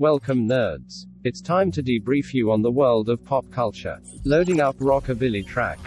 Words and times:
Welcome, 0.00 0.48
nerds. 0.48 1.06
It's 1.24 1.40
time 1.40 1.72
to 1.72 1.82
debrief 1.82 2.32
you 2.32 2.52
on 2.52 2.62
the 2.62 2.70
world 2.70 3.08
of 3.08 3.24
pop 3.24 3.50
culture. 3.50 4.00
Loading 4.22 4.60
up 4.60 4.76
rockabilly 4.76 5.44
track. 5.44 5.80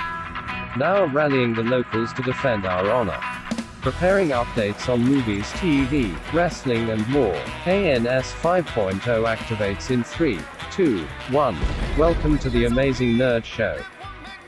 Now 0.78 1.06
rallying 1.06 1.54
the 1.54 1.64
locals 1.64 2.12
to 2.16 2.22
defend 2.22 2.66
our 2.66 2.92
honor. 2.92 3.18
Preparing 3.82 4.32
updates 4.32 4.92
on 4.92 5.02
movies, 5.02 5.46
TV, 5.52 6.14
wrestling, 6.34 6.90
and 6.90 7.08
more. 7.08 7.42
ANS 7.66 8.34
5.0 8.34 9.00
activates 9.00 9.92
in 9.92 10.04
3, 10.04 10.38
2, 10.72 11.06
1. 11.30 11.58
Welcome 11.98 12.38
to 12.40 12.50
the 12.50 12.66
Amazing 12.66 13.14
Nerd 13.14 13.46
Show. 13.46 13.80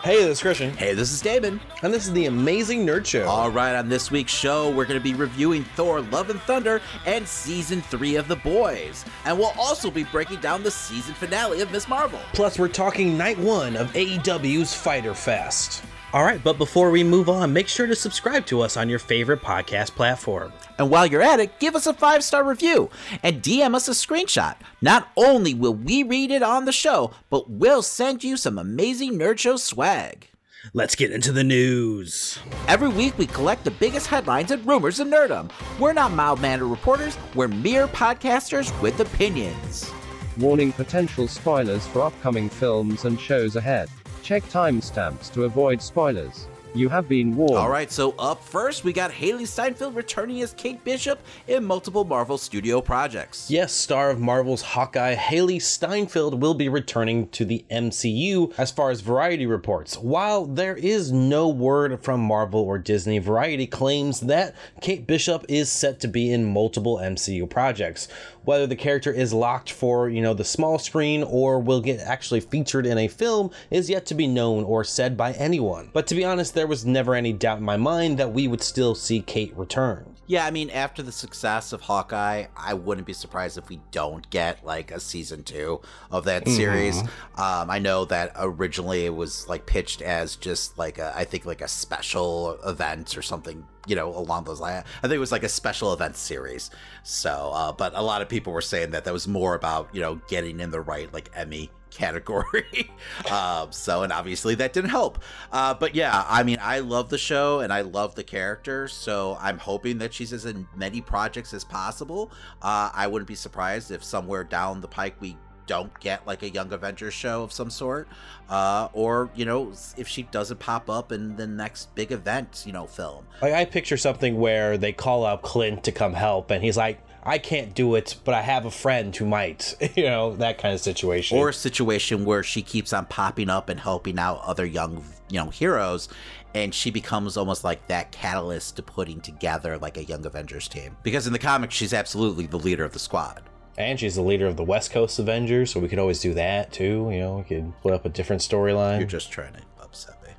Hey, 0.04 0.18
this 0.18 0.40
is 0.40 0.42
Christian. 0.42 0.76
Hey, 0.76 0.94
this 0.94 1.14
is 1.14 1.22
David. 1.22 1.62
And 1.82 1.94
this 1.94 2.06
is 2.06 2.12
the 2.12 2.26
Amazing 2.26 2.86
Nerd 2.86 3.06
Show. 3.06 3.26
All 3.26 3.50
right, 3.50 3.74
on 3.74 3.88
this 3.88 4.12
week's 4.12 4.34
show, 4.34 4.70
we're 4.70 4.84
going 4.84 5.00
to 5.00 5.04
be 5.04 5.14
reviewing 5.14 5.64
Thor 5.78 6.02
Love 6.02 6.30
and 6.30 6.42
Thunder 6.42 6.82
and 7.06 7.26
season 7.26 7.82
three 7.84 8.18
of 8.18 8.28
The 8.28 8.36
Boys. 8.36 9.06
And 9.24 9.40
we'll 9.40 9.54
also 9.58 9.90
be 9.90 10.04
breaking 10.04 10.42
down 10.42 10.62
the 10.62 10.72
season 10.72 11.14
finale 11.14 11.62
of 11.62 11.72
Miss 11.72 11.88
Marvel. 11.88 12.20
Plus, 12.34 12.60
we're 12.60 12.68
talking 12.68 13.18
night 13.18 13.40
one 13.40 13.78
of 13.78 13.94
AEW's 13.94 14.74
Fyter 14.74 15.14
Fest. 15.14 15.86
All 16.14 16.24
right, 16.24 16.44
but 16.44 16.60
before 16.60 16.92
we 16.92 17.04
move 17.04 17.28
on, 17.28 17.54
make 17.54 17.68
sure 17.68 17.88
to 17.88 17.96
subscribe 17.96 18.46
to 18.46 18.62
us 18.62 18.78
on 18.78 18.88
your 18.88 19.00
favorite 19.00 19.42
podcast 19.42 19.96
platform. 19.96 20.54
And 20.78 20.92
while 20.92 21.08
you're 21.08 21.24
at 21.24 21.40
it, 21.40 21.60
give 21.60 21.76
us 21.76 21.88
a 21.88 21.94
five 21.94 22.24
star 22.24 22.44
review 22.44 22.92
and 23.24 23.42
DM 23.42 23.74
us 23.74 23.88
a 23.88 23.94
screenshot. 23.94 24.56
Not 24.80 25.10
only 25.18 25.56
will 25.56 25.74
we 25.74 26.04
read 26.04 26.30
it 26.30 26.44
on 26.44 26.66
the 26.66 26.72
show, 26.72 27.14
but 27.32 27.50
we'll 27.50 27.82
send 27.82 28.24
you 28.24 28.38
some 28.38 28.60
amazing 28.60 29.14
Nerd 29.18 29.40
Show 29.40 29.58
swag. 29.58 30.28
Let's 30.76 30.94
get 30.94 31.12
into 31.12 31.32
the 31.32 31.44
news. 31.44 32.38
Every 32.68 32.90
week, 32.90 33.18
we 33.18 33.26
collect 33.26 33.64
the 33.64 33.72
biggest 33.72 34.06
headlines 34.06 34.52
and 34.52 34.66
rumors 34.68 35.00
of 35.00 35.08
nerdom. 35.08 35.50
We're 35.80 35.94
not 35.94 36.12
mild 36.12 36.40
mannered 36.40 36.68
reporters, 36.68 37.18
we're 37.34 37.48
mere 37.48 37.88
podcasters 37.88 38.70
with 38.84 39.00
opinions. 39.00 39.92
Warning 40.38 40.74
potential 40.74 41.28
spoilers 41.28 41.88
for 41.88 42.04
upcoming 42.04 42.50
films 42.50 43.06
and 43.06 43.20
shows 43.20 43.56
ahead. 43.56 43.90
Check 44.24 44.44
timestamps 44.44 45.34
to 45.34 45.44
avoid 45.44 45.82
spoilers. 45.82 46.48
You 46.76 46.90
have 46.90 47.08
been 47.08 47.36
warned. 47.36 47.56
All 47.56 47.70
right, 47.70 47.92
so 47.92 48.16
up 48.18 48.44
first, 48.44 48.84
we 48.84 48.94
got 48.94 49.12
Hailee 49.12 49.46
Steinfeld 49.46 49.96
returning 49.96 50.42
as 50.42 50.54
Kate 50.54 50.84
Bishop 50.84 51.20
in 51.48 51.64
multiple 51.64 52.04
Marvel 52.04 52.40
Studio 52.40 52.82
projects. 52.82 53.52
Yes, 53.52 53.72
star 53.74 54.10
of 54.10 54.20
Marvel's 54.20 54.64
Hawkeye, 54.64 55.16
Hailee 55.16 55.62
Steinfeld 55.62 56.42
will 56.42 56.56
be 56.56 56.70
returning 56.70 57.28
to 57.30 57.46
the 57.46 57.64
MCU 57.70 58.52
as 58.58 58.72
far 58.72 58.90
as 58.90 59.02
Variety 59.02 59.46
reports. 59.46 59.98
While 59.98 60.46
there 60.46 60.76
is 60.76 61.12
no 61.12 61.48
word 61.48 62.02
from 62.04 62.22
Marvel 62.22 62.62
or 62.62 62.80
Disney, 62.80 63.20
Variety 63.20 63.68
claims 63.68 64.22
that 64.22 64.56
Kate 64.82 65.06
Bishop 65.06 65.46
is 65.48 65.70
set 65.72 66.00
to 66.00 66.08
be 66.08 66.32
in 66.32 66.44
multiple 66.44 66.98
MCU 66.98 67.48
projects. 67.48 68.08
Whether 68.46 68.68
the 68.68 68.76
character 68.76 69.12
is 69.12 69.34
locked 69.34 69.72
for, 69.72 70.10
you 70.10 70.22
know, 70.22 70.34
the 70.34 70.44
small 70.44 70.78
screen 70.78 71.24
or 71.24 71.60
will 71.60 71.80
get 71.80 72.00
actually 72.00 72.42
featured 72.42 72.86
in 72.86 72.98
a 72.98 73.08
film 73.08 73.52
is 73.72 73.90
yet 73.90 74.06
to 74.08 74.16
be 74.16 74.28
known 74.28 74.64
or 74.66 74.84
said 74.84 75.16
by 75.16 75.32
anyone. 75.34 75.90
But 75.94 76.08
to 76.08 76.16
be 76.16 76.26
honest, 76.26 76.54
there 76.54 76.68
was 76.68 76.86
never 76.86 77.16
any 77.16 77.32
doubt 77.32 77.60
in 77.60 77.64
my 77.64 77.78
mind 77.78 78.18
that 78.20 78.34
we 78.34 78.48
would 78.48 78.62
still 78.62 78.96
see 78.96 79.22
Kate 79.22 79.56
return. 79.56 80.13
Yeah, 80.26 80.46
I 80.46 80.52
mean, 80.52 80.70
after 80.70 81.04
the 81.04 81.12
success 81.12 81.74
of 81.74 81.82
Hawkeye, 81.82 82.46
I 82.56 82.74
wouldn't 82.74 83.06
be 83.06 83.14
surprised 83.14 83.58
if 83.58 83.68
we 83.68 83.82
don't 83.92 84.28
get 84.30 84.66
like 84.66 84.92
a 84.92 85.00
season 85.00 85.44
two 85.44 85.82
of 86.12 86.26
that 86.26 86.48
series. 86.48 86.98
Um, 87.36 87.70
I 87.70 87.80
know 87.80 88.06
that 88.06 88.32
originally 88.38 89.06
it 89.06 89.14
was 89.14 89.48
like 89.50 89.66
pitched 89.66 90.02
as 90.02 90.36
just 90.36 90.78
like 90.78 90.98
a, 90.98 91.12
I 91.16 91.26
think 91.26 91.46
like 91.46 91.62
a 91.62 91.68
special 91.68 92.58
event 92.66 93.18
or 93.18 93.22
something, 93.22 93.66
you 93.86 93.96
know, 93.96 94.16
along 94.16 94.46
those 94.46 94.62
lines. 94.62 94.86
I 95.00 95.02
think 95.02 95.16
it 95.16 95.20
was 95.20 95.32
like 95.32 95.44
a 95.44 95.50
special 95.50 95.92
event 95.94 96.16
series. 96.16 96.70
So, 97.04 97.52
uh, 97.54 97.72
but 97.74 97.92
a 97.96 98.02
lot 98.02 98.22
of 98.22 98.30
people 98.30 98.54
were 98.54 98.62
saying 98.62 98.92
that 98.92 99.04
that 99.04 99.14
was 99.14 99.28
more 99.28 99.56
about 99.56 99.90
you 99.94 100.00
know 100.02 100.22
getting 100.30 100.60
in 100.62 100.72
the 100.72 100.80
right 100.82 101.12
like 101.14 101.30
Emmy 101.36 101.70
category. 101.94 102.92
um, 103.32 103.72
so, 103.72 104.04
and 104.04 104.12
obviously 104.12 104.56
that 104.56 104.74
didn't 104.74 104.90
help. 104.90 105.20
Uh, 105.52 105.74
but 105.74 105.96
yeah, 105.96 106.26
I 106.28 106.44
mean, 106.44 106.58
I 106.62 106.80
love 106.80 107.10
the 107.10 107.18
show 107.18 107.60
and 107.60 107.72
I 107.72 107.82
love 107.82 108.16
the 108.16 108.24
character. 108.24 108.88
So 108.88 109.38
I'm 109.40 109.58
hoping 109.58 109.98
that 110.00 110.14
she's 110.14 110.34
as 110.34 110.46
in 110.46 110.68
many 110.76 111.02
projects 111.02 111.54
as 111.54 111.64
possible. 111.64 112.32
Uh, 112.62 112.92
I 112.94 113.08
wouldn't 113.08 113.28
be 113.28 113.36
surprised 113.36 113.92
if 113.92 114.04
somewhere 114.04 114.44
down 114.44 114.82
the 114.82 114.88
pike 114.88 115.16
we 115.20 115.38
don't 115.66 115.98
get 116.00 116.26
like 116.28 116.44
a 116.44 116.50
Young 116.50 116.72
Avengers 116.74 117.14
show 117.14 117.44
of 117.44 117.52
some 117.52 117.70
sort, 117.70 118.08
uh, 118.50 118.90
or 118.94 119.30
you 119.36 119.46
know, 119.46 119.72
if 119.98 120.08
she 120.08 120.24
doesn't 120.24 120.60
pop 120.60 120.90
up 120.90 121.12
in 121.12 121.36
the 121.36 121.48
next 121.48 121.94
big 121.96 122.12
event, 122.12 122.64
you 122.66 122.74
know, 122.74 122.86
film. 122.86 123.26
Like 123.42 123.54
I 123.54 123.66
picture 123.66 123.98
something 123.98 124.38
where 124.38 124.78
they 124.78 124.92
call 124.92 125.26
out 125.26 125.42
Clint 125.42 125.84
to 125.86 125.92
come 125.92 126.14
help, 126.14 126.52
and 126.52 126.64
he's 126.64 126.78
like, 126.78 127.00
"I 127.26 127.38
can't 127.38 127.74
do 127.74 127.96
it, 127.96 128.16
but 128.24 128.34
I 128.34 128.42
have 128.42 128.66
a 128.66 128.72
friend 128.72 129.16
who 129.16 129.26
might." 129.26 129.76
You 129.96 130.06
know, 130.06 130.36
that 130.38 130.58
kind 130.58 130.74
of 130.74 130.80
situation. 130.82 131.38
Or 131.38 131.50
a 131.50 131.54
situation 131.54 132.26
where 132.26 132.44
she 132.44 132.62
keeps 132.62 132.94
on 132.94 133.06
popping 133.06 133.50
up 133.50 133.70
and 133.70 133.80
helping 133.80 134.18
out 134.20 134.42
other 134.44 134.66
young, 134.66 135.04
you 135.30 135.40
know, 135.40 135.50
heroes, 135.50 136.10
and 136.56 136.74
she 136.74 136.90
becomes 136.92 137.38
almost 137.38 137.64
like 137.64 137.88
that 137.88 138.12
catalyst 138.12 138.76
to 138.78 138.84
putting 138.84 139.22
together 139.22 139.78
like 139.78 139.98
a 139.98 140.04
Young 140.04 140.26
Avengers 140.26 140.68
team. 140.68 140.98
Because 141.04 141.26
in 141.28 141.34
the 141.34 141.40
comics, 141.40 141.76
she's 141.76 141.94
absolutely 141.94 142.46
the 142.48 142.58
leader 142.58 142.84
of 142.84 142.92
the 142.94 143.00
squad. 143.00 143.42
and 143.78 144.00
she's 144.00 144.16
the 144.16 144.22
leader 144.22 144.46
of 144.48 144.56
the 144.56 144.64
West 144.64 144.92
Coast 144.92 145.18
Avengers, 145.20 145.72
so 145.72 145.80
we 145.80 145.88
could 145.88 145.98
always 146.00 146.20
do 146.20 146.34
that 146.36 146.72
too. 146.72 147.10
You 147.12 147.20
know, 147.20 147.38
we 147.38 147.44
could 147.44 147.74
put 147.82 147.92
up 147.94 148.06
a 148.06 148.10
different 148.10 148.42
storyline. 148.42 149.00
You're 149.00 149.08
just 149.08 149.32
trying 149.32 149.54
to 149.54 149.62
upset 149.82 150.16
me. 150.24 150.30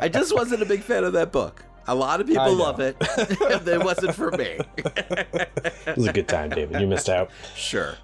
I 0.00 0.08
just 0.12 0.34
wasn't 0.34 0.62
a 0.62 0.66
big 0.66 0.82
fan 0.82 1.04
of 1.04 1.12
that 1.14 1.30
book. 1.32 1.64
A 1.86 1.94
lot 1.94 2.20
of 2.20 2.26
people 2.26 2.54
love 2.54 2.80
it. 2.80 2.96
If 3.00 3.66
it 3.68 3.82
wasn't 3.84 4.14
for 4.14 4.30
me. 4.32 4.58
It 4.76 5.96
was 5.96 6.06
a 6.06 6.12
good 6.12 6.28
time, 6.28 6.50
David. 6.50 6.80
You 6.80 6.86
missed 6.86 7.08
out. 7.08 7.30
Sure. 7.54 7.96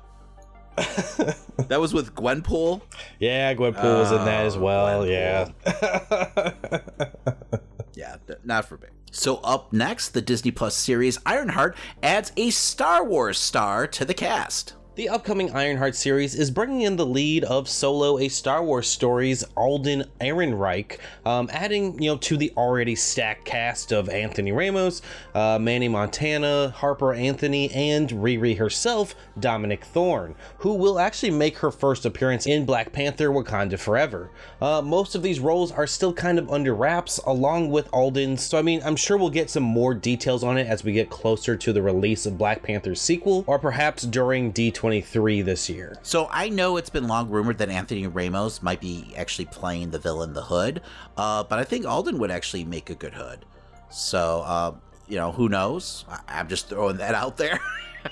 that 0.77 1.79
was 1.81 1.93
with 1.93 2.15
Gwenpool. 2.15 2.83
Yeah, 3.19 3.53
Gwenpool 3.55 3.99
was 4.01 4.13
in 4.13 4.25
that 4.25 4.47
as 4.47 4.57
Oh, 4.57 4.61
well. 4.61 5.05
Gwenpool. 5.05 5.53
Yeah. 5.75 7.09
Yeah, 7.95 8.17
not 8.45 8.65
for 8.67 8.79
me. 8.79 8.87
So 9.11 9.39
up 9.39 9.73
next, 9.75 10.11
the 10.11 10.23
Disney 10.23 10.53
Plus 10.53 10.75
series 10.75 11.19
Ironheart 11.27 11.77
adds 12.03 12.33
a 12.37 12.49
Star 12.51 13.05
Wars 13.05 13.39
star 13.39 13.87
to 13.89 14.05
the 14.07 14.15
cast. 14.15 14.75
The 14.97 15.09
upcoming 15.09 15.53
Ironheart 15.53 15.95
series 15.95 16.35
is 16.35 16.51
bringing 16.51 16.81
in 16.81 16.97
the 16.97 17.07
lead 17.07 17.45
of 17.45 17.69
Solo, 17.69 18.19
a 18.19 18.29
Star 18.29 18.61
Wars 18.65 18.89
story's 18.89 19.45
Alden 19.57 20.05
Ehrenreich, 20.21 20.99
um, 21.25 21.49
adding 21.53 22.03
you 22.03 22.11
know 22.11 22.17
to 22.17 22.37
the 22.37 22.53
already 22.57 22.97
stacked 22.97 23.45
cast 23.45 23.93
of 23.93 24.09
Anthony 24.09 24.51
Ramos, 24.51 25.01
uh, 25.33 25.61
Manny 25.61 25.87
Montana, 25.87 26.71
Harper 26.71 27.15
Anthony, 27.15 27.71
and 27.71 28.11
Riri 28.11 28.59
herself, 28.59 29.15
Dominique 29.39 29.85
Thorne, 29.85 30.35
who 30.59 30.75
will 30.75 30.99
actually 30.99 31.31
make 31.31 31.59
her 31.59 31.71
first 31.71 32.05
appearance 32.05 32.45
in 32.45 32.67
Black 32.67 32.93
Panther: 32.93 33.31
Wakanda 33.31 33.79
Forever. 33.79 34.33
Uh, 34.61 34.83
most 34.83 35.15
of 35.15 35.23
these 35.23 35.39
roles 35.39 35.71
are 35.71 35.87
still 35.87 36.13
kind 36.13 36.37
of 36.37 36.51
under 36.51 36.75
wraps, 36.75 37.19
along 37.29 37.71
with 37.71 37.89
Alden's. 37.93 38.43
So 38.43 38.59
I 38.59 38.63
mean, 38.63 38.83
I'm 38.85 38.97
sure 38.97 39.17
we'll 39.17 39.31
get 39.31 39.51
some 39.51 39.63
more 39.63 39.95
details 39.95 40.43
on 40.43 40.59
it 40.59 40.67
as 40.67 40.83
we 40.83 40.93
get 40.93 41.11
closer 41.11 41.57
to 41.57 41.73
the 41.73 41.81
release 41.81 42.27
of 42.27 42.37
Black 42.37 42.65
Panther's 42.65 43.01
sequel, 43.01 43.45
or 43.47 43.61
perhaps 43.61 44.03
during 44.03 44.51
D23 44.91 45.45
this 45.45 45.69
year. 45.69 45.97
So 46.03 46.29
I 46.31 46.49
know 46.49 46.77
it's 46.77 46.91
been 46.91 47.07
long 47.07 47.29
rumored 47.31 47.59
that 47.59 47.69
Anthony 47.69 48.07
Ramos 48.07 48.63
might 48.63 48.81
be 48.81 49.13
actually 49.17 49.47
playing 49.47 49.91
the 49.91 49.99
villain, 49.99 50.33
the 50.33 50.43
Hood, 50.43 50.83
uh, 51.17 51.45
but 51.45 51.59
I 51.59 51.65
think 51.65 51.87
Alden 51.87 52.19
would 52.19 52.31
actually 52.31 52.65
make 52.65 52.91
a 52.91 52.95
good 52.95 53.15
Hood. 53.15 53.45
So 53.91 54.43
uh, 54.47 54.75
you 55.09 55.17
know, 55.17 55.33
who 55.33 55.49
knows? 55.49 56.05
I- 56.09 56.21
I'm 56.41 56.49
just 56.49 56.69
throwing 56.69 56.99
that 56.99 57.15
out 57.15 57.37
there 57.37 57.61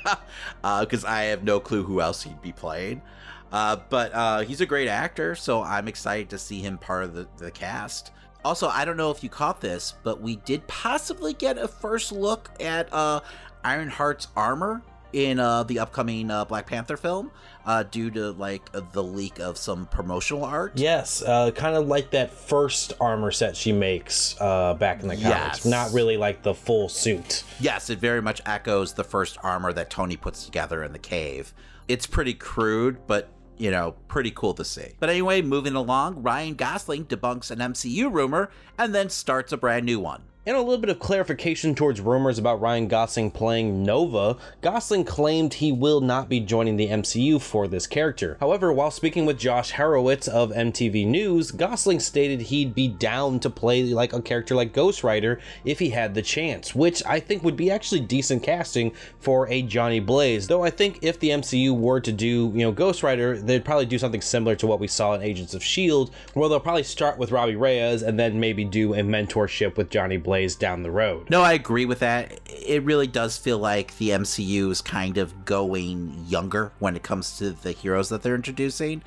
because 0.62 1.04
I 1.04 1.24
have 1.24 1.44
no 1.44 1.60
clue 1.60 1.82
who 1.82 2.00
else 2.00 2.22
he'd 2.22 2.40
be 2.42 2.52
playing. 2.52 3.02
Uh, 3.50 3.76
but 3.88 4.12
uh, 4.14 4.40
he's 4.40 4.60
a 4.60 4.66
great 4.66 4.88
actor, 4.88 5.34
so 5.34 5.62
I'm 5.62 5.88
excited 5.88 6.28
to 6.30 6.38
see 6.38 6.60
him 6.60 6.76
part 6.76 7.04
of 7.04 7.14
the, 7.14 7.26
the 7.38 7.50
cast. 7.50 8.12
Also, 8.44 8.68
I 8.68 8.84
don't 8.84 8.98
know 8.98 9.10
if 9.10 9.22
you 9.22 9.30
caught 9.30 9.60
this, 9.60 9.94
but 10.02 10.20
we 10.20 10.36
did 10.36 10.66
possibly 10.66 11.32
get 11.32 11.56
a 11.56 11.66
first 11.66 12.12
look 12.12 12.50
at 12.60 12.92
uh, 12.92 13.20
Ironheart's 13.64 14.28
armor 14.36 14.82
in 15.12 15.38
uh, 15.38 15.62
the 15.62 15.78
upcoming 15.78 16.31
uh, 16.31 16.44
Black 16.44 16.66
Panther 16.66 16.96
film, 16.96 17.31
uh, 17.66 17.82
due 17.82 18.10
to 18.10 18.32
like 18.32 18.62
uh, 18.75 18.81
the 18.93 19.02
leak 19.02 19.38
of 19.38 19.56
some 19.56 19.87
promotional 19.87 20.44
art. 20.44 20.72
Yes, 20.76 21.22
uh, 21.22 21.50
kind 21.50 21.76
of 21.76 21.87
like 21.87 22.10
that 22.10 22.31
first 22.31 22.93
armor 23.00 23.31
set 23.31 23.56
she 23.56 23.72
makes 23.72 24.37
uh, 24.40 24.75
back 24.75 25.02
in 25.02 25.08
the 25.08 25.16
comics. 25.16 25.64
Yes. 25.64 25.66
Not 25.66 25.93
really 25.93 26.16
like 26.16 26.43
the 26.43 26.55
full 26.55 26.88
suit. 26.88 27.44
Yes, 27.60 27.90
it 27.90 27.99
very 27.99 28.22
much 28.22 28.40
echoes 28.46 28.94
the 28.94 29.05
first 29.05 29.38
armor 29.43 29.72
that 29.72 29.90
Tony 29.90 30.16
puts 30.16 30.44
together 30.44 30.82
in 30.82 30.93
the 30.93 30.99
cave. 30.99 31.52
It's 31.88 32.06
pretty 32.06 32.34
crude, 32.34 32.99
but 33.06 33.31
you 33.58 33.70
know, 33.70 33.96
pretty 34.06 34.31
cool 34.31 34.55
to 34.55 34.64
see. 34.64 34.93
But 35.00 35.10
anyway, 35.10 35.43
moving 35.43 35.75
along, 35.75 36.22
Ryan 36.22 36.55
Gosling 36.55 37.06
debunks 37.06 37.50
an 37.50 37.58
MCU 37.58 38.12
rumor 38.12 38.50
and 38.78 38.94
then 38.94 39.10
starts 39.10 39.52
a 39.52 39.56
brand 39.56 39.84
new 39.84 39.99
one. 40.00 40.22
And 40.48 40.56
a 40.56 40.62
little 40.62 40.78
bit 40.78 40.88
of 40.88 40.98
clarification 40.98 41.74
towards 41.74 42.00
rumors 42.00 42.38
about 42.38 42.62
Ryan 42.62 42.88
Gosling 42.88 43.30
playing 43.32 43.82
Nova, 43.82 44.38
Gosling 44.62 45.04
claimed 45.04 45.52
he 45.52 45.72
will 45.72 46.00
not 46.00 46.30
be 46.30 46.40
joining 46.40 46.78
the 46.78 46.88
MCU 46.88 47.38
for 47.38 47.68
this 47.68 47.86
character. 47.86 48.38
However, 48.40 48.72
while 48.72 48.90
speaking 48.90 49.26
with 49.26 49.38
Josh 49.38 49.72
Horowitz 49.72 50.26
of 50.26 50.50
MTV 50.50 51.06
News, 51.06 51.50
Gosling 51.50 52.00
stated 52.00 52.40
he'd 52.40 52.74
be 52.74 52.88
down 52.88 53.40
to 53.40 53.50
play 53.50 53.82
like 53.84 54.14
a 54.14 54.22
character 54.22 54.54
like 54.54 54.72
Ghost 54.72 55.04
Rider 55.04 55.38
if 55.66 55.80
he 55.80 55.90
had 55.90 56.14
the 56.14 56.22
chance, 56.22 56.74
which 56.74 57.02
I 57.04 57.20
think 57.20 57.44
would 57.44 57.54
be 57.54 57.70
actually 57.70 58.00
decent 58.00 58.42
casting 58.42 58.94
for 59.18 59.46
a 59.50 59.60
Johnny 59.60 60.00
Blaze. 60.00 60.46
Though 60.46 60.64
I 60.64 60.70
think 60.70 61.00
if 61.02 61.20
the 61.20 61.28
MCU 61.28 61.78
were 61.78 62.00
to 62.00 62.10
do, 62.10 62.50
you 62.54 62.62
know, 62.62 62.72
Ghost 62.72 63.02
Rider, 63.02 63.36
they'd 63.36 63.66
probably 63.66 63.84
do 63.84 63.98
something 63.98 64.22
similar 64.22 64.56
to 64.56 64.66
what 64.66 64.80
we 64.80 64.88
saw 64.88 65.12
in 65.12 65.20
Agents 65.20 65.52
of 65.52 65.60
S.H.I.E.L.D., 65.60 66.10
where 66.32 66.48
they'll 66.48 66.58
probably 66.58 66.84
start 66.84 67.18
with 67.18 67.32
Robbie 67.32 67.56
Reyes 67.56 68.00
and 68.00 68.18
then 68.18 68.40
maybe 68.40 68.64
do 68.64 68.94
a 68.94 69.00
mentorship 69.00 69.76
with 69.76 69.90
Johnny 69.90 70.16
Blaze 70.16 70.38
down 70.56 70.82
the 70.82 70.90
road. 70.90 71.31
No, 71.31 71.43
I 71.43 71.52
agree 71.52 71.85
with 71.85 72.00
that. 72.00 72.40
It 72.46 72.82
really 72.85 73.06
does 73.06 73.37
feel 73.37 73.58
like 73.58 73.96
the 73.99 74.11
MCU 74.11 74.70
is 74.70 74.81
kind 74.81 75.19
of 75.19 75.44
going 75.44 76.25
younger 76.26 76.73
when 76.79 76.96
it 76.96 77.02
comes 77.02 77.38
to 77.38 77.50
the 77.50 77.73
heroes 77.73 78.08
that 78.08 78.23
they're 78.23 78.35
introducing. 78.35 79.02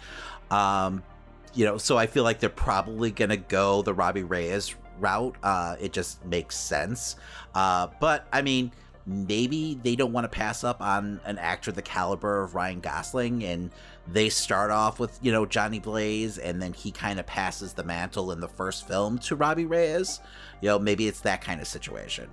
Um, 0.50 1.04
you 1.54 1.66
know, 1.66 1.78
so 1.78 1.98
I 1.98 2.08
feel 2.08 2.24
like 2.24 2.40
they're 2.40 2.50
probably 2.50 3.12
going 3.12 3.30
to 3.30 3.38
go 3.38 3.82
the 3.82 3.94
Robbie 3.94 4.24
Reyes 4.24 4.76
route. 5.00 5.36
Uh, 5.44 5.76
it 5.80 5.94
just 5.94 6.24
makes 6.26 6.58
sense. 6.58 7.16
Uh, 7.54 7.88
but 8.00 8.28
I 8.32 8.42
mean, 8.42 8.72
maybe 9.06 9.80
they 9.84 9.96
don't 9.96 10.14
want 10.14 10.26
to 10.26 10.30
pass 10.30 10.64
up 10.64 10.82
on 10.82 11.20
an 11.26 11.38
actor 11.38 11.72
the 11.72 11.82
caliber 11.82 12.44
of 12.44 12.56
Ryan 12.56 12.80
Gosling 12.80 13.44
and 13.44 13.72
they 14.08 14.30
start 14.30 14.72
off 14.72 15.00
with, 15.00 15.18
you 15.22 15.32
know, 15.32 15.46
Johnny 15.46 15.80
Blaze 15.80 16.38
and 16.38 16.62
then 16.62 16.74
he 16.74 16.92
kind 16.92 17.20
of 17.20 17.26
passes 17.26 17.74
the 17.74 17.84
mantle 17.84 18.32
in 18.32 18.40
the 18.40 18.48
first 18.48 18.88
film 18.88 19.18
to 19.20 19.36
Robbie 19.36 19.66
Reyes. 19.66 20.20
You 20.62 20.70
know, 20.70 20.80
maybe 20.80 21.08
it's 21.08 21.22
that 21.22 21.42
kind 21.42 21.62
of 21.62 21.68
situation. 21.68 22.30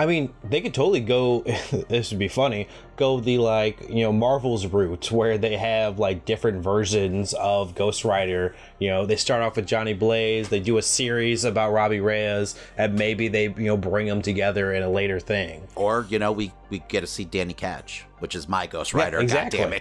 I 0.00 0.06
mean, 0.06 0.32
they 0.42 0.62
could 0.62 0.72
totally 0.72 1.00
go. 1.00 1.40
this 1.88 2.10
would 2.10 2.18
be 2.18 2.28
funny. 2.28 2.68
Go 2.96 3.20
the 3.20 3.38
like 3.38 3.88
you 3.88 4.02
know 4.02 4.12
Marvel's 4.12 4.66
route, 4.66 5.12
where 5.12 5.36
they 5.36 5.56
have 5.56 5.98
like 5.98 6.24
different 6.24 6.62
versions 6.62 7.34
of 7.34 7.74
Ghost 7.74 8.04
Rider. 8.04 8.54
You 8.78 8.88
know, 8.88 9.04
they 9.04 9.16
start 9.16 9.42
off 9.42 9.56
with 9.56 9.66
Johnny 9.66 9.92
Blaze. 9.92 10.48
They 10.48 10.60
do 10.60 10.78
a 10.78 10.82
series 10.82 11.44
about 11.44 11.72
Robbie 11.72 12.00
Reyes, 12.00 12.54
and 12.78 12.94
maybe 12.94 13.28
they 13.28 13.44
you 13.44 13.66
know 13.66 13.76
bring 13.76 14.06
them 14.06 14.22
together 14.22 14.72
in 14.72 14.82
a 14.82 14.90
later 14.90 15.20
thing. 15.20 15.68
Or 15.74 16.06
you 16.08 16.18
know, 16.18 16.32
we 16.32 16.52
we 16.70 16.78
get 16.88 17.02
to 17.02 17.06
see 17.06 17.26
Danny 17.26 17.54
Ketch, 17.54 18.06
which 18.20 18.34
is 18.34 18.48
my 18.48 18.66
Ghost 18.66 18.94
Rider. 18.94 19.18
Yeah, 19.18 19.24
exactly. 19.24 19.58
God 19.58 19.70
damn 19.70 19.74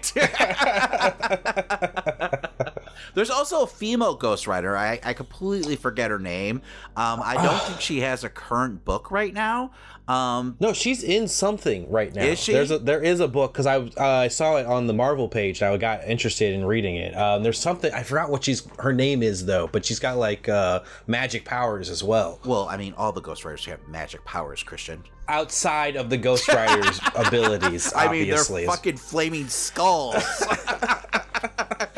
it. 2.60 2.69
There's 3.14 3.30
also 3.30 3.64
a 3.64 3.68
female 3.68 4.16
Ghost 4.16 4.48
Rider. 4.48 4.78
I, 4.78 5.00
I 5.04 5.14
completely 5.14 5.76
forget 5.76 6.12
her 6.12 6.20
name. 6.20 6.62
Um, 6.96 7.22
I 7.24 7.36
don't 7.36 7.62
think 7.68 7.82
she 7.82 8.02
has 8.02 8.24
a 8.24 8.30
current 8.30 8.86
book 8.86 9.12
right 9.12 9.34
now. 9.34 9.72
Um, 10.10 10.58
no, 10.60 10.74
she's 10.74 11.04
in 11.04 11.28
something 11.28 11.88
right 11.92 12.14
now. 12.14 12.24
Is 12.24 12.40
she? 12.40 12.52
There's 12.52 12.72
a, 12.72 12.80
there 12.80 13.02
is 13.04 13.20
a 13.20 13.28
book 13.28 13.54
because 13.54 13.68
I 13.68 13.78
uh, 13.78 14.24
I 14.24 14.28
saw 14.28 14.58
it 14.58 14.66
on 14.66 14.88
the 14.88 14.94
Marvel 14.94 15.30
page. 15.30 15.62
and 15.62 15.72
I 15.72 15.78
got 15.78 16.04
interested 16.04 16.52
in 16.56 16.66
reading 16.66 16.96
it. 16.96 17.16
Um, 17.16 17.44
there's 17.44 17.60
something 17.60 17.94
I 17.94 18.02
forgot 18.02 18.32
what 18.32 18.44
she's 18.44 18.68
her 18.80 18.92
name 18.92 19.22
is 19.22 19.46
though, 19.46 19.68
but 19.68 19.86
she's 19.86 20.00
got 20.00 20.18
like 20.18 20.50
uh, 20.50 20.82
magic 21.06 21.46
powers 21.46 21.92
as 21.92 22.04
well. 22.04 22.40
Well, 22.44 22.68
I 22.68 22.76
mean, 22.76 22.96
all 22.98 23.12
the 23.12 23.22
Ghost 23.22 23.46
Riders 23.46 23.66
have 23.66 23.88
magic 23.88 24.26
powers, 24.26 24.64
Christian. 24.64 25.04
Outside 25.28 25.96
of 25.96 26.10
the 26.10 26.18
Ghost 26.18 26.48
Rider's 26.48 27.00
abilities, 27.16 27.94
I 27.96 28.12
mean, 28.12 28.32
they're 28.32 28.44
fucking 28.66 28.98
flaming 28.98 29.48
skulls. 29.48 30.16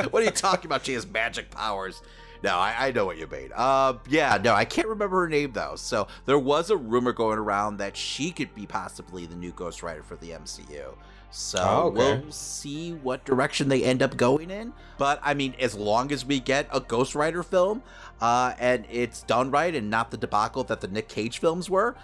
what 0.09 0.15
are 0.15 0.23
you 0.23 0.31
talking 0.31 0.65
about? 0.65 0.85
She 0.85 0.93
has 0.95 1.07
magic 1.07 1.49
powers. 1.49 2.01
No, 2.43 2.55
I, 2.55 2.87
I 2.87 2.91
know 2.91 3.05
what 3.05 3.17
you 3.17 3.27
mean. 3.27 3.51
Uh, 3.55 3.93
yeah, 4.09 4.39
no, 4.43 4.53
I 4.53 4.65
can't 4.65 4.87
remember 4.87 5.21
her 5.21 5.29
name 5.29 5.51
though. 5.53 5.75
So 5.75 6.07
there 6.25 6.39
was 6.39 6.69
a 6.69 6.77
rumor 6.77 7.13
going 7.13 7.37
around 7.37 7.77
that 7.77 7.95
she 7.95 8.31
could 8.31 8.53
be 8.55 8.65
possibly 8.65 9.25
the 9.25 9.35
new 9.35 9.51
Ghost 9.51 9.83
Rider 9.83 10.03
for 10.03 10.15
the 10.15 10.31
MCU. 10.31 10.95
So 11.31 11.59
oh, 11.61 11.87
okay. 11.87 11.97
we'll 11.97 12.31
see 12.31 12.91
what 12.91 13.23
direction 13.23 13.69
they 13.69 13.83
end 13.83 14.01
up 14.01 14.17
going 14.17 14.51
in. 14.51 14.73
But 14.97 15.19
I 15.23 15.33
mean, 15.33 15.55
as 15.59 15.75
long 15.75 16.11
as 16.11 16.25
we 16.25 16.39
get 16.39 16.67
a 16.71 16.81
Ghost 16.81 17.15
Rider 17.15 17.41
film, 17.41 17.83
uh, 18.19 18.53
and 18.59 18.85
it's 18.91 19.23
done 19.23 19.49
right 19.49 19.73
and 19.73 19.89
not 19.89 20.11
the 20.11 20.17
debacle 20.17 20.63
that 20.65 20.81
the 20.81 20.87
Nick 20.87 21.07
Cage 21.07 21.39
films 21.39 21.69
were, 21.69 21.95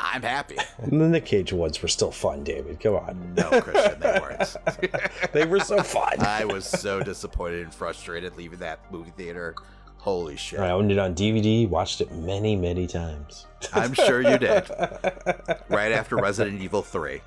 I'm 0.00 0.22
happy. 0.22 0.56
And 0.78 1.00
the 1.00 1.08
Nick 1.08 1.26
Cage 1.26 1.52
ones 1.52 1.80
were 1.80 1.88
still 1.88 2.10
fun, 2.10 2.42
David. 2.42 2.80
Come 2.80 2.96
on. 2.96 3.34
No, 3.36 3.60
Christian, 3.60 4.00
they 4.00 4.18
weren't. 4.20 4.56
they 5.32 5.46
were 5.46 5.60
so 5.60 5.80
fun. 5.82 6.18
I 6.18 6.44
was 6.44 6.66
so 6.66 7.00
disappointed 7.00 7.62
and 7.62 7.72
frustrated 7.72 8.36
leaving 8.36 8.58
that 8.58 8.80
movie 8.90 9.12
theater. 9.16 9.54
Holy 10.02 10.36
shit. 10.36 10.58
I 10.58 10.72
owned 10.72 10.90
it 10.90 10.98
on 10.98 11.14
DVD, 11.14 11.68
watched 11.68 12.00
it 12.00 12.10
many, 12.10 12.56
many 12.56 12.88
times. 12.88 13.46
I'm 13.72 13.94
sure 13.94 14.20
you 14.20 14.36
did. 14.36 14.68
right 15.68 15.92
after 15.92 16.16
Resident 16.16 16.60
Evil 16.60 16.82
3. 16.82 17.20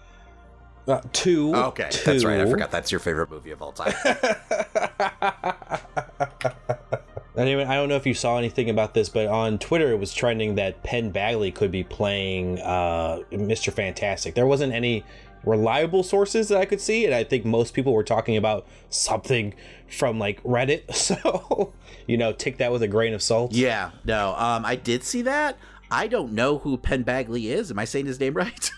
Uh, 0.86 1.00
two. 1.14 1.56
Okay, 1.56 1.88
two. 1.90 2.04
that's 2.04 2.26
right. 2.26 2.42
I 2.42 2.46
forgot 2.46 2.72
that's 2.72 2.92
your 2.92 3.00
favorite 3.00 3.32
movie 3.32 3.52
of 3.52 3.62
all 3.62 3.72
time. 3.72 3.94
Anyway, 7.38 7.66
I 7.66 7.76
don't 7.76 7.90
know 7.90 7.98
if 7.98 8.06
you 8.06 8.14
saw 8.14 8.38
anything 8.38 8.70
about 8.70 8.94
this, 8.94 9.10
but 9.10 9.28
on 9.28 9.60
Twitter 9.60 9.92
it 9.92 10.00
was 10.00 10.14
trending 10.14 10.56
that 10.56 10.82
Penn 10.84 11.12
Badgley 11.12 11.54
could 11.54 11.70
be 11.70 11.84
playing 11.84 12.62
uh, 12.62 13.20
Mr. 13.32 13.74
Fantastic. 13.74 14.36
There 14.36 14.46
wasn't 14.46 14.74
any 14.74 15.04
reliable 15.46 16.04
sources 16.04 16.50
that 16.50 16.60
I 16.60 16.66
could 16.66 16.82
see, 16.82 17.06
and 17.06 17.14
I 17.14 17.24
think 17.24 17.46
most 17.46 17.74
people 17.74 17.94
were 17.94 18.04
talking 18.04 18.38
about 18.38 18.68
something 18.90 19.54
from 19.88 20.20
like 20.20 20.42
Reddit. 20.44 20.84
So, 21.06 21.74
you 22.08 22.18
know, 22.18 22.34
take 22.34 22.58
that 22.58 22.72
with 22.72 22.82
a 22.82 22.88
grain 22.88 23.14
of 23.14 23.22
salt. 23.22 23.54
Yeah, 23.54 23.92
no, 24.06 24.36
um, 24.38 24.66
I 24.66 24.76
did 24.76 25.04
see 25.04 25.22
that. 25.24 25.58
I 25.92 26.08
don't 26.08 26.34
know 26.34 26.58
who 26.60 26.78
Penn 26.78 27.04
Badgley 27.04 27.46
is. 27.46 27.70
Am 27.70 27.78
I 27.78 27.86
saying 27.86 28.08
his 28.08 28.20
name 28.20 28.34
right? 28.38 28.72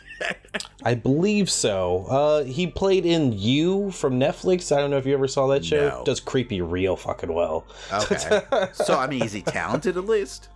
I 0.84 0.96
believe 0.96 1.50
so. 1.50 2.06
Uh, 2.10 2.44
he 2.44 2.68
played 2.68 3.06
in 3.06 3.34
You 3.34 3.92
from 3.92 4.20
Netflix. 4.20 4.75
I 4.75 4.80
don't 4.80 4.90
know 4.90 4.98
if 4.98 5.06
you 5.06 5.13
ever 5.13 5.28
saw 5.28 5.48
that 5.48 5.63
show. 5.63 5.90
No. 5.90 6.04
Does 6.06 6.20
creepy 6.20 6.62
real 6.62 6.96
fucking 6.96 7.31
well. 7.34 7.66
Okay. 7.94 8.42
so 8.74 8.98
I 8.98 9.08
mean, 9.08 9.24
is 9.24 9.34
he 9.34 9.42
talented 9.42 9.98
at 9.98 10.06
least? 10.06 10.50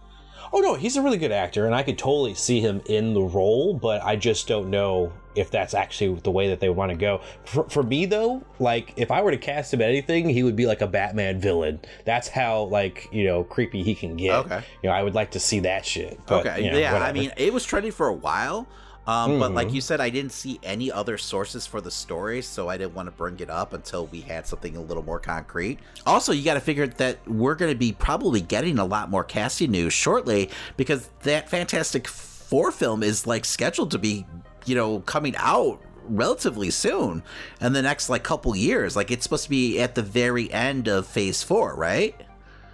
Oh 0.54 0.60
no, 0.60 0.75
he's 0.75 0.98
a 0.98 1.02
really 1.02 1.18
good 1.18 1.31
actor, 1.31 1.66
and 1.66 1.74
I 1.74 1.84
could 1.84 1.98
totally 1.98 2.34
see 2.34 2.60
him 2.60 2.81
in 2.88 3.14
the 3.14 3.22
role. 3.22 3.74
But 3.74 4.04
I 4.04 4.16
just 4.16 4.48
don't 4.48 4.69
know 4.69 5.14
if 5.36 5.51
that's 5.51 5.74
actually 5.74 6.19
the 6.22 6.31
way 6.31 6.50
that 6.50 6.60
they 6.60 6.69
want 6.69 6.92
to 6.92 6.98
go. 6.98 7.22
For, 7.45 7.68
for 7.69 7.83
me 7.83 8.06
though, 8.06 8.44
like 8.60 8.94
if 8.98 9.12
I 9.12 9.22
were 9.22 9.31
to 9.31 9.38
cast 9.38 9.74
him 9.74 9.81
anything, 9.81 10.30
he 10.30 10.44
would 10.44 10.56
be 10.56 10.66
like 10.66 10.81
a 10.81 10.88
Batman 10.88 11.39
villain. 11.39 11.80
That's 12.06 12.28
how 12.28 12.63
like 12.63 13.07
you 13.12 13.25
know 13.25 13.44
creepy 13.44 13.83
he 13.83 13.95
can 13.95 14.16
get. 14.16 14.33
Okay. 14.45 14.63
You 14.83 14.89
know, 14.89 14.95
I 14.95 15.04
would 15.04 15.16
like 15.16 15.31
to 15.31 15.39
see 15.39 15.60
that 15.62 15.86
shit. 15.86 16.19
But, 16.25 16.45
okay. 16.45 16.63
You 16.63 16.72
know, 16.72 16.78
yeah. 16.78 16.94
Whatever. 16.94 17.10
I 17.10 17.13
mean, 17.13 17.31
it 17.38 17.54
was 17.54 17.66
trending 17.66 17.92
for 17.92 18.07
a 18.07 18.13
while. 18.13 18.68
Um, 19.07 19.31
mm-hmm. 19.31 19.39
But 19.39 19.51
like 19.54 19.68
mm-hmm. 19.68 19.75
you 19.75 19.81
said, 19.81 20.00
I 20.00 20.10
didn't 20.10 20.31
see 20.31 20.60
any 20.62 20.92
other 20.92 21.18
sources 21.18 21.66
for 21.66 21.81
the 21.81 21.89
story, 21.89 22.42
so 22.42 22.69
I 22.69 22.78
didn't 22.78 22.94
want 22.94 23.07
to 23.07 23.12
bring 23.12 23.39
it 23.39 23.50
up 23.50 23.74
until 23.74 24.06
we 24.07 24.22
had 24.22 24.45
something 24.45 24.78
a 24.78 24.81
little 24.81 25.04
more 25.04 25.19
concrete. 25.19 25.80
Also, 26.06 26.31
you 26.31 26.44
got 26.44 26.54
to 26.54 26.60
figure 26.60 26.86
that 26.86 27.28
we're 27.28 27.56
going 27.56 27.72
to 27.72 27.78
be 27.78 27.94
probably 27.94 28.42
getting 28.42 28.78
a 28.78 28.86
lot 28.86 29.10
more 29.10 29.24
casting 29.24 29.72
news 29.72 29.94
shortly 29.94 30.50
because 30.78 31.10
that 31.24 31.50
Fantastic 31.50 32.07
Four 32.07 32.72
film 32.72 33.01
is 33.01 33.25
like 33.25 33.45
scheduled 33.45 33.92
to 33.92 33.98
be, 33.98 34.25
you 34.66 34.75
know, 34.75 35.00
coming 35.02 35.36
out 35.38 35.80
relatively 36.06 36.69
soon 36.69 37.24
in 37.60 37.74
the 37.74 37.81
next 37.81 38.10
like 38.10 38.24
couple 38.24 38.56
years. 38.56 38.95
Like 38.95 39.12
it's 39.12 39.24
supposed 39.24 39.45
to 39.45 39.50
be 39.50 39.80
at 39.80 39.95
the 39.95 40.02
very 40.02 40.52
end 40.52 40.88
of 40.88 41.07
Phase 41.07 41.44
Four, 41.44 41.76
right? 41.76 42.16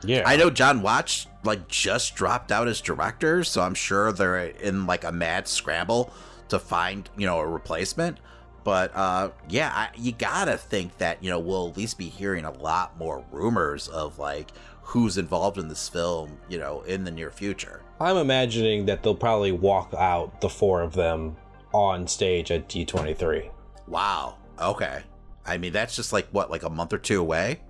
Yeah. 0.04 0.24
I 0.26 0.36
know 0.36 0.50
Jon 0.50 0.82
Watts 0.82 1.28
like 1.44 1.68
just 1.68 2.16
dropped 2.16 2.52
out 2.52 2.68
as 2.68 2.82
director, 2.82 3.44
so 3.44 3.62
I'm 3.62 3.74
sure 3.74 4.12
they're 4.12 4.48
in 4.48 4.86
like 4.86 5.04
a 5.04 5.12
mad 5.12 5.48
scramble 5.48 6.14
to 6.50 6.60
find, 6.60 7.10
you 7.18 7.26
know, 7.26 7.40
a 7.40 7.48
replacement. 7.48 8.20
But 8.64 8.96
uh 8.96 9.32
yeah, 9.50 9.72
I, 9.74 9.90
you 9.98 10.12
gotta 10.12 10.58
think 10.58 10.98
that, 10.98 11.24
you 11.24 11.30
know, 11.30 11.40
we'll 11.40 11.70
at 11.70 11.78
least 11.78 11.98
be 11.98 12.10
hearing 12.10 12.46
a 12.46 12.52
lot 12.52 12.98
more 12.98 13.24
rumors 13.32 13.88
of 13.88 14.20
like 14.20 14.52
who's 14.84 15.18
involved 15.18 15.58
in 15.58 15.68
this 15.68 15.90
film, 15.90 16.38
you 16.48 16.58
know, 16.58 16.82
in 16.82 17.04
the 17.04 17.12
near 17.12 17.32
future. 17.32 17.82
I'm 18.00 18.18
imagining 18.18 18.86
that 18.86 19.04
they'll 19.04 19.16
probably 19.16 19.52
walk 19.52 19.94
out 19.98 20.40
the 20.42 20.50
four 20.50 20.82
of 20.82 20.94
them 20.94 21.36
on 21.78 22.08
stage 22.08 22.50
at 22.50 22.68
D23. 22.68 23.52
Wow. 23.88 24.38
Okay. 24.60 25.04
I 25.46 25.60
mean, 25.60 25.72
that's 25.72 25.96
just 25.96 26.12
like 26.12 26.28
what, 26.32 26.50
like 26.50 26.64
a 26.64 26.70
month 26.70 26.92
or 26.92 26.98
two 26.98 27.22
away? 27.22 27.62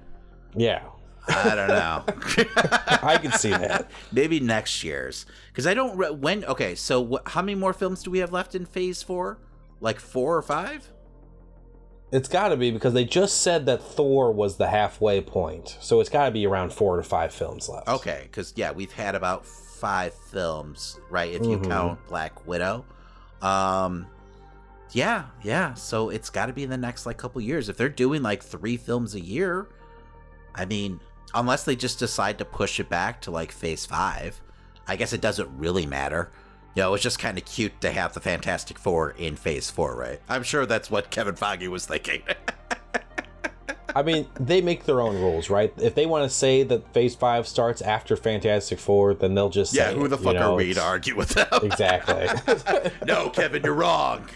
Yeah. 0.55 0.81
I 1.27 1.55
don't 1.55 1.67
know. 1.67 2.03
I 3.03 3.19
can 3.21 3.33
see 3.33 3.49
that. 3.49 3.91
Maybe 4.13 4.39
next 4.39 4.81
year's 4.81 5.25
because 5.47 5.67
I 5.67 5.73
don't 5.73 5.97
re- 5.97 6.11
when. 6.11 6.45
Okay, 6.45 6.73
so 6.73 7.01
what, 7.01 7.27
how 7.27 7.41
many 7.41 7.55
more 7.55 7.73
films 7.73 8.01
do 8.01 8.09
we 8.09 8.19
have 8.19 8.31
left 8.31 8.55
in 8.55 8.65
Phase 8.65 9.03
Four? 9.03 9.39
Like 9.81 9.99
four 9.99 10.37
or 10.37 10.41
five? 10.41 10.89
It's 12.13 12.29
got 12.29 12.47
to 12.49 12.55
be 12.55 12.71
because 12.71 12.93
they 12.93 13.03
just 13.03 13.41
said 13.41 13.65
that 13.65 13.83
Thor 13.83 14.31
was 14.31 14.55
the 14.55 14.67
halfway 14.67 15.19
point, 15.19 15.77
so 15.81 15.99
it's 15.99 16.09
got 16.09 16.27
to 16.27 16.31
be 16.31 16.47
around 16.47 16.71
four 16.71 16.95
to 16.95 17.03
five 17.03 17.33
films 17.33 17.67
left. 17.67 17.89
Okay, 17.89 18.21
because 18.23 18.53
yeah, 18.55 18.71
we've 18.71 18.93
had 18.93 19.13
about 19.13 19.45
five 19.45 20.13
films, 20.31 20.97
right? 21.09 21.33
If 21.33 21.41
you 21.41 21.57
mm-hmm. 21.57 21.69
count 21.69 22.07
Black 22.07 22.47
Widow. 22.47 22.85
Um, 23.41 24.07
yeah, 24.91 25.25
yeah. 25.43 25.73
So 25.73 26.09
it's 26.09 26.29
got 26.29 26.45
to 26.47 26.53
be 26.53 26.63
in 26.63 26.69
the 26.69 26.77
next 26.77 27.05
like 27.05 27.17
couple 27.17 27.41
years. 27.41 27.69
If 27.69 27.77
they're 27.77 27.89
doing 27.89 28.21
like 28.23 28.41
three 28.43 28.77
films 28.77 29.15
a 29.15 29.19
year, 29.19 29.67
I 30.55 30.65
mean, 30.65 30.99
unless 31.33 31.63
they 31.65 31.75
just 31.75 31.99
decide 31.99 32.37
to 32.39 32.45
push 32.45 32.79
it 32.79 32.89
back 32.89 33.21
to 33.21 33.31
like 33.31 33.51
phase 33.51 33.85
five. 33.85 34.41
I 34.87 34.95
guess 34.95 35.11
it 35.11 35.19
doesn't 35.21 35.49
really 35.57 35.85
matter. 35.85 36.31
you 36.73 36.81
know, 36.81 36.89
it 36.89 36.91
was 36.93 37.01
just 37.01 37.19
kind 37.19 37.37
of 37.37 37.43
cute 37.45 37.81
to 37.81 37.91
have 37.91 38.13
the 38.13 38.21
Fantastic 38.21 38.79
Four 38.79 39.11
in 39.11 39.35
Phase 39.35 39.69
Four, 39.69 39.95
right? 39.95 40.21
I'm 40.29 40.43
sure 40.43 40.65
that's 40.65 40.89
what 40.89 41.09
Kevin 41.09 41.35
Feige 41.35 41.67
was 41.67 41.85
thinking. 41.85 42.21
I 43.97 44.03
mean, 44.03 44.27
they 44.39 44.61
make 44.61 44.83
their 44.83 45.01
own 45.01 45.15
rules, 45.15 45.49
right? 45.49 45.73
If 45.77 45.95
they 45.95 46.05
want 46.05 46.23
to 46.23 46.29
say 46.29 46.61
that 46.61 46.93
Phase 46.93 47.15
Five 47.15 47.47
starts 47.47 47.81
after 47.81 48.15
Fantastic 48.15 48.77
Four, 48.77 49.15
then 49.15 49.33
they'll 49.33 49.49
just 49.49 49.73
yeah. 49.73 49.89
say 49.89 49.95
Who 49.95 50.05
it, 50.05 50.09
the 50.09 50.17
you 50.17 50.23
fuck 50.23 50.35
know, 50.35 50.53
are 50.53 50.55
we 50.55 50.71
to 50.75 50.83
argue 50.83 51.15
with 51.15 51.29
them? 51.29 51.47
Exactly. 51.63 52.27
no, 53.07 53.31
Kevin, 53.31 53.63
you're 53.63 53.73
wrong. 53.73 54.29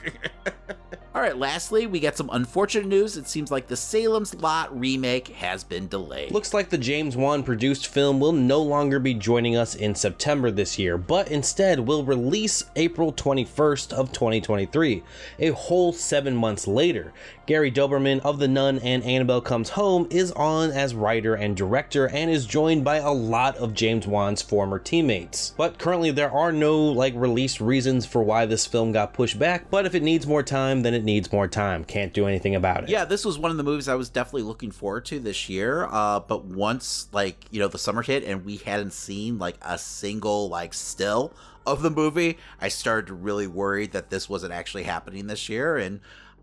All 1.13 1.21
right, 1.21 1.37
lastly, 1.37 1.87
we 1.87 1.99
get 1.99 2.15
some 2.15 2.29
unfortunate 2.31 2.87
news. 2.87 3.17
It 3.17 3.27
seems 3.27 3.51
like 3.51 3.67
the 3.67 3.75
Salem's 3.75 4.33
Lot 4.33 4.79
remake 4.79 5.27
has 5.27 5.61
been 5.61 5.89
delayed. 5.89 6.31
Looks 6.31 6.53
like 6.53 6.69
the 6.69 6.77
James 6.77 7.17
Wan 7.17 7.43
produced 7.43 7.87
film 7.87 8.21
will 8.21 8.31
no 8.31 8.61
longer 8.61 8.97
be 8.97 9.13
joining 9.13 9.57
us 9.57 9.75
in 9.75 9.93
September 9.93 10.51
this 10.51 10.79
year, 10.79 10.97
but 10.97 11.29
instead 11.29 11.81
will 11.81 12.05
release 12.05 12.63
April 12.77 13.11
21st 13.11 13.91
of 13.91 14.13
2023, 14.13 15.03
a 15.39 15.49
whole 15.49 15.91
7 15.91 16.33
months 16.33 16.65
later. 16.65 17.11
Gary 17.51 17.69
Dauberman 17.69 18.21
of 18.21 18.39
The 18.39 18.47
Nun 18.47 18.79
and 18.79 19.03
Annabelle 19.03 19.41
Comes 19.41 19.71
Home 19.71 20.07
is 20.09 20.31
on 20.31 20.71
as 20.71 20.95
writer 20.95 21.35
and 21.35 21.53
director 21.53 22.07
and 22.07 22.31
is 22.31 22.45
joined 22.45 22.85
by 22.85 22.99
a 22.99 23.11
lot 23.11 23.57
of 23.57 23.73
James 23.73 24.07
Wan's 24.07 24.41
former 24.41 24.79
teammates. 24.79 25.53
But 25.57 25.77
currently 25.77 26.11
there 26.11 26.31
are 26.31 26.53
no 26.53 26.81
like 26.81 27.13
release 27.13 27.59
reasons 27.59 28.05
for 28.05 28.23
why 28.23 28.45
this 28.45 28.65
film 28.65 28.93
got 28.93 29.13
pushed 29.13 29.37
back, 29.37 29.69
but 29.69 29.85
if 29.85 29.93
it 29.95 30.01
needs 30.01 30.25
more 30.25 30.43
time, 30.43 30.81
then 30.81 30.93
it 30.93 31.03
needs 31.03 31.33
more 31.33 31.49
time. 31.49 31.83
Can't 31.83 32.13
do 32.13 32.25
anything 32.25 32.55
about 32.55 32.85
it. 32.85 32.89
yeah, 32.89 33.03
this 33.03 33.25
was 33.25 33.37
one 33.37 33.51
of 33.51 33.57
the 33.57 33.63
movies 33.63 33.89
I 33.89 33.95
was 33.95 34.07
definitely 34.07 34.43
looking 34.43 34.71
forward 34.71 35.03
to 35.07 35.19
this 35.19 35.49
year. 35.49 35.89
Uh, 35.91 36.21
but 36.21 36.45
once 36.45 37.09
like 37.11 37.43
you 37.51 37.59
know 37.59 37.67
the 37.67 37.77
summer 37.77 38.01
hit 38.01 38.23
and 38.23 38.45
we 38.45 38.57
hadn't 38.57 38.93
seen 38.93 39.39
like 39.39 39.57
a 39.61 39.77
single 39.77 40.47
like 40.47 40.73
still 40.73 41.33
of 41.65 41.81
the 41.81 41.91
movie, 41.91 42.37
I 42.61 42.69
started 42.69 43.07
to 43.07 43.13
really 43.13 43.45
worry 43.45 43.87
that 43.87 44.09
this 44.09 44.29
wasn't 44.29 44.53
actually 44.53 44.83
happening 44.83 45.27
this 45.27 45.49
year. 45.49 45.75
And 45.75 45.99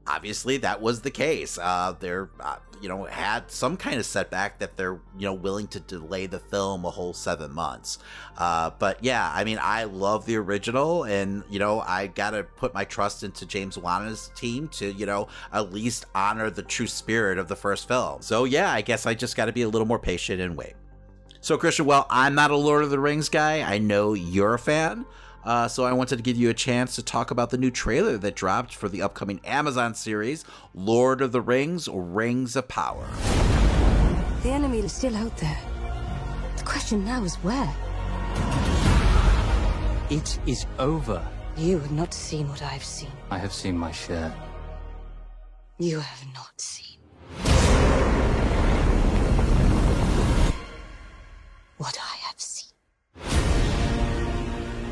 obviously 0.09 0.57
that 0.59 0.81
was 0.81 1.03
the 1.03 1.11
case. 1.11 1.59
Uh, 1.59 1.95
they're 1.99 2.31
uh, 2.41 2.57
you 2.81 2.89
know 2.89 3.05
had 3.05 3.51
some 3.51 3.77
kind 3.77 3.99
of 3.99 4.07
setback 4.07 4.59
that 4.59 4.77
they're 4.77 5.01
you 5.17 5.27
know 5.27 5.35
willing 5.35 5.67
to 5.69 5.81
delay 5.81 6.27
the 6.27 6.39
film 6.39 6.85
a 6.85 6.91
whole 6.91 7.13
seven 7.13 7.53
months. 7.53 7.99
Uh, 8.37 8.71
but 8.79 9.03
yeah, 9.03 9.31
I 9.35 9.45
mean 9.45 9.59
I 9.61 9.85
love 9.85 10.27
the 10.27 10.37
original, 10.37 11.05
and 11.05 11.45
you 11.51 11.59
know 11.59 11.81
I 11.81 12.07
gotta 12.09 12.45
put 12.45 12.75
my 12.75 12.85
trust 12.85 13.23
into 13.23 13.47
James 13.47 13.77
Wan's 13.77 14.31
team 14.35 14.69
to 14.69 14.93
you 14.93 15.07
know 15.07 15.29
at 15.53 15.73
least 15.73 16.07
honor 16.15 16.51
the 16.51 16.63
true 16.63 16.87
spirit 16.87 17.39
of 17.39 17.49
the 17.49 17.57
first 17.57 17.89
film. 17.89 18.23
So 18.23 18.45
yeah, 18.45 18.73
I 18.73 18.81
guess 18.81 19.07
I 19.07 19.15
just 19.15 19.37
got 19.37 19.47
to 19.47 19.53
be 19.53 19.63
a 19.63 19.69
little 19.69 19.87
more 19.87 19.99
patient 19.99 20.41
and 20.41 20.57
wait. 20.57 20.75
So, 21.41 21.57
Christian, 21.57 21.87
well, 21.87 22.07
I'm 22.11 22.35
not 22.35 22.51
a 22.51 22.57
Lord 22.57 22.83
of 22.83 22.91
the 22.91 22.99
Rings 22.99 23.29
guy. 23.29 23.63
I 23.63 23.79
know 23.79 24.13
you're 24.13 24.55
a 24.55 24.59
fan. 24.59 25.07
Uh, 25.49 25.67
so, 25.67 25.85
I 25.85 25.95
wanted 25.95 26.17
to 26.17 26.23
give 26.23 26.37
you 26.37 26.51
a 26.51 26.55
chance 26.55 26.95
to 26.97 27.03
talk 27.03 27.31
about 27.31 27.49
the 27.49 27.57
new 27.57 27.71
trailer 27.71 28.19
that 28.19 28.37
dropped 28.37 28.75
for 28.75 28.87
the 28.87 29.01
upcoming 29.01 29.41
Amazon 29.47 29.95
series, 29.95 30.45
Lord 30.75 31.23
of 31.23 31.33
the 31.33 31.41
Rings 31.41 31.89
Rings 31.91 32.55
of 32.55 32.69
Power. 32.69 33.09
The 34.43 34.51
enemy 34.51 34.81
is 34.81 34.93
still 34.93 35.17
out 35.17 35.35
there. 35.39 35.59
The 36.59 36.65
question 36.65 37.03
now 37.03 37.25
is 37.25 37.37
where? 37.37 37.75
It 40.11 40.39
is 40.47 40.67
over. 40.79 41.27
You 41.57 41.79
have 41.79 41.93
not 41.93 42.13
seen 42.13 42.47
what 42.51 42.61
I've 42.61 42.85
seen. 42.85 43.09
I 43.31 43.39
have 43.39 43.55
seen 43.55 43.75
my 43.75 43.91
share. 43.91 44.35
You 45.79 46.01
have 46.01 46.27
not 46.35 46.61
seen. 46.61 46.99
What 51.79 51.97
I 51.99 52.03
have 52.03 52.13
seen. 52.13 52.18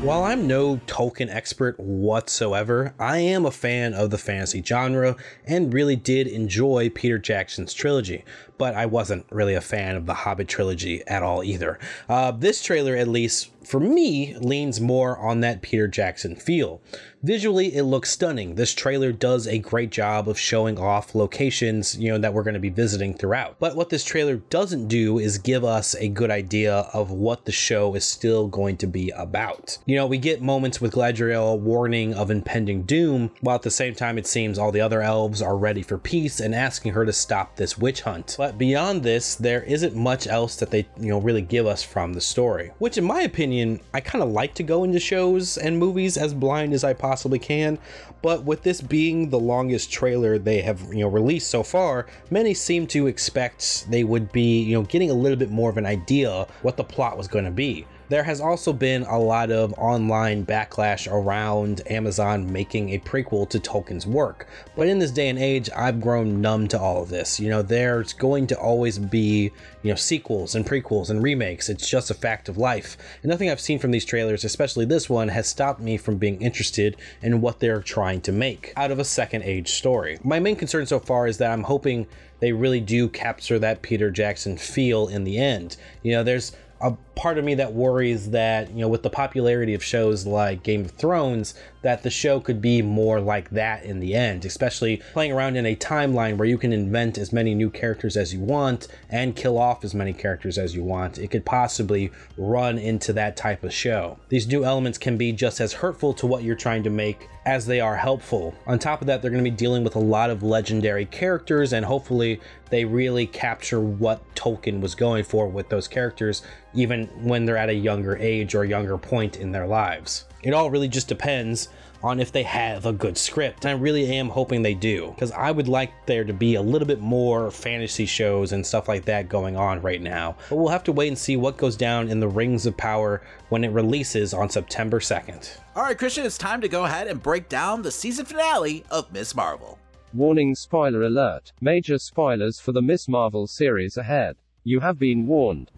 While 0.01 0.25
I'm 0.25 0.45
no 0.45 0.77
Tolkien 0.85 1.33
expert 1.33 1.79
whatsoever, 1.79 2.93
I 2.99 3.17
am 3.17 3.47
a 3.47 3.51
fan 3.51 3.95
of 3.95 4.11
the 4.11 4.19
fantasy 4.19 4.61
genre 4.61 5.15
and 5.43 5.73
really 5.73 5.95
did 5.95 6.27
enjoy 6.27 6.91
Peter 6.91 7.17
Jackson's 7.17 7.73
trilogy, 7.73 8.23
but 8.59 8.75
I 8.75 8.85
wasn't 8.85 9.25
really 9.31 9.55
a 9.55 9.61
fan 9.61 9.95
of 9.95 10.05
the 10.05 10.13
Hobbit 10.13 10.47
trilogy 10.47 11.01
at 11.07 11.23
all 11.23 11.43
either. 11.43 11.79
Uh, 12.07 12.29
this 12.29 12.61
trailer, 12.61 12.95
at 12.95 13.07
least 13.07 13.49
for 13.67 13.79
me, 13.79 14.35
leans 14.39 14.79
more 14.79 15.17
on 15.17 15.41
that 15.41 15.61
Peter 15.61 15.87
Jackson 15.87 16.35
feel. 16.35 16.81
Visually, 17.23 17.75
it 17.75 17.83
looks 17.83 18.11
stunning. 18.11 18.55
This 18.55 18.73
trailer 18.73 19.11
does 19.11 19.47
a 19.47 19.57
great 19.57 19.89
job 19.89 20.29
of 20.29 20.39
showing 20.39 20.77
off 20.77 21.15
locations, 21.15 21.97
you 21.97 22.09
know, 22.09 22.19
that 22.19 22.33
we're 22.33 22.43
going 22.43 22.53
to 22.53 22.59
be 22.59 22.69
visiting 22.69 23.13
throughout. 23.15 23.59
But 23.59 23.75
what 23.75 23.89
this 23.89 24.03
trailer 24.03 24.37
doesn't 24.37 24.87
do 24.87 25.17
is 25.17 25.39
give 25.39 25.65
us 25.65 25.95
a 25.95 26.07
good 26.07 26.29
idea 26.29 26.87
of 26.93 27.11
what 27.11 27.45
the 27.45 27.51
show 27.51 27.95
is 27.95 28.05
still 28.05 28.47
going 28.47 28.77
to 28.77 28.87
be 28.87 29.09
about. 29.09 29.79
You 29.85 29.95
know, 29.95 30.05
we 30.05 30.19
get 30.19 30.41
moments 30.41 30.79
with 30.79 30.93
Galadriel 30.93 31.59
warning 31.59 32.13
of 32.13 32.29
impending 32.29 32.83
doom, 32.83 33.31
while 33.41 33.55
at 33.55 33.63
the 33.63 33.71
same 33.71 33.95
time 33.95 34.17
it 34.17 34.27
seems 34.27 34.59
all 34.59 34.71
the 34.71 34.81
other 34.81 35.01
elves 35.01 35.41
are 35.41 35.57
ready 35.57 35.81
for 35.81 35.97
peace 35.97 36.39
and 36.39 36.53
asking 36.53 36.93
her 36.93 37.05
to 37.05 37.13
stop 37.13 37.55
this 37.55 37.77
witch 37.77 38.01
hunt. 38.01 38.35
But 38.37 38.59
beyond 38.59 39.01
this, 39.01 39.35
there 39.35 39.63
isn't 39.63 39.95
much 39.95 40.27
else 40.27 40.55
that 40.57 40.69
they, 40.69 40.87
you 40.99 41.09
know, 41.09 41.19
really 41.19 41.41
give 41.41 41.65
us 41.65 41.81
from 41.81 42.13
the 42.13 42.21
story. 42.21 42.71
Which 42.77 42.97
in 42.97 43.03
my 43.03 43.21
opinion, 43.21 43.56
I 43.93 43.99
kind 43.99 44.23
of 44.23 44.29
like 44.29 44.53
to 44.55 44.63
go 44.63 44.83
into 44.83 44.99
shows 44.99 45.57
and 45.57 45.77
movies 45.77 46.17
as 46.17 46.33
blind 46.33 46.73
as 46.73 46.83
I 46.83 46.93
possibly 46.93 47.39
can, 47.39 47.77
but 48.21 48.43
with 48.43 48.63
this 48.63 48.81
being 48.81 49.29
the 49.29 49.39
longest 49.39 49.91
trailer 49.91 50.37
they 50.37 50.61
have, 50.61 50.81
you 50.91 50.99
know, 50.99 51.07
released 51.07 51.49
so 51.49 51.63
far, 51.63 52.07
many 52.29 52.53
seem 52.53 52.87
to 52.87 53.07
expect 53.07 53.89
they 53.89 54.03
would 54.03 54.31
be, 54.31 54.61
you 54.63 54.73
know, 54.73 54.83
getting 54.83 55.09
a 55.09 55.13
little 55.13 55.37
bit 55.37 55.51
more 55.51 55.69
of 55.69 55.77
an 55.77 55.85
idea 55.85 56.47
what 56.61 56.77
the 56.77 56.83
plot 56.83 57.17
was 57.17 57.27
going 57.27 57.45
to 57.45 57.51
be. 57.51 57.85
There 58.09 58.23
has 58.23 58.39
also 58.39 58.71
been 58.71 59.03
a 59.03 59.19
lot 59.19 59.51
of 59.51 59.73
online 59.77 60.45
backlash 60.45 61.11
around 61.11 61.81
Amazon 61.87 62.49
making 62.51 62.91
a 62.91 62.99
prequel 62.99 63.49
to 63.49 63.59
Tolkien's 63.59 64.07
work. 64.07 64.47
But 64.77 64.87
in 64.87 64.97
this 64.97 65.11
day 65.11 65.27
and 65.27 65.37
age, 65.37 65.69
I've 65.75 65.99
grown 65.99 66.39
numb 66.39 66.69
to 66.69 66.79
all 66.79 67.01
of 67.01 67.09
this. 67.09 67.37
You 67.37 67.49
know, 67.49 67.61
there's 67.61 68.13
going 68.13 68.47
to 68.47 68.57
always 68.57 68.97
be, 68.97 69.51
you 69.83 69.89
know, 69.89 69.95
sequels 69.95 70.55
and 70.55 70.65
prequels 70.65 71.09
and 71.09 71.21
remakes. 71.21 71.67
It's 71.67 71.89
just 71.89 72.09
a 72.09 72.13
fact 72.13 72.47
of 72.47 72.57
life. 72.57 72.95
And 73.23 73.29
nothing 73.29 73.49
I've 73.49 73.59
seen 73.59 73.77
from 73.77 73.91
these 73.91 74.05
trailers, 74.05 74.45
especially 74.45 74.85
this 74.85 75.09
one, 75.09 75.27
has 75.27 75.47
stopped 75.47 75.81
me 75.81 75.97
from 75.97 76.17
being 76.17 76.41
interested 76.41 76.95
in 77.21 77.41
what 77.41 77.59
they're 77.59 77.81
trying 77.81 78.21
to 78.21 78.31
make 78.31 78.71
out 78.77 78.91
of 78.91 78.99
a 78.99 79.03
second 79.03 79.43
age 79.43 79.71
story. 79.71 80.17
My 80.23 80.39
main 80.39 80.55
concern 80.55 80.85
so 80.85 80.99
far 80.99 81.27
is 81.27 81.39
that 81.39 81.51
I'm 81.51 81.63
hoping 81.63 82.07
they 82.39 82.53
really 82.53 82.79
do 82.79 83.09
capture 83.09 83.59
that 83.59 83.81
Peter 83.81 84.11
Jackson 84.11 84.57
feel 84.57 85.07
in 85.07 85.23
the 85.23 85.37
end. 85.39 85.75
You 86.03 86.13
know, 86.13 86.23
there's 86.23 86.55
a 86.81 86.91
part 87.15 87.37
of 87.37 87.45
me 87.45 87.55
that 87.55 87.73
worries 87.73 88.29
that 88.31 88.69
you 88.69 88.81
know 88.81 88.87
with 88.87 89.03
the 89.03 89.09
popularity 89.09 89.73
of 89.73 89.83
shows 89.83 90.25
like 90.25 90.63
Game 90.63 90.85
of 90.85 90.91
Thrones 90.91 91.53
that 91.81 92.03
the 92.03 92.09
show 92.09 92.39
could 92.39 92.61
be 92.61 92.81
more 92.81 93.19
like 93.19 93.49
that 93.51 93.83
in 93.83 93.99
the 93.99 94.13
end 94.13 94.45
especially 94.45 95.01
playing 95.13 95.31
around 95.31 95.55
in 95.55 95.65
a 95.65 95.75
timeline 95.75 96.37
where 96.37 96.47
you 96.47 96.57
can 96.57 96.73
invent 96.73 97.17
as 97.17 97.33
many 97.33 97.55
new 97.55 97.69
characters 97.69 98.17
as 98.17 98.33
you 98.33 98.39
want 98.39 98.87
and 99.09 99.35
kill 99.35 99.57
off 99.57 99.83
as 99.83 99.93
many 99.93 100.13
characters 100.13 100.57
as 100.57 100.75
you 100.75 100.83
want. 100.83 101.17
It 101.17 101.29
could 101.29 101.45
possibly 101.45 102.11
run 102.37 102.77
into 102.77 103.13
that 103.13 103.37
type 103.37 103.63
of 103.63 103.73
show. 103.73 104.17
These 104.29 104.47
new 104.47 104.63
elements 104.63 104.97
can 104.97 105.17
be 105.17 105.31
just 105.31 105.59
as 105.59 105.73
hurtful 105.73 106.13
to 106.15 106.27
what 106.27 106.43
you're 106.43 106.55
trying 106.55 106.83
to 106.83 106.89
make 106.89 107.27
as 107.47 107.65
they 107.65 107.79
are 107.79 107.95
helpful 107.95 108.53
on 108.67 108.77
top 108.77 108.99
of 108.99 109.07
that 109.07 109.21
they're 109.21 109.31
going 109.31 109.41
to 109.41 109.49
be 109.49 109.55
dealing 109.55 109.81
with 109.81 109.95
a 109.95 109.99
lot 109.99 110.29
of 110.29 110.43
legendary 110.43 111.05
characters 111.05 111.71
and 111.71 111.85
hopefully 111.85 112.41
they 112.71 112.83
really 112.83 113.25
capture 113.25 113.79
what 113.79 114.21
Tolkien 114.35 114.81
was 114.81 114.93
going 114.93 115.23
for 115.23 115.47
with 115.47 115.69
those 115.69 115.87
characters 115.87 116.43
even 116.73 117.07
when 117.23 117.45
they're 117.45 117.55
at 117.55 117.69
a 117.69 117.73
younger 117.73 118.17
age 118.17 118.53
or 118.53 118.65
younger 118.65 118.97
point 118.97 119.37
in 119.37 119.53
their 119.53 119.65
lives. 119.65 120.25
It 120.43 120.53
all 120.53 120.69
really 120.69 120.89
just 120.89 121.07
depends 121.07 121.69
on 122.03 122.19
if 122.19 122.31
they 122.31 122.43
have 122.43 122.85
a 122.85 122.93
good 122.93 123.17
script. 123.17 123.65
And 123.65 123.77
I 123.77 123.81
really 123.81 124.05
am 124.07 124.29
hoping 124.29 124.61
they 124.61 124.73
do, 124.73 125.11
because 125.11 125.31
I 125.31 125.51
would 125.51 125.67
like 125.67 125.91
there 126.05 126.23
to 126.23 126.33
be 126.33 126.55
a 126.55 126.61
little 126.61 126.87
bit 126.87 127.01
more 127.01 127.51
fantasy 127.51 128.05
shows 128.05 128.51
and 128.51 128.65
stuff 128.65 128.87
like 128.87 129.05
that 129.05 129.29
going 129.29 129.55
on 129.55 129.81
right 129.81 130.01
now. 130.01 130.35
But 130.49 130.57
we'll 130.57 130.67
have 130.69 130.83
to 130.85 130.91
wait 130.91 131.09
and 131.09 131.17
see 131.17 131.37
what 131.37 131.57
goes 131.57 131.75
down 131.75 132.09
in 132.09 132.19
the 132.19 132.27
Rings 132.27 132.65
of 132.65 132.77
Power 132.77 133.21
when 133.49 133.63
it 133.63 133.69
releases 133.69 134.33
on 134.33 134.49
September 134.49 134.99
2nd. 134.99 135.57
All 135.75 135.83
right, 135.83 135.97
Christian, 135.97 136.25
it's 136.25 136.37
time 136.37 136.61
to 136.61 136.67
go 136.67 136.85
ahead 136.85 137.07
and 137.07 137.21
break 137.21 137.49
down 137.49 137.81
the 137.81 137.91
season 137.91 138.25
finale 138.25 138.83
of 138.89 139.11
Miss 139.11 139.35
Marvel. 139.35 139.79
Warning 140.13 140.55
spoiler 140.55 141.03
alert. 141.03 141.51
Major 141.61 141.97
spoilers 141.97 142.59
for 142.59 142.71
the 142.71 142.81
Miss 142.81 143.07
Marvel 143.07 143.45
series 143.45 143.97
ahead. 143.97 144.37
You 144.63 144.79
have 144.79 144.97
been 144.97 145.27
warned. 145.27 145.71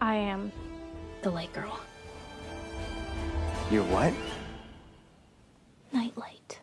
I 0.00 0.14
am 0.14 0.52
the 1.22 1.30
light 1.30 1.52
girl. 1.52 1.80
You're 3.70 3.84
what? 3.84 4.12
Nightlight. 5.92 6.60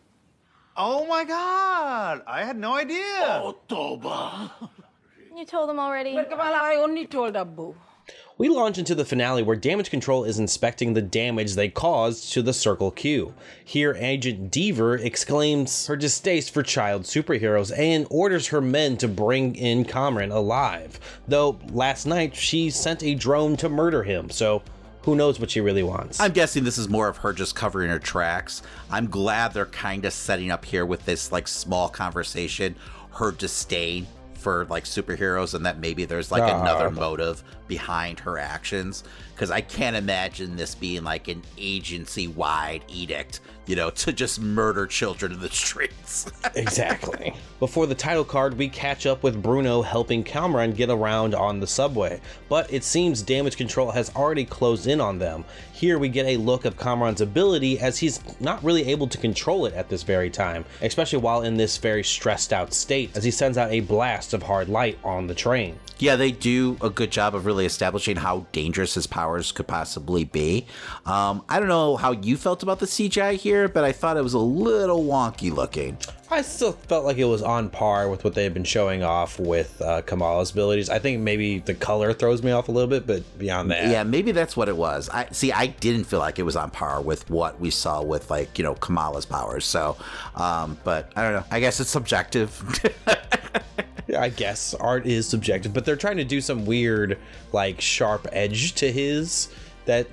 Oh 0.76 1.06
my 1.06 1.24
god! 1.24 2.22
I 2.26 2.44
had 2.44 2.56
no 2.56 2.74
idea. 2.74 3.54
You 5.36 5.44
told 5.46 5.68
them 5.68 5.78
already? 5.78 6.16
I 6.18 6.76
only 6.80 7.06
told 7.06 7.36
Abu. 7.36 7.74
We 8.38 8.48
launch 8.48 8.78
into 8.78 8.94
the 8.94 9.04
finale 9.04 9.42
where 9.42 9.56
Damage 9.56 9.90
Control 9.90 10.24
is 10.24 10.38
inspecting 10.38 10.94
the 10.94 11.02
damage 11.02 11.54
they 11.54 11.68
caused 11.68 12.32
to 12.32 12.42
the 12.42 12.52
Circle 12.52 12.92
Q. 12.92 13.34
Here, 13.64 13.96
Agent 13.98 14.52
Deever 14.52 14.98
exclaims 15.04 15.88
her 15.88 15.96
distaste 15.96 16.54
for 16.54 16.62
child 16.62 17.02
superheroes 17.02 17.76
and 17.76 18.06
orders 18.08 18.46
her 18.46 18.60
men 18.60 18.96
to 18.98 19.08
bring 19.08 19.56
in 19.56 19.84
Kamran 19.84 20.30
alive. 20.30 21.00
Though 21.26 21.58
last 21.70 22.06
night 22.06 22.36
she 22.36 22.70
sent 22.70 23.02
a 23.02 23.16
drone 23.16 23.56
to 23.56 23.68
murder 23.68 24.04
him, 24.04 24.30
so 24.30 24.62
who 25.08 25.16
knows 25.16 25.40
what 25.40 25.50
she 25.50 25.62
really 25.62 25.82
wants. 25.82 26.20
I'm 26.20 26.32
guessing 26.32 26.64
this 26.64 26.76
is 26.76 26.86
more 26.86 27.08
of 27.08 27.16
her 27.18 27.32
just 27.32 27.54
covering 27.54 27.88
her 27.88 27.98
tracks. 27.98 28.60
I'm 28.90 29.08
glad 29.08 29.54
they're 29.54 29.64
kind 29.64 30.04
of 30.04 30.12
setting 30.12 30.50
up 30.50 30.66
here 30.66 30.84
with 30.84 31.06
this 31.06 31.32
like 31.32 31.48
small 31.48 31.88
conversation, 31.88 32.76
her 33.12 33.32
disdain 33.32 34.06
for 34.34 34.66
like 34.66 34.84
superheroes, 34.84 35.54
and 35.54 35.64
that 35.64 35.78
maybe 35.78 36.04
there's 36.04 36.30
like 36.30 36.42
another 36.42 36.90
motive 36.90 37.42
behind 37.68 38.20
her 38.20 38.38
actions. 38.38 39.04
Because 39.34 39.50
I 39.52 39.60
can't 39.60 39.94
imagine 39.94 40.56
this 40.56 40.74
being 40.74 41.04
like 41.04 41.28
an 41.28 41.42
agency 41.56 42.26
wide 42.26 42.82
edict, 42.88 43.38
you 43.66 43.76
know, 43.76 43.90
to 43.90 44.12
just 44.12 44.40
murder 44.40 44.86
children 44.86 45.30
in 45.32 45.38
the 45.38 45.48
streets. 45.50 46.26
exactly. 46.56 47.34
Before 47.60 47.86
the 47.86 47.94
title 47.94 48.24
card, 48.24 48.58
we 48.58 48.68
catch 48.68 49.06
up 49.06 49.22
with 49.22 49.40
Bruno 49.40 49.82
helping 49.82 50.24
Kamran 50.24 50.72
get 50.72 50.90
around 50.90 51.36
on 51.36 51.60
the 51.60 51.66
subway, 51.68 52.20
but 52.48 52.72
it 52.72 52.82
seems 52.82 53.22
damage 53.22 53.56
control 53.56 53.92
has 53.92 54.14
already 54.16 54.44
closed 54.44 54.88
in 54.88 55.00
on 55.00 55.18
them. 55.18 55.44
Here 55.72 55.98
we 55.98 56.08
get 56.08 56.26
a 56.26 56.36
look 56.36 56.64
of 56.64 56.76
Kamran's 56.76 57.20
ability 57.20 57.78
as 57.78 57.98
he's 57.98 58.20
not 58.40 58.62
really 58.64 58.86
able 58.90 59.06
to 59.06 59.18
control 59.18 59.66
it 59.66 59.74
at 59.74 59.88
this 59.88 60.02
very 60.02 60.30
time, 60.30 60.64
especially 60.82 61.18
while 61.18 61.42
in 61.42 61.56
this 61.56 61.78
very 61.78 62.02
stressed 62.02 62.52
out 62.52 62.72
state, 62.72 63.16
as 63.16 63.22
he 63.22 63.30
sends 63.30 63.56
out 63.56 63.70
a 63.70 63.80
blast 63.80 64.34
of 64.34 64.42
hard 64.42 64.68
light 64.68 64.98
on 65.04 65.26
the 65.26 65.34
train. 65.34 65.78
Yeah, 65.98 66.16
they 66.16 66.30
do 66.30 66.76
a 66.80 66.90
good 66.90 67.10
job 67.10 67.34
of 67.34 67.44
really 67.44 67.66
establishing 67.66 68.16
how 68.16 68.46
dangerous 68.52 68.94
his 68.94 69.06
powers 69.06 69.50
could 69.52 69.66
possibly 69.66 70.24
be. 70.24 70.66
Um, 71.06 71.44
I 71.48 71.58
don't 71.58 71.68
know 71.68 71.96
how 71.96 72.12
you 72.12 72.36
felt 72.36 72.62
about 72.62 72.78
the 72.78 72.86
CGI 72.86 73.34
here, 73.34 73.68
but 73.68 73.84
I 73.84 73.92
thought 73.92 74.16
it 74.16 74.22
was 74.22 74.34
a 74.34 74.38
little 74.38 75.04
wonky 75.04 75.52
looking. 75.52 75.98
I 76.30 76.42
still 76.42 76.72
felt 76.72 77.06
like 77.06 77.16
it 77.16 77.24
was 77.24 77.42
on 77.42 77.70
par 77.70 78.10
with 78.10 78.22
what 78.22 78.34
they've 78.34 78.52
been 78.52 78.62
showing 78.64 79.02
off 79.02 79.38
with 79.40 79.80
uh, 79.80 80.02
Kamala's 80.02 80.50
abilities. 80.50 80.90
I 80.90 80.98
think 80.98 81.20
maybe 81.22 81.60
the 81.60 81.74
color 81.74 82.12
throws 82.12 82.42
me 82.42 82.50
off 82.52 82.68
a 82.68 82.72
little 82.72 82.88
bit, 82.88 83.06
but 83.06 83.38
beyond 83.38 83.70
that, 83.70 83.88
Yeah, 83.88 84.02
maybe 84.02 84.32
that's 84.32 84.54
what 84.54 84.68
it 84.68 84.76
was. 84.76 85.08
I 85.08 85.28
see. 85.30 85.52
I 85.52 85.68
didn't 85.68 86.04
feel 86.04 86.18
like 86.18 86.38
it 86.38 86.42
was 86.42 86.54
on 86.54 86.70
par 86.70 87.00
with 87.00 87.28
what 87.30 87.58
we 87.58 87.70
saw 87.70 88.02
with 88.02 88.30
like 88.30 88.58
you 88.58 88.62
know 88.64 88.74
Kamala's 88.74 89.24
powers. 89.24 89.64
So, 89.64 89.96
um, 90.34 90.76
but 90.84 91.10
I 91.16 91.22
don't 91.22 91.32
know. 91.32 91.44
I 91.50 91.60
guess 91.60 91.80
it's 91.80 91.90
subjective. 91.90 92.62
I 94.18 94.28
guess 94.30 94.74
art 94.74 95.06
is 95.06 95.26
subjective, 95.28 95.72
but 95.72 95.84
they're 95.84 95.96
trying 95.96 96.16
to 96.18 96.24
do 96.24 96.40
some 96.40 96.66
weird, 96.66 97.18
like 97.52 97.80
sharp 97.80 98.26
edge 98.32 98.74
to 98.74 98.90
his 98.90 99.48
that 99.86 100.06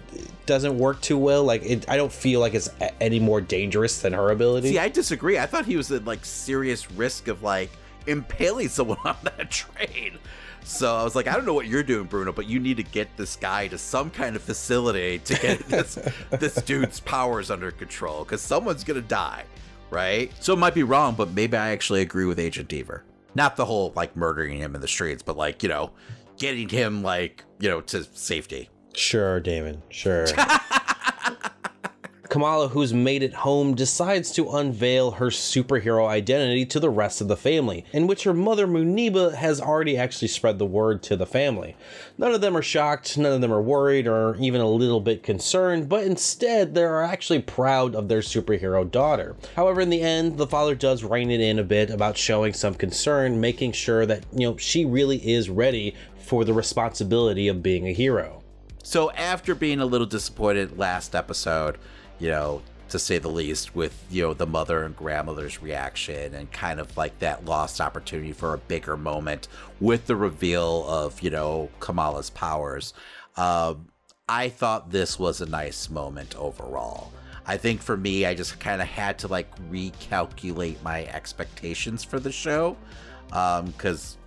doesn't 0.45 0.77
work 0.77 1.01
too 1.01 1.17
well. 1.17 1.43
Like 1.43 1.63
it, 1.63 1.89
I 1.89 1.97
don't 1.97 2.11
feel 2.11 2.39
like 2.39 2.53
it's 2.53 2.69
a- 2.79 3.03
any 3.03 3.19
more 3.19 3.41
dangerous 3.41 4.01
than 4.01 4.13
her 4.13 4.31
ability. 4.31 4.69
see, 4.69 4.79
I 4.79 4.87
disagree. 4.89 5.37
I 5.37 5.45
thought 5.45 5.65
he 5.65 5.75
was 5.75 5.91
at 5.91 6.05
like 6.05 6.23
serious 6.23 6.89
risk 6.91 7.27
of 7.27 7.43
like 7.43 7.69
impaling 8.07 8.69
someone 8.69 8.99
on 9.03 9.17
that 9.23 9.51
train. 9.51 10.17
So 10.63 10.95
I 10.95 11.03
was 11.03 11.13
like, 11.15 11.27
I 11.27 11.33
don't 11.33 11.45
know 11.45 11.53
what 11.53 11.67
you're 11.67 11.83
doing, 11.83 12.05
Bruno, 12.07 12.31
but 12.31 12.47
you 12.47 12.59
need 12.59 12.77
to 12.77 12.83
get 12.83 13.15
this 13.17 13.35
guy 13.35 13.67
to 13.67 13.77
some 13.77 14.09
kind 14.09 14.35
of 14.35 14.41
facility 14.41 15.19
to 15.19 15.33
get 15.35 15.59
this 15.67 15.95
this 16.31 16.55
dude's 16.55 16.99
powers 17.01 17.51
under 17.51 17.69
control 17.71 18.23
because 18.23 18.41
someone's 18.41 18.83
gonna 18.83 19.01
die, 19.01 19.43
right? 19.91 20.31
So 20.39 20.53
it 20.53 20.57
might 20.59 20.73
be 20.73 20.83
wrong, 20.83 21.15
but 21.15 21.31
maybe 21.33 21.55
I 21.57 21.69
actually 21.69 22.01
agree 22.01 22.25
with 22.25 22.39
Agent 22.39 22.69
Deever. 22.69 23.01
Not 23.35 23.57
the 23.57 23.65
whole 23.65 23.93
like 23.95 24.15
murdering 24.15 24.57
him 24.57 24.75
in 24.75 24.81
the 24.81 24.87
streets, 24.87 25.21
but 25.21 25.37
like 25.37 25.61
you 25.61 25.69
know, 25.69 25.91
getting 26.37 26.69
him 26.69 27.03
like 27.03 27.43
you 27.59 27.69
know 27.69 27.81
to 27.81 28.03
safety. 28.03 28.69
Sure, 28.93 29.39
Damon. 29.39 29.83
Sure. 29.89 30.25
Kamala, 32.35 32.67
who's 32.67 32.93
made 32.93 33.23
it 33.23 33.33
home, 33.33 33.75
decides 33.75 34.29
to 34.33 34.49
unveil 34.49 35.11
her 35.11 35.27
superhero 35.27 36.05
identity 36.05 36.65
to 36.65 36.81
the 36.81 36.89
rest 36.89 37.21
of 37.21 37.29
the 37.29 37.37
family, 37.37 37.85
in 37.93 38.07
which 38.07 38.23
her 38.23 38.33
mother 38.33 38.67
Muneeba 38.67 39.35
has 39.35 39.61
already 39.61 39.97
actually 39.97 40.27
spread 40.27 40.59
the 40.59 40.65
word 40.65 41.01
to 41.03 41.15
the 41.15 41.25
family. 41.25 41.77
None 42.17 42.33
of 42.33 42.41
them 42.41 42.57
are 42.57 42.61
shocked, 42.61 43.17
none 43.17 43.31
of 43.31 43.39
them 43.39 43.53
are 43.53 43.61
worried 43.61 44.05
or 44.05 44.35
even 44.35 44.59
a 44.59 44.67
little 44.67 44.99
bit 44.99 45.23
concerned, 45.23 45.87
but 45.87 46.03
instead 46.03 46.75
they 46.75 46.83
are 46.83 47.03
actually 47.03 47.39
proud 47.39 47.95
of 47.95 48.09
their 48.09 48.19
superhero 48.19 48.91
daughter. 48.91 49.37
However, 49.55 49.79
in 49.79 49.89
the 49.89 50.01
end, 50.01 50.37
the 50.37 50.45
father 50.45 50.75
does 50.75 51.05
rein 51.05 51.31
it 51.31 51.39
in 51.39 51.57
a 51.57 51.63
bit 51.63 51.89
about 51.89 52.17
showing 52.17 52.51
some 52.51 52.73
concern, 52.73 53.39
making 53.39 53.71
sure 53.71 54.05
that, 54.05 54.25
you 54.33 54.45
know, 54.45 54.57
she 54.57 54.83
really 54.83 55.25
is 55.25 55.49
ready 55.49 55.95
for 56.19 56.43
the 56.43 56.53
responsibility 56.53 57.47
of 57.47 57.63
being 57.63 57.87
a 57.87 57.93
hero. 57.93 58.43
So 58.83 59.09
after 59.13 59.55
being 59.55 59.79
a 59.79 59.85
little 59.85 60.05
disappointed 60.05 60.77
last 60.77 61.15
episode, 61.15 61.77
you 62.19 62.29
know, 62.29 62.61
to 62.89 62.99
say 62.99 63.17
the 63.17 63.29
least, 63.29 63.75
with 63.75 64.05
you 64.09 64.21
know 64.21 64.33
the 64.33 64.45
mother 64.45 64.83
and 64.83 64.95
grandmother's 64.95 65.61
reaction 65.61 66.33
and 66.33 66.51
kind 66.51 66.79
of 66.79 66.95
like 66.95 67.17
that 67.19 67.45
lost 67.45 67.81
opportunity 67.81 68.31
for 68.31 68.53
a 68.53 68.57
bigger 68.57 68.95
moment 68.95 69.47
with 69.79 70.05
the 70.07 70.15
reveal 70.15 70.85
of 70.87 71.21
you 71.21 71.29
know 71.29 71.69
Kamala's 71.79 72.29
powers, 72.29 72.93
um, 73.37 73.87
I 74.29 74.49
thought 74.49 74.91
this 74.91 75.19
was 75.19 75.41
a 75.41 75.45
nice 75.45 75.89
moment 75.89 76.35
overall. 76.35 77.11
I 77.47 77.57
think 77.57 77.81
for 77.81 77.95
me, 77.95 78.25
I 78.25 78.33
just 78.33 78.59
kind 78.59 78.81
of 78.81 78.87
had 78.87 79.19
to 79.19 79.27
like 79.27 79.55
recalculate 79.69 80.81
my 80.81 81.05
expectations 81.05 82.03
for 82.03 82.19
the 82.19 82.31
show 82.31 82.75
because 83.27 84.17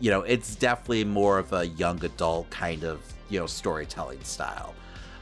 you 0.00 0.10
know 0.10 0.22
it's 0.22 0.54
definitely 0.54 1.04
more 1.04 1.38
of 1.38 1.52
a 1.52 1.66
young 1.66 2.04
adult 2.04 2.50
kind 2.50 2.84
of 2.84 3.00
you 3.28 3.38
know 3.38 3.46
storytelling 3.46 4.22
style 4.22 4.74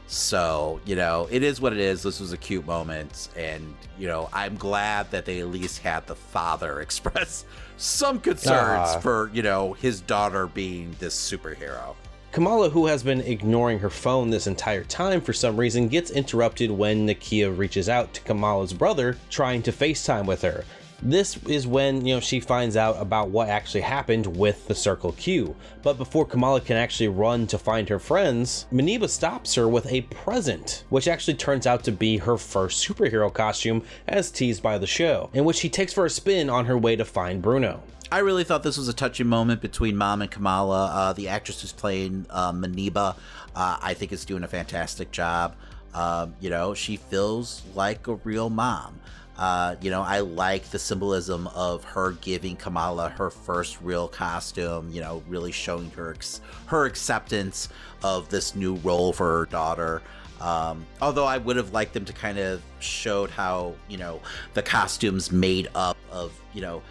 so 0.07 0.79
you 0.85 0.95
know 0.95 1.27
it 1.29 1.43
is 1.43 1.59
what 1.59 1.73
it 1.73 1.79
is 1.79 2.01
this 2.01 2.19
was 2.21 2.31
a 2.31 2.37
cute 2.37 2.65
moment 2.65 3.27
and 3.35 3.75
you 3.99 4.07
know 4.07 4.29
i'm 4.31 4.55
glad 4.55 5.09
that 5.11 5.25
they 5.25 5.39
at 5.41 5.47
least 5.47 5.79
had 5.79 6.05
the 6.07 6.15
father 6.15 6.79
express 6.87 7.43
some 7.75 8.19
concerns 8.19 8.89
Ah. 8.95 8.99
for 9.01 9.29
you 9.33 9.41
know 9.43 9.73
his 9.73 9.99
daughter 10.01 10.47
being 10.47 10.95
this 10.99 11.15
superhero 11.15 11.93
Kamala, 12.33 12.69
who 12.69 12.85
has 12.85 13.01
been 13.01 13.21
ignoring 13.21 13.79
her 13.79 13.89
phone 13.89 14.29
this 14.29 14.45
entire 14.47 14.83
time 14.83 15.21
for 15.21 15.33
some 15.33 15.57
reason, 15.57 15.87
gets 15.87 16.11
interrupted 16.11 16.69
when 16.69 17.07
Nakia 17.07 17.57
reaches 17.57 17.89
out 17.89 18.13
to 18.13 18.21
Kamala's 18.21 18.73
brother, 18.73 19.17
trying 19.31 19.63
to 19.63 19.71
FaceTime 19.71 20.25
with 20.27 20.43
her. 20.43 20.63
This 21.01 21.37
is 21.45 21.67
when, 21.67 22.05
you 22.05 22.15
know, 22.15 22.19
she 22.19 22.39
finds 22.39 22.75
out 22.75 22.99
about 22.99 23.29
what 23.29 23.49
actually 23.49 23.81
happened 23.81 24.25
with 24.25 24.67
the 24.67 24.73
Circle 24.73 25.11
Q. 25.13 25.55
But 25.83 25.99
before 25.99 26.25
Kamala 26.25 26.59
can 26.59 26.75
actually 26.75 27.09
run 27.09 27.45
to 27.47 27.59
find 27.59 27.87
her 27.87 27.99
friends, 27.99 28.65
Muneeba 28.71 29.07
stops 29.07 29.53
her 29.55 29.67
with 29.67 29.85
a 29.91 30.01
present, 30.01 30.85
which 30.89 31.07
actually 31.07 31.35
turns 31.35 31.67
out 31.67 31.83
to 31.83 31.91
be 31.91 32.17
her 32.17 32.35
first 32.35 32.87
superhero 32.87 33.31
costume, 33.31 33.83
as 34.07 34.31
teased 34.31 34.63
by 34.63 34.79
the 34.79 34.87
show, 34.87 35.29
in 35.33 35.45
which 35.45 35.57
she 35.57 35.69
takes 35.69 35.93
for 35.93 36.05
a 36.05 36.09
spin 36.09 36.49
on 36.49 36.65
her 36.65 36.77
way 36.77 36.95
to 36.95 37.05
find 37.05 37.43
Bruno. 37.43 37.83
I 38.11 38.19
really 38.19 38.43
thought 38.43 38.63
this 38.63 38.77
was 38.77 38.87
a 38.87 38.93
touching 38.93 39.27
moment 39.27 39.61
between 39.61 39.97
Mom 39.97 40.21
and 40.23 40.31
Kamala. 40.31 40.87
Uh, 40.87 41.13
the 41.13 41.27
actress 41.27 41.61
who's 41.61 41.73
playing 41.73 42.25
uh, 42.31 42.53
Muneeba, 42.53 43.15
uh, 43.55 43.77
I 43.81 43.93
think, 43.93 44.11
is 44.11 44.25
doing 44.25 44.43
a 44.43 44.47
fantastic 44.47 45.11
job. 45.11 45.55
Um, 45.93 46.35
you 46.39 46.49
know, 46.49 46.73
she 46.73 46.97
feels 46.97 47.61
like 47.75 48.07
a 48.07 48.15
real 48.15 48.49
mom. 48.49 48.99
Uh, 49.37 49.75
you 49.81 49.91
know, 49.91 50.01
I 50.01 50.21
like 50.21 50.65
the 50.71 50.79
symbolism 50.79 51.47
of 51.47 51.83
her 51.83 52.11
giving 52.13 52.55
Kamala 52.55 53.09
her 53.09 53.29
first 53.29 53.77
real 53.81 54.07
costume. 54.07 54.89
You 54.91 55.01
know, 55.01 55.23
really 55.27 55.51
showing 55.51 55.91
her 55.91 56.11
ex- 56.13 56.41
her 56.67 56.85
acceptance 56.85 57.69
of 58.03 58.29
this 58.29 58.55
new 58.55 58.75
role 58.77 59.13
for 59.13 59.39
her 59.39 59.45
daughter. 59.45 60.01
Um, 60.41 60.85
although 61.01 61.25
I 61.25 61.37
would 61.39 61.55
have 61.55 61.73
liked 61.73 61.93
them 61.93 62.05
to 62.05 62.13
kind 62.13 62.37
of 62.37 62.61
showed 62.79 63.29
how 63.31 63.75
you 63.87 63.97
know 63.97 64.21
the 64.53 64.61
costumes 64.63 65.31
made 65.31 65.67
up 65.75 65.97
of 66.11 66.31
you 66.53 66.61
know 66.61 66.81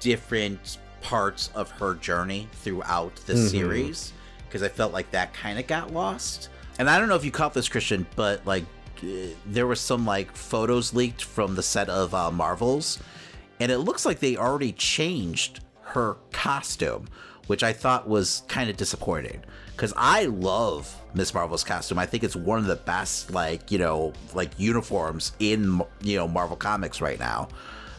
different 0.00 0.78
parts 1.02 1.50
of 1.54 1.70
her 1.72 1.94
journey 1.94 2.48
throughout 2.52 3.14
the 3.26 3.34
Mhm. 3.34 3.50
series 3.50 4.12
because 4.46 4.62
I 4.62 4.68
felt 4.68 4.92
like 4.92 5.10
that 5.12 5.32
kind 5.34 5.58
of 5.58 5.66
got 5.66 5.92
lost. 5.92 6.48
And 6.78 6.90
I 6.90 6.98
don't 6.98 7.08
know 7.08 7.14
if 7.16 7.24
you 7.24 7.30
caught 7.30 7.54
this, 7.54 7.68
Christian, 7.68 8.06
but 8.16 8.44
like 8.46 8.64
there 9.46 9.66
was 9.66 9.80
some 9.80 10.04
like 10.06 10.34
photos 10.34 10.94
leaked 10.94 11.22
from 11.24 11.54
the 11.54 11.62
set 11.62 11.88
of 11.88 12.14
uh, 12.14 12.30
Marvels, 12.30 12.98
and 13.60 13.70
it 13.72 13.78
looks 13.78 14.04
like 14.06 14.20
they 14.20 14.36
already 14.36 14.72
changed 14.72 15.60
her 15.82 16.16
costume, 16.32 17.08
which 17.46 17.62
I 17.62 17.72
thought 17.72 18.08
was 18.08 18.42
kind 18.48 18.68
of 18.70 18.76
disappointing 18.76 19.42
because 19.72 19.92
I 19.96 20.24
love 20.26 20.94
Miss 21.14 21.32
Marvel's 21.34 21.64
costume. 21.64 21.98
I 21.98 22.06
think 22.06 22.24
it's 22.24 22.36
one 22.36 22.58
of 22.58 22.66
the 22.66 22.76
best 22.76 23.30
like 23.32 23.70
you 23.70 23.78
know 23.78 24.12
like 24.34 24.50
uniforms 24.58 25.32
in 25.38 25.80
you 26.02 26.16
know 26.16 26.26
Marvel 26.28 26.56
comics 26.56 27.00
right 27.00 27.18
now. 27.18 27.48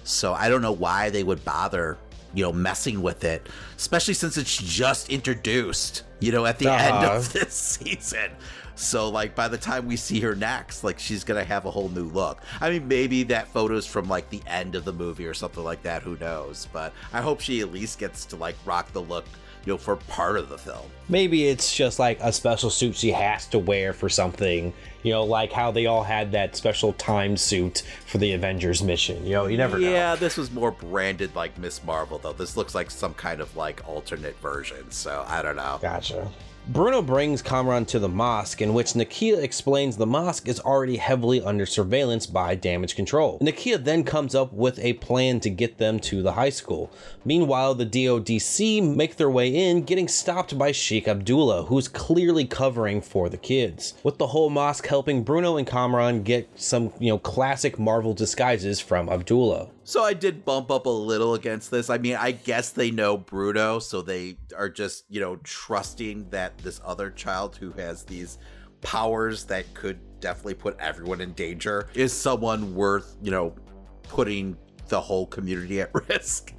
So 0.04 0.34
I 0.34 0.48
don't 0.50 0.62
know 0.62 0.72
why 0.72 1.10
they 1.10 1.24
would 1.24 1.44
bother, 1.44 1.98
you 2.34 2.42
know, 2.44 2.54
messing 2.54 3.02
with 3.02 3.24
it, 3.26 3.48
especially 3.76 4.14
since 4.14 4.38
it's 4.38 4.56
just 4.56 5.10
introduced, 5.10 6.04
you 6.22 6.32
know, 6.32 6.46
at 6.46 6.60
the 6.60 6.72
end 6.72 6.96
Uh-huh. 6.98 7.16
of 7.18 7.34
this 7.34 7.54
season. 7.54 8.32
So 8.78 9.10
like 9.10 9.36
by 9.36 9.48
the 9.48 9.58
time 9.58 9.88
we 9.88 9.96
see 9.96 10.20
her 10.22 10.36
next, 10.36 10.84
like 10.84 11.00
she's 11.00 11.24
gonna 11.24 11.44
have 11.44 11.66
a 11.66 11.72
whole 11.72 11.90
new 11.90 12.06
look. 12.06 12.42
I 12.62 12.70
mean, 12.70 12.88
maybe 12.88 13.24
that 13.24 13.48
photo's 13.48 13.88
from 13.88 14.08
like 14.08 14.30
the 14.30 14.42
end 14.48 14.76
of 14.76 14.86
the 14.86 14.94
movie 14.94 15.26
or 15.26 15.34
something 15.34 15.64
like 15.64 15.82
that. 15.84 16.04
Who 16.04 16.16
knows? 16.18 16.68
But 16.72 16.94
I 17.12 17.22
hope 17.22 17.42
she 17.42 17.62
at 17.62 17.72
least 17.72 18.00
gets 18.00 18.26
to 18.26 18.36
like 18.36 18.56
rock 18.66 18.94
the 18.94 19.02
look, 19.02 19.26
you 19.66 19.74
know, 19.74 19.78
for 19.78 19.96
part 19.96 20.38
of 20.38 20.50
the 20.50 20.60
film. 20.60 20.86
Maybe 21.10 21.48
it's 21.48 21.76
just 21.76 21.98
like 21.98 22.20
a 22.22 22.32
special 22.32 22.70
suit 22.70 22.96
she 22.96 23.12
has 23.12 23.48
to 23.48 23.60
wear 23.60 23.94
for 23.94 24.10
something, 24.10 24.72
you 25.02 25.12
know, 25.12 25.24
like 25.24 25.52
how 25.52 25.72
they 25.72 25.88
all 25.88 26.04
had 26.04 26.32
that 26.34 26.56
special 26.56 26.94
time 26.94 27.36
suit 27.36 27.82
for 28.06 28.20
the 28.20 28.34
Avengers 28.34 28.84
mission. 28.84 29.26
You 29.26 29.32
know, 29.32 29.48
you 29.48 29.58
never 29.58 29.80
know. 29.80 29.90
Yeah, 29.90 30.16
this 30.16 30.38
was 30.38 30.52
more 30.52 30.72
branded 30.72 31.36
like 31.36 31.58
Miss 31.58 31.84
Marvel 31.84 32.20
though. 32.20 32.34
This 32.34 32.56
looks 32.56 32.76
like 32.76 32.92
some 32.92 33.16
kind 33.16 33.42
of 33.42 33.56
like 33.56 33.82
alternate 33.88 34.40
version. 34.40 34.92
So 34.92 35.26
I 35.28 35.42
don't 35.42 35.56
know. 35.56 35.80
Gotcha. 35.82 36.32
Bruno 36.70 37.02
brings 37.02 37.42
Kamran 37.42 37.86
to 37.86 37.98
the 37.98 38.10
mosque, 38.10 38.62
in 38.62 38.74
which 38.74 38.92
Nakia 38.92 39.42
explains 39.42 39.96
the 39.96 40.06
mosque 40.06 40.50
is 40.50 40.60
already 40.60 40.98
heavily 40.98 41.42
under 41.42 41.66
surveillance 41.66 42.28
by 42.28 42.56
damage 42.56 42.94
control. 42.94 43.40
Nakia 43.40 43.82
then 43.82 44.04
comes 44.04 44.36
up 44.36 44.52
with 44.52 44.78
a 44.80 44.94
plan 44.94 45.40
to 45.40 45.50
get 45.50 45.78
them 45.78 45.98
to 46.02 46.22
the 46.22 46.34
high 46.34 46.50
school. 46.50 46.92
Meanwhile, 47.24 47.76
the 47.76 47.86
DODC 47.86 48.96
make 48.96 49.16
their 49.16 49.30
way 49.30 49.48
in, 49.48 49.84
getting 49.84 50.10
stopped 50.10 50.58
by 50.58 50.74
Sheikh 50.74 51.08
Abdullah, 51.08 51.64
who's 51.64 51.88
clearly 51.88 52.44
covering 52.44 53.00
for 53.00 53.30
the 53.30 53.38
kids. 53.38 53.94
With 54.04 54.18
the 54.18 54.28
whole 54.28 54.50
mosque 54.50 54.88
helping 54.88 55.24
Bruno 55.24 55.56
and 55.56 55.66
Kamran 55.66 56.24
get 56.24 56.50
some, 56.56 56.92
you 57.00 57.10
know, 57.10 57.18
classic 57.18 57.80
Marvel 57.80 58.14
disguises 58.14 58.82
from 58.82 59.08
Abdullah. 59.08 59.70
So 59.88 60.04
I 60.04 60.14
did 60.14 60.44
bump 60.44 60.70
up 60.70 60.86
a 60.86 60.90
little 60.90 61.34
against 61.34 61.72
this. 61.72 61.90
I 61.90 61.98
mean, 61.98 62.18
I 62.18 62.32
guess 62.32 62.72
they 62.72 62.92
know 62.92 63.16
Bruno, 63.16 63.80
so 63.80 64.02
they 64.02 64.38
are 64.54 64.68
just, 64.68 65.06
you 65.08 65.22
know, 65.22 65.38
trusting 65.46 66.30
that 66.30 66.58
this 66.58 66.82
other 66.84 67.10
child 67.10 67.56
who 67.56 67.72
has 67.72 68.04
these 68.04 68.38
powers 68.82 69.46
that 69.46 69.74
could 69.74 69.98
definitely 70.20 70.56
put 70.56 70.78
everyone 70.78 71.22
in 71.22 71.32
danger 71.32 71.88
is 71.94 72.12
someone 72.12 72.76
worth, 72.76 73.16
you 73.22 73.32
know, 73.32 73.56
putting 74.04 74.58
the 74.90 75.00
whole 75.00 75.26
community 75.26 75.80
at 75.80 75.90
risk. 76.10 76.54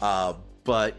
Uh, 0.00 0.34
but 0.62 0.94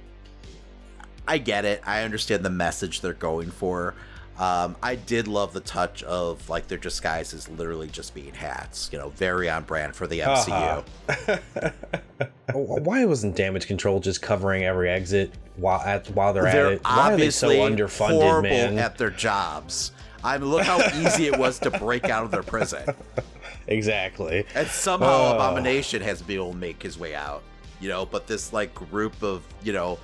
I 1.29 1.37
get 1.37 1.63
it. 1.63 1.81
I 1.85 2.01
understand 2.01 2.43
the 2.43 2.49
message 2.49 2.99
they're 2.99 3.13
going 3.13 3.51
for. 3.51 3.95
Um, 4.39 4.77
I 4.81 4.95
did 4.95 5.27
love 5.27 5.51
the 5.51 5.59
touch 5.59 6.01
of 6.03 6.47
like 6.49 6.67
their 6.69 6.77
disguises 6.77 7.49
literally 7.49 7.87
just 7.89 8.15
being 8.15 8.33
hats, 8.33 8.89
you 8.91 8.97
know, 8.97 9.09
very 9.09 9.49
on 9.49 9.63
brand 9.63 9.93
for 9.95 10.07
the 10.07 10.19
MCU. 10.19 10.83
Uh-huh. 11.09 12.27
Why 12.53 13.03
wasn't 13.05 13.35
damage 13.35 13.67
control 13.67 13.99
just 13.99 14.21
covering 14.21 14.63
every 14.63 14.89
exit 14.89 15.31
while 15.57 15.81
at 15.81 16.07
while 16.11 16.31
they're, 16.33 16.43
They're 16.43 16.67
at 16.67 16.73
it? 16.73 16.83
Why 16.83 17.13
are 17.13 17.17
they 17.17 17.29
so 17.31 17.47
obviously 17.49 17.57
underfunded, 17.57 18.21
horrible 18.21 18.49
man? 18.49 18.79
at 18.79 18.97
their 18.97 19.09
jobs. 19.11 19.91
I 20.23 20.37
mean, 20.37 20.49
look 20.49 20.63
how 20.63 20.79
easy 20.99 21.27
it 21.27 21.37
was 21.37 21.59
to 21.59 21.71
break 21.71 22.05
out 22.05 22.23
of 22.25 22.31
their 22.31 22.43
prison, 22.43 22.83
exactly. 23.67 24.45
and 24.55 24.67
somehow 24.67 25.33
Oh. 25.33 25.35
Abomination 25.35 26.01
has 26.01 26.21
been 26.21 26.35
able 26.37 26.51
to 26.51 26.57
make 26.57 26.81
his 26.81 26.97
way 26.97 27.13
out. 27.15 27.43
You 27.81 27.87
know, 27.89 28.05
but 28.05 28.27
this 28.27 28.51
like 28.51 28.73
group 28.75 29.21
of 29.23 29.43
you 29.63 29.71
know 29.73 29.99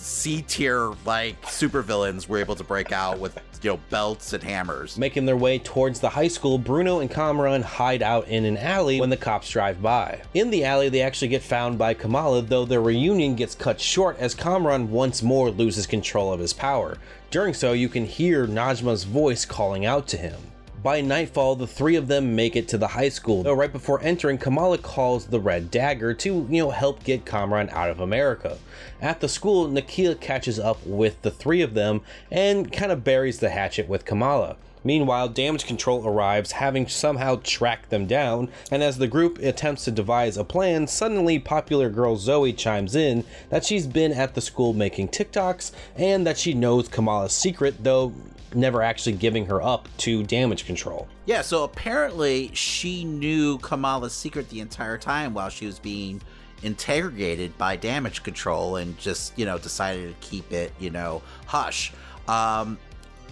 C 0.00 0.42
tier 0.42 0.92
like 1.04 1.40
supervillains 1.42 2.26
were 2.26 2.38
able 2.38 2.56
to 2.56 2.64
break 2.64 2.90
out 2.90 3.18
with 3.18 3.38
you 3.62 3.70
know 3.70 3.80
belts 3.90 4.32
and 4.32 4.42
hammers. 4.42 4.96
Making 4.96 5.26
their 5.26 5.36
way 5.36 5.58
towards 5.58 6.00
the 6.00 6.08
high 6.08 6.28
school, 6.28 6.58
Bruno 6.58 7.00
and 7.00 7.10
Kamran 7.10 7.62
hide 7.62 8.02
out 8.02 8.26
in 8.28 8.44
an 8.44 8.56
alley 8.56 9.00
when 9.00 9.10
the 9.10 9.16
cops 9.16 9.50
drive 9.50 9.82
by. 9.82 10.22
In 10.32 10.50
the 10.50 10.64
alley, 10.64 10.88
they 10.88 11.02
actually 11.02 11.28
get 11.28 11.42
found 11.42 11.78
by 11.78 11.94
Kamala, 11.94 12.42
though 12.42 12.64
their 12.64 12.80
reunion 12.80 13.34
gets 13.34 13.54
cut 13.54 13.80
short 13.80 14.18
as 14.18 14.34
Kamran 14.34 14.90
once 14.90 15.22
more 15.22 15.50
loses 15.50 15.86
control 15.86 16.32
of 16.32 16.40
his 16.40 16.54
power. 16.54 16.96
During 17.30 17.54
so, 17.54 17.72
you 17.72 17.88
can 17.88 18.06
hear 18.06 18.46
Najma's 18.46 19.04
voice 19.04 19.44
calling 19.44 19.84
out 19.84 20.08
to 20.08 20.16
him. 20.16 20.49
By 20.82 21.02
nightfall, 21.02 21.56
the 21.56 21.66
three 21.66 21.94
of 21.96 22.08
them 22.08 22.34
make 22.34 22.56
it 22.56 22.66
to 22.68 22.78
the 22.78 22.88
high 22.88 23.10
school, 23.10 23.42
though 23.42 23.52
right 23.52 23.70
before 23.70 24.02
entering, 24.02 24.38
Kamala 24.38 24.78
calls 24.78 25.26
the 25.26 25.38
Red 25.38 25.70
Dagger 25.70 26.14
to, 26.14 26.46
you 26.48 26.62
know, 26.62 26.70
help 26.70 27.04
get 27.04 27.26
Kamran 27.26 27.68
out 27.68 27.90
of 27.90 28.00
America. 28.00 28.56
At 28.98 29.20
the 29.20 29.28
school, 29.28 29.68
Nakia 29.68 30.18
catches 30.18 30.58
up 30.58 30.78
with 30.86 31.20
the 31.20 31.30
three 31.30 31.60
of 31.60 31.74
them 31.74 32.00
and 32.30 32.72
kind 32.72 32.90
of 32.90 33.04
buries 33.04 33.40
the 33.40 33.50
hatchet 33.50 33.90
with 33.90 34.06
Kamala. 34.06 34.56
Meanwhile, 34.82 35.28
Damage 35.28 35.66
Control 35.66 36.06
arrives, 36.06 36.52
having 36.52 36.88
somehow 36.88 37.40
tracked 37.44 37.90
them 37.90 38.06
down, 38.06 38.48
and 38.70 38.82
as 38.82 38.96
the 38.96 39.06
group 39.06 39.38
attempts 39.40 39.84
to 39.84 39.90
devise 39.90 40.38
a 40.38 40.44
plan, 40.44 40.86
suddenly 40.86 41.38
popular 41.38 41.90
girl 41.90 42.16
Zoe 42.16 42.54
chimes 42.54 42.96
in 42.96 43.24
that 43.50 43.66
she's 43.66 43.86
been 43.86 44.12
at 44.12 44.34
the 44.34 44.40
school 44.40 44.72
making 44.72 45.08
TikToks 45.08 45.72
and 45.96 46.26
that 46.26 46.38
she 46.38 46.54
knows 46.54 46.88
Kamala's 46.88 47.34
secret, 47.34 47.84
though 47.84 48.14
never 48.54 48.82
actually 48.82 49.12
giving 49.12 49.46
her 49.46 49.62
up 49.62 49.88
to 49.98 50.22
Damage 50.24 50.66
Control. 50.66 51.06
Yeah, 51.26 51.42
so 51.42 51.64
apparently 51.64 52.50
she 52.54 53.04
knew 53.04 53.58
Kamala's 53.58 54.12
secret 54.12 54.48
the 54.50 54.60
entire 54.60 54.98
time 54.98 55.34
while 55.34 55.48
she 55.50 55.66
was 55.66 55.78
being 55.78 56.20
interrogated 56.62 57.56
by 57.58 57.76
damage 57.76 58.22
control 58.22 58.76
and 58.76 58.96
just, 58.98 59.36
you 59.38 59.44
know, 59.46 59.58
decided 59.58 60.08
to 60.20 60.26
keep 60.28 60.52
it, 60.52 60.72
you 60.78 60.90
know, 60.90 61.22
hush. 61.46 61.92
Um 62.28 62.78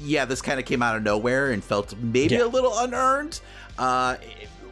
yeah, 0.00 0.24
this 0.24 0.40
kind 0.40 0.60
of 0.60 0.64
came 0.66 0.80
out 0.82 0.96
of 0.96 1.02
nowhere 1.02 1.50
and 1.50 1.62
felt 1.62 1.94
maybe 2.00 2.36
Yeah. 2.36 2.44
a 2.44 2.46
little 2.46 2.76
unearned. 2.78 3.40
Uh 3.78 4.16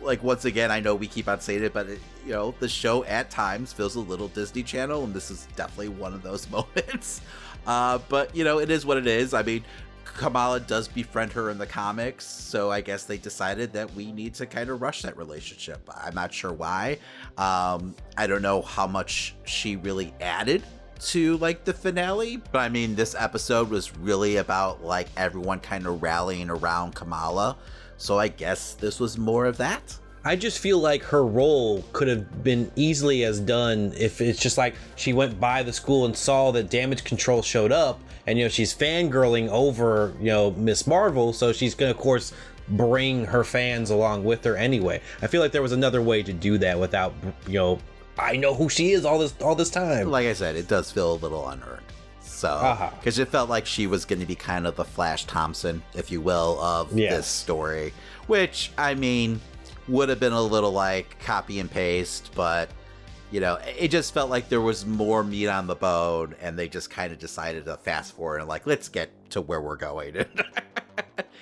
like 0.02 0.22
once 0.22 0.44
again, 0.44 0.70
I 0.70 0.80
know 0.80 0.94
we 0.94 1.06
keep 1.06 1.28
on 1.28 1.40
saying 1.40 1.64
it, 1.64 1.72
but 1.72 1.88
it, 1.88 1.98
you 2.24 2.32
know, 2.32 2.54
the 2.60 2.68
show 2.68 3.02
at 3.04 3.28
times 3.30 3.72
feels 3.72 3.96
a 3.96 4.00
little 4.00 4.28
Disney 4.28 4.62
Channel 4.62 5.04
and 5.04 5.12
this 5.14 5.30
is 5.30 5.46
definitely 5.56 5.88
one 5.88 6.14
of 6.14 6.22
those 6.22 6.48
moments. 6.56 7.20
Uh 7.66 7.98
but, 8.08 8.34
you 8.34 8.44
know, 8.44 8.58
it 8.58 8.70
is 8.70 8.86
what 8.86 8.96
it 8.98 9.06
is. 9.06 9.34
I 9.34 9.42
mean, 9.42 9.64
Kamala 10.14 10.60
does 10.60 10.88
befriend 10.88 11.32
her 11.32 11.50
in 11.50 11.58
the 11.58 11.66
comics, 11.66 12.24
so 12.24 12.70
I 12.70 12.80
guess 12.80 13.04
they 13.04 13.18
decided 13.18 13.72
that 13.74 13.92
we 13.94 14.12
need 14.12 14.34
to 14.34 14.46
kind 14.46 14.70
of 14.70 14.80
rush 14.80 15.02
that 15.02 15.16
relationship. 15.16 15.88
I'm 15.92 16.14
not 16.14 16.32
sure 16.32 16.52
why. 16.52 16.98
Um, 17.36 17.94
I 18.16 18.26
don't 18.26 18.42
know 18.42 18.62
how 18.62 18.86
much 18.86 19.34
she 19.44 19.76
really 19.76 20.14
added 20.20 20.62
to 20.98 21.36
like 21.38 21.64
the 21.64 21.72
finale, 21.72 22.38
but 22.52 22.60
I 22.60 22.68
mean, 22.68 22.94
this 22.94 23.14
episode 23.14 23.68
was 23.68 23.96
really 23.98 24.36
about 24.36 24.82
like 24.82 25.08
everyone 25.16 25.60
kind 25.60 25.86
of 25.86 26.02
rallying 26.02 26.48
around 26.48 26.94
Kamala, 26.94 27.56
so 27.98 28.18
I 28.18 28.28
guess 28.28 28.74
this 28.74 28.98
was 28.98 29.18
more 29.18 29.44
of 29.44 29.58
that. 29.58 29.98
I 30.24 30.34
just 30.34 30.58
feel 30.58 30.80
like 30.80 31.04
her 31.04 31.24
role 31.24 31.84
could 31.92 32.08
have 32.08 32.42
been 32.42 32.72
easily 32.74 33.22
as 33.24 33.38
done 33.38 33.92
if 33.96 34.20
it's 34.20 34.40
just 34.40 34.58
like 34.58 34.74
she 34.96 35.12
went 35.12 35.38
by 35.38 35.62
the 35.62 35.72
school 35.72 36.04
and 36.04 36.16
saw 36.16 36.50
that 36.50 36.68
damage 36.68 37.04
control 37.04 37.42
showed 37.42 37.70
up 37.70 38.00
and 38.26 38.38
you 38.38 38.44
know 38.44 38.48
she's 38.48 38.74
fangirling 38.74 39.48
over 39.48 40.14
you 40.20 40.26
know 40.26 40.50
Miss 40.52 40.86
Marvel 40.86 41.32
so 41.32 41.52
she's 41.52 41.74
gonna 41.74 41.92
of 41.92 41.98
course 41.98 42.32
bring 42.68 43.24
her 43.26 43.44
fans 43.44 43.90
along 43.90 44.24
with 44.24 44.42
her 44.44 44.56
anyway. 44.56 45.00
I 45.22 45.28
feel 45.28 45.40
like 45.40 45.52
there 45.52 45.62
was 45.62 45.72
another 45.72 46.02
way 46.02 46.22
to 46.24 46.32
do 46.32 46.58
that 46.58 46.78
without 46.78 47.14
you 47.46 47.54
know 47.54 47.78
I 48.18 48.36
know 48.36 48.54
who 48.54 48.68
she 48.68 48.92
is 48.92 49.04
all 49.04 49.18
this 49.18 49.34
all 49.42 49.54
this 49.54 49.70
time. 49.70 50.10
Like 50.10 50.26
I 50.26 50.32
said, 50.32 50.56
it 50.56 50.68
does 50.68 50.90
feel 50.90 51.12
a 51.12 51.18
little 51.20 51.46
unearned. 51.48 51.82
So, 52.20 52.48
Uh-huh. 52.48 52.90
because 52.98 53.18
it 53.18 53.28
felt 53.28 53.48
like 53.48 53.64
she 53.66 53.86
was 53.86 54.04
going 54.04 54.20
to 54.20 54.26
be 54.26 54.34
kind 54.34 54.66
of 54.66 54.76
the 54.76 54.84
Flash 54.84 55.24
Thompson, 55.24 55.82
if 55.94 56.10
you 56.10 56.20
will, 56.20 56.60
of 56.60 56.92
Yes. 56.96 57.14
this 57.16 57.26
story, 57.26 57.94
which 58.26 58.72
I 58.76 58.94
mean 58.94 59.40
would 59.88 60.08
have 60.10 60.18
been 60.20 60.32
a 60.34 60.42
little 60.42 60.72
like 60.72 61.18
copy 61.24 61.60
and 61.60 61.70
paste, 61.70 62.30
but 62.34 62.68
you 63.30 63.40
know, 63.40 63.58
it 63.78 63.88
just 63.88 64.14
felt 64.14 64.30
like 64.30 64.48
there 64.48 64.60
was 64.60 64.86
more 64.86 65.24
meat 65.24 65.48
on 65.48 65.66
the 65.66 65.74
bone, 65.74 66.34
and 66.40 66.58
they 66.58 66.68
just 66.68 66.90
kind 66.90 67.12
of 67.12 67.18
decided 67.18 67.64
to 67.64 67.76
fast 67.78 68.14
forward 68.14 68.38
and 68.38 68.48
like, 68.48 68.66
let's 68.66 68.88
get 68.88 69.10
to 69.30 69.40
where 69.40 69.60
we're 69.60 69.76
going. 69.76 70.14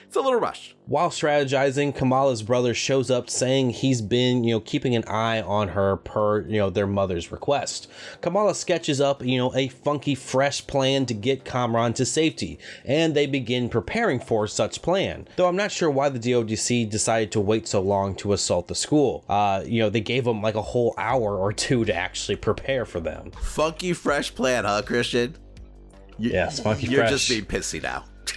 it's 0.07 0.17
a 0.17 0.21
little 0.21 0.39
rushed. 0.39 0.75
While 0.87 1.09
strategizing, 1.11 1.95
Kamala's 1.95 2.43
brother 2.43 2.75
shows 2.75 3.11
up 3.11 3.31
saying 3.31 3.71
he's 3.71 4.03
been, 4.03 4.45
you 4.45 4.55
know, 4.55 4.61
keeping 4.61 4.95
an 4.95 5.05
eye 5.09 5.41
on 5.41 5.69
her 5.69 5.97
per, 5.97 6.43
you 6.47 6.59
know, 6.59 6.69
their 6.71 6.87
mother's 6.87 7.33
request. 7.33 7.91
Kamala 8.21 8.55
sketches 8.55 9.01
up, 9.01 9.25
you 9.25 9.39
know, 9.39 9.55
a 9.55 9.69
funky, 9.69 10.15
fresh 10.15 10.67
plan 10.67 11.07
to 11.07 11.15
get 11.15 11.45
Kamran 11.45 11.95
to 11.95 12.05
safety, 12.05 12.59
and 12.85 13.15
they 13.15 13.27
begin 13.27 13.69
preparing 13.69 14.21
for 14.21 14.47
such 14.47 14.83
plan. 14.83 15.27
Though 15.37 15.49
I'm 15.49 15.57
not 15.57 15.73
sure 15.73 15.91
why 15.91 16.11
the 16.11 16.19
DODC 16.19 16.91
decided 16.91 17.33
to 17.33 17.41
wait 17.41 17.67
so 17.67 17.81
long 17.81 18.15
to 18.17 18.33
assault 18.35 18.69
the 18.69 18.75
school. 18.75 19.25
Uh, 19.29 19.63
you 19.67 19.81
know, 19.81 19.89
they 19.91 20.01
gave 20.03 20.25
them 20.25 20.43
like 20.43 20.55
a 20.55 20.63
whole 20.63 20.95
hour 20.99 21.39
or 21.39 21.53
two 21.53 21.85
to 21.87 21.95
actually 21.95 22.37
prepare 22.37 22.85
for 22.85 23.01
them. 23.01 23.31
Funky 23.43 23.93
fresh 23.95 24.35
plan, 24.35 24.65
huh, 24.65 24.83
Christian? 24.85 25.37
You- 26.19 26.31
Yes, 26.31 26.61
funky 26.61 26.87
You're 26.87 27.01
fresh. 27.01 27.11
just 27.11 27.29
being 27.29 27.45
pissy 27.45 27.83
now. 27.83 28.05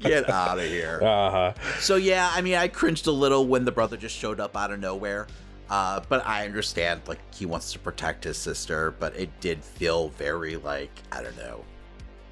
Get 0.00 0.28
out 0.30 0.58
of 0.58 0.64
here. 0.64 1.00
Uh-huh. 1.02 1.52
So 1.80 1.96
yeah, 1.96 2.30
I 2.32 2.40
mean, 2.40 2.54
I 2.54 2.68
cringed 2.68 3.06
a 3.06 3.12
little 3.12 3.46
when 3.46 3.64
the 3.64 3.72
brother 3.72 3.96
just 3.96 4.16
showed 4.16 4.40
up 4.40 4.56
out 4.56 4.70
of 4.70 4.80
nowhere. 4.80 5.26
Uh, 5.70 6.00
but 6.08 6.26
I 6.26 6.46
understand, 6.46 7.02
like, 7.06 7.18
he 7.34 7.44
wants 7.44 7.72
to 7.74 7.78
protect 7.78 8.24
his 8.24 8.38
sister, 8.38 8.92
but 8.92 9.14
it 9.14 9.28
did 9.40 9.62
feel 9.62 10.08
very, 10.10 10.56
like, 10.56 10.90
I 11.12 11.22
don't 11.22 11.36
know, 11.36 11.64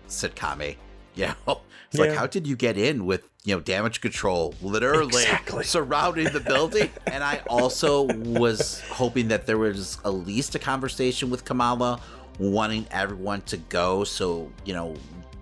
sitcom 0.09 0.77
You 1.15 1.29
know? 1.47 1.61
It's 1.93 2.01
like, 2.01 2.13
how 2.13 2.27
did 2.27 2.47
you 2.49 2.57
get 2.57 2.77
in 2.77 3.07
with, 3.07 3.29
you 3.45 3.55
know, 3.55 3.61
damage 3.61 4.01
control 4.01 4.55
literally 4.61 5.23
Exactly. 5.23 5.65
surrounding 5.65 6.31
the 6.33 6.41
building? 6.41 6.91
and 7.07 7.23
I 7.23 7.43
also 7.49 8.03
was 8.03 8.81
hoping 8.91 9.29
that 9.29 9.47
there 9.47 9.57
was 9.57 9.99
at 10.05 10.13
least 10.13 10.57
a 10.57 10.59
conversation 10.59 11.31
with 11.31 11.45
Kamala 11.45 12.01
wanting 12.39 12.87
everyone 12.91 13.43
to 13.43 13.57
go 13.57 14.05
so, 14.05 14.51
you 14.65 14.75
know, 14.75 14.95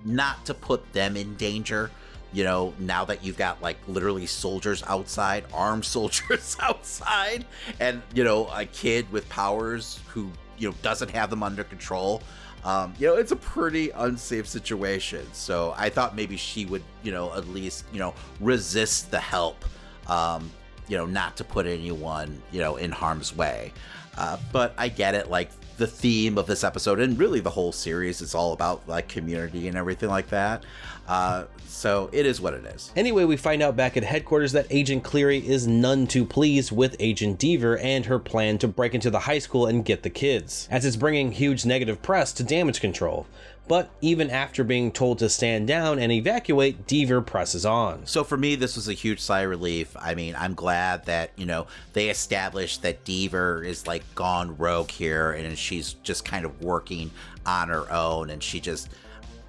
not 0.04 0.44
to 0.46 0.54
put 0.54 0.92
them 0.92 1.16
in 1.16 1.34
danger 1.36 1.90
you 2.34 2.42
know, 2.42 2.74
now 2.80 3.04
that 3.04 3.24
you've 3.24 3.38
got 3.38 3.62
like 3.62 3.78
literally 3.86 4.26
soldiers 4.26 4.82
outside, 4.88 5.44
armed 5.54 5.84
soldiers 5.84 6.56
outside, 6.60 7.46
and 7.80 8.02
you 8.12 8.24
know, 8.24 8.48
a 8.52 8.66
kid 8.66 9.10
with 9.12 9.26
powers 9.28 10.00
who, 10.08 10.30
you 10.58 10.68
know, 10.68 10.74
doesn't 10.82 11.10
have 11.12 11.30
them 11.30 11.42
under 11.42 11.64
control. 11.64 12.22
Um, 12.64 12.94
you 12.98 13.06
know, 13.06 13.16
it's 13.16 13.30
a 13.30 13.36
pretty 13.36 13.90
unsafe 13.90 14.46
situation. 14.46 15.26
So 15.32 15.74
I 15.76 15.90
thought 15.90 16.16
maybe 16.16 16.36
she 16.36 16.64
would, 16.64 16.82
you 17.02 17.12
know, 17.12 17.32
at 17.34 17.46
least, 17.48 17.84
you 17.92 17.98
know, 17.98 18.14
resist 18.40 19.10
the 19.10 19.20
help, 19.20 19.64
um, 20.08 20.50
you 20.88 20.96
know, 20.96 21.04
not 21.04 21.36
to 21.36 21.44
put 21.44 21.66
anyone, 21.66 22.42
you 22.52 22.60
know, 22.60 22.76
in 22.76 22.90
harm's 22.90 23.36
way. 23.36 23.72
Uh, 24.16 24.38
but 24.50 24.74
I 24.78 24.88
get 24.88 25.14
it. 25.14 25.28
Like 25.28 25.50
the 25.76 25.86
theme 25.86 26.38
of 26.38 26.46
this 26.46 26.62
episode 26.62 27.00
and 27.00 27.18
really 27.18 27.40
the 27.40 27.50
whole 27.50 27.72
series 27.72 28.20
is 28.20 28.34
all 28.34 28.52
about 28.52 28.88
like 28.88 29.08
community 29.08 29.68
and 29.68 29.76
everything 29.76 30.08
like 30.08 30.28
that. 30.28 30.62
Uh, 31.06 31.44
so 31.66 32.08
it 32.12 32.24
is 32.24 32.40
what 32.40 32.54
it 32.54 32.64
is. 32.64 32.92
Anyway, 32.96 33.24
we 33.24 33.36
find 33.36 33.62
out 33.62 33.76
back 33.76 33.96
at 33.96 34.04
headquarters 34.04 34.52
that 34.52 34.66
Agent 34.70 35.04
Cleary 35.04 35.46
is 35.46 35.66
none 35.66 36.06
too 36.06 36.24
pleased 36.24 36.72
with 36.72 36.96
Agent 36.98 37.38
Deever 37.38 37.78
and 37.82 38.06
her 38.06 38.18
plan 38.18 38.58
to 38.58 38.68
break 38.68 38.94
into 38.94 39.10
the 39.10 39.20
high 39.20 39.38
school 39.38 39.66
and 39.66 39.84
get 39.84 40.02
the 40.02 40.10
kids, 40.10 40.68
as 40.70 40.84
it's 40.84 40.96
bringing 40.96 41.32
huge 41.32 41.66
negative 41.66 42.00
press 42.00 42.32
to 42.34 42.44
damage 42.44 42.80
control. 42.80 43.26
But 43.66 43.90
even 44.02 44.28
after 44.28 44.62
being 44.62 44.92
told 44.92 45.18
to 45.20 45.30
stand 45.30 45.68
down 45.68 45.98
and 45.98 46.12
evacuate, 46.12 46.86
Deever 46.86 47.24
presses 47.24 47.64
on. 47.64 48.04
So 48.04 48.22
for 48.22 48.36
me, 48.36 48.56
this 48.56 48.76
was 48.76 48.88
a 48.88 48.92
huge 48.92 49.20
sigh 49.20 49.40
of 49.40 49.50
relief. 49.50 49.96
I 49.98 50.14
mean, 50.14 50.34
I'm 50.36 50.52
glad 50.54 51.06
that, 51.06 51.30
you 51.36 51.46
know, 51.46 51.66
they 51.94 52.10
established 52.10 52.82
that 52.82 53.04
Deever 53.04 53.64
is 53.66 53.86
like 53.86 54.02
gone 54.14 54.56
rogue 54.58 54.90
here 54.90 55.32
and 55.32 55.56
she's 55.56 55.94
just 56.02 56.26
kind 56.26 56.44
of 56.44 56.62
working 56.62 57.10
on 57.46 57.68
her 57.68 57.90
own 57.90 58.28
and 58.28 58.42
she 58.42 58.60
just 58.60 58.90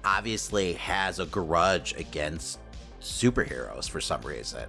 obviously 0.02 0.74
has 0.74 1.18
a 1.18 1.26
grudge 1.26 1.94
against 1.98 2.58
superheroes 3.02 3.88
for 3.88 4.00
some 4.00 4.22
reason. 4.22 4.64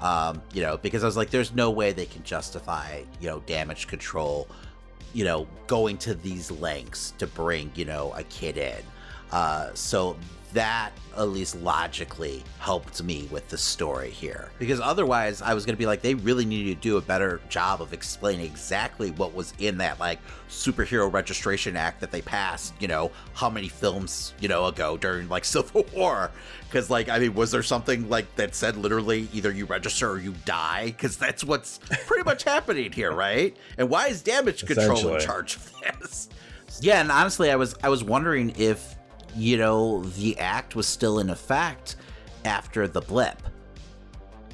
Um, 0.00 0.42
you 0.52 0.62
know, 0.62 0.76
because 0.76 1.02
I 1.02 1.06
was 1.06 1.16
like, 1.16 1.30
there's 1.30 1.54
no 1.54 1.70
way 1.70 1.92
they 1.92 2.06
can 2.06 2.22
justify, 2.22 3.02
you 3.20 3.28
know, 3.28 3.40
damage 3.46 3.86
control, 3.88 4.48
you 5.14 5.24
know, 5.24 5.46
going 5.66 5.96
to 5.98 6.14
these 6.14 6.50
lengths 6.50 7.12
to 7.18 7.26
bring, 7.26 7.70
you 7.74 7.84
know, 7.84 8.12
a 8.16 8.22
kid 8.24 8.56
in. 8.56 8.82
Uh, 9.32 9.70
so 9.74 10.16
that 10.52 10.92
at 11.16 11.28
least 11.28 11.56
logically 11.62 12.42
helped 12.58 13.02
me 13.02 13.28
with 13.30 13.48
the 13.48 13.58
story 13.58 14.10
here. 14.10 14.50
Because 14.58 14.80
otherwise 14.80 15.42
i 15.42 15.52
was 15.54 15.64
going 15.64 15.74
to 15.74 15.78
be 15.78 15.86
like 15.86 16.00
they 16.00 16.14
really 16.14 16.44
needed 16.44 16.76
to 16.76 16.88
do 16.88 16.96
a 16.96 17.00
better 17.00 17.40
job 17.48 17.82
of 17.82 17.92
explaining 17.92 18.46
exactly 18.46 19.10
what 19.12 19.34
was 19.34 19.52
in 19.58 19.78
that 19.78 19.98
like 19.98 20.18
superhero 20.48 21.12
registration 21.12 21.76
act 21.76 22.00
that 22.00 22.10
they 22.10 22.22
passed 22.22 22.72
you 22.80 22.88
know 22.88 23.10
how 23.34 23.50
many 23.50 23.68
films 23.68 24.32
you 24.40 24.48
know 24.48 24.66
ago 24.66 24.96
during 24.96 25.28
like 25.28 25.44
civil 25.58 25.84
war. 25.94 26.30
Because 26.68 26.90
like 26.90 27.08
i 27.08 27.18
mean 27.18 27.34
was 27.34 27.50
there 27.50 27.62
something 27.62 28.08
like 28.08 28.34
that 28.36 28.54
said 28.54 28.76
literally 28.76 29.28
either 29.32 29.50
you 29.50 29.64
register 29.66 30.10
or 30.10 30.18
you 30.18 30.34
die? 30.44 30.86
Because 30.86 31.16
that's 31.16 31.44
what's 31.44 31.80
pretty 32.06 32.24
much 32.24 32.44
happening 32.54 32.92
here 32.92 33.12
right? 33.12 33.56
And 33.76 33.90
why 33.90 34.08
is 34.08 34.22
damage 34.22 34.66
control 34.66 35.14
in 35.14 35.20
charge 35.20 35.56
of 35.56 35.72
this? 35.80 36.28
Yeah 36.80 37.00
and 37.00 37.10
honestly 37.10 37.50
i 37.50 37.56
was 37.56 37.74
i 37.82 37.88
was 37.88 38.04
wondering 38.04 38.52
if 38.56 38.97
you 39.38 39.56
know, 39.56 40.02
the 40.02 40.38
act 40.38 40.74
was 40.74 40.86
still 40.86 41.18
in 41.18 41.30
effect 41.30 41.96
after 42.44 42.88
the 42.88 43.00
blip. 43.00 43.40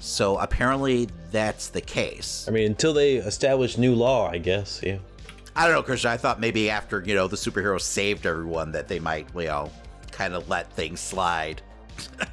So 0.01 0.37
apparently 0.39 1.09
that's 1.31 1.69
the 1.69 1.81
case. 1.81 2.45
I 2.47 2.51
mean, 2.51 2.67
until 2.67 2.93
they 2.93 3.17
establish 3.17 3.79
new 3.79 3.95
law, 3.95 4.31
I 4.31 4.39
guess, 4.39 4.81
yeah. 4.83 4.99
I 5.57 5.65
don't 5.67 5.75
know, 5.75 5.83
Christian. 5.83 6.11
I 6.11 6.17
thought 6.17 6.41
maybe 6.41 6.69
after, 6.69 7.03
you 7.07 7.15
know, 7.15 7.29
the 7.29 7.37
superheroes 7.37 7.83
saved 7.83 8.27
everyone 8.27 8.73
that 8.73 8.89
they 8.89 8.99
might, 8.99 9.29
you 9.35 9.45
know, 9.45 9.71
kind 10.11 10.35
of 10.35 10.49
let 10.49 10.71
things 10.73 11.01
slide. 11.01 11.63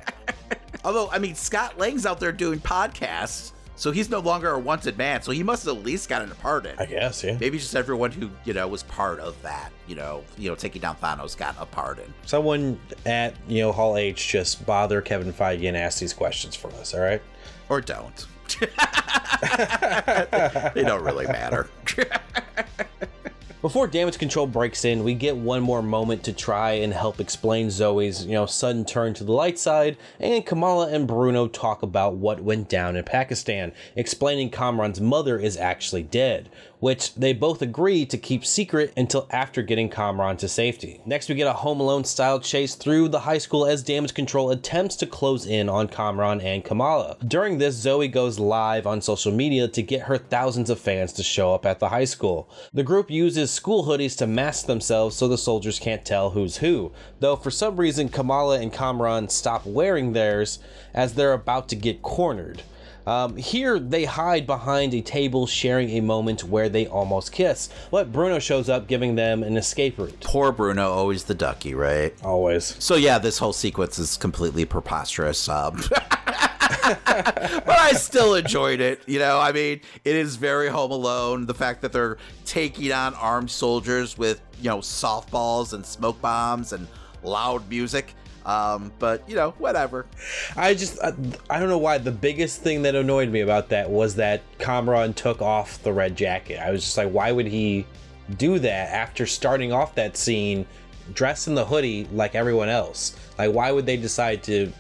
Although, 0.84 1.10
I 1.12 1.20
mean, 1.20 1.36
Scott 1.36 1.78
Lang's 1.78 2.06
out 2.06 2.20
there 2.20 2.32
doing 2.32 2.60
podcasts. 2.60 3.52
So 3.82 3.90
he's 3.90 4.12
no 4.12 4.20
longer 4.20 4.52
a 4.52 4.60
wanted 4.60 4.96
man. 4.96 5.24
So 5.24 5.32
he 5.32 5.42
must 5.42 5.66
have 5.66 5.76
at 5.76 5.84
least 5.84 6.08
gotten 6.08 6.32
a 6.32 6.36
pardon. 6.36 6.76
I 6.78 6.86
guess, 6.86 7.24
yeah. 7.24 7.36
Maybe 7.40 7.58
just 7.58 7.76
everyone 7.76 8.12
who 8.12 8.30
you 8.46 8.54
know 8.54 8.68
was 8.68 8.84
part 8.84 9.20
of 9.20 9.42
that, 9.42 9.72
you 9.88 9.96
know, 9.96 10.24
you 10.38 10.50
know, 10.50 10.56
taking 10.56 10.84
down 10.84 10.98
Thanos 10.98 11.36
got 11.36 11.56
a 11.60 11.66
pardon. 11.66 12.14
Someone 12.28 12.80
at 13.08 13.34
you 13.48 13.64
know 13.64 13.72
Hall 13.72 13.98
H 13.98 14.28
just 14.28 14.64
bother 14.68 15.02
Kevin 15.02 15.34
Feige 15.34 15.68
and 15.68 15.76
ask 15.76 16.00
these 16.00 16.14
questions 16.14 16.56
for 16.56 16.68
us. 16.74 16.94
All 16.94 17.00
right, 17.00 17.24
or 17.70 17.82
don't. 17.82 18.28
they 20.76 20.84
don't 20.84 21.04
really 21.04 21.26
matter. 21.26 21.68
Before 23.62 23.86
damage 23.86 24.18
control 24.18 24.48
breaks 24.48 24.86
in, 24.86 25.04
we 25.04 25.14
get 25.14 25.38
one 25.38 25.62
more 25.62 25.84
moment 25.84 26.24
to 26.24 26.34
try 26.34 26.72
and 26.72 26.92
help 26.92 27.20
explain 27.20 27.70
Zoe's, 27.70 28.26
you 28.26 28.32
know, 28.32 28.48
sudden 28.48 28.86
turn 28.86 29.14
to 29.14 29.24
the 29.24 29.34
light 29.34 29.60
side, 29.60 29.98
and 30.20 30.44
Kamala 30.44 30.88
and 30.88 31.06
Bruno 31.06 31.48
talk 31.48 31.84
about 31.84 32.16
what 32.16 32.42
went 32.42 32.70
down 32.70 32.96
in 32.96 33.04
Pakistan, 33.04 33.72
explaining 33.96 34.50
Kamran's 34.50 35.00
mother 35.00 35.38
is 35.38 35.58
actually 35.58 36.02
dead, 36.02 36.50
which 36.82 37.14
they 37.16 37.32
both 37.32 37.62
agree 37.62 38.06
to 38.08 38.18
keep 38.18 38.44
secret 38.44 38.92
until 38.98 39.28
after 39.30 39.62
getting 39.62 39.88
Kamran 39.88 40.36
to 40.38 40.50
safety. 40.50 41.00
Next, 41.06 41.30
we 41.30 41.36
get 41.36 41.48
a 41.48 41.54
Home 41.54 41.80
Alone 41.80 42.04
style 42.04 42.40
chase 42.40 42.76
through 42.76 43.10
the 43.10 43.20
high 43.20 43.38
school 43.38 43.66
as 43.66 43.84
damage 43.84 44.14
control 44.14 44.50
attempts 44.50 44.96
to 44.98 45.06
close 45.06 45.46
in 45.46 45.70
on 45.70 45.88
Kamran 45.88 46.42
and 46.42 46.66
Kamala. 46.66 47.18
During 47.26 47.60
this, 47.60 47.76
Zoe 47.76 48.08
goes 48.08 48.40
live 48.40 48.88
on 48.88 49.00
social 49.00 49.32
media 49.32 49.68
to 49.68 49.82
get 49.84 50.02
her 50.02 50.18
thousands 50.18 50.72
of 50.72 50.80
fans 50.80 51.14
to 51.14 51.24
show 51.24 51.54
up 51.54 51.68
at 51.68 51.80
the 51.80 51.90
high 51.90 52.06
school. 52.06 52.50
The 52.74 52.84
group 52.84 53.12
uses 53.12 53.52
school 53.52 53.86
hoodies 53.86 54.18
to 54.18 54.28
mask 54.28 54.66
themselves 54.66 55.16
so 55.16 55.28
the 55.28 55.38
soldiers 55.38 55.78
can't 55.78 56.04
tell 56.04 56.32
who's 56.32 56.58
who, 56.58 56.92
though 57.20 57.36
for 57.36 57.52
some 57.52 57.78
reason 57.78 58.10
Kamala 58.10 58.60
and 58.60 58.74
Kamran 58.74 59.30
stop 59.30 59.68
wearing 59.68 60.14
theirs 60.14 60.58
as 60.96 61.14
they're 61.14 61.34
about 61.34 61.70
to 61.70 61.76
get 61.76 62.02
cornered. 62.02 62.64
Um, 63.08 63.36
here, 63.36 63.80
they 63.80 64.06
hide 64.06 64.46
behind 64.46 64.94
a 64.94 65.02
table, 65.02 65.48
sharing 65.48 65.90
a 65.92 66.02
moment 66.02 66.44
where 66.44 66.70
they 66.70 66.88
almost 66.88 67.32
kiss. 67.32 67.70
But 67.90 68.12
Bruno 68.12 68.40
shows 68.40 68.70
up, 68.70 68.88
giving 68.88 69.16
them 69.16 69.44
an 69.44 69.58
escape 69.58 69.98
route. 69.98 70.20
Poor 70.22 70.52
Bruno, 70.52 70.92
always 70.92 71.24
the 71.24 71.34
ducky, 71.36 71.74
right? 71.74 72.14
Always. 72.24 72.76
So 72.84 72.96
yeah, 72.96 73.18
this 73.18 73.38
whole 73.38 73.54
sequence 73.54 73.98
is 74.00 74.18
completely 74.18 74.66
preposterous. 74.66 75.50
Um, 75.50 75.82
but 75.90 77.68
I 77.68 77.94
still 77.94 78.36
enjoyed 78.36 78.80
it. 78.80 79.02
You 79.08 79.20
know, 79.20 79.40
I 79.40 79.52
mean, 79.52 79.82
it 80.04 80.16
is 80.16 80.36
very 80.36 80.70
Home 80.70 80.92
Alone. 80.92 81.46
The 81.46 81.54
fact 81.54 81.82
that 81.82 81.92
they're 81.92 82.18
taking 82.46 82.92
on 82.92 83.14
armed 83.16 83.52
soldiers 83.52 84.18
with 84.18 84.42
you 84.62 84.70
know 84.70 84.78
softballs 84.78 85.74
and 85.74 85.86
smoke 85.86 86.22
bombs 86.22 86.74
and 86.74 86.88
loud 87.24 87.68
music. 87.70 88.14
Um, 88.46 88.92
but 88.98 89.28
you 89.30 89.36
know, 89.36 89.52
whatever. 89.60 90.06
I 90.56 90.74
just 90.74 91.00
I, 91.02 91.14
I, 91.50 91.60
don't 91.60 91.70
know 91.70 91.78
why 91.78 92.00
the 92.00 92.12
biggest 92.12 92.62
thing 92.62 92.82
that 92.84 92.96
annoyed 92.96 93.30
me 93.30 93.42
about 93.42 93.70
that 93.70 93.90
was 93.90 94.16
that 94.16 94.42
Kamran 94.58 95.14
took 95.14 95.42
off 95.42 95.82
the 95.84 95.94
red 95.94 96.16
jacket. 96.16 96.60
I 96.60 96.72
was 96.72 96.84
just 96.84 96.98
like, 96.98 97.12
why 97.12 97.32
would 97.32 97.48
he 97.48 97.86
do 98.38 98.58
that 98.60 98.94
after 98.94 99.28
starting 99.28 99.72
off 99.72 99.94
that 99.96 100.18
scene 100.18 100.66
dressed 101.14 101.48
in 101.48 101.56
the 101.56 101.66
hoodie 101.66 102.08
like 102.12 102.34
everyone 102.34 102.70
else? 102.70 103.16
Like, 103.38 103.54
why 103.54 103.72
would 103.72 103.86
they 103.86 103.98
decide 103.98 104.42
to 104.44 104.72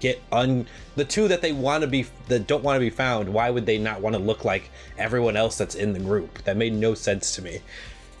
get 0.00 0.20
un 0.32 0.66
the 0.96 1.04
two 1.04 1.28
that 1.28 1.40
they 1.40 1.52
want 1.52 1.82
to 1.82 1.86
be 1.86 2.06
that 2.28 2.46
don't 2.46 2.64
want 2.64 2.76
to 2.76 2.80
be 2.80 2.90
found? 2.90 3.28
Why 3.28 3.50
would 3.50 3.66
they 3.66 3.78
not 3.78 4.00
want 4.00 4.16
to 4.16 4.22
look 4.22 4.46
like 4.46 4.70
everyone 4.96 5.36
else 5.36 5.58
that's 5.58 5.74
in 5.74 5.92
the 5.92 6.00
group? 6.00 6.42
That 6.44 6.56
made 6.56 6.72
no 6.72 6.94
sense 6.94 7.34
to 7.36 7.42
me. 7.42 7.60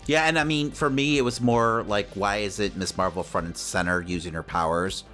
Yeah, 0.06 0.24
and 0.24 0.38
I 0.38 0.44
mean, 0.44 0.70
for 0.70 0.90
me, 0.90 1.18
it 1.18 1.22
was 1.22 1.40
more 1.40 1.82
like, 1.84 2.08
why 2.14 2.38
is 2.38 2.60
it 2.60 2.76
Miss 2.76 2.96
Marvel 2.96 3.22
front 3.22 3.46
and 3.46 3.56
center 3.56 4.02
using 4.02 4.34
her 4.34 4.42
powers, 4.42 5.04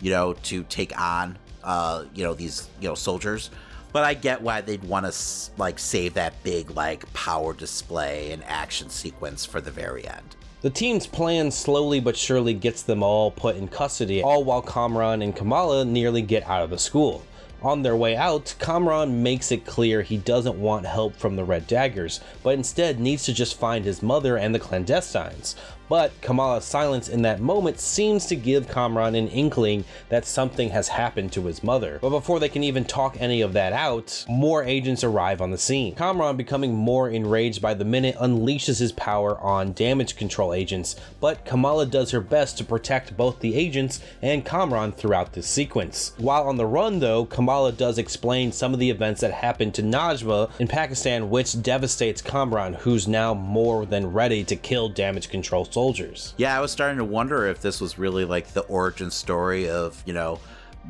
you 0.00 0.10
know, 0.10 0.34
to 0.44 0.64
take 0.64 0.98
on, 1.00 1.38
uh, 1.62 2.04
you 2.14 2.24
know, 2.24 2.34
these, 2.34 2.68
you 2.80 2.88
know, 2.88 2.94
soldiers? 2.94 3.50
But 3.92 4.04
I 4.04 4.14
get 4.14 4.40
why 4.40 4.62
they'd 4.62 4.82
want 4.82 5.12
to 5.12 5.50
like 5.58 5.78
save 5.78 6.14
that 6.14 6.42
big 6.42 6.70
like 6.70 7.10
power 7.12 7.52
display 7.52 8.32
and 8.32 8.42
action 8.44 8.88
sequence 8.88 9.44
for 9.44 9.60
the 9.60 9.70
very 9.70 10.08
end. 10.08 10.36
The 10.62 10.70
team's 10.70 11.06
plan 11.06 11.50
slowly 11.50 12.00
but 12.00 12.16
surely 12.16 12.54
gets 12.54 12.82
them 12.82 13.02
all 13.02 13.30
put 13.30 13.56
in 13.56 13.68
custody, 13.68 14.22
all 14.22 14.44
while 14.44 14.62
Kamran 14.62 15.20
and 15.20 15.36
Kamala 15.36 15.84
nearly 15.84 16.22
get 16.22 16.48
out 16.48 16.62
of 16.62 16.70
the 16.70 16.78
school. 16.78 17.22
On 17.64 17.82
their 17.82 17.94
way 17.94 18.16
out, 18.16 18.54
Kamran 18.58 19.22
makes 19.22 19.52
it 19.52 19.64
clear 19.64 20.02
he 20.02 20.16
doesn't 20.16 20.60
want 20.60 20.84
help 20.84 21.14
from 21.14 21.36
the 21.36 21.44
Red 21.44 21.68
Daggers, 21.68 22.20
but 22.42 22.54
instead 22.54 22.98
needs 22.98 23.24
to 23.26 23.32
just 23.32 23.56
find 23.56 23.84
his 23.84 24.02
mother 24.02 24.36
and 24.36 24.52
the 24.52 24.58
clandestines, 24.58 25.54
but 25.88 26.12
Kamala's 26.20 26.64
silence 26.64 27.08
in 27.08 27.22
that 27.22 27.40
moment 27.40 27.78
seems 27.78 28.26
to 28.26 28.36
give 28.36 28.68
Kamran 28.68 29.14
an 29.14 29.28
inkling 29.28 29.84
that 30.08 30.24
something 30.24 30.70
has 30.70 30.88
happened 30.88 31.32
to 31.32 31.46
his 31.46 31.62
mother. 31.62 31.98
But 32.00 32.10
before 32.10 32.40
they 32.40 32.48
can 32.48 32.64
even 32.64 32.84
talk 32.84 33.16
any 33.20 33.40
of 33.40 33.52
that 33.52 33.72
out, 33.72 34.24
more 34.28 34.62
agents 34.62 35.04
arrive 35.04 35.40
on 35.40 35.50
the 35.50 35.58
scene. 35.58 35.94
Kamran, 35.94 36.36
becoming 36.36 36.74
more 36.74 37.08
enraged 37.08 37.60
by 37.60 37.74
the 37.74 37.84
minute, 37.84 38.16
unleashes 38.16 38.78
his 38.78 38.92
power 38.92 39.38
on 39.38 39.72
damage 39.72 40.16
control 40.16 40.52
agents, 40.52 40.96
but 41.20 41.44
Kamala 41.44 41.86
does 41.86 42.10
her 42.10 42.20
best 42.20 42.58
to 42.58 42.64
protect 42.64 43.16
both 43.16 43.40
the 43.40 43.54
agents 43.54 44.00
and 44.20 44.44
Kamran 44.44 44.92
throughout 44.92 45.32
this 45.32 45.46
sequence. 45.46 46.12
While 46.18 46.48
on 46.48 46.56
the 46.56 46.66
run, 46.66 47.00
though, 47.00 47.24
Kamala 47.24 47.72
does 47.72 47.98
explain 47.98 48.52
some 48.52 48.72
of 48.72 48.80
the 48.80 48.90
events 48.90 49.20
that 49.20 49.32
happened 49.32 49.74
to 49.74 49.82
Najma 49.82 50.50
in 50.58 50.68
Pakistan, 50.68 51.30
which 51.30 51.60
devastates 51.62 52.22
Kamran, 52.22 52.74
who's 52.74 53.08
now 53.08 53.34
more 53.34 53.84
than 53.84 54.12
ready 54.12 54.44
to 54.44 54.56
kill 54.56 54.88
damage 54.88 55.28
control 55.28 55.64
soldiers 55.72 55.92
soldiers. 55.92 56.34
Yeah, 56.36 56.56
I 56.56 56.60
was 56.60 56.70
starting 56.70 56.98
to 56.98 57.04
wonder 57.04 57.46
if 57.46 57.60
this 57.60 57.80
was 57.80 57.98
really 57.98 58.24
like 58.24 58.48
the 58.48 58.62
origin 58.62 59.10
story 59.10 59.68
of, 59.68 60.02
you 60.06 60.14
know, 60.14 60.38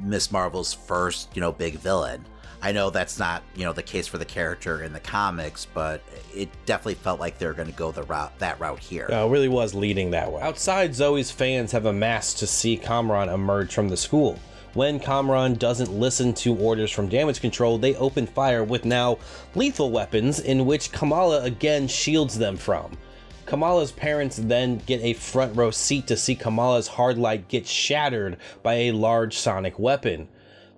Miss 0.02 0.30
Marvel's 0.30 0.72
first, 0.72 1.34
you 1.34 1.40
know, 1.40 1.52
big 1.52 1.74
villain. 1.74 2.24
I 2.60 2.70
know 2.70 2.90
that's 2.90 3.18
not, 3.18 3.42
you 3.56 3.64
know, 3.64 3.72
the 3.72 3.82
case 3.82 4.06
for 4.06 4.18
the 4.18 4.24
character 4.24 4.82
in 4.84 4.92
the 4.92 5.00
comics, 5.00 5.66
but 5.66 6.00
it 6.32 6.48
definitely 6.64 6.94
felt 6.94 7.18
like 7.18 7.38
they're 7.38 7.54
going 7.54 7.68
to 7.68 7.74
go 7.74 7.90
the 7.90 8.04
route 8.04 8.38
that 8.38 8.60
route 8.60 8.78
here. 8.78 9.08
Uh, 9.10 9.26
it 9.26 9.30
really 9.30 9.48
was 9.48 9.74
leading 9.74 10.12
that 10.12 10.30
way. 10.30 10.40
Outside, 10.40 10.94
Zoe's 10.94 11.30
fans 11.30 11.72
have 11.72 11.86
amassed 11.86 12.38
to 12.38 12.46
see 12.46 12.76
Kamran 12.76 13.28
emerge 13.28 13.74
from 13.74 13.88
the 13.88 13.96
school. 13.96 14.38
When 14.74 15.00
Kamran 15.00 15.54
doesn't 15.54 15.92
listen 15.92 16.32
to 16.34 16.54
orders 16.54 16.90
from 16.90 17.08
damage 17.08 17.40
control, 17.40 17.78
they 17.78 17.96
open 17.96 18.26
fire 18.26 18.62
with 18.62 18.84
now 18.84 19.18
lethal 19.54 19.90
weapons 19.90 20.38
in 20.38 20.64
which 20.64 20.92
Kamala 20.92 21.42
again 21.42 21.88
shields 21.88 22.38
them 22.38 22.56
from. 22.56 22.96
Kamala's 23.46 23.92
parents 23.92 24.36
then 24.36 24.78
get 24.86 25.02
a 25.02 25.12
front 25.14 25.56
row 25.56 25.70
seat 25.70 26.06
to 26.06 26.16
see 26.16 26.34
Kamala's 26.34 26.88
hard 26.88 27.18
light 27.18 27.48
get 27.48 27.66
shattered 27.66 28.36
by 28.62 28.74
a 28.74 28.92
large 28.92 29.36
sonic 29.36 29.78
weapon. 29.78 30.28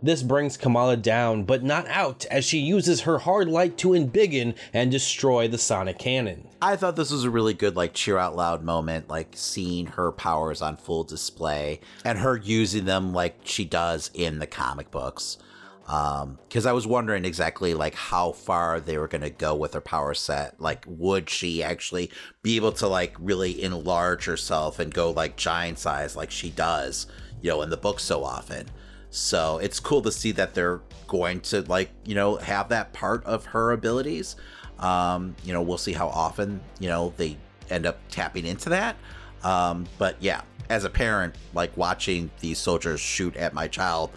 This 0.03 0.23
brings 0.23 0.59
Kamala 0.59 0.99
down, 0.99 1.45
but 1.45 1.63
not 1.63 1.89
out, 1.89 2.27
as 2.27 2.45
she 2.45 2.59
uses 2.59 3.03
her 3.03 3.21
hard 3.21 3.49
light 3.49 3.79
to 3.79 3.91
embiggen 3.91 4.55
and 4.75 4.91
destroy 4.91 5.49
the 5.49 5.57
sonic 5.57 5.99
cannon. 5.99 6.47
I 6.61 6.77
thought 6.77 6.97
this 6.97 7.11
was 7.11 7.25
a 7.25 7.31
really 7.31 7.55
good, 7.55 7.75
like, 7.75 7.95
cheer 7.95 8.19
out 8.19 8.37
loud 8.37 8.63
moment, 8.63 9.09
like 9.09 9.29
seeing 9.35 9.87
her 9.87 10.13
powers 10.13 10.61
on 10.61 10.77
full 10.77 11.05
display 11.05 11.81
and 12.05 12.19
her 12.19 12.37
using 12.37 12.85
them 12.85 13.15
like 13.15 13.39
she 13.45 13.65
does 13.65 14.11
in 14.13 14.41
the 14.41 14.47
comic 14.47 14.91
books. 14.91 15.39
Um, 15.87 16.39
because 16.49 16.65
I 16.65 16.73
was 16.73 16.87
wondering 16.87 17.27
exactly 17.27 17.75
like 17.75 17.95
how 17.95 18.33
far 18.33 18.81
they 18.81 18.97
were 18.97 19.09
gonna 19.09 19.31
go 19.31 19.55
with 19.55 19.75
her 19.75 19.81
power 19.81 20.15
set. 20.15 20.59
Like, 20.61 20.85
would 20.87 21.29
she 21.29 21.63
actually 21.63 22.11
be 22.43 22.57
able 22.57 22.73
to 22.73 22.89
like 22.89 23.15
really 23.19 23.63
enlarge 23.63 24.25
herself 24.25 24.79
and 24.79 24.93
go 24.93 25.11
like 25.11 25.37
giant 25.37 25.79
size 25.79 26.17
like 26.17 26.31
she 26.31 26.51
does, 26.51 27.07
you 27.43 27.51
know, 27.51 27.63
in 27.63 27.71
the 27.71 27.77
book 27.77 28.01
so 28.01 28.25
often? 28.25 28.67
So 29.11 29.59
it's 29.59 29.79
cool 29.79 30.03
to 30.03 30.11
see 30.11 30.33
that 30.33 30.55
they're 30.55 30.81
going 31.07 31.41
to 31.43 31.63
like, 31.63 31.91
you 32.05 32.15
know, 32.15 32.37
have 32.37 32.71
that 32.71 32.93
part 32.93 33.25
of 33.25 33.45
her 33.45 33.73
abilities. 33.73 34.37
Um, 34.79 35.37
you 35.45 35.53
know, 35.53 35.63
we'll 35.63 35.79
see 35.79 35.93
how 35.93 36.09
often, 36.09 36.61
you 36.81 36.89
know, 36.89 37.13
they 37.17 37.37
end 37.71 37.87
up 37.87 38.01
tapping 38.09 38.45
into 38.47 38.71
that. 38.71 38.97
Um, 39.45 39.87
but 39.99 40.17
yeah, 40.21 40.41
as 40.69 40.85
a 40.85 40.91
parent, 40.91 41.37
like 41.53 41.77
watching 41.77 42.31
these 42.41 42.59
soldiers 42.59 43.01
shoot 43.01 43.37
at 43.37 43.55
my 43.55 43.69
child, 43.69 44.11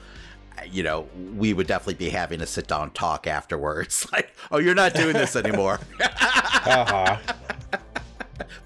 you 0.71 0.83
know, 0.83 1.07
we 1.35 1.53
would 1.53 1.67
definitely 1.67 2.05
be 2.05 2.09
having 2.09 2.41
a 2.41 2.45
sit 2.45 2.67
down 2.67 2.91
talk 2.91 3.27
afterwards. 3.27 4.07
Like, 4.17 4.33
oh, 4.51 4.57
you're 4.57 4.73
not 4.73 4.93
doing 4.93 5.13
this 5.13 5.35
anymore. 5.35 5.79
uh-huh. 6.01 7.17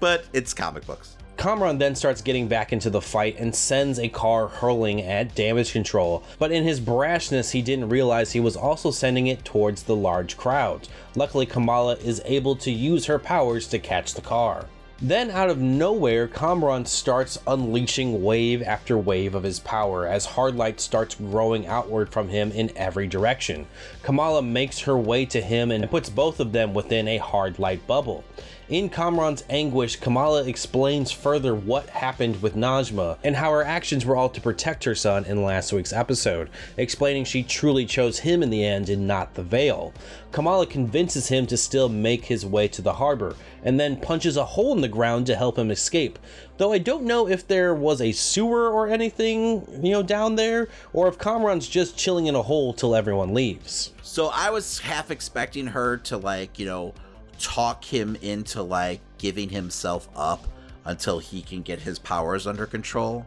but 0.00 0.24
it's 0.32 0.54
comic 0.54 0.86
books. 0.86 1.16
Kamran 1.36 1.78
then 1.78 1.94
starts 1.94 2.22
getting 2.22 2.46
back 2.46 2.72
into 2.72 2.88
the 2.88 3.00
fight 3.00 3.36
and 3.38 3.54
sends 3.54 3.98
a 3.98 4.08
car 4.08 4.46
hurling 4.46 5.02
at 5.02 5.34
damage 5.34 5.72
control, 5.72 6.22
but 6.38 6.52
in 6.52 6.62
his 6.62 6.80
brashness, 6.80 7.50
he 7.50 7.62
didn't 7.62 7.88
realize 7.88 8.30
he 8.30 8.40
was 8.40 8.56
also 8.56 8.90
sending 8.90 9.26
it 9.26 9.44
towards 9.44 9.82
the 9.82 9.96
large 9.96 10.36
crowd. 10.36 10.88
Luckily, 11.16 11.44
Kamala 11.44 11.96
is 11.96 12.22
able 12.24 12.54
to 12.56 12.70
use 12.70 13.06
her 13.06 13.18
powers 13.18 13.66
to 13.68 13.78
catch 13.78 14.14
the 14.14 14.22
car. 14.22 14.66
Then, 15.04 15.32
out 15.32 15.50
of 15.50 15.58
nowhere, 15.58 16.28
Kamran 16.28 16.86
starts 16.86 17.36
unleashing 17.44 18.22
wave 18.22 18.62
after 18.62 18.96
wave 18.96 19.34
of 19.34 19.42
his 19.42 19.58
power 19.58 20.06
as 20.06 20.24
Hardlight 20.24 20.78
starts 20.78 21.16
growing 21.16 21.66
outward 21.66 22.10
from 22.10 22.28
him 22.28 22.52
in 22.52 22.70
every 22.76 23.08
direction. 23.08 23.66
Kamala 24.04 24.42
makes 24.42 24.78
her 24.78 24.96
way 24.96 25.24
to 25.26 25.40
him 25.40 25.72
and 25.72 25.90
puts 25.90 26.08
both 26.08 26.38
of 26.38 26.52
them 26.52 26.72
within 26.72 27.08
a 27.08 27.18
Hardlight 27.18 27.84
bubble. 27.88 28.22
In 28.68 28.88
Kamran's 28.88 29.42
anguish, 29.50 29.96
Kamala 29.96 30.44
explains 30.44 31.10
further 31.10 31.52
what 31.52 31.90
happened 31.90 32.40
with 32.40 32.54
Najma 32.54 33.18
and 33.24 33.34
how 33.34 33.50
her 33.50 33.64
actions 33.64 34.06
were 34.06 34.14
all 34.14 34.28
to 34.28 34.40
protect 34.40 34.84
her 34.84 34.94
son 34.94 35.24
in 35.24 35.42
last 35.42 35.72
week's 35.72 35.92
episode, 35.92 36.48
explaining 36.76 37.24
she 37.24 37.42
truly 37.42 37.84
chose 37.84 38.20
him 38.20 38.40
in 38.40 38.50
the 38.50 38.64
end 38.64 38.88
and 38.88 39.06
not 39.06 39.34
the 39.34 39.42
Veil. 39.42 39.92
Kamala 40.30 40.64
convinces 40.66 41.26
him 41.26 41.44
to 41.48 41.56
still 41.56 41.88
make 41.88 42.24
his 42.24 42.46
way 42.46 42.68
to 42.68 42.80
the 42.80 42.94
harbor, 42.94 43.34
and 43.64 43.80
then 43.80 43.96
punches 43.96 44.36
a 44.36 44.44
hole 44.44 44.72
in 44.72 44.80
the 44.80 44.88
ground 44.88 45.26
to 45.26 45.36
help 45.36 45.58
him 45.58 45.72
escape. 45.72 46.18
Though 46.56 46.72
I 46.72 46.78
don't 46.78 47.04
know 47.04 47.28
if 47.28 47.46
there 47.48 47.74
was 47.74 48.00
a 48.00 48.12
sewer 48.12 48.70
or 48.70 48.88
anything, 48.88 49.66
you 49.84 49.90
know, 49.90 50.04
down 50.04 50.36
there, 50.36 50.68
or 50.92 51.08
if 51.08 51.18
Kamran's 51.18 51.68
just 51.68 51.98
chilling 51.98 52.26
in 52.26 52.36
a 52.36 52.42
hole 52.42 52.72
till 52.72 52.94
everyone 52.94 53.34
leaves. 53.34 53.92
So 54.02 54.30
I 54.32 54.50
was 54.50 54.78
half 54.78 55.10
expecting 55.10 55.66
her 55.66 55.96
to 55.98 56.16
like, 56.16 56.60
you 56.60 56.66
know, 56.66 56.94
talk 57.42 57.84
him 57.84 58.16
into 58.22 58.62
like 58.62 59.00
giving 59.18 59.48
himself 59.48 60.08
up 60.16 60.46
until 60.84 61.18
he 61.18 61.42
can 61.42 61.62
get 61.62 61.80
his 61.80 61.98
powers 61.98 62.46
under 62.46 62.66
control. 62.66 63.26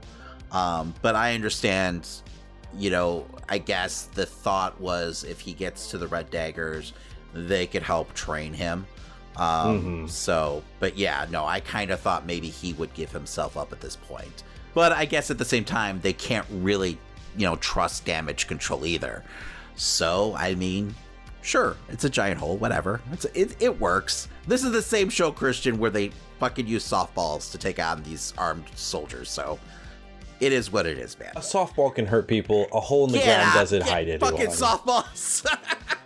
Um, 0.51 0.93
but 1.01 1.15
I 1.15 1.35
understand, 1.35 2.07
you 2.77 2.89
know, 2.89 3.25
I 3.49 3.57
guess 3.57 4.05
the 4.05 4.25
thought 4.25 4.79
was 4.79 5.23
if 5.23 5.41
he 5.41 5.53
gets 5.53 5.91
to 5.91 5.97
the 5.97 6.07
Red 6.07 6.29
Daggers, 6.29 6.93
they 7.33 7.67
could 7.67 7.83
help 7.83 8.13
train 8.13 8.53
him. 8.53 8.87
Um, 9.37 9.81
mm-hmm. 9.81 10.07
So, 10.07 10.63
but 10.79 10.97
yeah, 10.97 11.27
no, 11.29 11.45
I 11.45 11.59
kind 11.59 11.91
of 11.91 11.99
thought 11.99 12.25
maybe 12.25 12.47
he 12.47 12.73
would 12.73 12.93
give 12.93 13.11
himself 13.11 13.57
up 13.57 13.73
at 13.73 13.81
this 13.81 13.97
point. 13.97 14.43
But 14.73 14.91
I 14.91 15.05
guess 15.05 15.29
at 15.29 15.37
the 15.37 15.45
same 15.45 15.65
time, 15.65 15.99
they 16.01 16.13
can't 16.13 16.45
really, 16.49 16.97
you 17.37 17.45
know, 17.45 17.57
trust 17.57 18.05
damage 18.05 18.47
control 18.47 18.85
either. 18.85 19.23
So, 19.75 20.35
I 20.37 20.55
mean, 20.55 20.95
sure, 21.45 21.77
it's 21.89 22.03
a 22.03 22.09
giant 22.09 22.39
hole, 22.39 22.57
whatever. 22.57 23.01
It's, 23.11 23.25
it, 23.25 23.55
it 23.59 23.79
works. 23.79 24.27
This 24.47 24.63
is 24.63 24.71
the 24.71 24.81
same 24.81 25.09
show, 25.09 25.31
Christian, 25.31 25.77
where 25.77 25.91
they 25.91 26.11
fucking 26.39 26.67
use 26.67 26.87
softballs 26.89 27.51
to 27.51 27.57
take 27.57 27.79
on 27.79 28.03
these 28.03 28.33
armed 28.37 28.65
soldiers, 28.75 29.29
so 29.29 29.59
it 30.39 30.51
is 30.51 30.71
what 30.71 30.85
it 30.85 30.97
is, 30.97 31.17
man. 31.17 31.31
A 31.35 31.39
softball 31.39 31.93
can 31.93 32.05
hurt 32.05 32.27
people. 32.27 32.67
A 32.73 32.79
hole 32.79 33.05
in 33.05 33.13
the 33.13 33.19
ground 33.19 33.53
doesn't 33.53 33.83
hide 33.83 34.07
it. 34.07 34.19
Fucking 34.19 34.47
softballs. 34.47 35.45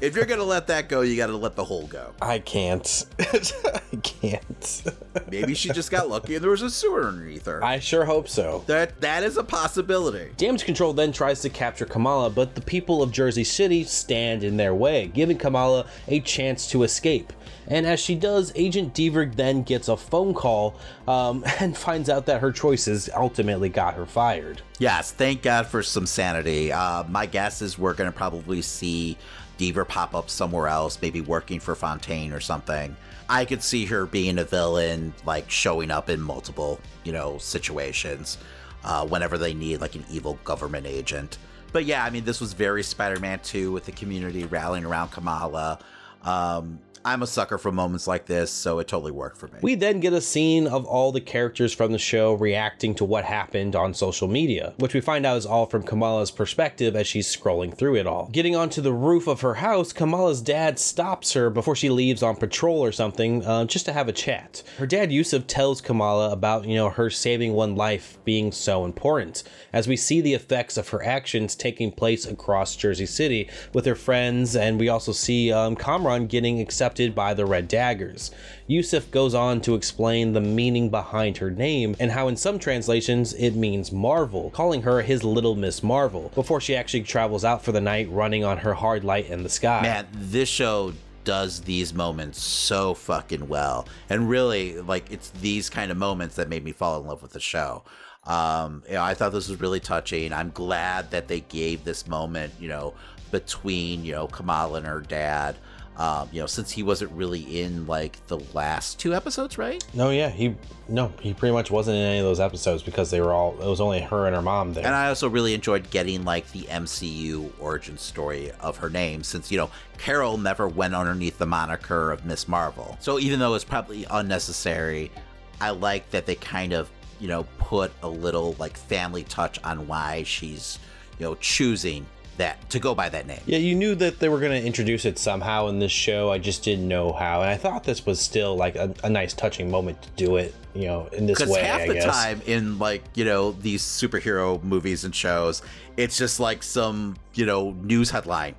if 0.00 0.14
you're 0.14 0.24
gonna 0.26 0.44
let 0.44 0.66
that 0.68 0.88
go, 0.88 1.00
you 1.00 1.16
gotta 1.16 1.36
let 1.36 1.56
the 1.56 1.64
hole 1.64 1.86
go. 1.86 2.12
I 2.20 2.38
can't. 2.38 3.06
I 3.20 3.96
can't. 4.02 4.82
Maybe 5.30 5.54
she 5.54 5.70
just 5.70 5.90
got 5.90 6.08
lucky 6.08 6.34
and 6.34 6.42
there 6.42 6.50
was 6.50 6.62
a 6.62 6.70
sewer 6.70 7.06
underneath 7.06 7.46
her. 7.46 7.62
I 7.64 7.78
sure 7.78 8.04
hope 8.04 8.28
so. 8.28 8.64
That 8.66 9.00
that 9.00 9.22
is 9.22 9.36
a 9.36 9.44
possibility. 9.44 10.30
Damage 10.36 10.64
Control 10.64 10.92
then 10.92 11.12
tries 11.12 11.40
to 11.42 11.50
capture 11.50 11.86
Kamala, 11.86 12.30
but 12.30 12.54
the 12.54 12.60
people 12.60 13.02
of 13.02 13.12
Jersey 13.12 13.44
City 13.44 13.84
stand 13.84 14.44
in 14.44 14.56
their 14.56 14.74
way, 14.74 15.08
giving 15.08 15.38
Kamala 15.38 15.86
a 16.08 16.20
chance 16.20 16.68
to 16.70 16.82
escape. 16.82 17.32
And 17.68 17.86
as 17.86 18.00
she 18.00 18.14
does, 18.14 18.52
Agent 18.54 18.94
Deever 18.94 19.34
then 19.34 19.62
gets 19.62 19.88
a 19.88 19.96
phone 19.96 20.34
call 20.34 20.74
um, 21.08 21.44
and 21.60 21.76
finds 21.76 22.08
out 22.08 22.26
that 22.26 22.40
her 22.40 22.52
choices 22.52 23.08
ultimately 23.14 23.68
got 23.68 23.94
her 23.94 24.06
fired. 24.06 24.62
Yes, 24.78 25.12
thank 25.12 25.42
God 25.42 25.66
for 25.66 25.82
some 25.82 26.06
sanity. 26.06 26.72
Uh, 26.72 27.04
my 27.04 27.26
guess 27.26 27.62
is 27.62 27.78
we're 27.78 27.94
going 27.94 28.10
to 28.10 28.16
probably 28.16 28.62
see 28.62 29.16
Deever 29.58 29.86
pop 29.86 30.14
up 30.14 30.28
somewhere 30.30 30.68
else, 30.68 30.98
maybe 31.00 31.20
working 31.20 31.60
for 31.60 31.74
Fontaine 31.74 32.32
or 32.32 32.40
something. 32.40 32.96
I 33.28 33.44
could 33.44 33.62
see 33.62 33.86
her 33.86 34.06
being 34.06 34.38
a 34.38 34.44
villain, 34.44 35.14
like 35.24 35.50
showing 35.50 35.90
up 35.90 36.10
in 36.10 36.20
multiple, 36.20 36.80
you 37.04 37.12
know, 37.12 37.38
situations 37.38 38.38
uh, 38.84 39.06
whenever 39.06 39.38
they 39.38 39.54
need 39.54 39.80
like 39.80 39.94
an 39.94 40.04
evil 40.10 40.38
government 40.44 40.86
agent. 40.86 41.38
But 41.72 41.86
yeah, 41.86 42.04
I 42.04 42.10
mean, 42.10 42.24
this 42.24 42.40
was 42.40 42.52
very 42.52 42.82
Spider 42.82 43.18
Man 43.18 43.40
2 43.40 43.72
with 43.72 43.84
the 43.86 43.92
community 43.92 44.44
rallying 44.44 44.84
around 44.84 45.10
Kamala. 45.10 45.78
Um, 46.22 46.78
I'm 47.06 47.22
a 47.22 47.26
sucker 47.26 47.58
for 47.58 47.70
moments 47.70 48.06
like 48.06 48.24
this, 48.24 48.50
so 48.50 48.78
it 48.78 48.88
totally 48.88 49.12
worked 49.12 49.36
for 49.36 49.48
me. 49.48 49.58
We 49.60 49.74
then 49.74 50.00
get 50.00 50.14
a 50.14 50.22
scene 50.22 50.66
of 50.66 50.86
all 50.86 51.12
the 51.12 51.20
characters 51.20 51.74
from 51.74 51.92
the 51.92 51.98
show 51.98 52.32
reacting 52.32 52.94
to 52.94 53.04
what 53.04 53.26
happened 53.26 53.76
on 53.76 53.92
social 53.92 54.26
media, 54.26 54.72
which 54.78 54.94
we 54.94 55.02
find 55.02 55.26
out 55.26 55.36
is 55.36 55.44
all 55.44 55.66
from 55.66 55.82
Kamala's 55.82 56.30
perspective 56.30 56.96
as 56.96 57.06
she's 57.06 57.28
scrolling 57.28 57.76
through 57.76 57.96
it 57.96 58.06
all. 58.06 58.30
Getting 58.32 58.56
onto 58.56 58.80
the 58.80 58.94
roof 58.94 59.26
of 59.26 59.42
her 59.42 59.52
house, 59.52 59.92
Kamala's 59.92 60.40
dad 60.40 60.78
stops 60.78 61.34
her 61.34 61.50
before 61.50 61.76
she 61.76 61.90
leaves 61.90 62.22
on 62.22 62.36
patrol 62.36 62.82
or 62.82 62.90
something, 62.90 63.44
uh, 63.44 63.66
just 63.66 63.84
to 63.84 63.92
have 63.92 64.08
a 64.08 64.12
chat. 64.12 64.62
Her 64.78 64.86
dad 64.86 65.12
Yusuf 65.12 65.46
tells 65.46 65.82
Kamala 65.82 66.32
about, 66.32 66.64
you 66.64 66.74
know, 66.74 66.88
her 66.88 67.10
saving 67.10 67.52
one 67.52 67.76
life 67.76 68.16
being 68.24 68.50
so 68.50 68.86
important, 68.86 69.42
as 69.74 69.86
we 69.86 69.98
see 69.98 70.22
the 70.22 70.32
effects 70.32 70.78
of 70.78 70.88
her 70.88 71.04
actions 71.04 71.54
taking 71.54 71.92
place 71.92 72.24
across 72.24 72.76
Jersey 72.76 73.04
City 73.04 73.50
with 73.74 73.84
her 73.84 73.94
friends, 73.94 74.56
and 74.56 74.80
we 74.80 74.88
also 74.88 75.12
see 75.12 75.52
um, 75.52 75.76
Kamran 75.76 76.28
getting 76.28 76.60
accepted 76.62 76.93
by 77.14 77.34
the 77.34 77.46
Red 77.46 77.68
Daggers. 77.68 78.30
Yusuf 78.66 79.10
goes 79.10 79.34
on 79.34 79.60
to 79.62 79.74
explain 79.74 80.32
the 80.32 80.40
meaning 80.40 80.88
behind 80.88 81.38
her 81.38 81.50
name 81.50 81.96
and 81.98 82.10
how 82.10 82.28
in 82.28 82.36
some 82.36 82.58
translations 82.58 83.34
it 83.34 83.54
means 83.54 83.92
Marvel, 83.92 84.50
calling 84.50 84.82
her 84.82 85.02
his 85.02 85.24
little 85.24 85.54
Miss 85.54 85.82
Marvel, 85.82 86.30
before 86.34 86.60
she 86.60 86.76
actually 86.76 87.02
travels 87.02 87.44
out 87.44 87.64
for 87.64 87.72
the 87.72 87.80
night 87.80 88.10
running 88.10 88.44
on 88.44 88.58
her 88.58 88.74
hard 88.74 89.02
light 89.04 89.28
in 89.28 89.42
the 89.42 89.48
sky. 89.48 89.82
Man, 89.82 90.06
this 90.12 90.48
show 90.48 90.92
does 91.24 91.62
these 91.62 91.92
moments 91.94 92.40
so 92.40 92.94
fucking 92.94 93.48
well. 93.48 93.88
And 94.10 94.28
really, 94.28 94.80
like, 94.80 95.10
it's 95.10 95.30
these 95.30 95.70
kind 95.70 95.90
of 95.90 95.96
moments 95.96 96.36
that 96.36 96.48
made 96.48 96.62
me 96.62 96.72
fall 96.72 97.00
in 97.00 97.06
love 97.06 97.22
with 97.22 97.32
the 97.32 97.40
show. 97.40 97.82
Um, 98.24 98.82
you 98.86 98.94
know, 98.94 99.02
I 99.02 99.14
thought 99.14 99.32
this 99.32 99.48
was 99.48 99.60
really 99.60 99.80
touching. 99.80 100.32
I'm 100.32 100.50
glad 100.50 101.10
that 101.10 101.28
they 101.28 101.40
gave 101.40 101.84
this 101.84 102.06
moment, 102.06 102.52
you 102.60 102.68
know, 102.68 102.94
between, 103.30 104.04
you 104.04 104.12
know, 104.12 104.26
Kamala 104.26 104.78
and 104.78 104.86
her 104.86 105.00
dad. 105.00 105.56
Um, 105.96 106.28
you 106.32 106.40
know, 106.40 106.46
since 106.46 106.72
he 106.72 106.82
wasn't 106.82 107.12
really 107.12 107.60
in 107.60 107.86
like 107.86 108.26
the 108.26 108.38
last 108.52 108.98
two 108.98 109.14
episodes, 109.14 109.56
right? 109.56 109.84
No, 109.94 110.10
yeah, 110.10 110.28
he 110.28 110.56
no, 110.88 111.12
he 111.20 111.32
pretty 111.32 111.52
much 111.52 111.70
wasn't 111.70 111.96
in 111.96 112.02
any 112.02 112.18
of 112.18 112.24
those 112.24 112.40
episodes 112.40 112.82
because 112.82 113.10
they 113.12 113.20
were 113.20 113.32
all 113.32 113.52
it 113.60 113.66
was 113.66 113.80
only 113.80 114.00
her 114.00 114.26
and 114.26 114.34
her 114.34 114.42
mom 114.42 114.72
there. 114.72 114.84
And 114.84 114.94
I 114.94 115.08
also 115.08 115.28
really 115.28 115.54
enjoyed 115.54 115.88
getting 115.90 116.24
like 116.24 116.50
the 116.50 116.62
MCU 116.62 117.52
origin 117.60 117.96
story 117.96 118.50
of 118.60 118.76
her 118.78 118.90
name, 118.90 119.22
since 119.22 119.52
you 119.52 119.56
know 119.56 119.70
Carol 119.96 120.36
never 120.36 120.66
went 120.66 120.96
underneath 120.96 121.38
the 121.38 121.46
moniker 121.46 122.10
of 122.10 122.24
Miss 122.24 122.48
Marvel. 122.48 122.96
So 123.00 123.20
even 123.20 123.38
though 123.38 123.54
it's 123.54 123.64
probably 123.64 124.04
unnecessary, 124.10 125.12
I 125.60 125.70
like 125.70 126.10
that 126.10 126.26
they 126.26 126.34
kind 126.34 126.72
of 126.72 126.90
you 127.20 127.28
know 127.28 127.46
put 127.58 127.92
a 128.02 128.08
little 128.08 128.56
like 128.58 128.76
family 128.76 129.22
touch 129.22 129.62
on 129.62 129.86
why 129.86 130.24
she's 130.24 130.80
you 131.20 131.26
know 131.26 131.36
choosing 131.36 132.04
that 132.38 132.68
to 132.70 132.78
go 132.78 132.94
by 132.94 133.08
that 133.08 133.26
name. 133.26 133.40
Yeah, 133.46 133.58
you 133.58 133.74
knew 133.74 133.94
that 133.96 134.18
they 134.18 134.28
were 134.28 134.40
going 134.40 134.52
to 134.52 134.66
introduce 134.66 135.04
it 135.04 135.18
somehow 135.18 135.68
in 135.68 135.78
this 135.78 135.92
show. 135.92 136.30
I 136.30 136.38
just 136.38 136.62
didn't 136.62 136.88
know 136.88 137.12
how, 137.12 137.40
and 137.42 137.50
I 137.50 137.56
thought 137.56 137.84
this 137.84 138.04
was 138.06 138.20
still 138.20 138.56
like 138.56 138.76
a, 138.76 138.94
a 139.04 139.10
nice, 139.10 139.32
touching 139.34 139.70
moment 139.70 140.00
to 140.02 140.08
do 140.16 140.36
it. 140.36 140.54
You 140.74 140.86
know, 140.86 141.06
in 141.12 141.26
this 141.26 141.38
Because 141.38 141.52
way. 141.52 141.62
half 141.62 141.82
I 141.82 141.86
the 141.86 141.94
guess. 141.94 142.04
time 142.04 142.42
in 142.46 142.78
like 142.80 143.04
you 143.14 143.24
know 143.24 143.52
these 143.52 143.82
superhero 143.82 144.60
movies 144.64 145.04
and 145.04 145.14
shows, 145.14 145.62
it's 145.96 146.18
just 146.18 146.40
like 146.40 146.64
some 146.64 147.16
you 147.34 147.46
know 147.46 147.70
news 147.82 148.10
headline, 148.10 148.56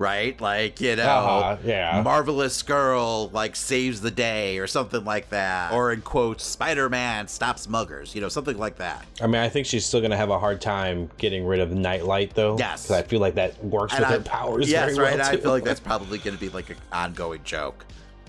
right? 0.00 0.40
Like 0.40 0.80
you 0.80 0.96
know, 0.96 1.02
Uh-huh, 1.04 1.56
yeah. 1.62 2.00
marvelous 2.02 2.62
girl 2.62 3.28
like 3.32 3.54
saves 3.54 4.00
the 4.00 4.10
day 4.10 4.58
or 4.58 4.66
something 4.66 5.04
like 5.04 5.28
that, 5.30 5.72
or 5.72 5.92
in 5.92 6.00
quotes, 6.00 6.42
Spider-Man 6.44 7.28
stops 7.28 7.68
muggers, 7.68 8.14
you 8.14 8.20
know, 8.22 8.28
something 8.30 8.56
like 8.58 8.76
that. 8.78 9.04
I 9.22 9.26
mean, 9.28 9.42
I 9.42 9.48
think 9.50 9.66
she's 9.66 9.84
still 9.86 10.00
going 10.00 10.10
to 10.10 10.16
have 10.16 10.30
a 10.30 10.38
hard 10.38 10.60
time 10.60 11.10
getting 11.18 11.44
rid 11.46 11.60
of 11.60 11.70
Nightlight, 11.70 12.34
though. 12.34 12.56
Yes. 12.58 12.84
Because 12.84 12.96
I 12.96 13.02
feel 13.06 13.20
like 13.20 13.34
that 13.34 13.62
works 13.62 13.92
And 13.92 14.00
with 14.00 14.10
I- 14.10 14.14
her 14.14 14.20
powers. 14.22 14.70
Yes, 14.70 14.96
very 14.96 15.10
right. 15.10 15.18
Well 15.18 15.28
I 15.28 15.36
feel 15.36 15.50
like 15.52 15.64
that's 15.64 15.80
probably 15.90 16.18
going 16.18 16.34
to 16.34 16.40
be 16.40 16.48
like 16.48 16.70
an 16.70 16.76
ongoing 16.90 17.42
joke. 17.44 17.84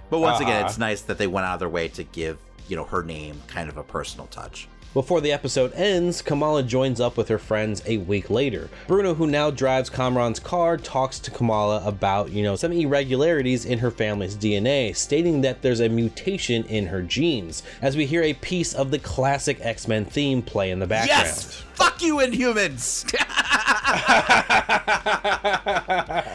But 0.10 0.20
once 0.20 0.42
again, 0.42 0.58
Uh-huh. 0.58 0.66
it's 0.68 0.78
nice 0.78 1.02
that 1.04 1.18
they 1.18 1.28
went 1.28 1.48
out 1.48 1.54
of 1.54 1.60
their 1.62 1.70
way 1.70 1.88
to 1.88 2.04
give 2.04 2.38
you 2.68 2.76
know 2.76 2.84
her 2.84 3.02
name 3.02 3.42
kind 3.48 3.70
of 3.70 3.78
a 3.78 3.84
personal 3.84 4.28
touch. 4.28 4.68
Before 4.94 5.22
the 5.22 5.32
episode 5.32 5.72
ends, 5.74 6.22
Kamala 6.22 6.64
joins 6.64 7.00
up 7.00 7.16
with 7.16 7.30
her 7.30 7.38
friends 7.38 7.82
a 7.86 7.96
week 8.00 8.30
later. 8.30 8.70
Bruno, 8.88 9.14
who 9.14 9.26
now 9.26 9.50
drives 9.50 9.90
Kamran's 9.90 10.38
car, 10.40 10.76
talks 10.76 11.18
to 11.20 11.32
Kamala 11.32 11.82
about, 11.88 12.30
you 12.32 12.44
know, 12.44 12.58
some 12.58 12.74
irregularities 12.74 13.64
in 13.64 13.80
her 13.80 13.90
family's 13.90 14.36
DNA, 14.36 14.94
stating 14.94 15.40
that 15.42 15.62
there's 15.62 15.80
a 15.80 15.88
mutation 15.88 16.66
in 16.66 16.88
her 16.88 17.02
genes, 17.02 17.64
as 17.82 17.96
we 17.96 18.06
hear 18.06 18.22
a 18.24 18.34
piece 18.34 18.74
of 18.74 18.92
the 18.92 19.00
classic 19.00 19.60
X-Men 19.62 20.04
theme 20.04 20.42
play 20.42 20.72
in 20.72 20.80
the 20.80 20.88
background. 20.88 21.24
Yes, 21.26 21.64
fuck 21.74 22.02
you, 22.02 22.18
Inhumans. 22.18 23.10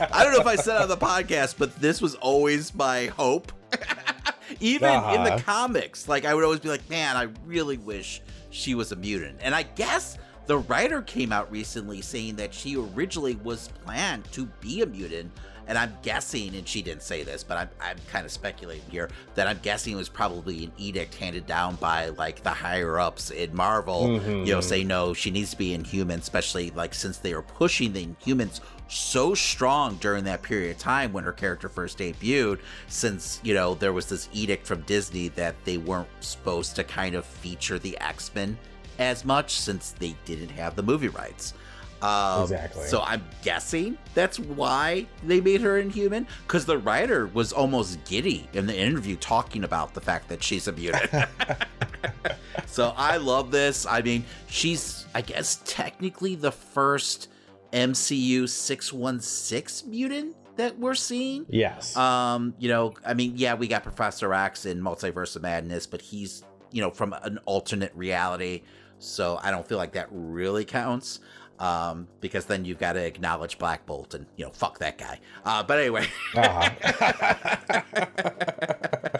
I 0.08 0.20
don't 0.24 0.32
know 0.32 0.40
if 0.40 0.46
I 0.46 0.56
said 0.56 0.76
it 0.76 0.82
on 0.82 0.88
the 0.88 0.96
podcast, 0.96 1.56
but 1.58 1.78
this 1.78 2.00
was 2.00 2.14
always 2.14 2.74
my 2.74 3.06
hope. 3.08 3.52
Even 4.60 4.88
in 4.94 5.24
the 5.24 5.34
Uh-huh. 5.34 5.38
comics, 5.44 6.08
like 6.08 6.24
I 6.24 6.32
would 6.34 6.44
always 6.44 6.60
be 6.60 6.68
like, 6.70 6.88
man, 6.88 7.16
I 7.16 7.24
really 7.44 7.76
wish 7.76 8.22
she 8.56 8.74
was 8.74 8.92
a 8.92 8.96
mutant. 8.96 9.38
And 9.40 9.54
I 9.54 9.62
guess 9.62 10.18
the 10.46 10.58
writer 10.58 11.02
came 11.02 11.32
out 11.32 11.50
recently 11.50 12.00
saying 12.00 12.36
that 12.36 12.54
she 12.54 12.76
originally 12.76 13.36
was 13.36 13.68
planned 13.84 14.24
to 14.32 14.46
be 14.60 14.82
a 14.82 14.86
mutant. 14.86 15.30
And 15.68 15.76
I'm 15.76 15.96
guessing, 16.02 16.54
and 16.54 16.66
she 16.66 16.80
didn't 16.80 17.02
say 17.02 17.24
this, 17.24 17.42
but 17.42 17.58
I'm, 17.58 17.68
I'm 17.80 17.96
kind 18.08 18.24
of 18.24 18.30
speculating 18.30 18.88
here 18.88 19.10
that 19.34 19.48
I'm 19.48 19.58
guessing 19.62 19.94
it 19.94 19.96
was 19.96 20.08
probably 20.08 20.64
an 20.64 20.72
edict 20.78 21.16
handed 21.16 21.44
down 21.46 21.74
by 21.76 22.10
like 22.10 22.44
the 22.44 22.50
higher 22.50 23.00
ups 23.00 23.32
in 23.32 23.54
Marvel, 23.54 24.12
you 24.12 24.20
know, 24.20 24.20
mm-hmm. 24.20 24.60
say 24.60 24.84
no, 24.84 25.12
she 25.12 25.32
needs 25.32 25.50
to 25.50 25.56
be 25.56 25.74
inhuman, 25.74 26.20
especially 26.20 26.70
like 26.70 26.94
since 26.94 27.18
they 27.18 27.34
were 27.34 27.42
pushing 27.42 27.92
the 27.92 28.06
Inhumans 28.06 28.60
so 28.88 29.34
strong 29.34 29.96
during 29.96 30.24
that 30.24 30.42
period 30.42 30.70
of 30.70 30.78
time 30.78 31.12
when 31.12 31.24
her 31.24 31.32
character 31.32 31.68
first 31.68 31.98
debuted, 31.98 32.60
since, 32.88 33.40
you 33.42 33.54
know, 33.54 33.74
there 33.74 33.92
was 33.92 34.08
this 34.08 34.28
edict 34.32 34.66
from 34.66 34.82
Disney 34.82 35.28
that 35.28 35.54
they 35.64 35.78
weren't 35.78 36.08
supposed 36.20 36.76
to 36.76 36.84
kind 36.84 37.14
of 37.14 37.24
feature 37.24 37.78
the 37.78 37.98
X 37.98 38.32
Men 38.34 38.56
as 38.98 39.24
much 39.24 39.52
since 39.52 39.90
they 39.92 40.14
didn't 40.24 40.50
have 40.50 40.76
the 40.76 40.82
movie 40.82 41.08
rights. 41.08 41.54
Um, 42.02 42.42
Exactly. 42.42 42.86
So 42.86 43.02
I'm 43.02 43.24
guessing 43.42 43.96
that's 44.14 44.38
why 44.38 45.06
they 45.24 45.40
made 45.40 45.60
her 45.62 45.78
inhuman. 45.78 46.26
Because 46.46 46.66
the 46.66 46.78
writer 46.78 47.26
was 47.26 47.52
almost 47.52 48.04
giddy 48.04 48.48
in 48.52 48.66
the 48.66 48.76
interview 48.76 49.16
talking 49.16 49.64
about 49.64 49.94
the 49.94 50.00
fact 50.00 50.28
that 50.28 50.42
she's 50.42 50.68
a 50.68 50.72
mutant. 50.72 51.10
so 52.66 52.92
I 52.96 53.16
love 53.16 53.50
this. 53.50 53.86
I 53.86 54.02
mean, 54.02 54.24
she's, 54.46 55.06
I 55.14 55.22
guess, 55.22 55.60
technically 55.64 56.34
the 56.34 56.52
first 56.52 57.28
MCU 57.76 58.48
616 58.48 59.90
mutant 59.90 60.34
that 60.56 60.78
we're 60.78 60.94
seeing. 60.94 61.44
Yes. 61.50 61.94
Um, 61.94 62.54
you 62.58 62.70
know, 62.70 62.94
I 63.04 63.12
mean, 63.12 63.34
yeah, 63.36 63.54
we 63.54 63.68
got 63.68 63.82
Professor 63.82 64.32
X 64.32 64.64
in 64.64 64.80
Multiverse 64.80 65.36
of 65.36 65.42
Madness, 65.42 65.86
but 65.86 66.00
he's, 66.00 66.42
you 66.72 66.80
know, 66.80 66.90
from 66.90 67.12
an 67.22 67.38
alternate 67.44 67.92
reality. 67.94 68.62
So 68.98 69.38
I 69.42 69.50
don't 69.50 69.68
feel 69.68 69.76
like 69.76 69.92
that 69.92 70.08
really 70.10 70.64
counts. 70.64 71.20
Um, 71.58 72.06
because 72.20 72.44
then 72.44 72.64
you've 72.64 72.78
got 72.78 72.92
to 72.94 73.04
acknowledge 73.04 73.58
Black 73.58 73.86
Bolt 73.86 74.12
and, 74.14 74.26
you 74.36 74.44
know, 74.44 74.50
fuck 74.50 74.78
that 74.80 74.98
guy. 74.98 75.20
Uh, 75.44 75.62
but 75.62 75.78
anyway, 75.78 76.06
Uh-huh. 76.34 77.80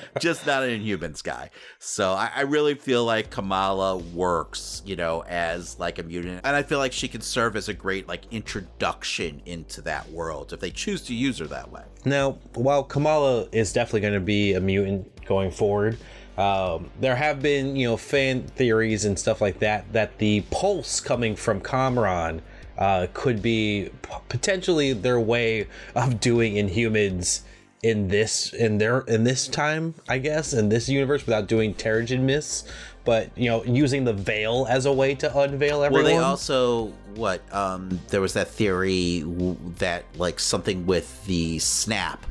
just 0.21 0.47
not 0.47 0.63
an 0.63 0.81
Inhumans 0.81 1.23
guy. 1.23 1.51
So 1.79 2.13
I, 2.13 2.31
I 2.35 2.41
really 2.43 2.75
feel 2.75 3.05
like 3.05 3.31
Kamala 3.31 3.97
works, 3.97 4.83
you 4.85 4.97
know, 4.97 5.25
as 5.27 5.79
like 5.79 5.99
a 5.99 6.03
mutant. 6.03 6.41
And 6.45 6.55
I 6.55 6.63
feel 6.63 6.79
like 6.79 6.93
she 6.93 7.09
can 7.09 7.21
serve 7.21 7.57
as 7.57 7.69
a 7.69 7.75
great, 7.75 8.09
like, 8.09 8.25
introduction 8.31 9.43
into 9.47 9.81
that 9.83 10.11
world 10.11 10.53
if 10.53 10.61
they 10.61 10.71
choose 10.71 11.03
to 11.03 11.15
use 11.15 11.39
her 11.39 11.47
that 11.47 11.71
way. 11.71 11.83
Now, 12.05 12.33
while 12.55 12.85
Kamala 12.85 13.49
is 13.53 13.73
definitely 13.73 14.01
going 14.03 14.15
to 14.15 14.21
be 14.21 14.55
a 14.55 14.61
mutant 14.61 15.25
going 15.25 15.51
forward, 15.51 15.99
um, 16.37 16.91
there 17.01 17.17
have 17.17 17.41
been, 17.41 17.77
you 17.77 17.89
know, 17.89 17.97
fan 17.97 18.43
theories 18.43 19.05
and 19.05 19.19
stuff 19.19 19.41
like 19.41 19.59
that 19.61 19.93
that 19.93 20.19
the 20.19 20.43
pulse 20.51 21.01
coming 21.01 21.37
from 21.37 21.61
Kamran 21.61 22.43
uh, 22.79 23.07
could 23.15 23.41
be 23.41 23.91
p- 24.03 24.15
potentially 24.29 24.93
their 24.93 25.19
way 25.19 25.67
of 25.95 26.21
doing 26.21 26.55
Inhumans 26.55 27.41
in 27.83 28.09
this 28.09 28.53
in 28.53 28.79
their 28.79 29.01
in 29.01 29.25
this 29.25 29.49
time, 29.49 29.95
I 30.09 30.19
guess, 30.19 30.53
in 30.53 30.69
this 30.69 30.89
universe 30.89 31.25
without 31.25 31.47
doing 31.47 31.75
Terrigen 31.75 32.21
Mists, 32.21 32.65
but 33.05 33.31
you 33.37 33.49
know, 33.49 33.65
using 33.65 34.05
the 34.05 34.13
veil 34.13 34.67
as 34.69 34.87
a 34.87 34.93
way 34.93 35.15
to 35.17 35.39
unveil 35.39 35.83
everyone. 35.83 36.05
Well, 36.05 36.19
they 36.19 36.23
also 36.23 36.87
what? 37.15 37.41
Um, 37.55 38.01
there 38.09 38.21
was 38.21 38.35
that 38.35 38.49
theory 38.49 39.21
w- 39.21 39.57
that 39.79 40.05
like 40.17 40.41
something 40.41 40.85
with 40.87 41.25
the 41.27 41.59
snap, 41.61 42.27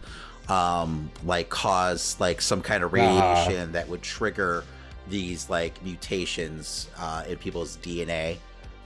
um, 0.50 1.10
like 1.24 1.50
cause 1.50 2.18
like 2.20 2.42
some 2.42 2.62
kind 2.62 2.84
of 2.84 2.94
radiation 2.94 3.72
that 3.72 3.88
would 3.88 4.02
trigger 4.02 4.64
these 5.08 5.50
like 5.50 5.84
mutations 5.84 6.90
uh, 6.98 7.24
in 7.28 7.38
people's 7.38 7.78
DNA. 7.78 8.38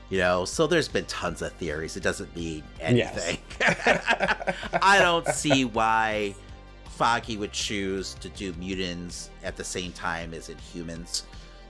You 0.10 0.18
know, 0.18 0.44
so 0.44 0.66
there's 0.66 0.88
been 0.88 1.06
tons 1.06 1.44
of 1.44 1.54
theories. 1.54 1.96
It 1.96 2.02
doesn't 2.02 2.36
mean 2.36 2.64
anything. 2.80 3.38
I 4.82 4.98
don't 4.98 5.28
see 5.28 5.66
why 5.66 6.34
Feige 6.98 7.38
would 7.38 7.52
choose 7.52 8.16
to 8.16 8.30
do 8.30 8.52
mutants 8.54 9.30
at 9.44 9.56
the 9.56 9.64
same 9.64 9.92
time 9.92 10.34
as 10.34 10.50
Inhumans. 10.50 11.24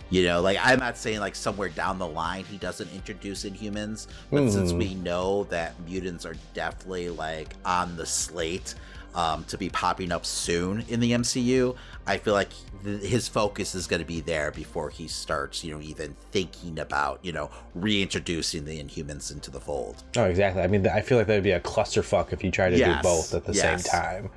You 0.10 0.24
know, 0.24 0.42
like 0.42 0.58
I'm 0.62 0.80
not 0.80 0.98
saying 0.98 1.20
like 1.20 1.36
somewhere 1.36 1.70
down 1.70 2.00
the 2.00 2.08
line 2.08 2.46
he 2.46 2.58
doesn't 2.58 2.92
introduce 2.94 3.44
Inhumans, 3.44 4.08
but 4.32 4.50
since 4.50 4.74
we 4.74 4.96
know 4.96 5.44
that 5.46 5.80
mutants 5.86 6.26
are 6.26 6.36
definitely 6.54 7.10
like 7.10 7.54
on 7.64 7.96
the 7.96 8.06
slate 8.06 8.74
um, 9.16 9.44
to 9.46 9.58
be 9.58 9.70
popping 9.70 10.12
up 10.12 10.26
soon 10.26 10.84
in 10.88 11.00
the 11.00 11.12
MCU, 11.12 11.76
I 12.06 12.18
feel 12.18 12.34
like 12.34 12.50
th- 12.84 13.02
his 13.04 13.28
focus 13.28 13.76
is 13.76 13.88
going 13.88 14.00
to 14.02 14.06
be 14.06 14.20
there 14.22 14.52
before 14.52 14.90
he 14.90 15.08
starts, 15.08 15.64
you 15.64 15.74
know, 15.74 15.82
even 15.82 16.16
thinking 16.32 16.80
about, 16.80 17.20
you 17.24 17.32
know, 17.32 17.50
reintroducing 17.76 18.66
the 18.66 18.82
Inhumans 18.82 19.32
into 19.32 19.52
the 19.52 19.60
fold. 19.60 20.04
Oh, 20.16 20.26
exactly. 20.26 20.62
I 20.62 20.68
mean, 20.68 20.88
I 20.88 21.02
feel 21.02 21.18
like 21.18 21.28
that 21.28 21.36
would 21.36 21.44
be 21.44 21.52
a 21.52 21.60
clusterfuck 21.60 22.34
if 22.34 22.44
you 22.44 22.52
try 22.52 22.70
to 22.70 22.78
Yes, 22.78 22.98
do 23.02 23.04
both 23.04 23.34
at 23.34 23.46
the 23.46 23.54
yes. 23.54 23.84
same 23.84 23.92
time. 24.02 24.30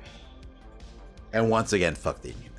And 1.31 1.49
once 1.49 1.73
again, 1.73 1.95
fuck 1.95 2.21
the 2.21 2.29
Inhumans. 2.29 2.49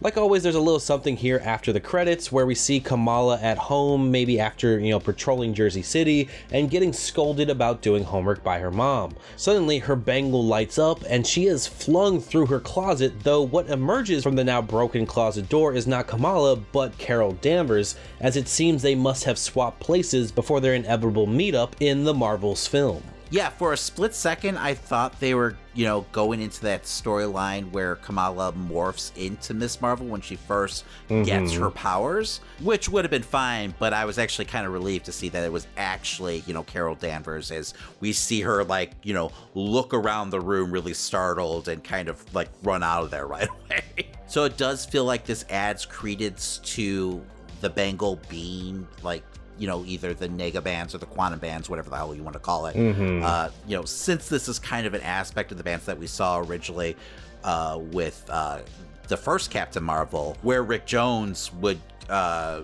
Like 0.00 0.16
always, 0.16 0.44
there's 0.44 0.54
a 0.54 0.60
little 0.60 0.78
something 0.78 1.16
here 1.16 1.42
after 1.44 1.72
the 1.72 1.80
credits 1.80 2.30
where 2.30 2.46
we 2.46 2.54
see 2.54 2.78
Kamala 2.78 3.40
at 3.40 3.58
home, 3.58 4.12
maybe 4.12 4.38
after, 4.38 4.78
you 4.78 4.90
know, 4.90 5.00
patrolling 5.00 5.54
Jersey 5.54 5.82
City 5.82 6.28
and 6.52 6.70
getting 6.70 6.92
scolded 6.92 7.50
about 7.50 7.82
doing 7.82 8.04
homework 8.04 8.44
by 8.44 8.60
her 8.60 8.70
mom. 8.70 9.16
Suddenly, 9.34 9.80
her 9.80 9.96
bangle 9.96 10.44
lights 10.44 10.78
up 10.78 11.02
and 11.08 11.26
she 11.26 11.46
is 11.46 11.66
flung 11.66 12.20
through 12.20 12.46
her 12.46 12.60
closet, 12.60 13.12
though 13.24 13.42
what 13.42 13.70
emerges 13.70 14.22
from 14.22 14.36
the 14.36 14.44
now 14.44 14.62
broken 14.62 15.04
closet 15.04 15.48
door 15.48 15.74
is 15.74 15.88
not 15.88 16.06
Kamala, 16.06 16.54
but 16.54 16.96
Carol 16.98 17.32
Danvers, 17.32 17.96
as 18.20 18.36
it 18.36 18.46
seems 18.46 18.82
they 18.82 18.94
must 18.94 19.24
have 19.24 19.36
swapped 19.36 19.80
places 19.80 20.30
before 20.30 20.60
their 20.60 20.74
inevitable 20.74 21.26
meetup 21.26 21.72
in 21.80 22.04
the 22.04 22.14
Marvel's 22.14 22.68
film. 22.68 23.02
Yeah, 23.30 23.50
for 23.50 23.74
a 23.74 23.76
split 23.76 24.14
second, 24.14 24.56
I 24.56 24.72
thought 24.72 25.18
they 25.20 25.34
were, 25.34 25.54
you 25.74 25.84
know, 25.84 26.06
going 26.12 26.40
into 26.40 26.62
that 26.62 26.84
storyline 26.84 27.70
where 27.72 27.96
Kamala 27.96 28.52
morphs 28.54 29.14
into 29.16 29.52
Miss 29.52 29.80
Marvel 29.82 30.06
when 30.06 30.22
she 30.22 30.36
1st 30.36 30.82
gets 31.08 31.52
mm-hmm. 31.52 31.62
her 31.62 31.70
powers, 31.70 32.40
which 32.62 32.88
would 32.88 33.04
have 33.04 33.10
been 33.10 33.22
fine, 33.22 33.74
but 33.78 33.92
I 33.92 34.06
was 34.06 34.18
actually 34.18 34.46
kind 34.46 34.66
of 34.66 34.72
relieved 34.72 35.04
to 35.06 35.12
see 35.12 35.28
that 35.28 35.44
it 35.44 35.52
was 35.52 35.66
actually, 35.76 36.42
you 36.46 36.54
know, 36.54 36.62
Carol 36.62 36.94
Danvers 36.94 37.50
as 37.50 37.74
we 38.00 38.12
see 38.12 38.40
her, 38.40 38.64
like, 38.64 38.92
you 39.02 39.12
know, 39.12 39.30
look 39.54 39.92
around 39.92 40.30
the 40.30 40.40
room 40.40 40.70
really 40.70 40.94
startled 40.94 41.68
and 41.68 41.84
kind 41.84 42.08
of, 42.08 42.24
like, 42.34 42.48
run 42.62 42.82
out 42.82 43.04
of 43.04 43.10
there 43.10 43.26
right 43.26 43.48
away. 43.48 44.08
so 44.26 44.44
it 44.44 44.56
does 44.56 44.86
feel 44.86 45.04
like 45.04 45.26
this 45.26 45.44
adds 45.50 45.84
credence 45.84 46.60
to 46.64 47.22
the 47.60 47.68
bangle 47.68 48.18
being, 48.30 48.88
like, 49.02 49.22
you 49.58 49.66
know, 49.66 49.84
either 49.86 50.14
the 50.14 50.28
nega 50.28 50.62
bands 50.62 50.94
or 50.94 50.98
the 50.98 51.06
quantum 51.06 51.38
bands, 51.38 51.68
whatever 51.68 51.90
the 51.90 51.96
hell 51.96 52.14
you 52.14 52.22
want 52.22 52.34
to 52.34 52.40
call 52.40 52.66
it. 52.66 52.76
Uh, 53.22 53.50
you 53.66 53.76
know, 53.76 53.84
since 53.84 54.28
this 54.28 54.48
is 54.48 54.58
kind 54.58 54.86
of 54.86 54.94
an 54.94 55.00
aspect 55.02 55.50
of 55.50 55.58
the 55.58 55.64
bands 55.64 55.84
that 55.86 55.98
we 55.98 56.06
saw 56.06 56.38
originally 56.38 56.96
uh, 57.44 57.78
with 57.80 58.24
uh, 58.30 58.60
the 59.08 59.16
first 59.16 59.50
Captain 59.50 59.82
Marvel, 59.82 60.36
where 60.42 60.62
Rick 60.62 60.86
Jones 60.86 61.52
would 61.54 61.80
uh, 62.08 62.62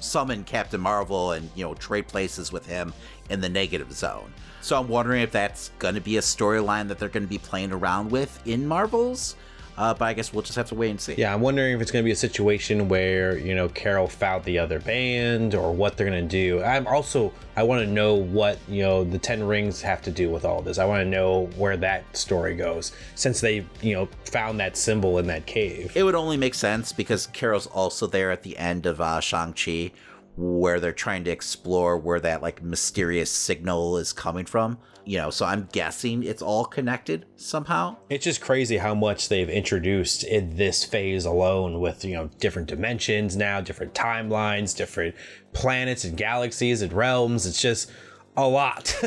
summon 0.00 0.44
Captain 0.44 0.80
Marvel 0.80 1.32
and, 1.32 1.48
you 1.54 1.64
know, 1.64 1.74
trade 1.74 2.08
places 2.08 2.52
with 2.52 2.66
him 2.66 2.92
in 3.30 3.40
the 3.40 3.48
negative 3.48 3.92
zone. 3.92 4.32
So 4.60 4.78
I'm 4.78 4.88
wondering 4.88 5.22
if 5.22 5.30
that's 5.30 5.70
going 5.78 5.94
to 5.94 6.00
be 6.00 6.16
a 6.16 6.22
storyline 6.22 6.88
that 6.88 6.98
they're 6.98 7.08
going 7.08 7.24
to 7.24 7.28
be 7.28 7.38
playing 7.38 7.72
around 7.72 8.10
with 8.10 8.40
in 8.46 8.66
Marvels. 8.66 9.36
Uh, 9.76 9.92
but 9.92 10.04
I 10.04 10.12
guess 10.12 10.32
we'll 10.32 10.42
just 10.42 10.56
have 10.56 10.68
to 10.68 10.74
wait 10.74 10.90
and 10.90 11.00
see. 11.00 11.14
Yeah, 11.14 11.34
I'm 11.34 11.40
wondering 11.40 11.74
if 11.74 11.80
it's 11.80 11.90
going 11.90 12.02
to 12.02 12.06
be 12.06 12.12
a 12.12 12.16
situation 12.16 12.88
where 12.88 13.36
you 13.36 13.54
know 13.54 13.68
Carol 13.68 14.06
found 14.06 14.44
the 14.44 14.58
other 14.58 14.78
band, 14.78 15.54
or 15.54 15.72
what 15.72 15.96
they're 15.96 16.08
going 16.08 16.28
to 16.28 16.28
do. 16.28 16.62
I'm 16.62 16.86
also 16.86 17.32
I 17.56 17.64
want 17.64 17.84
to 17.84 17.90
know 17.90 18.14
what 18.14 18.58
you 18.68 18.82
know 18.82 19.04
the 19.04 19.18
Ten 19.18 19.42
Rings 19.42 19.82
have 19.82 20.00
to 20.02 20.10
do 20.10 20.30
with 20.30 20.44
all 20.44 20.62
this. 20.62 20.78
I 20.78 20.84
want 20.84 21.00
to 21.00 21.08
know 21.08 21.46
where 21.56 21.76
that 21.78 22.16
story 22.16 22.54
goes 22.54 22.92
since 23.14 23.40
they 23.40 23.66
you 23.82 23.94
know 23.94 24.08
found 24.26 24.60
that 24.60 24.76
symbol 24.76 25.18
in 25.18 25.26
that 25.26 25.46
cave. 25.46 25.92
It 25.96 26.04
would 26.04 26.14
only 26.14 26.36
make 26.36 26.54
sense 26.54 26.92
because 26.92 27.26
Carol's 27.28 27.66
also 27.66 28.06
there 28.06 28.30
at 28.30 28.42
the 28.42 28.56
end 28.56 28.86
of 28.86 29.00
uh, 29.00 29.20
Shang 29.20 29.54
Chi, 29.54 29.90
where 30.36 30.78
they're 30.78 30.92
trying 30.92 31.24
to 31.24 31.30
explore 31.30 31.98
where 31.98 32.20
that 32.20 32.42
like 32.42 32.62
mysterious 32.62 33.30
signal 33.30 33.96
is 33.96 34.12
coming 34.12 34.44
from 34.44 34.78
you 35.04 35.18
know, 35.18 35.30
so 35.30 35.46
I'm 35.46 35.68
guessing 35.72 36.22
it's 36.22 36.42
all 36.42 36.64
connected 36.64 37.26
somehow. 37.36 37.96
It's 38.08 38.24
just 38.24 38.40
crazy 38.40 38.78
how 38.78 38.94
much 38.94 39.28
they've 39.28 39.48
introduced 39.48 40.24
in 40.24 40.56
this 40.56 40.84
phase 40.84 41.24
alone 41.24 41.80
with, 41.80 42.04
you 42.04 42.14
know, 42.14 42.30
different 42.40 42.68
dimensions 42.68 43.36
now, 43.36 43.60
different 43.60 43.94
timelines, 43.94 44.76
different 44.76 45.14
planets 45.52 46.04
and 46.04 46.16
galaxies 46.16 46.82
and 46.82 46.92
realms. 46.92 47.46
It's 47.46 47.60
just 47.60 47.90
a 48.36 48.46
lot 48.46 48.84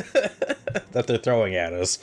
that 0.92 1.06
they're 1.08 1.18
throwing 1.18 1.56
at 1.56 1.74
us. 1.74 2.00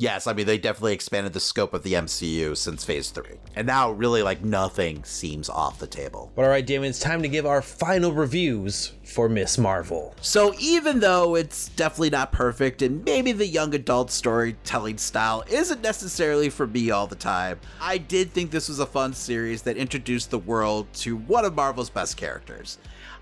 Yes, 0.00 0.28
I 0.28 0.32
mean 0.32 0.46
they 0.46 0.58
definitely 0.58 0.94
expanded 0.94 1.32
the 1.32 1.40
scope 1.40 1.74
of 1.74 1.82
the 1.82 1.94
MCU 1.94 2.56
since 2.56 2.84
Phase 2.84 3.10
3. 3.10 3.24
And 3.56 3.66
now 3.66 3.90
really 3.90 4.22
like 4.22 4.44
nothing 4.44 5.02
seems 5.02 5.50
off 5.50 5.80
the 5.80 5.88
table. 5.88 6.30
But 6.36 6.44
all 6.44 6.50
right, 6.50 6.64
Damon, 6.64 6.90
it's 6.90 7.00
time 7.00 7.20
to 7.22 7.28
give 7.28 7.44
our 7.44 7.60
final 7.60 8.12
reviews 8.12 8.92
for 9.04 9.28
Miss 9.28 9.58
Marvel. 9.58 10.14
So 10.20 10.54
even 10.60 11.00
though 11.00 11.34
it's 11.34 11.70
definitely 11.70 12.10
not 12.10 12.30
perfect 12.30 12.80
and 12.82 13.04
maybe 13.04 13.32
the 13.32 13.44
young 13.44 13.74
adult 13.74 14.12
storytelling 14.12 14.98
style 14.98 15.42
isn't 15.48 15.82
necessarily 15.82 16.48
for 16.48 16.68
me 16.68 16.92
all 16.92 17.08
the 17.08 17.16
time, 17.16 17.58
I 17.80 17.98
did 17.98 18.32
think 18.32 18.52
this 18.52 18.68
was 18.68 18.78
a 18.78 18.86
fun 18.86 19.12
series 19.12 19.62
that 19.62 19.76
introduced 19.76 20.30
the 20.30 20.38
world 20.38 20.86
to 20.94 21.16
one 21.16 21.44
of 21.44 21.56
Marvel's 21.56 21.90
best 21.90 22.16
characters. 22.16 22.78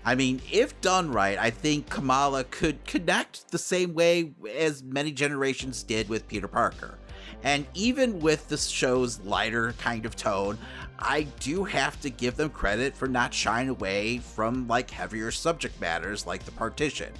I 0.07 0.15
mean, 0.15 0.41
if 0.49 0.79
done 0.79 1.11
right, 1.11 1.37
I 1.37 1.49
think 1.49 1.89
Kamala 1.89 2.45
could 2.45 2.85
connect 2.85 3.51
the 3.51 3.57
same 3.57 3.93
way 3.93 4.31
as 4.57 4.81
many 4.81 5.11
generations 5.11 5.83
did 5.83 6.07
with 6.07 6.29
Peter 6.29 6.47
Parker. 6.47 6.97
And 7.43 7.67
even 7.73 8.21
with 8.21 8.47
the 8.47 8.55
show's 8.55 9.19
lighter 9.19 9.73
kind 9.73 10.05
of 10.05 10.15
tone, 10.15 10.59
I 10.97 11.23
do 11.41 11.65
have 11.65 11.99
to 11.99 12.09
give 12.09 12.37
them 12.37 12.51
credit 12.51 12.95
for 12.95 13.09
not 13.09 13.33
shying 13.33 13.67
away 13.67 14.19
from 14.19 14.65
like 14.69 14.89
heavier 14.91 15.29
subject 15.29 15.81
matters 15.81 16.25
like 16.25 16.45
the 16.45 16.51
partition. 16.51 17.11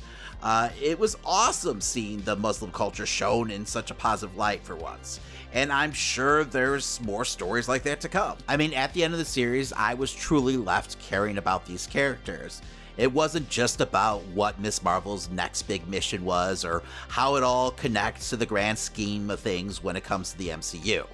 Uh, 0.42 0.70
it 0.82 0.98
was 0.98 1.18
awesome 1.26 1.82
seeing 1.82 2.22
the 2.22 2.38
Muslim 2.38 2.72
culture 2.72 3.06
shown 3.06 3.52
in 3.52 3.66
such 3.66 3.92
a 3.92 3.96
positive 3.96 4.38
light 4.38 4.64
for 4.64 4.78
once. 4.78 5.20
And 5.52 5.74
I'm 5.74 5.92
sure 5.92 6.46
there's 6.46 7.02
more 7.02 7.26
stories 7.26 7.68
like 7.68 7.84
that 7.84 8.00
to 8.02 8.10
come. 8.10 8.38
I 8.48 8.56
mean, 8.56 8.74
at 8.74 8.94
the 8.94 9.04
end 9.04 9.14
of 9.14 9.20
the 9.20 9.26
series, 9.26 9.74
I 9.74 9.94
was 9.94 10.14
truly 10.14 10.56
left 10.56 11.00
caring 11.00 11.38
about 11.38 11.66
these 11.66 11.86
characters. 11.86 12.62
It 12.98 13.14
wasn't 13.14 13.50
just 13.50 13.80
about 13.80 14.24
what 14.28 14.60
Miss 14.60 14.84
Marvel's 14.84 15.30
next 15.30 15.64
big 15.64 15.88
mission 15.88 16.26
was 16.26 16.66
or 16.66 16.82
how 17.08 17.36
it 17.36 17.44
all 17.44 17.72
connects 17.72 18.30
to 18.32 18.38
the 18.38 18.46
grand 18.46 18.80
scheme 18.80 19.30
of 19.30 19.40
things 19.40 19.84
when 19.84 19.96
it 19.96 20.04
comes 20.04 20.32
to 20.32 20.38
the 20.38 20.50
MCU. 20.50 21.06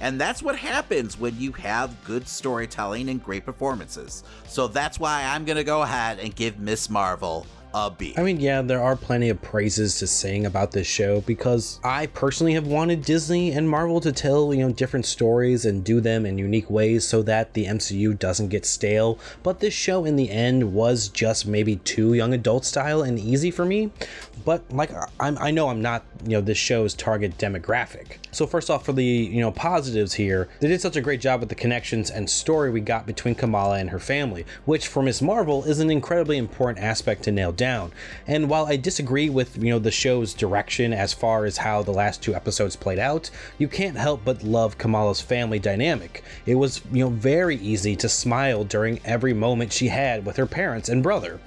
And 0.00 0.20
that's 0.20 0.42
what 0.42 0.56
happens 0.56 1.18
when 1.18 1.38
you 1.40 1.52
have 1.52 2.04
good 2.04 2.28
storytelling 2.28 3.08
and 3.08 3.22
great 3.22 3.44
performances. 3.44 4.22
So 4.46 4.68
that's 4.68 5.00
why 5.00 5.24
I'm 5.24 5.44
going 5.44 5.56
to 5.56 5.64
go 5.64 5.82
ahead 5.82 6.18
and 6.20 6.34
give 6.34 6.58
Miss 6.58 6.88
Marvel 6.88 7.46
a 7.86 7.90
B. 7.90 8.14
I 8.16 8.22
mean, 8.22 8.40
yeah, 8.40 8.62
there 8.62 8.82
are 8.82 8.96
plenty 8.96 9.28
of 9.28 9.40
praises 9.40 9.98
to 9.98 10.06
sing 10.06 10.46
about 10.46 10.72
this 10.72 10.86
show 10.86 11.20
because 11.22 11.80
I 11.84 12.06
personally 12.06 12.54
have 12.54 12.66
wanted 12.66 13.04
Disney 13.04 13.52
and 13.52 13.68
Marvel 13.68 14.00
to 14.00 14.12
tell, 14.12 14.52
you 14.52 14.66
know, 14.66 14.72
different 14.72 15.06
stories 15.06 15.64
and 15.64 15.84
do 15.84 16.00
them 16.00 16.26
in 16.26 16.38
unique 16.38 16.70
ways 16.70 17.06
so 17.06 17.22
that 17.22 17.54
the 17.54 17.66
MCU 17.66 18.18
doesn't 18.18 18.48
get 18.48 18.66
stale. 18.66 19.18
But 19.42 19.60
this 19.60 19.74
show 19.74 20.04
in 20.04 20.16
the 20.16 20.30
end 20.30 20.72
was 20.72 21.08
just 21.08 21.46
maybe 21.46 21.76
too 21.76 22.14
young 22.14 22.34
adult 22.34 22.64
style 22.64 23.02
and 23.02 23.18
easy 23.18 23.50
for 23.50 23.64
me. 23.64 23.90
But 24.48 24.72
like 24.72 24.90
I'm, 25.20 25.36
I 25.36 25.50
know 25.50 25.68
I'm 25.68 25.82
not, 25.82 26.06
you 26.24 26.30
know, 26.30 26.40
this 26.40 26.56
show's 26.56 26.94
target 26.94 27.36
demographic. 27.36 28.16
So 28.30 28.46
first 28.46 28.70
off, 28.70 28.82
for 28.82 28.94
the 28.94 29.04
you 29.04 29.42
know 29.42 29.50
positives 29.50 30.14
here, 30.14 30.48
they 30.60 30.68
did 30.68 30.80
such 30.80 30.96
a 30.96 31.02
great 31.02 31.20
job 31.20 31.40
with 31.40 31.50
the 31.50 31.54
connections 31.54 32.10
and 32.10 32.30
story 32.30 32.70
we 32.70 32.80
got 32.80 33.04
between 33.04 33.34
Kamala 33.34 33.78
and 33.78 33.90
her 33.90 33.98
family, 33.98 34.46
which 34.64 34.86
for 34.86 35.02
Miss 35.02 35.20
Marvel 35.20 35.64
is 35.64 35.80
an 35.80 35.90
incredibly 35.90 36.38
important 36.38 36.82
aspect 36.82 37.24
to 37.24 37.30
nail 37.30 37.52
down. 37.52 37.92
And 38.26 38.48
while 38.48 38.64
I 38.64 38.76
disagree 38.76 39.28
with 39.28 39.62
you 39.62 39.68
know 39.68 39.78
the 39.78 39.90
show's 39.90 40.32
direction 40.32 40.94
as 40.94 41.12
far 41.12 41.44
as 41.44 41.58
how 41.58 41.82
the 41.82 41.92
last 41.92 42.22
two 42.22 42.34
episodes 42.34 42.74
played 42.74 42.98
out, 42.98 43.28
you 43.58 43.68
can't 43.68 43.98
help 43.98 44.22
but 44.24 44.42
love 44.42 44.78
Kamala's 44.78 45.20
family 45.20 45.58
dynamic. 45.58 46.24
It 46.46 46.54
was 46.54 46.80
you 46.90 47.04
know 47.04 47.10
very 47.10 47.56
easy 47.56 47.96
to 47.96 48.08
smile 48.08 48.64
during 48.64 49.00
every 49.04 49.34
moment 49.34 49.74
she 49.74 49.88
had 49.88 50.24
with 50.24 50.38
her 50.38 50.46
parents 50.46 50.88
and 50.88 51.02
brother. 51.02 51.38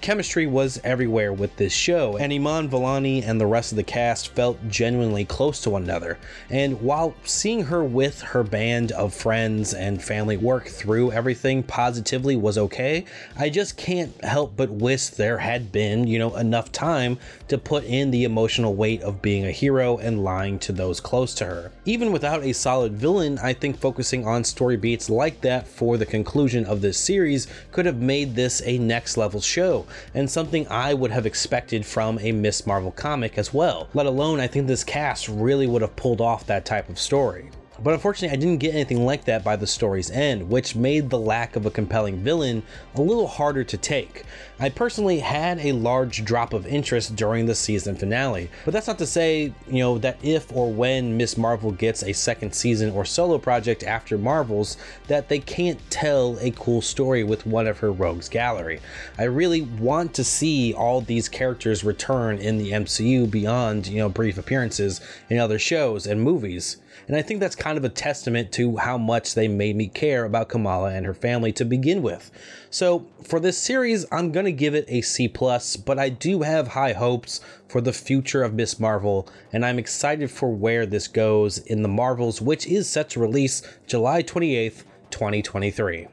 Chemistry 0.00 0.46
was 0.46 0.80
everywhere 0.84 1.32
with 1.32 1.56
this 1.56 1.72
show, 1.72 2.16
and 2.16 2.32
Iman 2.32 2.68
Vellani 2.68 3.26
and 3.26 3.40
the 3.40 3.46
rest 3.46 3.72
of 3.72 3.76
the 3.76 3.82
cast 3.82 4.28
felt 4.28 4.68
genuinely 4.68 5.24
close 5.24 5.60
to 5.62 5.70
one 5.70 5.82
another. 5.82 6.18
And 6.48 6.80
while 6.80 7.14
seeing 7.24 7.64
her 7.64 7.82
with 7.82 8.20
her 8.20 8.44
band 8.44 8.92
of 8.92 9.12
friends 9.12 9.74
and 9.74 10.00
family 10.00 10.36
work 10.36 10.68
through 10.68 11.10
everything 11.10 11.64
positively 11.64 12.36
was 12.36 12.56
okay, 12.56 13.04
I 13.36 13.48
just 13.48 13.76
can't 13.76 14.12
help 14.24 14.56
but 14.56 14.70
wish 14.70 15.08
there 15.08 15.38
had 15.38 15.72
been, 15.72 16.06
you 16.06 16.20
know, 16.20 16.36
enough 16.36 16.70
time 16.70 17.18
to 17.48 17.58
put 17.58 17.82
in 17.82 18.12
the 18.12 18.24
emotional 18.24 18.74
weight 18.74 19.02
of 19.02 19.22
being 19.22 19.44
a 19.44 19.50
hero 19.50 19.96
and 19.96 20.22
lying 20.22 20.60
to 20.60 20.72
those 20.72 21.00
close 21.00 21.34
to 21.34 21.46
her. 21.46 21.72
Even 21.84 22.12
without 22.12 22.44
a 22.44 22.52
solid 22.52 22.92
villain, 22.92 23.40
I 23.42 23.54
think 23.54 23.78
focusing 23.78 24.24
on 24.24 24.44
story 24.44 24.76
beats 24.76 25.10
like 25.10 25.40
that 25.40 25.66
for 25.66 25.96
the 25.96 26.06
conclusion 26.06 26.64
of 26.64 26.80
this 26.80 26.98
series 26.98 27.48
could 27.72 27.86
have 27.86 28.00
made 28.00 28.36
this 28.36 28.62
a 28.64 28.78
next 28.78 29.16
level 29.16 29.40
show 29.40 29.85
and 30.14 30.30
something 30.30 30.66
I 30.68 30.94
would 30.94 31.10
have 31.10 31.26
expected 31.26 31.84
from 31.84 32.18
a 32.20 32.32
Miss 32.32 32.66
Marvel 32.66 32.92
comic 32.92 33.38
as 33.38 33.52
well. 33.52 33.88
Let 33.94 34.06
alone, 34.06 34.40
I 34.40 34.46
think 34.46 34.66
this 34.66 34.84
cast 34.84 35.28
really 35.28 35.66
would 35.66 35.82
have 35.82 35.96
pulled 35.96 36.20
off 36.20 36.46
that 36.46 36.64
type 36.64 36.88
of 36.88 36.98
story. 36.98 37.50
But 37.82 37.94
unfortunately, 37.94 38.36
I 38.36 38.40
didn't 38.40 38.60
get 38.60 38.74
anything 38.74 39.04
like 39.04 39.24
that 39.24 39.44
by 39.44 39.56
the 39.56 39.66
story's 39.66 40.10
end, 40.10 40.48
which 40.48 40.74
made 40.74 41.10
the 41.10 41.18
lack 41.18 41.56
of 41.56 41.66
a 41.66 41.70
compelling 41.70 42.22
villain 42.22 42.62
a 42.94 43.02
little 43.02 43.26
harder 43.26 43.64
to 43.64 43.76
take. 43.76 44.24
I 44.58 44.70
personally 44.70 45.18
had 45.18 45.58
a 45.60 45.72
large 45.72 46.24
drop 46.24 46.54
of 46.54 46.66
interest 46.66 47.14
during 47.14 47.44
the 47.44 47.54
season 47.54 47.94
finale, 47.94 48.50
but 48.64 48.72
that's 48.72 48.86
not 48.86 48.98
to 48.98 49.06
say, 49.06 49.52
you 49.68 49.78
know, 49.80 49.98
that 49.98 50.18
if 50.22 50.50
or 50.52 50.72
when 50.72 51.16
Miss 51.16 51.36
Marvel 51.36 51.70
gets 51.70 52.02
a 52.02 52.14
second 52.14 52.54
season 52.54 52.90
or 52.90 53.04
solo 53.04 53.36
project 53.38 53.82
after 53.82 54.16
Marvel's, 54.16 54.78
that 55.08 55.28
they 55.28 55.38
can't 55.38 55.78
tell 55.90 56.38
a 56.40 56.52
cool 56.52 56.80
story 56.80 57.24
with 57.24 57.46
one 57.46 57.66
of 57.66 57.80
her 57.80 57.92
rogues 57.92 58.28
gallery. 58.28 58.80
I 59.18 59.24
really 59.24 59.62
want 59.62 60.14
to 60.14 60.24
see 60.24 60.72
all 60.72 61.02
these 61.02 61.28
characters 61.28 61.84
return 61.84 62.38
in 62.38 62.56
the 62.56 62.70
MCU 62.70 63.30
beyond, 63.30 63.86
you 63.86 63.98
know, 63.98 64.08
brief 64.08 64.38
appearances 64.38 65.00
in 65.28 65.38
other 65.38 65.58
shows 65.58 66.06
and 66.06 66.22
movies. 66.22 66.78
And 67.06 67.16
I 67.16 67.22
think 67.22 67.38
that's 67.38 67.54
kind 67.54 67.78
of 67.78 67.84
a 67.84 67.88
testament 67.88 68.50
to 68.52 68.78
how 68.78 68.98
much 68.98 69.34
they 69.34 69.46
made 69.46 69.76
me 69.76 69.86
care 69.86 70.24
about 70.24 70.48
Kamala 70.48 70.90
and 70.90 71.06
her 71.06 71.14
family 71.14 71.52
to 71.52 71.64
begin 71.64 72.02
with. 72.02 72.30
So 72.70 73.06
for 73.22 73.38
this 73.38 73.56
series, 73.56 74.06
I'm 74.10 74.32
gonna 74.32 74.50
give 74.50 74.74
it 74.74 74.86
a 74.88 75.02
C 75.02 75.28
plus, 75.28 75.76
but 75.76 75.98
I 75.98 76.08
do 76.08 76.42
have 76.42 76.68
high 76.68 76.94
hopes 76.94 77.40
for 77.68 77.80
the 77.80 77.92
future 77.92 78.42
of 78.42 78.54
Miss 78.54 78.80
Marvel, 78.80 79.28
and 79.52 79.64
I'm 79.64 79.78
excited 79.78 80.30
for 80.30 80.50
where 80.50 80.84
this 80.84 81.06
goes 81.06 81.58
in 81.58 81.82
the 81.82 81.88
Marvels, 81.88 82.42
which 82.42 82.66
is 82.66 82.88
set 82.88 83.10
to 83.10 83.20
release 83.20 83.62
July 83.86 84.22
28th, 84.22 84.82
2023. 85.10 86.08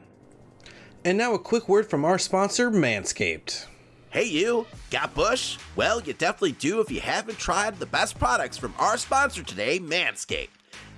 And 1.04 1.18
now 1.18 1.34
a 1.34 1.38
quick 1.38 1.68
word 1.68 1.90
from 1.90 2.04
our 2.04 2.18
sponsor, 2.18 2.70
Manscaped. 2.70 3.66
Hey, 4.10 4.24
you, 4.24 4.66
got 4.90 5.12
Bush? 5.12 5.58
Well, 5.74 6.00
you 6.00 6.12
definitely 6.12 6.52
do 6.52 6.80
if 6.80 6.88
you 6.88 7.00
haven't 7.00 7.36
tried 7.36 7.80
the 7.80 7.86
best 7.86 8.16
products 8.16 8.56
from 8.56 8.72
our 8.78 8.96
sponsor 8.96 9.42
today, 9.42 9.80
Manscaped. 9.80 10.50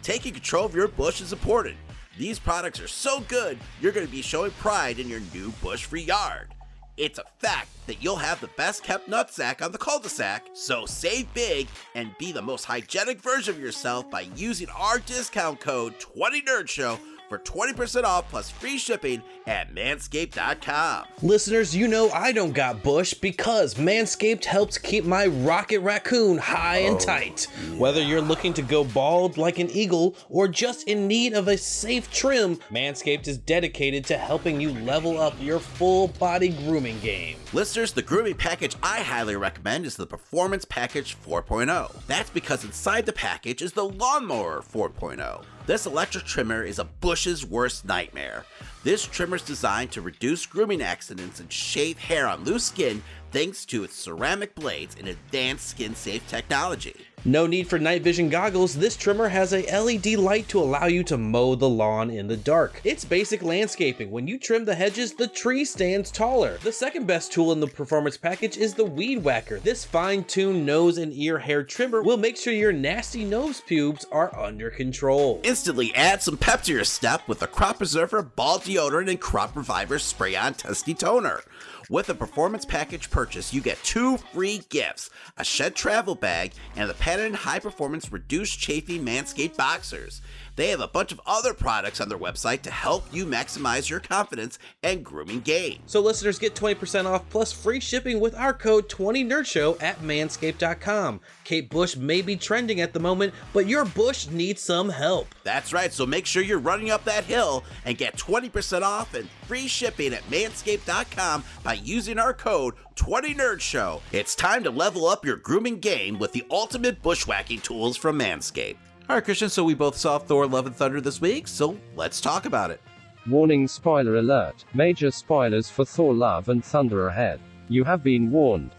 Taking 0.06 0.34
control 0.34 0.64
of 0.66 0.74
your 0.76 0.86
bush 0.86 1.20
is 1.20 1.32
important. 1.32 1.76
These 2.16 2.38
products 2.38 2.78
are 2.78 2.86
so 2.86 3.22
good, 3.22 3.58
you're 3.80 3.90
going 3.90 4.06
to 4.06 4.12
be 4.12 4.22
showing 4.22 4.52
pride 4.52 5.00
in 5.00 5.08
your 5.08 5.18
new 5.34 5.50
bush 5.60 5.84
free 5.84 6.04
yard. 6.04 6.54
It's 6.96 7.18
a 7.18 7.24
fact 7.40 7.70
that 7.88 8.00
you'll 8.00 8.14
have 8.14 8.40
the 8.40 8.50
best 8.56 8.84
kept 8.84 9.10
nutsack 9.10 9.62
on 9.62 9.72
the 9.72 9.78
cul 9.78 9.98
de 9.98 10.08
sac, 10.08 10.46
so 10.54 10.86
save 10.86 11.34
big 11.34 11.66
and 11.96 12.16
be 12.18 12.30
the 12.30 12.40
most 12.40 12.66
hygienic 12.66 13.20
version 13.20 13.56
of 13.56 13.60
yourself 13.60 14.08
by 14.08 14.28
using 14.36 14.68
our 14.68 15.00
discount 15.00 15.58
code 15.58 15.98
20NerdShow 15.98 17.00
for 17.28 17.38
20% 17.38 18.04
off 18.04 18.28
plus 18.30 18.50
free 18.50 18.78
shipping 18.78 19.22
at 19.46 19.74
manscaped.com. 19.74 21.04
Listeners, 21.22 21.74
you 21.74 21.88
know 21.88 22.10
I 22.10 22.32
don't 22.32 22.52
got 22.52 22.82
bush 22.82 23.14
because 23.14 23.74
Manscaped 23.74 24.44
helps 24.44 24.78
keep 24.78 25.04
my 25.04 25.26
rocket 25.26 25.80
raccoon 25.80 26.38
high 26.38 26.78
and 26.78 26.96
oh, 26.96 26.98
tight. 26.98 27.46
Whether 27.76 28.02
you're 28.02 28.20
looking 28.20 28.52
to 28.54 28.62
go 28.62 28.84
bald 28.84 29.36
like 29.36 29.58
an 29.58 29.70
eagle 29.70 30.16
or 30.28 30.48
just 30.48 30.88
in 30.88 31.06
need 31.06 31.32
of 31.32 31.48
a 31.48 31.56
safe 31.56 32.10
trim, 32.10 32.56
Manscaped 32.70 33.28
is 33.28 33.38
dedicated 33.38 34.04
to 34.06 34.18
helping 34.18 34.60
you 34.60 34.72
level 34.80 35.20
up 35.20 35.34
your 35.40 35.58
full 35.58 36.08
body 36.08 36.50
grooming 36.50 36.98
game. 37.00 37.36
Listeners, 37.52 37.92
the 37.92 38.02
grooming 38.02 38.34
package 38.34 38.76
I 38.82 39.00
highly 39.00 39.36
recommend 39.36 39.86
is 39.86 39.96
the 39.96 40.06
Performance 40.06 40.64
Package 40.64 41.16
4.0. 41.24 42.06
That's 42.06 42.30
because 42.30 42.64
inside 42.64 43.06
the 43.06 43.12
package 43.12 43.62
is 43.62 43.72
the 43.72 43.84
Lawnmower 43.84 44.62
4.0. 44.62 45.44
This 45.66 45.84
electric 45.84 46.24
trimmer 46.24 46.62
is 46.62 46.78
a 46.78 46.84
bush's 46.84 47.44
worst 47.44 47.84
nightmare. 47.84 48.44
This 48.84 49.04
trimmer 49.04 49.34
is 49.34 49.42
designed 49.42 49.90
to 49.92 50.00
reduce 50.00 50.46
grooming 50.46 50.80
accidents 50.80 51.40
and 51.40 51.52
shave 51.52 51.98
hair 51.98 52.28
on 52.28 52.44
loose 52.44 52.66
skin 52.66 53.02
thanks 53.32 53.64
to 53.66 53.82
its 53.82 53.96
ceramic 53.96 54.54
blades 54.54 54.94
and 54.96 55.08
advanced 55.08 55.66
skin 55.66 55.96
safe 55.96 56.26
technology. 56.28 57.05
No 57.26 57.48
need 57.48 57.66
for 57.66 57.80
night 57.80 58.02
vision 58.02 58.28
goggles, 58.28 58.76
this 58.76 58.96
trimmer 58.96 59.26
has 59.26 59.52
a 59.52 59.66
LED 59.66 60.14
light 60.14 60.46
to 60.50 60.60
allow 60.60 60.86
you 60.86 61.02
to 61.02 61.18
mow 61.18 61.56
the 61.56 61.68
lawn 61.68 62.08
in 62.08 62.28
the 62.28 62.36
dark. 62.36 62.80
It's 62.84 63.04
basic 63.04 63.42
landscaping. 63.42 64.12
When 64.12 64.28
you 64.28 64.38
trim 64.38 64.64
the 64.64 64.76
hedges, 64.76 65.12
the 65.12 65.26
tree 65.26 65.64
stands 65.64 66.12
taller. 66.12 66.58
The 66.58 66.70
second 66.70 67.08
best 67.08 67.32
tool 67.32 67.50
in 67.50 67.58
the 67.58 67.66
performance 67.66 68.16
package 68.16 68.56
is 68.56 68.74
the 68.74 68.84
Weed 68.84 69.24
Whacker. 69.24 69.58
This 69.58 69.84
fine-tuned 69.84 70.64
nose 70.64 70.98
and 70.98 71.12
ear 71.12 71.40
hair 71.40 71.64
trimmer 71.64 72.00
will 72.00 72.16
make 72.16 72.36
sure 72.36 72.52
your 72.52 72.72
nasty 72.72 73.24
nose 73.24 73.60
pubes 73.60 74.06
are 74.12 74.32
under 74.38 74.70
control. 74.70 75.40
Instantly 75.42 75.92
add 75.96 76.22
some 76.22 76.36
pep 76.36 76.62
to 76.62 76.72
your 76.72 76.84
step 76.84 77.26
with 77.26 77.40
the 77.40 77.48
Crop 77.48 77.78
Preserver 77.78 78.22
Ball 78.22 78.60
Deodorant 78.60 79.10
and 79.10 79.20
Crop 79.20 79.56
Reviver 79.56 79.98
Spray 79.98 80.36
On 80.36 80.54
Testy 80.54 80.94
Toner. 80.94 81.42
With 81.88 82.08
a 82.08 82.14
performance 82.14 82.64
package 82.64 83.10
purchase, 83.10 83.54
you 83.54 83.60
get 83.60 83.78
two 83.84 84.16
free 84.16 84.62
gifts 84.70 85.08
a 85.36 85.44
shed 85.44 85.76
travel 85.76 86.16
bag 86.16 86.52
and 86.74 86.90
the 86.90 86.94
patented 86.94 87.36
high 87.36 87.60
performance 87.60 88.10
reduced 88.10 88.58
chafing 88.58 89.04
Manscaped 89.04 89.56
boxers. 89.56 90.20
They 90.56 90.70
have 90.70 90.80
a 90.80 90.88
bunch 90.88 91.12
of 91.12 91.20
other 91.26 91.52
products 91.54 92.00
on 92.00 92.08
their 92.08 92.18
website 92.18 92.62
to 92.62 92.70
help 92.70 93.04
you 93.12 93.26
maximize 93.26 93.88
your 93.88 94.00
confidence 94.00 94.58
and 94.82 95.04
grooming 95.04 95.40
game. 95.40 95.80
So 95.86 96.00
listeners 96.00 96.38
get 96.38 96.54
20% 96.54 97.04
off 97.04 97.28
plus 97.28 97.52
free 97.52 97.78
shipping 97.78 98.20
with 98.20 98.34
our 98.34 98.54
code 98.54 98.88
20nerdshow 98.88 99.80
at 99.82 100.00
manscaped.com. 100.00 101.20
Kate 101.44 101.68
Bush 101.68 101.94
may 101.94 102.22
be 102.22 102.36
trending 102.36 102.80
at 102.80 102.94
the 102.94 103.00
moment, 103.00 103.34
but 103.52 103.68
your 103.68 103.84
bush 103.84 104.28
needs 104.28 104.62
some 104.62 104.88
help. 104.88 105.28
That's 105.44 105.74
right, 105.74 105.92
so 105.92 106.06
make 106.06 106.24
sure 106.24 106.42
you're 106.42 106.58
running 106.58 106.90
up 106.90 107.04
that 107.04 107.24
hill 107.24 107.62
and 107.84 107.98
get 107.98 108.16
20% 108.16 108.82
off 108.82 109.14
and 109.14 109.28
free 109.46 109.68
shipping 109.68 110.14
at 110.14 110.28
manscaped.com 110.30 111.44
by 111.62 111.74
using 111.74 112.18
our 112.18 112.32
code 112.32 112.74
20nerdshow. 112.96 114.00
It's 114.10 114.34
time 114.34 114.64
to 114.64 114.70
level 114.70 115.06
up 115.06 115.24
your 115.24 115.36
grooming 115.36 115.80
game 115.80 116.18
with 116.18 116.32
the 116.32 116.44
ultimate 116.50 117.02
bushwhacking 117.02 117.60
tools 117.60 117.96
from 117.96 118.18
Manscaped. 118.18 118.76
All 119.08 119.14
right, 119.14 119.24
Christian, 119.24 119.48
so 119.48 119.62
we 119.62 119.74
both 119.74 119.96
saw 119.96 120.18
Thor 120.18 120.48
Love 120.48 120.66
and 120.66 120.74
Thunder 120.74 121.00
this 121.00 121.20
week, 121.20 121.46
so 121.46 121.78
let's 121.94 122.20
talk 122.20 122.44
about 122.44 122.72
it. 122.72 122.80
Warning 123.28 123.68
spoiler 123.68 124.16
alert. 124.16 124.64
Major 124.74 125.12
spoilers 125.12 125.70
for 125.70 125.84
Thor 125.84 126.12
Love 126.12 126.48
and 126.48 126.64
Thunder 126.64 127.06
ahead. 127.06 127.38
You 127.68 127.84
have 127.84 128.02
been 128.02 128.32
warned. 128.32 128.72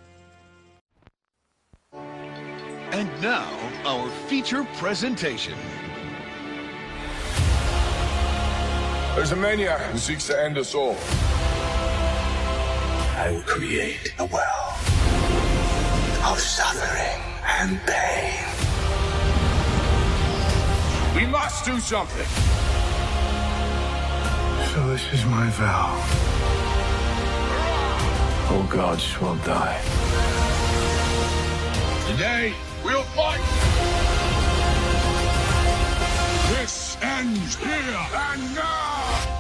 And 1.94 3.10
now, 3.22 3.48
our 3.86 4.10
feature 4.28 4.68
presentation. 4.76 5.58
There's 9.16 9.32
a 9.32 9.38
maniac 9.38 9.80
who 9.80 9.98
seeks 9.98 10.28
to 10.28 10.38
end 10.38 10.58
us 10.58 10.76
all. 10.76 10.98
I 13.16 13.32
will 13.32 13.44
create 13.44 14.14
a 14.20 14.26
world 14.26 14.74
of 16.26 16.38
suffering 16.38 17.22
and 17.46 17.80
pain. 17.88 18.67
We 21.16 21.26
must 21.26 21.66
do 21.66 21.80
something. 21.80 22.28
So 24.74 24.88
this 24.90 25.12
is 25.14 25.26
my 25.26 25.50
vow. 25.52 25.90
Oh, 28.50 28.56
All 28.56 28.64
gods 28.64 29.20
will 29.20 29.36
die. 29.38 29.82
Today, 32.12 32.54
we'll 32.84 33.04
fight. 33.16 33.42
This 36.60 36.98
ends 37.02 37.56
here 37.56 38.08
and 38.14 38.56
now. 38.56 39.37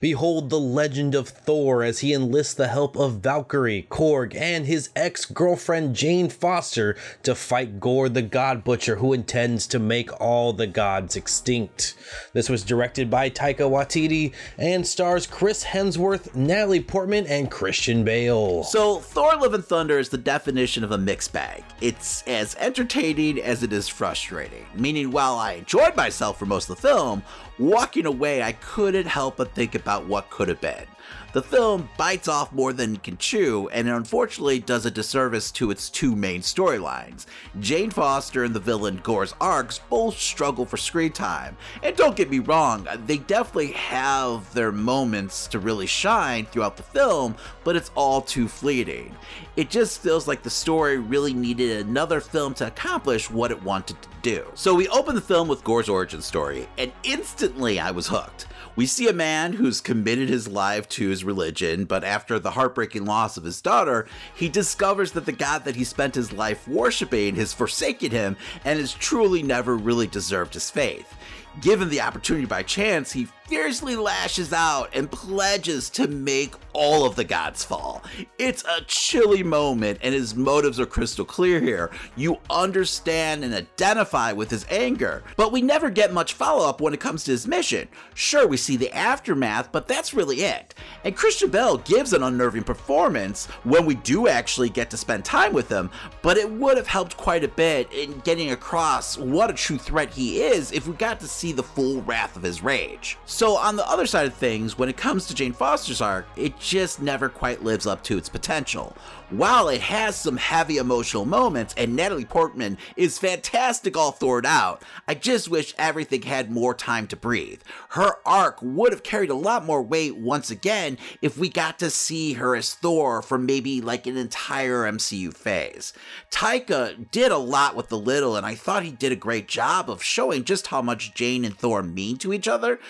Behold 0.00 0.48
the 0.48 0.60
legend 0.60 1.16
of 1.16 1.28
Thor 1.28 1.82
as 1.82 1.98
he 1.98 2.12
enlists 2.12 2.54
the 2.54 2.68
help 2.68 2.96
of 2.96 3.14
Valkyrie, 3.14 3.88
Korg, 3.90 4.32
and 4.36 4.64
his 4.64 4.90
ex 4.94 5.24
girlfriend 5.24 5.96
Jane 5.96 6.28
Foster 6.28 6.96
to 7.24 7.34
fight 7.34 7.80
Gorr 7.80 8.08
the 8.08 8.22
God 8.22 8.62
Butcher, 8.62 8.96
who 8.96 9.12
intends 9.12 9.66
to 9.66 9.80
make 9.80 10.20
all 10.20 10.52
the 10.52 10.68
gods 10.68 11.16
extinct. 11.16 11.96
This 12.32 12.48
was 12.48 12.62
directed 12.62 13.10
by 13.10 13.28
Taika 13.28 13.68
Waititi 13.68 14.32
and 14.56 14.86
stars 14.86 15.26
Chris 15.26 15.64
Hemsworth, 15.64 16.32
Natalie 16.32 16.80
Portman, 16.80 17.26
and 17.26 17.50
Christian 17.50 18.04
Bale. 18.04 18.62
So, 18.62 19.00
Thor 19.00 19.34
Love 19.36 19.54
and 19.54 19.64
Thunder 19.64 19.98
is 19.98 20.10
the 20.10 20.16
definition 20.16 20.84
of 20.84 20.92
a 20.92 20.98
mixed 20.98 21.32
bag. 21.32 21.64
It's 21.80 22.22
as 22.28 22.54
entertaining 22.60 23.42
as 23.42 23.64
it 23.64 23.72
is 23.72 23.88
frustrating, 23.88 24.64
meaning 24.76 25.10
while 25.10 25.34
I 25.34 25.54
enjoyed 25.54 25.96
myself 25.96 26.38
for 26.38 26.46
most 26.46 26.70
of 26.70 26.76
the 26.76 26.82
film, 26.82 27.24
walking 27.58 28.06
away 28.06 28.42
I 28.42 28.52
couldn't 28.52 29.06
help 29.06 29.36
but 29.36 29.54
think 29.54 29.74
about 29.74 30.06
what 30.06 30.30
could 30.30 30.48
have 30.48 30.60
been. 30.60 30.86
The 31.34 31.42
film 31.42 31.90
bites 31.98 32.26
off 32.26 32.52
more 32.52 32.72
than 32.72 32.94
it 32.94 33.02
can 33.02 33.18
chew, 33.18 33.68
and 33.68 33.86
unfortunately 33.86 34.60
does 34.60 34.86
a 34.86 34.90
disservice 34.90 35.50
to 35.52 35.70
its 35.70 35.90
two 35.90 36.16
main 36.16 36.40
storylines. 36.40 37.26
Jane 37.60 37.90
Foster 37.90 38.44
and 38.44 38.54
the 38.54 38.60
villain 38.60 39.00
Gorr's 39.02 39.34
arcs 39.38 39.80
both 39.90 40.18
struggle 40.18 40.64
for 40.64 40.78
screen 40.78 41.12
time. 41.12 41.54
And 41.82 41.94
don't 41.96 42.16
get 42.16 42.30
me 42.30 42.38
wrong, 42.38 42.88
they 43.04 43.18
definitely 43.18 43.72
have 43.72 44.52
their 44.54 44.72
moments 44.72 45.46
to 45.48 45.58
really 45.58 45.86
shine 45.86 46.46
throughout 46.46 46.78
the 46.78 46.82
film, 46.82 47.36
but 47.68 47.76
it's 47.76 47.90
all 47.94 48.22
too 48.22 48.48
fleeting. 48.48 49.14
It 49.56 49.68
just 49.68 50.00
feels 50.00 50.26
like 50.26 50.42
the 50.42 50.48
story 50.48 50.96
really 50.96 51.34
needed 51.34 51.84
another 51.86 52.18
film 52.18 52.54
to 52.54 52.66
accomplish 52.66 53.30
what 53.30 53.50
it 53.50 53.62
wanted 53.62 54.00
to 54.00 54.08
do. 54.22 54.50
So 54.54 54.74
we 54.74 54.88
open 54.88 55.14
the 55.14 55.20
film 55.20 55.48
with 55.48 55.64
Gorr's 55.64 55.90
origin 55.90 56.22
story, 56.22 56.66
and 56.78 56.90
instantly 57.04 57.78
I 57.78 57.90
was 57.90 58.08
hooked. 58.08 58.46
We 58.74 58.86
see 58.86 59.08
a 59.08 59.12
man 59.12 59.52
who's 59.52 59.82
committed 59.82 60.30
his 60.30 60.48
life 60.48 60.88
to 60.88 61.10
his 61.10 61.24
religion, 61.24 61.84
but 61.84 62.04
after 62.04 62.38
the 62.38 62.52
heartbreaking 62.52 63.04
loss 63.04 63.36
of 63.36 63.44
his 63.44 63.60
daughter, 63.60 64.06
he 64.34 64.48
discovers 64.48 65.12
that 65.12 65.26
the 65.26 65.32
God 65.32 65.66
that 65.66 65.76
he 65.76 65.84
spent 65.84 66.14
his 66.14 66.32
life 66.32 66.66
worshiping 66.66 67.34
has 67.34 67.52
forsaken 67.52 68.12
him 68.12 68.38
and 68.64 68.80
has 68.80 68.94
truly 68.94 69.42
never 69.42 69.76
really 69.76 70.06
deserved 70.06 70.54
his 70.54 70.70
faith. 70.70 71.14
Given 71.60 71.90
the 71.90 72.00
opportunity 72.00 72.46
by 72.46 72.62
chance, 72.62 73.12
he 73.12 73.28
fiercely 73.48 73.96
lashes 73.96 74.52
out 74.52 74.90
and 74.94 75.10
pledges 75.10 75.88
to 75.88 76.06
make 76.06 76.54
all 76.74 77.06
of 77.06 77.16
the 77.16 77.24
gods 77.24 77.64
fall. 77.64 78.04
It's 78.38 78.62
a 78.64 78.82
chilly 78.86 79.42
moment, 79.42 79.98
and 80.02 80.14
his 80.14 80.36
motives 80.36 80.78
are 80.78 80.86
crystal 80.86 81.24
clear 81.24 81.58
here. 81.58 81.90
You 82.14 82.36
understand 82.50 83.42
and 83.42 83.54
identify 83.54 84.32
with 84.32 84.50
his 84.50 84.66
anger, 84.68 85.24
but 85.36 85.50
we 85.50 85.62
never 85.62 85.88
get 85.88 86.12
much 86.12 86.34
follow 86.34 86.68
up 86.68 86.80
when 86.80 86.92
it 86.92 87.00
comes 87.00 87.24
to 87.24 87.30
his 87.30 87.48
mission. 87.48 87.88
Sure, 88.14 88.46
we 88.46 88.58
see 88.58 88.76
the 88.76 88.92
aftermath, 88.92 89.72
but 89.72 89.88
that's 89.88 90.14
really 90.14 90.42
it. 90.42 90.74
And 91.04 91.16
Christian 91.16 91.50
Bale 91.50 91.78
gives 91.78 92.12
an 92.12 92.22
unnerving 92.22 92.64
performance 92.64 93.46
when 93.64 93.86
we 93.86 93.94
do 93.96 94.28
actually 94.28 94.68
get 94.68 94.90
to 94.90 94.96
spend 94.98 95.24
time 95.24 95.54
with 95.54 95.70
him, 95.70 95.90
but 96.22 96.36
it 96.36 96.50
would 96.50 96.76
have 96.76 96.86
helped 96.86 97.16
quite 97.16 97.44
a 97.44 97.48
bit 97.48 97.90
in 97.92 98.20
getting 98.20 98.50
across 98.50 99.16
what 99.16 99.50
a 99.50 99.54
true 99.54 99.78
threat 99.78 100.12
he 100.12 100.42
is 100.42 100.70
if 100.70 100.86
we 100.86 100.94
got 100.94 101.18
to 101.20 101.26
see 101.26 101.52
the 101.52 101.62
full 101.62 102.02
wrath 102.02 102.36
of 102.36 102.42
his 102.42 102.62
rage. 102.62 103.16
So, 103.38 103.56
on 103.56 103.76
the 103.76 103.88
other 103.88 104.08
side 104.08 104.26
of 104.26 104.34
things, 104.34 104.76
when 104.76 104.88
it 104.88 104.96
comes 104.96 105.28
to 105.28 105.34
Jane 105.34 105.52
Foster's 105.52 106.00
arc, 106.00 106.26
it 106.34 106.58
just 106.58 107.00
never 107.00 107.28
quite 107.28 107.62
lives 107.62 107.86
up 107.86 108.02
to 108.02 108.18
its 108.18 108.28
potential. 108.28 108.96
While 109.30 109.68
it 109.68 109.82
has 109.82 110.16
some 110.16 110.38
heavy 110.38 110.78
emotional 110.78 111.26
moments 111.26 111.74
and 111.76 111.94
Natalie 111.94 112.24
Portman 112.24 112.78
is 112.96 113.18
fantastic 113.18 113.94
all 113.94 114.10
thored 114.10 114.46
out, 114.46 114.82
I 115.06 115.14
just 115.14 115.50
wish 115.50 115.74
everything 115.76 116.22
had 116.22 116.50
more 116.50 116.72
time 116.72 117.06
to 117.08 117.16
breathe. 117.16 117.60
Her 117.90 118.14
arc 118.24 118.58
would 118.62 118.90
have 118.90 119.02
carried 119.02 119.28
a 119.28 119.34
lot 119.34 119.66
more 119.66 119.82
weight 119.82 120.16
once 120.16 120.50
again 120.50 120.96
if 121.20 121.36
we 121.36 121.50
got 121.50 121.78
to 121.80 121.90
see 121.90 122.32
her 122.34 122.56
as 122.56 122.72
Thor 122.72 123.20
for 123.20 123.36
maybe 123.36 123.82
like 123.82 124.06
an 124.06 124.16
entire 124.16 124.90
MCU 124.90 125.34
phase. 125.34 125.92
Taika 126.30 127.10
did 127.10 127.30
a 127.30 127.36
lot 127.36 127.76
with 127.76 127.90
the 127.90 127.98
little, 127.98 128.34
and 128.34 128.46
I 128.46 128.54
thought 128.54 128.82
he 128.82 128.92
did 128.92 129.12
a 129.12 129.16
great 129.16 129.46
job 129.46 129.90
of 129.90 130.02
showing 130.02 130.44
just 130.44 130.68
how 130.68 130.80
much 130.80 131.12
Jane 131.12 131.44
and 131.44 131.54
Thor 131.54 131.82
mean 131.82 132.16
to 132.18 132.32
each 132.32 132.48
other, 132.48 132.80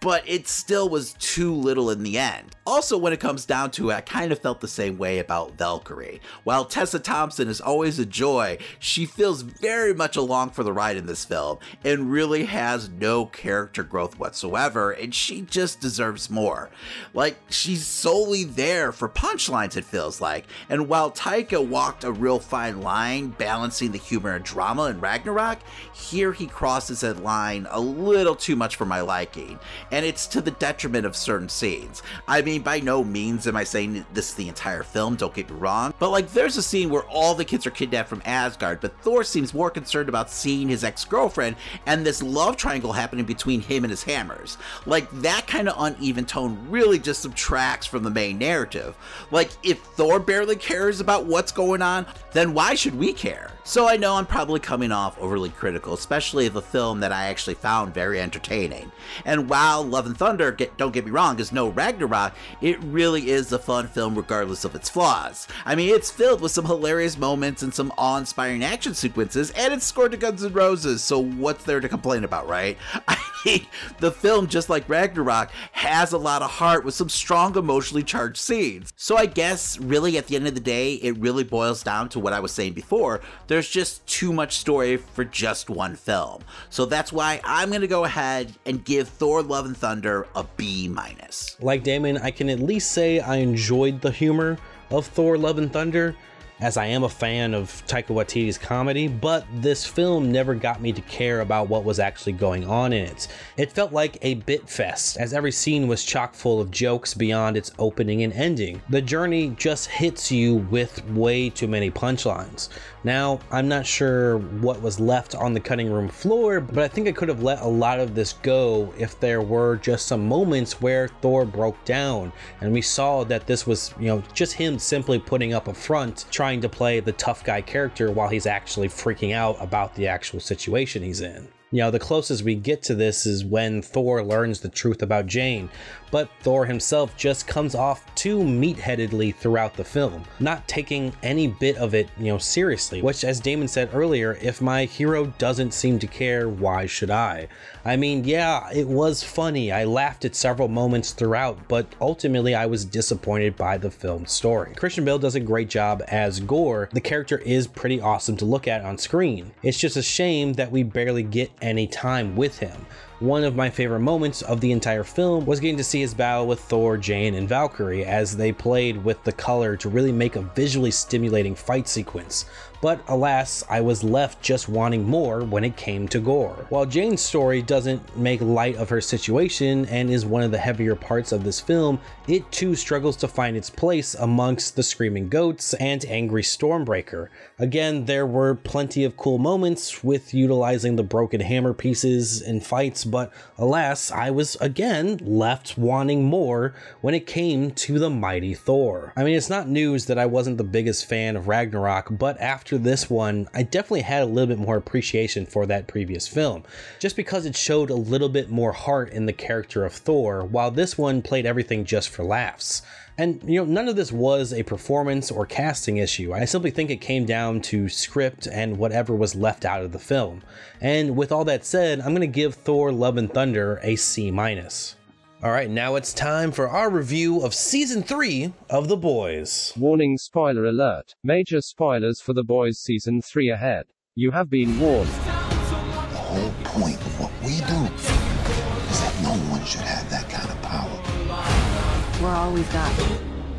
but 0.00 0.22
it 0.28 0.46
still 0.46 0.88
was 0.88 1.14
too 1.14 1.52
little 1.52 1.90
in 1.90 2.02
the 2.02 2.18
end. 2.18 2.54
Also, 2.66 2.96
when 2.96 3.12
it 3.12 3.20
comes 3.20 3.44
down 3.44 3.70
to 3.72 3.90
it, 3.90 3.94
I 3.94 4.00
kind 4.00 4.30
of 4.30 4.38
felt 4.38 4.60
the 4.60 4.68
same 4.68 4.98
way 4.98 5.18
about 5.18 5.56
Valkyrie. 5.88 6.20
While 6.44 6.64
Tessa 6.64 6.98
Thompson 6.98 7.48
is 7.48 7.60
always 7.60 7.98
a 7.98 8.06
joy, 8.06 8.58
she 8.78 9.06
feels 9.06 9.42
very 9.42 9.94
much 9.94 10.16
along 10.16 10.50
for 10.50 10.62
the 10.62 10.72
ride 10.72 10.96
in 10.96 11.06
this 11.06 11.24
film 11.24 11.58
and 11.84 12.10
really 12.10 12.44
has 12.44 12.88
no 12.88 13.26
character 13.26 13.82
growth 13.82 14.18
whatsoever, 14.18 14.90
and 14.90 15.14
she 15.14 15.42
just 15.42 15.80
deserves 15.80 16.30
more. 16.30 16.70
Like, 17.14 17.38
she's 17.48 17.86
solely 17.86 18.44
there 18.44 18.92
for 18.92 19.08
punchlines, 19.08 19.76
it 19.76 19.84
feels 19.84 20.20
like. 20.20 20.46
And 20.68 20.88
while 20.88 21.10
Taika 21.10 21.64
walked 21.64 22.04
a 22.04 22.12
real 22.12 22.38
fine 22.38 22.80
line 22.82 23.28
balancing 23.28 23.92
the 23.92 23.98
humor 23.98 24.34
and 24.34 24.44
drama 24.44 24.84
in 24.84 25.00
Ragnarok, 25.00 25.58
here 25.94 26.32
he 26.32 26.46
crosses 26.46 27.00
that 27.00 27.22
line 27.22 27.66
a 27.70 27.80
little 27.80 28.36
too 28.36 28.56
much 28.56 28.76
for 28.76 28.84
my 28.84 29.00
liking 29.00 29.58
and 29.90 30.04
it's 30.04 30.26
to 30.26 30.40
the 30.40 30.50
detriment 30.52 31.06
of 31.06 31.16
certain 31.16 31.48
scenes. 31.48 32.02
I 32.26 32.42
mean, 32.42 32.62
by 32.62 32.80
no 32.80 33.02
means 33.02 33.46
am 33.46 33.56
I 33.56 33.64
saying 33.64 34.04
this 34.12 34.30
is 34.30 34.34
the 34.34 34.48
entire 34.48 34.82
film, 34.82 35.16
don't 35.16 35.34
get 35.34 35.50
me 35.50 35.56
wrong, 35.56 35.77
but 35.98 36.10
like 36.10 36.32
there's 36.32 36.56
a 36.56 36.62
scene 36.62 36.90
where 36.90 37.04
all 37.04 37.34
the 37.34 37.44
kids 37.44 37.66
are 37.66 37.70
kidnapped 37.70 38.08
from 38.08 38.22
Asgard, 38.24 38.80
but 38.80 39.00
Thor 39.02 39.24
seems 39.24 39.54
more 39.54 39.70
concerned 39.70 40.08
about 40.08 40.30
seeing 40.30 40.68
his 40.68 40.84
ex 40.84 41.04
girlfriend 41.04 41.56
and 41.86 42.04
this 42.04 42.22
love 42.22 42.56
triangle 42.56 42.92
happening 42.92 43.24
between 43.24 43.60
him 43.60 43.84
and 43.84 43.90
his 43.90 44.02
hammers. 44.02 44.58
Like 44.86 45.10
that 45.20 45.46
kind 45.46 45.68
of 45.68 45.76
uneven 45.78 46.24
tone 46.24 46.58
really 46.68 46.98
just 46.98 47.22
subtracts 47.22 47.86
from 47.86 48.02
the 48.02 48.10
main 48.10 48.38
narrative. 48.38 48.96
Like 49.30 49.50
if 49.62 49.80
Thor 49.80 50.18
barely 50.18 50.56
cares 50.56 51.00
about 51.00 51.26
what's 51.26 51.52
going 51.52 51.82
on, 51.82 52.06
then 52.32 52.54
why 52.54 52.74
should 52.74 52.94
we 52.94 53.12
care? 53.12 53.50
So 53.64 53.86
I 53.86 53.98
know 53.98 54.14
I'm 54.14 54.24
probably 54.24 54.60
coming 54.60 54.92
off 54.92 55.18
overly 55.18 55.50
critical, 55.50 55.92
especially 55.92 56.46
of 56.46 56.56
a 56.56 56.62
film 56.62 57.00
that 57.00 57.12
I 57.12 57.26
actually 57.26 57.54
found 57.54 57.92
very 57.92 58.18
entertaining. 58.18 58.90
And 59.26 59.48
while 59.48 59.82
Love 59.82 60.06
and 60.06 60.16
Thunder, 60.16 60.52
get, 60.52 60.76
don't 60.78 60.92
get 60.92 61.04
me 61.04 61.10
wrong, 61.10 61.38
is 61.38 61.52
no 61.52 61.68
Ragnarok, 61.68 62.34
it 62.62 62.82
really 62.84 63.28
is 63.28 63.52
a 63.52 63.58
fun 63.58 63.88
film 63.88 64.14
regardless 64.14 64.64
of 64.64 64.74
its 64.74 64.88
flaws. 64.88 65.46
I 65.68 65.74
mean, 65.74 65.94
it's 65.94 66.10
filled 66.10 66.40
with 66.40 66.50
some 66.50 66.64
hilarious 66.64 67.18
moments 67.18 67.62
and 67.62 67.74
some 67.74 67.92
awe-inspiring 67.98 68.64
action 68.64 68.94
sequences, 68.94 69.50
and 69.50 69.74
it's 69.74 69.84
scored 69.84 70.12
to 70.12 70.16
Guns 70.16 70.42
N' 70.42 70.54
Roses, 70.54 71.04
so 71.04 71.18
what's 71.18 71.64
there 71.64 71.78
to 71.78 71.90
complain 71.90 72.24
about, 72.24 72.48
right? 72.48 72.78
I 73.06 73.18
mean, 73.44 73.66
the 73.98 74.10
film, 74.10 74.46
just 74.46 74.70
like 74.70 74.88
Ragnarok, 74.88 75.50
has 75.72 76.12
a 76.12 76.18
lot 76.18 76.40
of 76.40 76.50
heart 76.50 76.86
with 76.86 76.94
some 76.94 77.10
strong 77.10 77.54
emotionally 77.54 78.02
charged 78.02 78.38
scenes. 78.38 78.94
So 78.96 79.18
I 79.18 79.26
guess, 79.26 79.78
really, 79.78 80.16
at 80.16 80.28
the 80.28 80.36
end 80.36 80.46
of 80.46 80.54
the 80.54 80.60
day, 80.60 80.94
it 80.94 81.18
really 81.18 81.44
boils 81.44 81.82
down 81.82 82.08
to 82.10 82.18
what 82.18 82.32
I 82.32 82.40
was 82.40 82.50
saying 82.50 82.72
before. 82.72 83.20
There's 83.46 83.68
just 83.68 84.06
too 84.06 84.32
much 84.32 84.56
story 84.56 84.96
for 84.96 85.22
just 85.22 85.68
one 85.68 85.96
film. 85.96 86.44
So 86.70 86.86
that's 86.86 87.12
why 87.12 87.42
I'm 87.44 87.68
going 87.68 87.82
to 87.82 87.86
go 87.86 88.06
ahead 88.06 88.54
and 88.64 88.82
give 88.86 89.06
Thor 89.06 89.42
Love 89.42 89.66
and 89.66 89.76
Thunder 89.76 90.28
a 90.34 90.46
B 90.56 90.88
minus. 90.88 91.58
Like 91.60 91.82
Damon, 91.82 92.16
I 92.16 92.30
can 92.30 92.48
at 92.48 92.58
least 92.58 92.92
say 92.92 93.20
I 93.20 93.36
enjoyed 93.36 94.00
the 94.00 94.10
humor 94.10 94.56
of 94.90 95.06
Thor 95.06 95.36
Love 95.38 95.58
and 95.58 95.72
Thunder 95.72 96.16
as 96.60 96.76
I 96.76 96.86
am 96.86 97.04
a 97.04 97.08
fan 97.08 97.54
of 97.54 97.70
Taika 97.86 98.08
Waititi's 98.08 98.58
comedy, 98.58 99.06
but 99.06 99.46
this 99.54 99.86
film 99.86 100.32
never 100.32 100.54
got 100.54 100.80
me 100.80 100.92
to 100.92 101.00
care 101.02 101.40
about 101.40 101.68
what 101.68 101.84
was 101.84 102.00
actually 102.00 102.32
going 102.32 102.66
on 102.66 102.92
in 102.92 103.04
it. 103.04 103.28
It 103.56 103.72
felt 103.72 103.92
like 103.92 104.18
a 104.22 104.34
bit 104.34 104.68
fest, 104.68 105.18
as 105.18 105.32
every 105.32 105.52
scene 105.52 105.86
was 105.86 106.04
chock 106.04 106.34
full 106.34 106.60
of 106.60 106.70
jokes 106.70 107.14
beyond 107.14 107.56
its 107.56 107.70
opening 107.78 108.24
and 108.24 108.32
ending. 108.32 108.82
The 108.88 109.02
journey 109.02 109.50
just 109.50 109.88
hits 109.88 110.32
you 110.32 110.56
with 110.56 111.04
way 111.10 111.48
too 111.48 111.68
many 111.68 111.90
punchlines. 111.90 112.70
Now, 113.08 113.40
I'm 113.50 113.68
not 113.68 113.86
sure 113.86 114.36
what 114.36 114.82
was 114.82 115.00
left 115.00 115.34
on 115.34 115.54
the 115.54 115.60
cutting 115.60 115.90
room 115.90 116.08
floor, 116.08 116.60
but 116.60 116.84
I 116.84 116.88
think 116.88 117.08
I 117.08 117.12
could 117.12 117.30
have 117.30 117.42
let 117.42 117.62
a 117.62 117.66
lot 117.66 118.00
of 118.00 118.14
this 118.14 118.34
go 118.34 118.92
if 118.98 119.18
there 119.18 119.40
were 119.40 119.76
just 119.76 120.06
some 120.06 120.28
moments 120.28 120.82
where 120.82 121.08
Thor 121.22 121.46
broke 121.46 121.82
down 121.86 122.34
and 122.60 122.70
we 122.70 122.82
saw 122.82 123.24
that 123.24 123.46
this 123.46 123.66
was, 123.66 123.94
you 123.98 124.08
know, 124.08 124.22
just 124.34 124.52
him 124.52 124.78
simply 124.78 125.18
putting 125.18 125.54
up 125.54 125.68
a 125.68 125.72
front, 125.72 126.26
trying 126.30 126.60
to 126.60 126.68
play 126.68 127.00
the 127.00 127.12
tough 127.12 127.42
guy 127.42 127.62
character 127.62 128.10
while 128.10 128.28
he's 128.28 128.44
actually 128.44 128.88
freaking 128.88 129.32
out 129.32 129.56
about 129.58 129.94
the 129.94 130.06
actual 130.06 130.38
situation 130.38 131.02
he's 131.02 131.22
in. 131.22 131.48
You 131.70 131.80
know, 131.80 131.90
the 131.90 131.98
closest 131.98 132.44
we 132.44 132.54
get 132.54 132.82
to 132.84 132.94
this 132.94 133.26
is 133.26 133.44
when 133.44 133.82
Thor 133.82 134.22
learns 134.22 134.60
the 134.60 134.70
truth 134.70 135.02
about 135.02 135.26
Jane, 135.26 135.68
but 136.10 136.30
Thor 136.42 136.66
himself 136.66 137.16
just 137.16 137.46
comes 137.46 137.74
off 137.74 138.04
too 138.14 138.38
meatheadedly 138.38 139.34
throughout 139.34 139.74
the 139.74 139.84
film, 139.84 140.24
not 140.40 140.66
taking 140.68 141.12
any 141.22 141.46
bit 141.46 141.76
of 141.76 141.94
it, 141.94 142.08
you 142.18 142.26
know, 142.26 142.38
seriously. 142.38 143.02
Which, 143.02 143.24
as 143.24 143.40
Damon 143.40 143.68
said 143.68 143.90
earlier, 143.92 144.38
if 144.40 144.60
my 144.60 144.84
hero 144.84 145.26
doesn't 145.38 145.74
seem 145.74 145.98
to 145.98 146.06
care, 146.06 146.48
why 146.48 146.86
should 146.86 147.10
I? 147.10 147.48
I 147.84 147.96
mean, 147.96 148.24
yeah, 148.24 148.70
it 148.72 148.86
was 148.86 149.22
funny. 149.22 149.72
I 149.72 149.84
laughed 149.84 150.24
at 150.24 150.34
several 150.34 150.68
moments 150.68 151.12
throughout, 151.12 151.68
but 151.68 151.86
ultimately 152.00 152.54
I 152.54 152.66
was 152.66 152.84
disappointed 152.84 153.56
by 153.56 153.78
the 153.78 153.90
film's 153.90 154.32
story. 154.32 154.74
Christian 154.74 155.04
Bale 155.04 155.18
does 155.18 155.34
a 155.34 155.40
great 155.40 155.68
job 155.68 156.02
as 156.08 156.40
Gorr. 156.40 156.88
The 156.92 157.00
character 157.00 157.38
is 157.38 157.66
pretty 157.66 158.00
awesome 158.00 158.36
to 158.38 158.44
look 158.44 158.68
at 158.68 158.84
on 158.84 158.98
screen. 158.98 159.52
It's 159.62 159.78
just 159.78 159.96
a 159.96 160.02
shame 160.02 160.54
that 160.54 160.70
we 160.70 160.82
barely 160.82 161.22
get 161.22 161.50
any 161.62 161.86
time 161.86 162.36
with 162.36 162.58
him. 162.58 162.86
One 163.20 163.42
of 163.42 163.56
my 163.56 163.68
favorite 163.68 163.98
moments 163.98 164.42
of 164.42 164.60
the 164.60 164.70
entire 164.70 165.02
film 165.02 165.44
was 165.44 165.58
getting 165.58 165.76
to 165.78 165.82
see 165.82 166.00
his 166.00 166.14
battle 166.14 166.46
with 166.46 166.60
Thor, 166.60 166.96
Jane, 166.96 167.34
and 167.34 167.48
Valkyrie 167.48 168.04
as 168.04 168.36
they 168.36 168.52
played 168.52 169.02
with 169.02 169.24
the 169.24 169.32
color 169.32 169.76
to 169.78 169.88
really 169.88 170.12
make 170.12 170.36
a 170.36 170.42
visually 170.42 170.92
stimulating 170.92 171.56
fight 171.56 171.88
sequence 171.88 172.44
but 172.80 173.00
alas, 173.08 173.64
I 173.68 173.80
was 173.80 174.04
left 174.04 174.40
just 174.40 174.68
wanting 174.68 175.04
more 175.04 175.44
when 175.44 175.64
it 175.64 175.76
came 175.76 176.06
to 176.08 176.20
gore. 176.20 176.66
While 176.68 176.86
Jane's 176.86 177.20
story 177.20 177.62
doesn't 177.62 178.16
make 178.16 178.40
light 178.40 178.76
of 178.76 178.88
her 178.88 179.00
situation 179.00 179.86
and 179.86 180.10
is 180.10 180.24
one 180.24 180.42
of 180.42 180.50
the 180.50 180.58
heavier 180.58 180.94
parts 180.94 181.32
of 181.32 181.44
this 181.44 181.60
film, 181.60 182.00
it 182.28 182.50
too 182.52 182.74
struggles 182.74 183.16
to 183.16 183.28
find 183.28 183.56
its 183.56 183.70
place 183.70 184.14
amongst 184.14 184.76
the 184.76 184.82
screaming 184.82 185.28
goats 185.28 185.74
and 185.74 186.04
angry 186.04 186.42
Stormbreaker. 186.42 187.28
Again, 187.58 188.04
there 188.04 188.26
were 188.26 188.54
plenty 188.54 189.04
of 189.04 189.16
cool 189.16 189.38
moments 189.38 190.04
with 190.04 190.32
utilizing 190.32 190.96
the 190.96 191.02
broken 191.02 191.40
hammer 191.40 191.74
pieces 191.74 192.40
in 192.40 192.60
fights, 192.60 193.04
but 193.04 193.32
alas, 193.56 194.10
I 194.12 194.30
was 194.30 194.56
again 194.56 195.18
left 195.22 195.76
wanting 195.76 196.24
more 196.24 196.74
when 197.00 197.14
it 197.14 197.26
came 197.26 197.72
to 197.72 197.98
the 197.98 198.10
mighty 198.10 198.54
Thor. 198.54 199.12
I 199.16 199.24
mean, 199.24 199.36
it's 199.36 199.50
not 199.50 199.68
news 199.68 200.06
that 200.06 200.18
I 200.18 200.26
wasn't 200.26 200.58
the 200.58 200.64
biggest 200.64 201.06
fan 201.06 201.36
of 201.36 201.48
Ragnarok, 201.48 202.08
but 202.18 202.40
after 202.40 202.67
after 202.68 202.76
this 202.76 203.08
one, 203.08 203.48
I 203.54 203.62
definitely 203.62 204.02
had 204.02 204.22
a 204.22 204.26
little 204.26 204.54
bit 204.54 204.58
more 204.58 204.76
appreciation 204.76 205.46
for 205.46 205.64
that 205.64 205.86
previous 205.86 206.28
film, 206.28 206.64
just 206.98 207.16
because 207.16 207.46
it 207.46 207.56
showed 207.56 207.88
a 207.88 207.94
little 207.94 208.28
bit 208.28 208.50
more 208.50 208.72
heart 208.72 209.08
in 209.08 209.24
the 209.24 209.32
character 209.32 209.86
of 209.86 209.94
Thor, 209.94 210.44
while 210.44 210.70
this 210.70 210.98
one 210.98 211.22
played 211.22 211.46
everything 211.46 211.86
just 211.86 212.10
for 212.10 212.24
laughs. 212.24 212.82
And, 213.16 213.42
you 213.42 213.58
know, 213.58 213.64
none 213.64 213.88
of 213.88 213.96
this 213.96 214.12
was 214.12 214.52
a 214.52 214.64
performance 214.64 215.30
or 215.30 215.46
casting 215.46 215.96
issue. 215.96 216.34
I 216.34 216.44
simply 216.44 216.70
think 216.70 216.90
it 216.90 217.00
came 217.00 217.24
down 217.24 217.62
to 217.62 217.88
script 217.88 218.46
and 218.46 218.76
whatever 218.76 219.14
was 219.14 219.34
left 219.34 219.64
out 219.64 219.82
of 219.82 219.92
the 219.92 219.98
film. 219.98 220.42
And 220.78 221.16
with 221.16 221.32
all 221.32 221.46
that 221.46 221.64
said, 221.64 222.00
I'm 222.00 222.10
going 222.14 222.20
to 222.20 222.26
give 222.26 222.54
Thor 222.54 222.92
Love 222.92 223.16
and 223.16 223.32
Thunder 223.32 223.80
a 223.82 223.96
C 223.96 224.30
minus. 224.30 224.94
All 225.40 225.52
right, 225.52 225.70
now 225.70 225.94
it's 225.94 226.12
time 226.12 226.50
for 226.50 226.68
our 226.68 226.90
review 226.90 227.44
of 227.44 227.54
season 227.54 228.02
three 228.02 228.52
of 228.68 228.88
The 228.88 228.96
Boys. 228.96 229.72
Warning 229.76 230.18
spoiler 230.18 230.64
alert. 230.64 231.14
Major 231.22 231.60
spoilers 231.60 232.20
for 232.20 232.32
The 232.32 232.42
Boys 232.42 232.80
season 232.80 233.22
3 233.22 233.48
ahead. 233.50 233.84
You 234.16 234.32
have 234.32 234.50
been 234.50 234.80
warned. 234.80 235.06
The 235.06 236.18
whole 236.18 236.50
point 236.64 236.96
of 236.96 237.20
what 237.20 237.30
we 237.42 237.58
do 237.58 237.94
is 237.94 239.00
that 239.00 239.20
no 239.22 239.30
one 239.52 239.64
should 239.64 239.82
have 239.82 240.10
that 240.10 240.28
kind 240.28 240.50
of 240.50 240.60
power. 240.60 242.20
We're 242.20 242.34
all 242.34 242.52
we've 242.52 242.72
got. 242.72 242.92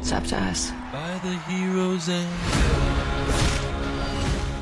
It's 0.01 0.11
up 0.11 0.25
to 0.25 0.35
us. 0.35 0.71
By 0.91 1.17
the 1.23 1.37
heroes 1.49 2.09
and 2.09 2.88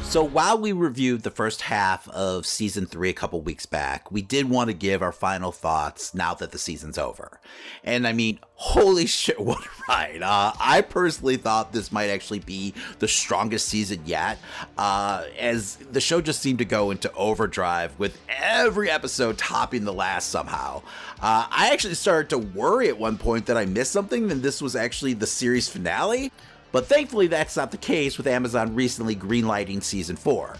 so 0.07 0.23
while 0.23 0.57
we 0.57 0.71
reviewed 0.71 1.23
the 1.23 1.29
first 1.29 1.63
half 1.63 2.07
of 2.09 2.45
season 2.45 2.85
three 2.85 3.09
a 3.09 3.13
couple 3.13 3.41
weeks 3.41 3.65
back, 3.65 4.09
we 4.09 4.21
did 4.21 4.49
want 4.49 4.69
to 4.69 4.73
give 4.73 5.01
our 5.01 5.11
final 5.11 5.51
thoughts 5.51 6.15
now 6.15 6.33
that 6.35 6.51
the 6.51 6.57
season's 6.57 6.97
over. 6.97 7.41
And 7.83 8.07
I 8.07 8.13
mean, 8.13 8.39
holy 8.55 9.05
shit, 9.07 9.37
what 9.37 9.65
a 9.65 9.69
ride. 9.89 10.21
Uh, 10.23 10.53
I 10.61 10.79
personally 10.79 11.35
thought 11.35 11.73
this 11.73 11.91
might 11.91 12.09
actually 12.09 12.39
be 12.39 12.73
the 12.99 13.07
strongest 13.09 13.67
season 13.67 14.01
yet, 14.05 14.39
uh, 14.77 15.25
as 15.37 15.75
the 15.75 15.99
show 15.99 16.21
just 16.21 16.41
seemed 16.41 16.59
to 16.59 16.65
go 16.65 16.89
into 16.91 17.11
overdrive 17.11 17.91
with 17.99 18.17
every 18.29 18.89
episode 18.89 19.37
topping 19.37 19.83
the 19.83 19.93
last 19.93 20.29
somehow. 20.29 20.83
Uh, 21.21 21.47
I 21.51 21.71
actually 21.73 21.95
started 21.95 22.29
to 22.29 22.37
worry 22.37 22.87
at 22.87 22.97
one 22.97 23.17
point 23.17 23.45
that 23.47 23.57
I 23.57 23.65
missed 23.65 23.91
something 23.91 24.31
and 24.31 24.41
this 24.41 24.61
was 24.61 24.73
actually 24.73 25.15
the 25.15 25.27
series 25.27 25.67
finale. 25.67 26.31
But 26.71 26.87
thankfully, 26.87 27.27
that's 27.27 27.55
not 27.55 27.71
the 27.71 27.77
case 27.77 28.17
with 28.17 28.27
Amazon 28.27 28.75
recently 28.75 29.15
greenlighting 29.15 29.83
season 29.83 30.15
4. 30.15 30.57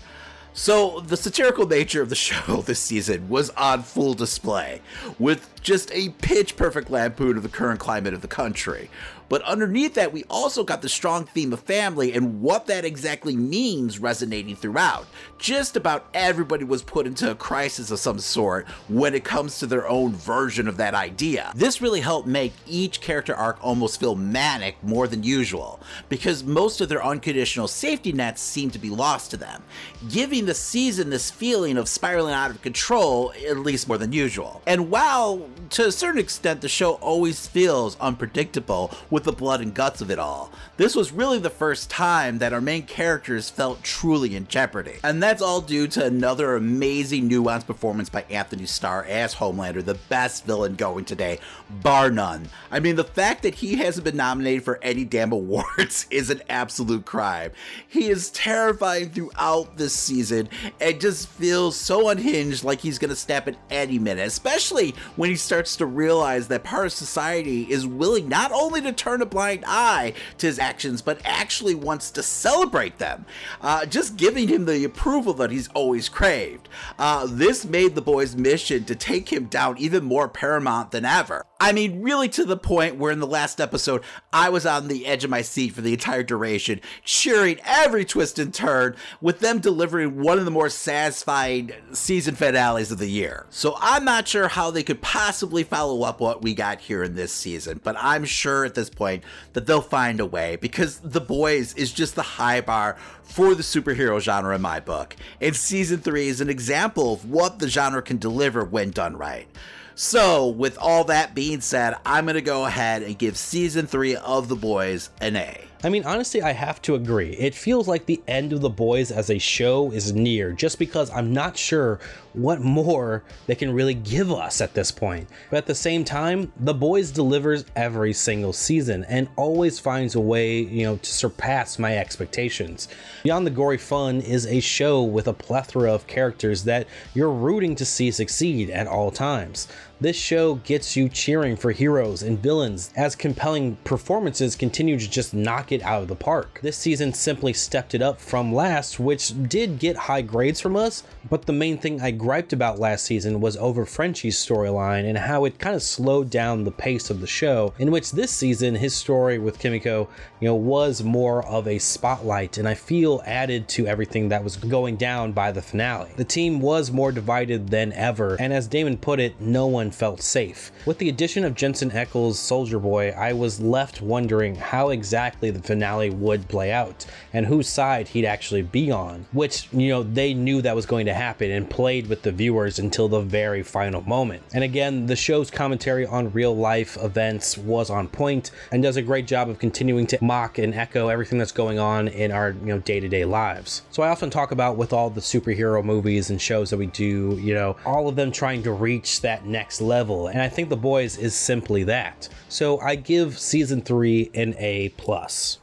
So, 0.54 1.02
the 1.02 1.18
satirical 1.18 1.68
nature 1.68 2.02
of 2.02 2.10
the 2.10 2.16
show 2.28 2.62
this 2.62 2.80
season 2.80 3.30
was 3.30 3.52
on 3.52 3.84
full 3.84 4.16
display, 4.16 4.82
with 5.20 5.50
just 5.62 5.92
a 5.94 6.10
pitch 6.10 6.56
perfect 6.56 6.90
lampoon 6.90 7.38
of 7.38 7.44
the 7.44 7.50
current 7.50 7.80
climate 7.80 8.16
of 8.16 8.22
the 8.22 8.28
country. 8.28 8.90
But 9.30 9.42
underneath 9.42 9.94
that, 9.96 10.14
we 10.14 10.24
also 10.30 10.64
got 10.64 10.82
the 10.82 10.90
strong 10.90 11.26
theme 11.26 11.54
of 11.54 11.60
family 11.62 12.14
and 12.14 12.42
what 12.42 12.68
that 12.68 12.86
exactly 12.86 13.36
means 13.36 14.00
resonating 14.00 14.56
throughout. 14.56 15.08
Just 15.38 15.76
about 15.76 16.08
everybody 16.14 16.64
was 16.64 16.82
put 16.82 17.06
into 17.06 17.30
a 17.30 17.36
crisis 17.36 17.92
of 17.92 18.00
some 18.00 18.20
sort 18.20 18.68
when 18.88 19.14
it 19.14 19.24
comes 19.24 19.60
to 19.60 19.68
their 19.68 19.88
own 19.88 20.14
version 20.14 20.68
of 20.68 20.78
that 20.78 20.94
idea. 20.94 21.52
This 21.56 21.82
really 21.82 22.02
helped 22.02 22.28
make 22.28 22.54
each 22.66 23.02
character 23.02 23.36
arc 23.36 23.58
almost 23.62 24.00
feel 24.00 24.16
manic 24.16 24.82
more 24.84 25.08
than 25.08 25.24
usual, 25.24 25.80
because 26.10 26.44
most 26.44 26.82
of 26.82 26.90
their 26.90 27.04
unconditional 27.04 27.68
safety 27.68 28.12
nets 28.12 28.42
seem 28.42 28.72
to 28.72 28.80
be 28.80 28.90
lost 28.90 29.32
to 29.32 29.38
them, 29.38 29.64
giving 30.10 30.46
the 30.46 30.54
season 30.54 31.10
this 31.10 31.30
feeling 31.30 31.78
of 31.78 31.88
spiraling 31.88 32.34
out 32.34 32.52
of 32.52 32.62
control, 32.62 33.34
at 33.48 33.58
least 33.60 33.88
more 33.88 33.98
than 33.98 34.12
usual. 34.14 34.62
And 34.66 34.90
while 34.90 35.50
to 35.72 35.88
a 35.88 35.92
certain 35.92 36.20
extent 36.20 36.62
the 36.62 36.70
show 36.70 36.94
always 36.94 37.48
feels 37.48 37.98
unpredictable, 38.00 38.92
with 39.18 39.24
the 39.24 39.32
blood 39.32 39.62
and 39.62 39.74
guts 39.74 40.00
of 40.00 40.12
it 40.12 40.20
all. 40.20 40.52
This 40.78 40.96
was 40.96 41.12
really 41.12 41.40
the 41.40 41.50
first 41.50 41.90
time 41.90 42.38
that 42.38 42.54
our 42.54 42.62
main 42.62 42.84
characters 42.84 43.50
felt 43.50 43.82
truly 43.82 44.36
in 44.36 44.48
jeopardy. 44.48 45.00
And 45.04 45.24
that's 45.24 45.42
all 45.42 45.60
due 45.60 45.88
to 45.88 46.06
another 46.06 46.56
amazing 46.56 47.28
nuanced 47.28 47.66
performance 47.66 48.10
by 48.10 48.26
Anthony 48.30 48.68
Starr 48.68 49.06
as 49.06 49.34
Homelander, 49.34 49.84
the 49.84 49.96
best 49.96 50.46
villain 50.46 50.76
going 50.76 51.04
today, 51.04 51.40
bar 51.82 52.12
none. 52.12 52.48
I 52.70 52.80
mean, 52.80 52.96
the 52.96 53.04
fact 53.04 53.42
that 53.42 53.56
he 53.56 53.78
hasn't 53.78 54.06
been 54.06 54.18
nominated 54.18 54.64
for 54.64 54.78
any 54.84 55.04
damn 55.04 55.32
awards 55.32 56.06
is 56.12 56.30
an 56.30 56.44
absolute 56.48 57.06
crime. 57.06 57.54
He 57.88 58.10
is 58.10 58.30
terrifying 58.30 59.10
throughout 59.10 59.78
this 59.78 59.94
season 59.94 60.48
and 60.80 61.02
just 61.02 61.28
feels 61.28 61.76
so 61.76 62.10
unhinged 62.10 62.64
like 62.64 62.82
he's 62.82 63.00
gonna 63.00 63.16
snap 63.16 63.48
at 63.48 63.58
any 63.72 63.98
minute, 63.98 64.28
especially 64.28 64.94
when 65.16 65.32
he 65.32 65.36
starts 65.36 65.76
to 65.78 65.88
realize 65.88 66.50
that 66.50 66.64
part 66.64 66.86
of 66.86 66.94
society 66.94 67.64
is 67.64 67.88
willing 67.88 68.30
not 68.30 68.52
only 68.52 68.80
to 68.82 68.92
turn 68.92 69.07
a 69.16 69.26
blind 69.26 69.64
eye 69.68 70.14
to 70.38 70.48
his 70.48 70.60
actions, 70.60 71.02
but 71.02 71.22
actually 71.24 71.76
wants 71.76 72.12
to 72.12 72.24
celebrate 72.24 72.98
them, 72.98 73.26
uh, 73.62 73.86
just 73.86 74.18
giving 74.18 74.48
him 74.48 74.66
the 74.66 74.84
approval 74.84 75.34
that 75.36 75.52
he's 75.52 75.70
always 75.70 76.10
craved. 76.10 76.70
Uh, 77.00 77.28
this 77.30 77.66
made 77.66 77.96
the 77.96 78.02
boy's 78.02 78.36
mission 78.36 78.84
to 78.86 78.96
take 78.96 79.32
him 79.32 79.46
down 79.46 79.78
even 79.78 80.04
more 80.04 80.28
paramount 80.28 80.92
than 80.92 81.06
ever. 81.06 81.46
I 81.60 81.72
mean, 81.72 82.02
really 82.02 82.30
to 82.30 82.44
the 82.44 82.58
point 82.58 82.98
where 82.98 83.12
in 83.12 83.20
the 83.20 83.26
last 83.26 83.60
episode, 83.60 84.04
I 84.32 84.50
was 84.50 84.66
on 84.66 84.88
the 84.88 85.08
edge 85.08 85.24
of 85.24 85.30
my 85.30 85.42
seat 85.42 85.74
for 85.74 85.82
the 85.82 85.94
entire 85.94 86.22
duration, 86.22 86.82
cheering 87.04 87.60
every 87.66 88.06
twist 88.06 88.38
and 88.38 88.54
turn, 88.54 88.96
with 89.22 89.40
them 89.40 89.60
delivering 89.60 90.22
one 90.22 90.38
of 90.38 90.46
the 90.46 90.52
more 90.52 90.70
satisfying 90.70 91.72
season 91.94 92.36
finales 92.36 92.92
of 92.92 93.00
the 93.00 93.10
year. 93.10 93.48
So 93.50 93.76
I'm 93.80 94.06
not 94.06 94.28
sure 94.28 94.48
how 94.48 94.70
they 94.70 94.84
could 94.84 95.02
possibly 95.02 95.64
follow 95.64 96.04
up 96.04 96.20
what 96.20 96.44
we 96.44 96.54
got 96.54 96.82
here 96.82 97.04
in 97.04 97.16
this 97.16 97.32
season, 97.32 97.82
but 97.84 97.96
I'm 97.98 98.26
sure 98.26 98.66
at 98.66 98.76
this 98.76 98.90
point 98.98 99.24
that 99.54 99.66
they'll 99.66 99.82
find 99.82 100.20
a 100.20 100.26
way 100.26 100.58
because 100.58 101.00
The 101.00 101.22
Boys 101.22 101.74
is 101.76 101.94
just 101.94 102.16
the 102.16 102.22
high 102.24 102.60
bar 102.60 102.98
for 103.24 103.56
the 103.56 103.64
superhero 103.64 104.20
genre 104.20 104.56
in 104.56 104.62
my 104.62 104.80
book. 104.80 105.16
And 105.40 105.56
season 105.56 106.00
3 106.00 106.28
is 106.28 106.42
an 106.42 106.50
example 106.50 107.14
of 107.14 107.30
what 107.30 107.60
the 107.60 107.70
genre 107.70 108.02
can 108.02 108.18
deliver 108.18 108.64
when 108.66 108.92
done 108.92 109.16
right. 109.16 109.48
So, 109.96 110.48
with 110.48 110.78
all 110.78 111.06
that 111.06 111.34
being 111.34 111.62
said, 111.62 111.96
I'm 112.06 112.26
going 112.26 112.36
to 112.36 112.42
go 112.42 112.66
ahead 112.66 113.02
and 113.02 113.18
give 113.18 113.36
season 113.36 113.88
3 113.88 114.16
of 114.18 114.48
The 114.48 114.56
Boys 114.56 115.10
an 115.22 115.36
A. 115.36 115.64
I 115.84 115.90
mean, 115.90 116.06
honestly, 116.06 116.42
I 116.42 116.54
have 116.54 116.82
to 116.84 116.96
agree. 116.96 117.34
It 117.34 117.54
feels 117.54 117.88
like 117.88 118.06
the 118.06 118.22
end 118.28 118.52
of 118.52 118.62
The 118.62 118.70
Boys 118.70 119.12
as 119.12 119.30
a 119.30 119.38
show 119.38 119.92
is 119.92 120.12
near, 120.12 120.52
just 120.52 120.80
because 120.80 121.12
I'm 121.12 121.34
not 121.34 121.56
sure 121.56 122.00
what 122.34 122.62
more 122.62 123.24
they 123.46 123.56
can 123.56 123.74
really 123.74 123.94
give 123.94 124.32
us 124.32 124.60
at 124.60 124.74
this 124.74 124.92
point. 124.92 125.30
But 125.52 125.58
at 125.58 125.66
the 125.68 125.76
same 125.76 126.04
time, 126.04 126.52
The 126.60 126.74
Boys 126.74 127.12
delivers 127.12 127.66
every 127.76 128.14
single 128.14 128.54
season 128.54 129.06
and 129.08 129.28
always 129.36 129.80
finds 129.80 130.16
a 130.16 130.20
way, 130.20 130.60
you 130.62 130.84
know, 130.84 130.98
to 130.98 131.12
surpass 131.12 131.78
my 131.78 131.96
expectations. 131.98 132.88
Beyond 133.24 133.46
the 133.46 133.52
Gory 133.52 133.78
Fun 133.78 134.22
is 134.22 134.48
a 134.48 134.60
show 134.60 135.04
with 135.04 135.28
a 135.28 135.34
plethora 135.34 135.94
of 135.94 136.08
characters 136.08 136.64
that 136.64 136.88
you're 137.14 137.32
rooting 137.32 137.76
to 137.76 137.86
see 137.86 138.10
succeed 138.10 138.72
at 138.72 138.88
all 138.88 139.12
times. 139.12 139.68
This 140.00 140.16
show 140.16 140.56
gets 140.56 140.96
you 140.96 141.10
cheering 141.10 141.56
for 141.56 141.72
heroes 141.72 142.22
and 142.22 142.38
villains 142.38 142.92
as 142.96 143.16
compelling 143.16 143.78
performances 143.84 144.56
continue 144.56 145.00
to 145.00 145.10
just 145.10 145.34
knock 145.34 145.72
it 145.72 145.82
out 145.82 146.04
of 146.04 146.08
the 146.08 146.16
park. 146.16 146.60
This 146.62 146.78
season 146.78 147.16
simply 147.16 147.52
stepped 147.52 147.96
it 147.96 148.02
up 148.04 148.22
from 148.22 148.54
last, 148.54 149.00
which 149.00 149.34
did 149.50 149.80
get 149.80 149.98
high 149.98 150.22
grades 150.22 150.62
from 150.62 150.76
us, 150.76 151.04
but 151.32 151.48
the 151.48 151.54
main 151.54 151.80
thing 151.80 152.00
I 152.00 152.12
griped 152.12 152.54
about 152.54 152.78
last 152.78 153.06
season 153.06 153.42
was 153.42 153.58
over 153.58 153.88
Frenchie's 153.88 154.38
storyline 154.38 155.10
and 155.10 155.18
how 155.18 155.46
it 155.46 155.58
kind 155.58 155.76
of 155.76 155.82
slowed 155.82 156.30
down 156.30 156.64
the 156.64 156.70
pace 156.70 157.10
of 157.10 157.20
the 157.20 157.26
show, 157.26 157.74
in 157.80 157.90
which 157.90 158.12
this 158.12 158.30
season 158.30 158.76
his 158.76 158.94
story 158.94 159.40
with 159.40 159.58
Kimiko, 159.58 160.10
you 160.40 160.48
know, 160.48 160.56
was 160.56 161.04
more 161.04 161.46
of 161.46 161.68
a 161.68 161.80
spotlight 161.80 162.58
and 162.58 162.68
I 162.68 162.74
feel 162.74 163.22
added 163.26 163.68
to 163.70 163.88
everything 163.88 164.30
that 164.30 164.44
was 164.44 164.56
going 164.56 164.96
down 164.98 165.32
by 165.32 165.52
the 165.52 165.62
finale. 165.62 166.12
The 166.16 166.24
team 166.24 166.60
was 166.60 166.92
more 166.92 167.12
divided 167.12 167.70
than 167.70 167.94
ever, 167.94 168.36
and 168.40 168.54
as 168.54 168.68
Damon 168.68 168.98
put 168.98 169.20
it, 169.20 169.40
no 169.40 169.68
one 169.68 169.92
felt 169.92 170.22
safe. 170.22 170.72
With 170.86 170.98
the 170.98 171.10
addition 171.10 171.44
of 171.44 171.56
Jensen 171.56 171.92
Ackles' 171.92 172.36
Soldier 172.36 172.80
Boy, 172.80 173.10
I 173.10 173.34
was 173.34 173.60
left 173.60 174.02
wondering 174.02 174.56
how 174.56 174.90
exactly 174.90 175.52
the 175.52 175.62
finale 175.62 176.10
would 176.10 176.48
play 176.48 176.72
out 176.72 177.06
and 177.34 177.46
whose 177.46 177.68
side 177.68 178.10
he'd 178.10 178.26
actually 178.26 178.62
be 178.62 178.92
on, 178.92 179.26
which, 179.32 179.68
you 179.72 179.90
know, 179.90 180.04
they 180.04 180.34
knew 180.34 180.62
that 180.62 180.76
was 180.76 180.86
going 180.86 181.06
to 181.06 181.14
happen 181.14 181.52
and 181.52 181.70
played 181.70 182.08
with 182.08 182.22
the 182.22 182.32
viewers 182.32 182.80
until 182.80 183.08
the 183.08 183.22
very 183.22 183.64
final 183.64 184.02
moment. 184.02 184.44
And 184.54 184.64
again, 184.64 185.06
the 185.06 185.16
show's 185.16 185.52
commentary 185.52 186.06
on 186.06 186.32
real 186.32 186.56
life 186.56 186.98
events 187.02 187.58
was 187.58 187.90
on 187.90 188.08
point 188.08 188.52
and 188.72 188.84
does 188.84 188.98
a 188.98 189.02
great 189.02 189.28
job 189.28 189.50
of 189.50 189.60
continuing 189.60 190.08
to 190.08 190.24
mock 190.28 190.58
and 190.58 190.76
echo 190.76 191.08
everything 191.08 191.40
that's 191.40 191.52
going 191.52 191.80
on 191.80 192.10
in 192.10 192.32
our, 192.32 192.52
you 192.52 192.68
know, 192.68 192.80
day-to-day 192.80 193.26
lives. 193.26 193.82
So 193.90 194.04
I 194.04 194.10
often 194.10 194.30
talk 194.30 194.52
about 194.52 194.78
with 194.78 194.94
all 194.94 195.10
the 195.10 195.22
superhero 195.22 195.84
movies 195.84 196.30
and 196.30 196.40
shows 196.40 196.70
that 196.70 196.78
we 196.78 196.88
do, 196.88 197.40
you 197.42 197.54
know, 197.54 197.78
all 197.86 198.08
of 198.08 198.16
them 198.16 198.32
trying 198.32 198.62
to 198.64 198.74
reach 198.74 199.22
that 199.22 199.46
next 199.46 199.82
level. 199.82 200.28
And 200.28 200.42
I 200.42 200.50
think 200.50 200.70
The 200.70 200.78
Boys 200.78 201.18
is 201.18 201.34
simply 201.34 201.84
that. 201.86 202.28
So 202.50 202.80
I 202.80 202.96
give 202.96 203.40
season 203.40 203.82
3 203.82 204.32
an 204.36 204.54
A+. 204.58 204.90
plus. 204.98 205.60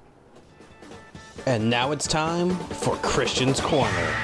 And 1.47 1.69
now 1.69 1.93
it's 1.93 2.07
time 2.07 2.57
for 2.57 2.97
Christian's 2.97 3.61
Corner. 3.61 4.17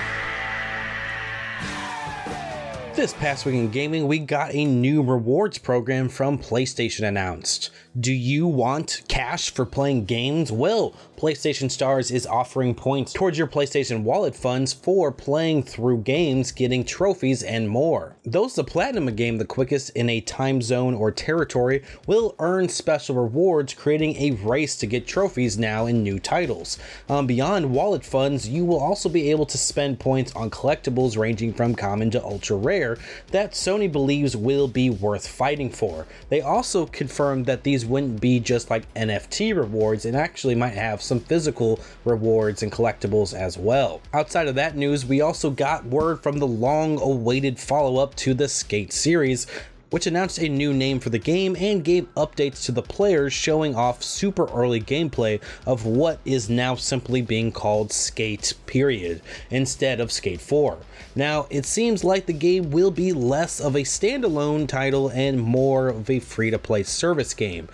This 2.94 3.12
past 3.14 3.46
week 3.46 3.54
in 3.54 3.70
gaming, 3.70 4.08
we 4.08 4.18
got 4.18 4.54
a 4.54 4.64
new 4.64 5.02
rewards 5.02 5.58
program 5.58 6.08
from 6.08 6.36
PlayStation 6.38 7.06
announced. 7.06 7.70
Do 7.98 8.12
you 8.12 8.46
want 8.46 9.02
cash 9.08 9.50
for 9.50 9.66
playing 9.66 10.04
games? 10.04 10.52
Well, 10.52 10.94
PlayStation 11.16 11.68
Stars 11.68 12.12
is 12.12 12.24
offering 12.24 12.72
points 12.72 13.12
towards 13.12 13.36
your 13.36 13.48
PlayStation 13.48 14.04
Wallet 14.04 14.36
funds 14.36 14.72
for 14.72 15.10
playing 15.10 15.64
through 15.64 16.02
games, 16.02 16.52
getting 16.52 16.84
trophies, 16.84 17.42
and 17.42 17.68
more. 17.68 18.16
Those 18.24 18.54
that 18.54 18.68
platinum 18.68 19.08
a 19.08 19.12
game 19.12 19.38
the 19.38 19.44
quickest 19.44 19.90
in 19.90 20.08
a 20.08 20.20
time 20.20 20.62
zone 20.62 20.94
or 20.94 21.10
territory 21.10 21.82
will 22.06 22.36
earn 22.38 22.68
special 22.68 23.16
rewards, 23.16 23.74
creating 23.74 24.16
a 24.16 24.30
race 24.30 24.76
to 24.76 24.86
get 24.86 25.04
trophies 25.08 25.58
now 25.58 25.86
in 25.86 26.04
new 26.04 26.20
titles. 26.20 26.78
Um, 27.08 27.26
beyond 27.26 27.72
wallet 27.72 28.04
funds, 28.04 28.48
you 28.48 28.64
will 28.64 28.80
also 28.80 29.08
be 29.08 29.32
able 29.32 29.46
to 29.46 29.58
spend 29.58 29.98
points 29.98 30.32
on 30.36 30.48
collectibles 30.48 31.18
ranging 31.18 31.52
from 31.52 31.74
common 31.74 32.12
to 32.12 32.22
ultra 32.22 32.56
rare 32.56 32.98
that 33.32 33.52
Sony 33.52 33.90
believes 33.90 34.36
will 34.36 34.68
be 34.68 34.90
worth 34.90 35.26
fighting 35.26 35.70
for. 35.70 36.06
They 36.28 36.40
also 36.40 36.86
confirmed 36.86 37.46
that 37.46 37.64
these 37.64 37.79
wouldn't 37.86 38.20
be 38.20 38.40
just 38.40 38.70
like 38.70 38.92
NFT 38.94 39.56
rewards 39.56 40.04
and 40.04 40.16
actually 40.16 40.54
might 40.54 40.74
have 40.74 41.02
some 41.02 41.20
physical 41.20 41.80
rewards 42.04 42.62
and 42.62 42.72
collectibles 42.72 43.34
as 43.34 43.56
well. 43.56 44.00
Outside 44.12 44.48
of 44.48 44.54
that 44.56 44.76
news, 44.76 45.06
we 45.06 45.20
also 45.20 45.50
got 45.50 45.84
word 45.84 46.22
from 46.22 46.38
the 46.38 46.46
long 46.46 47.00
awaited 47.00 47.58
follow 47.58 48.02
up 48.02 48.14
to 48.16 48.34
the 48.34 48.48
Skate 48.48 48.92
series 48.92 49.46
which 49.90 50.06
announced 50.06 50.38
a 50.38 50.48
new 50.48 50.72
name 50.72 51.00
for 51.00 51.10
the 51.10 51.18
game 51.18 51.56
and 51.58 51.84
gave 51.84 52.12
updates 52.14 52.64
to 52.64 52.72
the 52.72 52.82
players 52.82 53.32
showing 53.32 53.74
off 53.74 54.02
super 54.02 54.46
early 54.50 54.80
gameplay 54.80 55.40
of 55.66 55.84
what 55.84 56.18
is 56.24 56.48
now 56.48 56.74
simply 56.74 57.20
being 57.20 57.52
called 57.52 57.92
Skate 57.92 58.54
period 58.66 59.20
instead 59.50 60.00
of 60.00 60.12
Skate 60.12 60.40
4. 60.40 60.78
Now, 61.14 61.46
it 61.50 61.66
seems 61.66 62.04
like 62.04 62.26
the 62.26 62.32
game 62.32 62.70
will 62.70 62.90
be 62.90 63.12
less 63.12 63.60
of 63.60 63.74
a 63.74 63.80
standalone 63.80 64.68
title 64.68 65.08
and 65.08 65.40
more 65.40 65.88
of 65.88 66.08
a 66.08 66.20
free 66.20 66.50
to 66.50 66.58
play 66.58 66.82
service 66.84 67.34
game. 67.34 67.68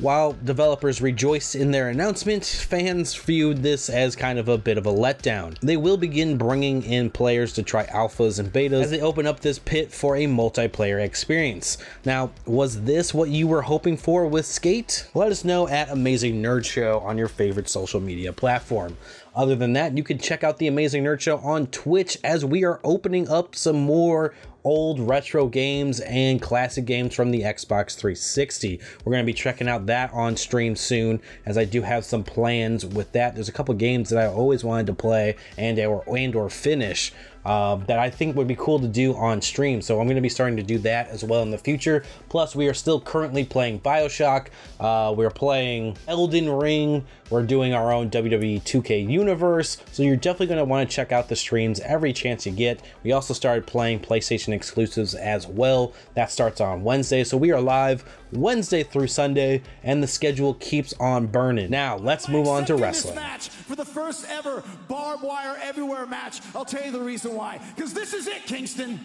While 0.00 0.34
developers 0.44 1.02
rejoice 1.02 1.54
in 1.54 1.72
their 1.72 1.90
announcement, 1.90 2.42
fans 2.46 3.14
viewed 3.14 3.62
this 3.62 3.90
as 3.90 4.16
kind 4.16 4.38
of 4.38 4.48
a 4.48 4.56
bit 4.56 4.78
of 4.78 4.86
a 4.86 4.92
letdown. 4.92 5.58
They 5.60 5.76
will 5.76 5.98
begin 5.98 6.38
bringing 6.38 6.82
in 6.82 7.10
players 7.10 7.52
to 7.52 7.62
try 7.62 7.84
alphas 7.84 8.38
and 8.38 8.50
betas 8.50 8.84
as 8.84 8.90
they 8.90 9.02
open 9.02 9.26
up 9.26 9.40
this 9.40 9.58
pit 9.58 9.92
for 9.92 10.16
a 10.16 10.24
multiplayer 10.24 11.04
experience. 11.04 11.76
Now, 12.06 12.30
was 12.46 12.84
this 12.84 13.12
what 13.12 13.28
you 13.28 13.46
were 13.46 13.60
hoping 13.60 13.98
for 13.98 14.26
with 14.26 14.46
Skate? 14.46 15.06
Let 15.12 15.30
us 15.30 15.44
know 15.44 15.68
at 15.68 15.90
Amazing 15.90 16.42
Nerd 16.42 16.64
Show 16.64 17.00
on 17.00 17.18
your 17.18 17.28
favorite 17.28 17.68
social 17.68 18.00
media 18.00 18.32
platform. 18.32 18.96
Other 19.34 19.54
than 19.54 19.74
that, 19.74 19.96
you 19.96 20.02
can 20.02 20.18
check 20.18 20.42
out 20.42 20.56
the 20.56 20.66
Amazing 20.66 21.04
Nerd 21.04 21.20
Show 21.20 21.36
on 21.38 21.66
Twitch 21.66 22.16
as 22.24 22.42
we 22.42 22.64
are 22.64 22.80
opening 22.82 23.28
up 23.28 23.54
some 23.54 23.76
more 23.76 24.34
old 24.64 25.00
retro 25.00 25.46
games 25.46 26.00
and 26.00 26.40
classic 26.40 26.84
games 26.84 27.14
from 27.14 27.30
the 27.30 27.42
Xbox 27.42 27.96
360. 27.96 28.80
We're 29.04 29.12
going 29.12 29.24
to 29.24 29.26
be 29.26 29.32
checking 29.32 29.68
out 29.68 29.86
that 29.86 30.12
on 30.12 30.36
stream 30.36 30.76
soon 30.76 31.20
as 31.46 31.56
I 31.56 31.64
do 31.64 31.82
have 31.82 32.04
some 32.04 32.24
plans 32.24 32.84
with 32.84 33.12
that. 33.12 33.34
There's 33.34 33.48
a 33.48 33.52
couple 33.52 33.74
games 33.74 34.10
that 34.10 34.18
I 34.18 34.26
always 34.26 34.64
wanted 34.64 34.86
to 34.86 34.94
play 34.94 35.36
and 35.56 35.78
or 35.78 36.04
and 36.16 36.34
or 36.34 36.50
finish 36.50 37.12
uh, 37.44 37.76
that 37.76 37.98
I 37.98 38.10
think 38.10 38.36
would 38.36 38.48
be 38.48 38.56
cool 38.56 38.78
to 38.80 38.88
do 38.88 39.16
on 39.16 39.40
stream. 39.40 39.80
So 39.80 40.00
I'm 40.00 40.06
going 40.06 40.16
to 40.16 40.22
be 40.22 40.28
starting 40.28 40.56
to 40.56 40.62
do 40.62 40.78
that 40.78 41.08
as 41.08 41.24
well 41.24 41.42
in 41.42 41.50
the 41.50 41.58
future. 41.58 42.04
Plus, 42.28 42.54
we 42.54 42.68
are 42.68 42.74
still 42.74 43.00
currently 43.00 43.44
playing 43.44 43.80
Bioshock. 43.80 44.48
Uh, 44.78 45.14
we're 45.16 45.30
playing 45.30 45.96
Elden 46.06 46.50
Ring. 46.50 47.04
We're 47.30 47.44
doing 47.44 47.72
our 47.72 47.92
own 47.92 48.10
WWE 48.10 48.62
2K 48.62 49.08
universe. 49.08 49.78
So 49.92 50.02
you're 50.02 50.16
definitely 50.16 50.48
going 50.48 50.58
to 50.58 50.64
want 50.64 50.88
to 50.88 50.94
check 50.94 51.12
out 51.12 51.28
the 51.28 51.36
streams 51.36 51.80
every 51.80 52.12
chance 52.12 52.44
you 52.44 52.52
get. 52.52 52.82
We 53.02 53.12
also 53.12 53.34
started 53.34 53.66
playing 53.66 54.00
PlayStation 54.00 54.49
exclusives 54.52 55.14
as 55.14 55.46
well. 55.46 55.92
That 56.14 56.30
starts 56.30 56.60
on 56.60 56.82
Wednesday. 56.84 57.24
So 57.24 57.36
we 57.36 57.52
are 57.52 57.60
live 57.60 58.04
Wednesday 58.32 58.82
through 58.82 59.08
Sunday, 59.08 59.62
and 59.82 60.02
the 60.02 60.06
schedule 60.06 60.54
keeps 60.54 60.92
on 61.00 61.26
burning. 61.26 61.70
Now, 61.70 61.96
let's 61.96 62.28
move 62.28 62.46
on 62.46 62.64
to 62.66 62.76
wrestling. 62.76 63.16
match 63.16 63.48
for 63.48 63.76
the 63.76 63.84
first 63.84 64.26
ever 64.28 64.62
barbed 64.88 65.22
wire 65.22 65.58
everywhere 65.62 66.06
match. 66.06 66.40
I'll 66.54 66.64
tell 66.64 66.84
you 66.84 66.92
the 66.92 67.00
reason 67.00 67.34
why. 67.34 67.60
Because 67.74 67.92
this 67.94 68.14
is 68.14 68.26
it, 68.26 68.44
Kingston. 68.46 69.00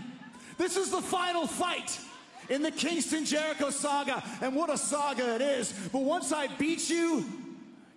This 0.58 0.78
is 0.78 0.92
the 0.92 1.02
final 1.02 1.48
fight 1.48 2.00
in 2.50 2.62
the 2.62 2.72
Kingston 2.72 3.26
Jericho 3.26 3.70
saga. 3.70 4.24
And 4.42 4.56
what 4.56 4.70
a 4.70 4.78
saga 4.78 5.36
it 5.36 5.42
is. 5.42 5.74
But 5.92 6.04
once 6.04 6.32
I 6.32 6.48
beat 6.58 6.90
you, 6.90 7.26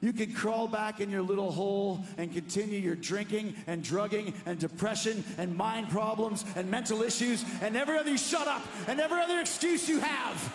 you 0.00 0.12
can 0.12 0.32
crawl 0.32 0.68
back 0.68 1.00
in 1.00 1.10
your 1.10 1.22
little 1.22 1.50
hole 1.50 2.04
and 2.16 2.32
continue 2.32 2.78
your 2.78 2.94
drinking 2.94 3.54
and 3.66 3.82
drugging 3.82 4.32
and 4.46 4.58
depression 4.58 5.24
and 5.38 5.56
mind 5.56 5.88
problems 5.90 6.44
and 6.56 6.70
mental 6.70 7.02
issues 7.02 7.44
and 7.62 7.76
every 7.76 7.98
other 7.98 8.16
shut 8.16 8.46
up 8.46 8.62
and 8.86 9.00
every 9.00 9.20
other 9.20 9.40
excuse 9.40 9.88
you 9.88 9.98
have 10.00 10.52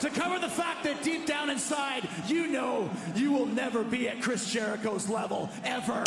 to 0.00 0.08
cover 0.08 0.38
the 0.38 0.48
fact 0.48 0.82
that 0.84 1.02
deep 1.02 1.26
down 1.26 1.50
inside, 1.50 2.08
you 2.26 2.46
know 2.46 2.90
you 3.14 3.32
will 3.32 3.46
never 3.46 3.84
be 3.84 4.08
at 4.08 4.22
Chris 4.22 4.50
Jericho's 4.50 5.10
level, 5.10 5.50
ever. 5.62 6.04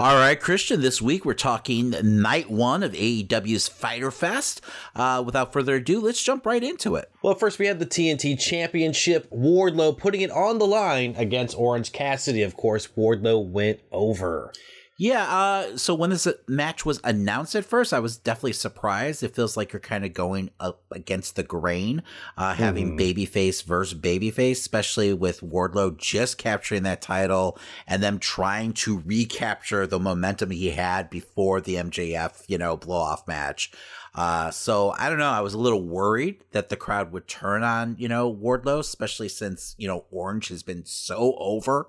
All 0.00 0.16
right, 0.16 0.40
Christian, 0.40 0.80
this 0.80 1.00
week 1.00 1.24
we're 1.24 1.34
talking 1.34 1.90
night 2.02 2.50
one 2.50 2.82
of 2.82 2.94
AEW's 2.94 3.68
Fyter 3.68 4.10
Fest. 4.10 4.60
Uh, 4.96 5.22
without 5.24 5.52
further 5.52 5.76
ado, 5.76 6.00
let's 6.00 6.20
jump 6.20 6.44
right 6.44 6.64
into 6.64 6.96
it. 6.96 7.12
Well, 7.22 7.36
first 7.36 7.60
we 7.60 7.66
had 7.66 7.78
the 7.78 7.86
TNT 7.86 8.36
Championship. 8.36 9.30
Wardlow 9.30 9.96
putting 9.96 10.22
it 10.22 10.32
on 10.32 10.58
the 10.58 10.66
line 10.66 11.14
against 11.16 11.56
Orange 11.56 11.92
Cassidy. 11.92 12.42
Of 12.42 12.56
course, 12.56 12.88
Wardlow 12.96 13.46
went 13.46 13.82
over. 13.92 14.52
Yeah, 14.96 15.24
uh, 15.24 15.76
so 15.76 15.92
when 15.92 16.10
this 16.10 16.28
match 16.46 16.86
was 16.86 17.00
announced 17.02 17.56
at 17.56 17.64
first, 17.64 17.92
I 17.92 17.98
was 17.98 18.16
definitely 18.16 18.52
surprised. 18.52 19.24
It 19.24 19.34
feels 19.34 19.56
like 19.56 19.72
you're 19.72 19.80
kind 19.80 20.04
of 20.04 20.12
going 20.12 20.50
up 20.60 20.84
against 20.92 21.34
the 21.34 21.42
grain, 21.42 22.04
uh, 22.38 22.54
having 22.54 22.96
Mhm. 22.96 23.00
babyface 23.00 23.64
versus 23.64 23.98
babyface, 23.98 24.52
especially 24.52 25.12
with 25.12 25.40
Wardlow 25.40 25.96
just 25.96 26.38
capturing 26.38 26.84
that 26.84 27.02
title 27.02 27.58
and 27.88 28.04
them 28.04 28.20
trying 28.20 28.72
to 28.74 29.00
recapture 29.04 29.84
the 29.84 29.98
momentum 29.98 30.52
he 30.52 30.70
had 30.70 31.10
before 31.10 31.60
the 31.60 31.76
MJF, 31.76 32.44
you 32.46 32.56
know, 32.56 32.76
blow 32.76 32.98
off 32.98 33.26
match. 33.26 33.72
Uh, 34.14 34.52
so 34.52 34.94
I 34.96 35.08
don't 35.08 35.18
know. 35.18 35.28
I 35.30 35.40
was 35.40 35.54
a 35.54 35.58
little 35.58 35.82
worried 35.82 36.44
that 36.52 36.68
the 36.68 36.76
crowd 36.76 37.10
would 37.10 37.26
turn 37.26 37.64
on, 37.64 37.96
you 37.98 38.06
know, 38.06 38.32
Wardlow, 38.32 38.78
especially 38.78 39.28
since, 39.28 39.74
you 39.76 39.88
know, 39.88 40.04
Orange 40.12 40.48
has 40.50 40.62
been 40.62 40.84
so 40.84 41.34
over 41.36 41.88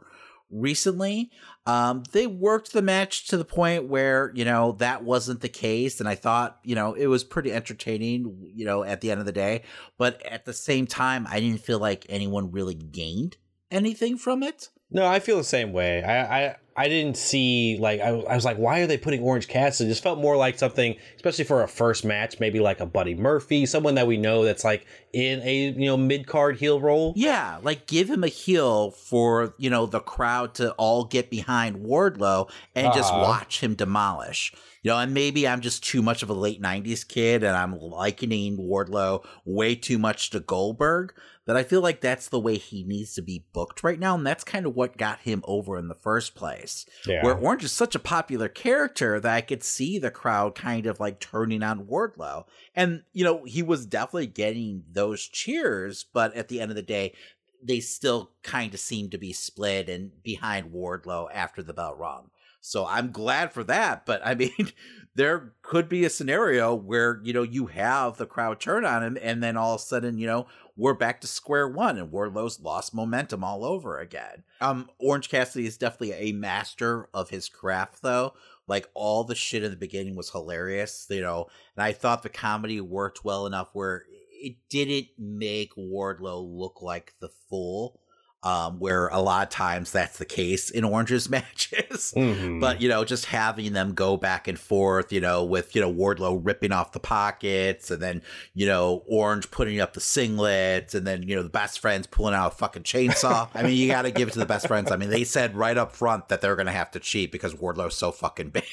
recently. 0.50 1.30
Um, 1.68 2.04
they 2.12 2.28
worked 2.28 2.74
the 2.74 2.82
match 2.82 3.28
to 3.28 3.38
the 3.38 3.46
point 3.46 3.88
where, 3.88 4.32
you 4.36 4.46
know, 4.46 4.74
that 4.74 5.04
wasn't 5.04 5.42
the 5.42 5.50
case. 5.50 6.00
And 6.00 6.08
I 6.08 6.16
thought, 6.16 6.60
you 6.64 6.76
know, 6.76 6.94
it 6.94 7.08
was 7.08 7.24
pretty 7.24 7.52
entertaining, 7.52 8.52
you 8.54 8.66
know, 8.66 8.84
at 8.84 9.02
the 9.02 9.10
end 9.10 9.20
of 9.20 9.26
the 9.26 9.32
day. 9.32 9.64
But 9.98 10.24
at 10.26 10.46
the 10.46 10.54
same 10.54 10.86
time, 10.86 11.26
I 11.30 11.40
didn't 11.40 11.62
feel 11.62 11.80
like 11.80 12.06
anyone 12.08 12.52
really 12.52 12.76
gained 12.76 13.38
anything 13.72 14.18
from 14.18 14.44
it. 14.44 14.70
No, 14.92 15.08
I 15.08 15.20
feel 15.20 15.38
the 15.38 15.44
same 15.44 15.74
way. 15.74 16.04
I 16.04 16.46
I, 16.46 16.56
I 16.78 16.90
didn't 16.90 17.16
see 17.16 17.78
like 17.80 18.02
I, 18.02 18.08
I 18.10 18.36
was 18.36 18.44
like, 18.44 18.58
why 18.58 18.80
are 18.82 18.88
they 18.88 18.98
putting 18.98 19.22
Orange 19.22 19.48
Cassidy? 19.48 19.88
It 19.90 19.94
just 19.94 20.04
felt 20.04 20.20
more 20.20 20.36
like 20.36 20.60
something, 20.60 20.96
especially 21.16 21.46
for 21.46 21.64
a 21.64 21.68
first 21.68 22.04
match, 22.04 22.40
maybe 22.40 22.60
like 22.60 22.82
a 22.82 22.86
Buddy 22.86 23.16
Murphy, 23.16 23.66
someone 23.66 23.96
that 23.96 24.08
we 24.08 24.18
know 24.18 24.44
that's 24.44 24.66
like 24.66 24.86
in 25.14 25.40
a 25.42 25.70
you 25.72 25.86
know 25.86 25.96
mid 25.96 26.28
card 26.28 26.58
heel 26.58 26.82
role. 26.82 27.14
Yeah, 27.16 27.60
like 27.64 27.88
give 27.88 28.10
him 28.10 28.24
a 28.26 28.28
heel 28.28 28.92
for, 28.92 29.54
you 29.58 29.70
know, 29.70 29.86
the 29.86 30.02
crowd 30.02 30.54
to 30.56 30.72
all 30.74 31.06
get 31.06 31.30
behind 31.30 31.78
Wardlow 31.78 32.50
and 32.76 32.94
just 32.94 33.14
Uh-huh. 33.14 33.22
watch 33.22 33.62
him 33.62 33.76
demolish. 33.76 34.54
You 34.84 34.92
know, 34.92 35.00
and 35.00 35.14
maybe 35.16 35.48
I'm 35.48 35.62
just 35.62 35.84
too 35.84 36.02
much 36.04 36.22
of 36.24 36.30
a 36.30 36.34
late 36.34 36.62
90s 36.62 37.08
kid 37.08 37.44
and 37.44 37.56
I'm 37.58 37.80
likening 37.80 38.58
Wardlow 38.58 39.26
way 39.44 39.74
too 39.76 39.98
much 39.98 40.30
to 40.32 40.40
Goldberg, 40.40 41.14
but 41.46 41.56
I 41.56 41.64
feel 41.64 41.82
like 41.82 42.02
that's 42.02 42.30
the 42.30 42.40
way 42.40 42.58
he 42.58 42.84
needs 42.84 43.14
to 43.14 43.22
be 43.22 43.46
booked 43.54 43.84
right 43.84 44.00
now. 44.00 44.16
And 44.16 44.26
that's 44.26 44.44
kind 44.44 44.66
of 44.66 44.76
what 44.76 44.98
got 44.98 45.20
him 45.20 45.44
over 45.46 45.78
in 45.78 45.88
the 45.88 45.96
first 45.96 46.34
place. 46.34 46.86
Yeah. 47.06 47.24
Where 47.24 47.36
Orange 47.38 47.64
is 47.64 47.72
such 47.72 47.94
a 47.94 48.00
popular 48.00 48.48
character 48.48 49.20
that 49.20 49.34
I 49.34 49.42
could 49.42 49.64
see 49.64 50.00
the 50.00 50.12
crowd 50.12 50.56
kind 50.56 50.88
of 50.88 51.00
like 51.00 51.20
turning 51.20 51.62
on 51.62 51.86
Wardlow. 51.86 52.46
And, 52.76 53.04
you 53.14 53.24
know, 53.24 53.44
he 53.44 53.62
was 53.62 53.86
definitely 53.86 54.28
getting 54.28 54.84
those 54.92 55.28
cheers, 55.28 56.04
but 56.12 56.36
at 56.36 56.48
the 56.48 56.60
end 56.60 56.72
of 56.72 56.76
the 56.76 56.82
day, 56.82 57.14
they 57.62 57.80
still 57.80 58.32
kind 58.44 58.74
of 58.74 58.80
seem 58.80 59.10
to 59.12 59.18
be 59.18 59.34
split 59.34 59.88
and 59.88 60.12
behind 60.24 60.72
Wardlow 60.72 61.28
after 61.32 61.62
the 61.62 61.74
bell 61.74 61.96
rung. 61.96 62.30
So 62.66 62.88
I'm 62.88 63.12
glad 63.12 63.54
for 63.54 63.64
that. 63.66 64.08
But 64.08 64.22
I 64.26 64.34
mean, 64.34 64.72
there 65.16 65.54
could 65.62 65.88
be 65.88 66.04
a 66.04 66.10
scenario 66.10 66.74
where, 66.74 67.22
you 67.24 67.32
know, 67.32 67.44
you 67.44 67.68
have 67.68 68.18
the 68.18 68.26
crowd 68.26 68.60
turn 68.60 68.84
on 68.84 69.04
him 69.04 69.18
and 69.22 69.44
then 69.44 69.56
all 69.56 69.76
of 69.76 69.82
a 69.82 69.84
sudden, 69.84 70.18
you 70.18 70.26
know, 70.26 70.48
we're 70.78 70.94
back 70.94 71.22
to 71.22 71.28
square 71.28 71.68
one 71.68 71.98
and 71.98 72.12
Wardlow's 72.12 72.60
lost 72.60 72.94
momentum 72.94 73.44
all 73.44 73.64
over 73.64 73.98
again. 74.00 74.44
Um, 74.62 74.90
Orange 75.00 75.30
Cassidy 75.30 75.66
is 75.66 75.78
definitely 75.78 76.14
a 76.14 76.34
master 76.34 77.10
of 77.14 77.30
his 77.30 77.48
craft 77.48 78.02
though. 78.02 78.34
Like 78.68 78.90
all 78.94 79.24
the 79.24 79.36
shit 79.36 79.64
in 79.64 79.72
the 79.72 79.78
beginning 79.78 80.16
was 80.16 80.32
hilarious, 80.32 81.08
you 81.10 81.22
know, 81.22 81.48
and 81.76 81.84
I 81.84 81.94
thought 81.94 82.24
the 82.24 82.30
comedy 82.30 82.82
worked 82.82 83.24
well 83.24 83.46
enough 83.46 83.70
where 83.74 84.04
it 84.32 84.58
didn't 84.70 85.08
make 85.18 85.76
Wardlow 85.76 86.46
look 86.58 86.82
like 86.82 87.14
the 87.20 87.30
fool. 87.50 88.00
Um, 88.44 88.78
where 88.78 89.08
a 89.08 89.22
lot 89.22 89.42
of 89.48 89.50
times 89.50 89.92
that's 89.92 90.20
the 90.20 90.26
case 90.26 90.70
in 90.70 90.84
Orange's 90.84 91.28
matches. 91.32 92.14
Mhm. 92.16 92.62
But, 92.62 92.80
you 92.80 92.88
know, 92.88 93.04
just 93.04 93.26
having 93.26 93.74
them 93.74 93.96
go 93.96 94.18
back 94.18 94.48
and 94.48 94.60
forth, 94.60 95.12
you 95.12 95.20
know, 95.20 95.44
with, 95.44 95.74
you 95.76 95.82
know, 95.82 95.92
Wardlow 95.92 96.40
ripping 96.44 96.72
off 96.72 96.92
the 96.92 97.00
pockets 97.00 97.90
and 97.90 98.00
then, 98.00 98.22
you 98.54 98.68
know, 98.68 99.02
Orange 99.08 99.50
putting 99.50 99.80
up 99.82 99.94
the 99.94 100.00
singlets 100.00 100.94
and 100.94 101.08
then, 101.08 101.24
you 101.24 101.36
know, 101.36 101.42
the 101.42 101.50
best 101.50 101.80
friends 101.80 102.06
pulling 102.06 102.36
out 102.36 102.54
a 102.54 102.56
fucking 102.56 102.84
chainsaw. 102.84 103.50
I 103.56 103.64
mean, 103.64 103.76
you 103.78 103.88
got 103.88 104.04
to 104.04 104.12
give 104.12 104.28
it 104.28 104.32
to 104.34 104.40
the 104.40 104.46
best 104.46 104.68
friends. 104.68 104.92
I 104.92 104.96
mean, 104.98 105.10
they 105.10 105.24
said 105.24 105.56
right 105.56 105.76
up 105.76 105.92
front 105.96 106.28
that 106.28 106.42
they're 106.42 106.56
going 106.56 106.68
to 106.68 106.72
have 106.72 106.92
to 106.92 107.00
cheat 107.00 107.32
because 107.32 107.56
Wardlow's 107.56 107.98
so 107.98 108.12
fucking 108.12 108.50
big. 108.50 108.64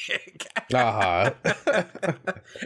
Uh 0.74 1.32
huh. 1.42 1.82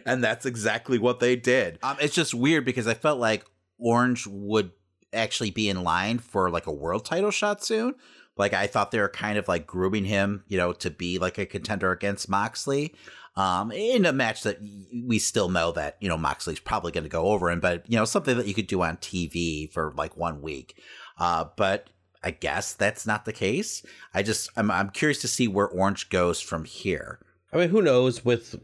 and 0.04 0.22
that's 0.24 0.44
exactly 0.46 0.98
what 0.98 1.20
they 1.20 1.36
did. 1.36 1.78
Um, 1.82 1.96
it's 2.00 2.14
just 2.14 2.34
weird 2.34 2.64
because 2.64 2.86
I 2.86 2.94
felt 2.94 3.18
like 3.18 3.44
Orange 3.78 4.26
would 4.26 4.70
actually 5.12 5.50
be 5.50 5.68
in 5.68 5.82
line 5.82 6.18
for 6.18 6.50
like 6.50 6.66
a 6.66 6.72
world 6.72 7.04
title 7.04 7.30
shot 7.30 7.64
soon. 7.64 7.94
Like 8.36 8.52
I 8.52 8.66
thought 8.66 8.90
they 8.90 9.00
were 9.00 9.08
kind 9.08 9.38
of 9.38 9.48
like 9.48 9.66
grooming 9.66 10.04
him, 10.04 10.44
you 10.48 10.58
know, 10.58 10.72
to 10.74 10.90
be 10.90 11.18
like 11.18 11.38
a 11.38 11.46
contender 11.46 11.90
against 11.90 12.28
Moxley. 12.28 12.94
Um, 13.34 13.70
in 13.70 14.06
a 14.06 14.14
match 14.14 14.44
that 14.44 14.58
we 15.04 15.18
still 15.18 15.50
know 15.50 15.70
that 15.72 15.98
you 16.00 16.08
know 16.08 16.16
Moxley's 16.16 16.58
probably 16.58 16.90
going 16.90 17.04
to 17.04 17.10
go 17.10 17.26
over 17.26 17.50
him, 17.50 17.60
but 17.60 17.84
you 17.86 17.98
know 17.98 18.06
something 18.06 18.36
that 18.36 18.46
you 18.46 18.54
could 18.54 18.66
do 18.66 18.82
on 18.82 18.96
TV 18.96 19.70
for 19.70 19.92
like 19.96 20.16
one 20.16 20.40
week. 20.40 20.80
Uh, 21.18 21.44
but 21.56 21.90
I 22.24 22.30
guess 22.30 22.72
that's 22.72 23.06
not 23.06 23.26
the 23.26 23.34
case. 23.34 23.84
I 24.14 24.22
just 24.22 24.48
I'm 24.56 24.70
I'm 24.70 24.88
curious 24.88 25.20
to 25.20 25.28
see 25.28 25.48
where 25.48 25.68
Orange 25.68 26.08
goes 26.08 26.40
from 26.40 26.64
here. 26.64 27.20
I 27.52 27.58
mean, 27.58 27.68
who 27.68 27.82
knows 27.82 28.24
with 28.24 28.58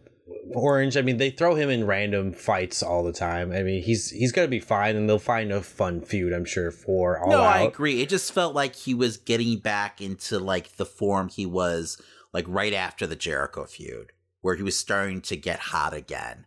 Orange? 0.54 0.96
I 0.96 1.02
mean, 1.02 1.16
they 1.16 1.30
throw 1.30 1.54
him 1.54 1.70
in 1.70 1.86
random 1.86 2.32
fights 2.32 2.82
all 2.82 3.02
the 3.02 3.12
time. 3.12 3.52
I 3.52 3.62
mean, 3.62 3.82
he's 3.82 4.10
he's 4.10 4.32
gonna 4.32 4.48
be 4.48 4.60
fine, 4.60 4.96
and 4.96 5.08
they'll 5.08 5.18
find 5.18 5.52
a 5.52 5.62
fun 5.62 6.00
feud, 6.00 6.32
I'm 6.32 6.44
sure, 6.44 6.70
for 6.70 7.18
all 7.18 7.30
no, 7.30 7.42
out. 7.42 7.56
I 7.56 7.60
agree. 7.62 8.02
It 8.02 8.08
just 8.08 8.32
felt 8.32 8.54
like 8.54 8.74
he 8.74 8.94
was 8.94 9.16
getting 9.16 9.58
back 9.58 10.00
into 10.00 10.38
like 10.38 10.76
the 10.76 10.86
form 10.86 11.28
he 11.28 11.46
was 11.46 12.00
like 12.32 12.44
right 12.48 12.72
after 12.74 13.06
the 13.06 13.16
Jericho 13.16 13.64
feud, 13.64 14.12
where 14.40 14.56
he 14.56 14.62
was 14.62 14.76
starting 14.76 15.20
to 15.22 15.36
get 15.36 15.58
hot 15.58 15.94
again. 15.94 16.46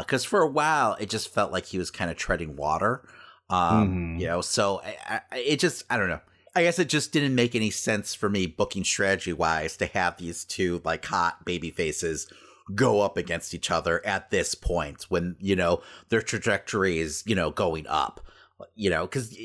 Because 0.00 0.24
for 0.24 0.40
a 0.40 0.48
while, 0.48 0.96
it 0.98 1.10
just 1.10 1.32
felt 1.32 1.52
like 1.52 1.66
he 1.66 1.78
was 1.78 1.90
kind 1.90 2.10
of 2.10 2.16
treading 2.16 2.56
water. 2.56 3.06
Um, 3.50 4.16
Mhm. 4.16 4.20
You 4.20 4.26
know, 4.28 4.40
so 4.40 4.80
I, 4.82 5.20
I, 5.30 5.38
it 5.38 5.60
just, 5.60 5.84
I 5.90 5.98
don't 5.98 6.08
know. 6.08 6.20
I 6.54 6.62
guess 6.62 6.78
it 6.78 6.88
just 6.88 7.12
didn't 7.12 7.34
make 7.34 7.54
any 7.54 7.68
sense 7.70 8.14
for 8.14 8.30
me 8.30 8.46
booking 8.46 8.84
strategy 8.84 9.32
wise 9.34 9.76
to 9.76 9.86
have 9.86 10.16
these 10.16 10.44
two 10.44 10.80
like 10.84 11.04
hot 11.04 11.44
baby 11.44 11.70
faces 11.70 12.32
go 12.74 13.00
up 13.00 13.16
against 13.16 13.52
each 13.54 13.70
other 13.70 14.04
at 14.06 14.30
this 14.30 14.54
point 14.54 15.04
when, 15.10 15.36
you 15.40 15.56
know, 15.56 15.82
their 16.08 16.22
trajectory 16.22 16.98
is, 16.98 17.22
you 17.26 17.34
know, 17.34 17.50
going 17.50 17.86
up. 17.88 18.20
You 18.76 18.88
know, 18.88 19.02
because 19.02 19.36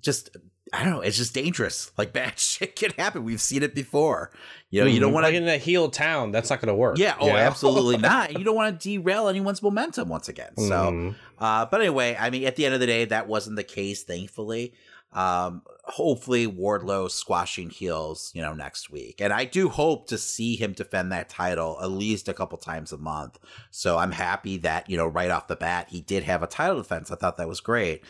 just 0.00 0.36
I 0.72 0.82
don't 0.82 0.92
know, 0.94 1.00
it's 1.00 1.16
just 1.16 1.32
dangerous. 1.32 1.92
Like 1.98 2.12
bad 2.12 2.38
shit 2.38 2.74
can 2.76 2.90
happen. 2.98 3.22
We've 3.24 3.40
seen 3.40 3.62
it 3.62 3.74
before. 3.74 4.32
You 4.70 4.80
know, 4.82 4.86
you 4.88 4.98
don't 5.00 5.10
Mhm. 5.12 5.14
want 5.14 5.24
like 5.24 5.32
to 5.34 5.38
in 5.38 5.48
a 5.48 5.56
heel 5.56 5.88
town. 5.88 6.32
That's 6.32 6.50
not 6.50 6.60
going 6.60 6.68
to 6.68 6.74
work. 6.74 6.98
yeah, 6.98 7.14
oh, 7.20 7.28
know? 7.28 7.36
absolutely 7.36 7.96
not. 8.12 8.36
You 8.36 8.44
don't 8.44 8.56
want 8.56 8.78
to 8.80 8.88
derail 8.98 9.28
anyone's 9.28 9.62
momentum 9.62 10.08
once 10.08 10.28
again. 10.28 10.50
So, 10.56 10.64
Mhm. 10.64 11.14
uh, 11.38 11.66
but 11.66 11.80
anyway, 11.80 12.16
I 12.18 12.30
mean, 12.30 12.44
at 12.44 12.56
the 12.56 12.66
end 12.66 12.74
of 12.74 12.80
the 12.80 12.86
day, 12.86 13.04
that 13.06 13.28
wasn't 13.28 13.54
the 13.56 13.64
case, 13.64 14.02
thankfully. 14.02 14.74
Um, 15.12 15.62
hopefully, 15.86 16.46
Wardlow 16.46 17.10
squashing 17.10 17.70
heels, 17.70 18.30
you 18.34 18.42
know, 18.42 18.54
next 18.54 18.90
week, 18.90 19.20
and 19.20 19.32
I 19.32 19.44
do 19.44 19.68
hope 19.68 20.08
to 20.08 20.18
see 20.18 20.56
him 20.56 20.72
defend 20.72 21.12
that 21.12 21.28
title 21.28 21.78
at 21.82 21.90
least 21.90 22.28
a 22.28 22.34
couple 22.34 22.58
times 22.58 22.92
a 22.92 22.98
month. 22.98 23.38
So 23.70 23.98
I'm 23.98 24.12
happy 24.12 24.56
that 24.58 24.90
you 24.90 24.96
know, 24.96 25.06
right 25.06 25.30
off 25.30 25.48
the 25.48 25.56
bat, 25.56 25.88
he 25.90 26.00
did 26.00 26.24
have 26.24 26.42
a 26.42 26.46
title 26.46 26.76
defense. 26.76 27.10
I 27.10 27.16
thought 27.16 27.36
that 27.36 27.48
was 27.48 27.60
great, 27.60 28.02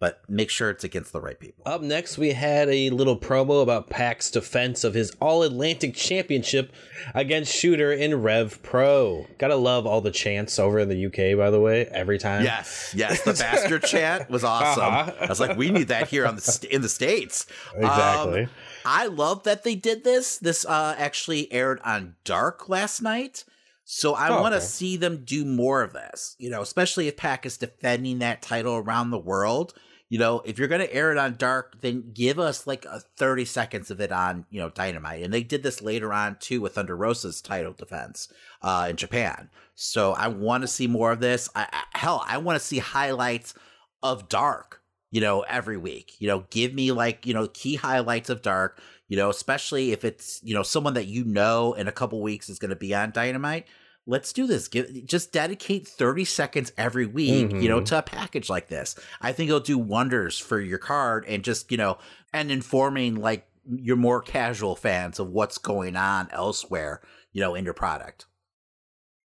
but 0.00 0.22
make 0.28 0.50
sure 0.50 0.70
it's 0.70 0.82
against 0.82 1.12
the 1.12 1.20
right 1.20 1.38
people. 1.38 1.62
Up 1.66 1.82
next, 1.82 2.18
we 2.18 2.32
had 2.32 2.68
a 2.68 2.90
little 2.90 3.16
promo 3.16 3.62
about 3.62 3.88
Pac's 3.88 4.30
defense 4.30 4.82
of 4.82 4.94
his 4.94 5.12
All 5.20 5.44
Atlantic 5.44 5.94
Championship 5.94 6.72
against 7.14 7.54
Shooter 7.54 7.92
in 7.92 8.20
Rev 8.20 8.60
Pro. 8.64 9.26
Gotta 9.38 9.54
love 9.56 9.86
all 9.86 10.00
the 10.00 10.10
chants 10.10 10.58
over 10.58 10.78
in 10.80 10.88
the 10.88 11.06
UK, 11.06 11.38
by 11.38 11.50
the 11.50 11.60
way, 11.60 11.86
every 11.86 12.18
time. 12.18 12.42
Yes, 12.42 12.92
yes, 12.96 13.22
the 13.22 13.34
bastard 13.34 13.82
chant 13.84 14.28
was 14.28 14.42
awesome. 14.42 14.82
Uh-huh. 14.82 15.12
I 15.20 15.26
was 15.26 15.38
like, 15.38 15.56
we 15.56 15.70
need 15.70 15.88
that 15.88 16.08
here 16.08 16.26
on 16.26 16.34
the 16.34 16.40
st- 16.42 16.72
in 16.72 16.82
the 16.82 16.88
states. 16.88 17.46
Exactly. 17.76 18.44
Um, 18.44 18.50
I 18.84 19.06
love 19.06 19.42
that 19.44 19.62
they 19.62 19.74
did 19.74 20.02
this. 20.04 20.38
This 20.38 20.64
uh, 20.64 20.94
actually 20.98 21.52
aired 21.52 21.78
on 21.84 22.16
Dark 22.24 22.68
last 22.68 23.02
night. 23.02 23.44
So 23.84 24.14
I 24.14 24.28
Oh, 24.28 24.40
want 24.40 24.52
to 24.52 24.58
okay. 24.58 24.64
see 24.66 24.96
them 24.96 25.24
do 25.24 25.44
more 25.44 25.82
of 25.82 25.92
this, 25.92 26.36
you 26.38 26.48
know, 26.48 26.62
especially 26.62 27.08
if 27.08 27.16
Pac 27.16 27.44
is 27.44 27.56
defending 27.58 28.20
that 28.20 28.40
title 28.40 28.76
around 28.76 29.10
the 29.10 29.18
world. 29.18 29.74
You 30.10 30.18
know, 30.18 30.42
if 30.44 30.58
you're 30.58 30.68
going 30.68 30.80
to 30.80 30.92
air 30.92 31.12
it 31.12 31.18
on 31.18 31.36
Dark, 31.36 31.80
then 31.80 32.10
give 32.12 32.40
us 32.40 32.66
like 32.66 32.84
a 32.84 33.00
30 33.16 33.44
seconds 33.44 33.92
of 33.92 34.00
it 34.00 34.10
on, 34.10 34.44
you 34.50 34.60
know, 34.60 34.68
Dynamite. 34.68 35.22
And 35.22 35.32
they 35.32 35.44
did 35.44 35.62
this 35.62 35.80
later 35.80 36.12
on 36.12 36.36
too 36.40 36.60
with 36.60 36.74
Thunder 36.74 36.96
Rosa's 36.96 37.40
title 37.40 37.72
defense 37.72 38.28
uh, 38.60 38.88
in 38.90 38.96
Japan. 38.96 39.50
So 39.76 40.12
I 40.12 40.26
want 40.26 40.62
to 40.62 40.68
see 40.68 40.88
more 40.88 41.12
of 41.12 41.20
this. 41.20 41.48
I, 41.54 41.68
I, 41.72 41.98
hell, 41.98 42.24
I 42.26 42.38
want 42.38 42.58
to 42.58 42.64
see 42.64 42.78
highlights 42.78 43.54
of 44.02 44.28
Dark, 44.28 44.82
you 45.12 45.20
know, 45.20 45.42
every 45.42 45.76
week. 45.76 46.14
You 46.18 46.26
know, 46.26 46.44
give 46.50 46.74
me 46.74 46.90
like, 46.90 47.24
you 47.24 47.32
know, 47.32 47.46
key 47.46 47.76
highlights 47.76 48.30
of 48.30 48.42
Dark, 48.42 48.82
you 49.06 49.16
know, 49.16 49.30
especially 49.30 49.92
if 49.92 50.04
it's, 50.04 50.40
you 50.42 50.54
know, 50.54 50.64
someone 50.64 50.94
that 50.94 51.06
you 51.06 51.24
know 51.24 51.74
in 51.74 51.86
a 51.86 51.92
couple 51.92 52.20
weeks 52.20 52.48
is 52.48 52.58
going 52.58 52.70
to 52.70 52.76
be 52.76 52.92
on 52.92 53.12
Dynamite. 53.12 53.68
Let's 54.10 54.32
do 54.32 54.46
this. 54.48 54.66
Give 54.66 55.06
just 55.06 55.32
dedicate 55.32 55.86
30 55.86 56.24
seconds 56.24 56.72
every 56.76 57.06
week, 57.06 57.52
you 57.52 57.68
know, 57.68 57.80
Mhm. 57.80 57.84
to 57.86 57.98
a 57.98 58.02
package 58.02 58.50
like 58.50 58.66
this. 58.68 58.96
I 59.20 59.32
think 59.32 59.48
it'll 59.48 59.60
do 59.60 59.78
wonders 59.78 60.36
for 60.36 60.60
your 60.60 60.78
card 60.78 61.24
and 61.28 61.44
just, 61.44 61.70
you 61.70 61.78
know, 61.78 61.96
and 62.32 62.50
informing 62.50 63.14
like 63.14 63.46
your 63.70 63.96
more 63.96 64.20
casual 64.20 64.74
fans 64.74 65.20
of 65.20 65.28
what's 65.28 65.58
going 65.58 65.94
on 65.94 66.28
elsewhere, 66.32 67.00
you 67.32 67.40
know, 67.40 67.54
in 67.54 67.64
your 67.64 67.74
product. 67.74 68.26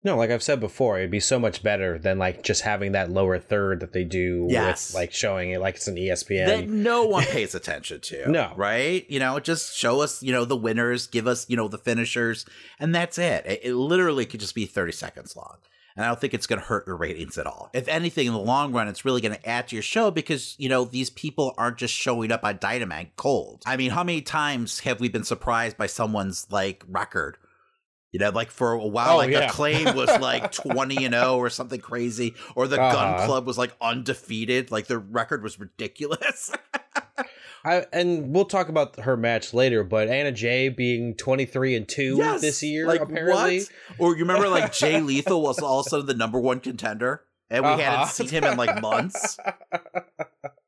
No, 0.03 0.15
like 0.15 0.29
I've 0.29 0.43
said 0.43 0.59
before, 0.59 0.97
it'd 0.99 1.11
be 1.11 1.19
so 1.19 1.39
much 1.39 1.63
better 1.63 1.97
than 1.97 2.17
like 2.19 2.43
just 2.43 2.61
having 2.61 2.91
that 2.93 3.09
lower 3.09 3.39
third 3.39 3.79
that 3.81 3.93
they 3.93 4.03
do 4.03 4.47
Yes. 4.49 4.89
with 4.89 4.95
like 4.95 5.11
showing 5.11 5.51
it 5.51 5.59
like 5.59 5.75
it's 5.75 5.87
an 5.87 5.95
ESPN. 5.95 6.45
that 6.45 6.69
no 6.69 7.03
one 7.07 7.23
pays 7.25 7.55
attention 7.55 7.99
to. 8.01 8.29
No. 8.29 8.53
Right? 8.55 9.09
You 9.09 9.19
know, 9.19 9.39
just 9.39 9.75
show 9.75 10.01
us, 10.01 10.21
you 10.21 10.31
know, 10.31 10.45
the 10.45 10.55
winners, 10.55 11.07
give 11.07 11.27
us, 11.27 11.49
you 11.49 11.57
know, 11.57 11.67
the 11.67 11.77
finishers, 11.79 12.45
and 12.79 12.93
that's 12.93 13.17
it. 13.17 13.45
It, 13.45 13.61
it 13.63 13.73
literally 13.75 14.25
could 14.25 14.39
just 14.39 14.55
be 14.55 14.65
30 14.65 14.91
seconds 14.91 15.35
long. 15.35 15.57
And 15.95 16.05
I 16.05 16.09
don't 16.09 16.21
think 16.21 16.35
it's 16.35 16.45
going 16.45 16.61
to 16.61 16.67
hurt 16.67 16.85
your 16.85 16.95
ratings 16.95 17.39
at 17.39 17.47
all. 17.47 17.71
If 17.73 17.87
anything, 17.87 18.27
in 18.27 18.33
the 18.33 18.37
long 18.39 18.71
run, 18.71 18.87
it's 18.87 19.03
really 19.03 19.19
going 19.19 19.33
to 19.33 19.49
add 19.49 19.67
to 19.69 19.75
your 19.75 19.81
show 19.81 20.11
because, 20.11 20.53
you 20.59 20.69
know, 20.69 20.85
these 20.85 21.09
people 21.09 21.55
aren't 21.57 21.77
just 21.77 21.95
showing 21.95 22.31
up 22.31 22.43
on 22.43 22.59
Dynamite 22.61 23.15
cold. 23.15 23.63
I 23.65 23.77
mean, 23.77 23.89
how 23.89 24.03
many 24.03 24.21
times 24.21 24.81
have 24.81 24.99
we 24.99 25.09
been 25.09 25.23
surprised 25.23 25.75
by 25.75 25.87
someone's, 25.87 26.45
like, 26.51 26.83
record? 26.87 27.37
You 28.13 28.19
know, 28.19 28.29
like 28.29 28.51
for 28.51 28.71
a 28.71 28.87
while, 28.87 29.15
Oh, 29.15 29.17
like 29.17 29.31
yeah. 29.31 29.49
Acclaim 29.49 29.93
was 29.95 30.07
like 30.19 30.51
20 30.53 31.05
and 31.05 31.13
0 31.13 31.35
or 31.37 31.49
something 31.49 31.79
crazy, 31.81 32.35
or 32.55 32.67
the 32.67 32.77
Gunn 32.77 33.15
Uh-huh. 33.15 33.25
Club 33.25 33.45
was 33.45 33.57
like 33.57 33.73
undefeated. 33.81 34.71
Like 34.71 34.87
their 34.87 34.99
record 34.99 35.43
was 35.43 35.59
ridiculous. 35.59 36.51
I, 37.65 37.85
and 37.91 38.33
we'll 38.33 38.45
talk 38.45 38.69
about 38.69 38.97
her 39.01 39.17
match 39.17 39.53
later, 39.53 39.83
but 39.83 40.07
Anna 40.07 40.31
Jay 40.31 40.69
being 40.69 41.15
23 41.15 41.75
and 41.75 41.87
2 41.87 42.15
Yes, 42.17 42.39
this 42.39 42.63
year, 42.63 42.87
like, 42.87 43.01
apparently. 43.01 43.59
what? 43.59 43.69
Or 43.99 44.13
you 44.15 44.21
remember 44.21 44.47
like 44.47 44.71
Jay 44.71 45.01
Lethal 45.01 45.41
was 45.41 45.59
all 45.59 45.81
of 45.81 45.87
a 45.87 45.89
sudden 45.89 46.05
the 46.05 46.13
number 46.13 46.39
one 46.39 46.61
contender, 46.61 47.23
and 47.49 47.65
we 47.65 47.71
Uh-huh. 47.71 47.81
hadn't 47.81 48.07
seen 48.09 48.29
him 48.29 48.45
in 48.45 48.57
like 48.57 48.81
months. 48.81 49.37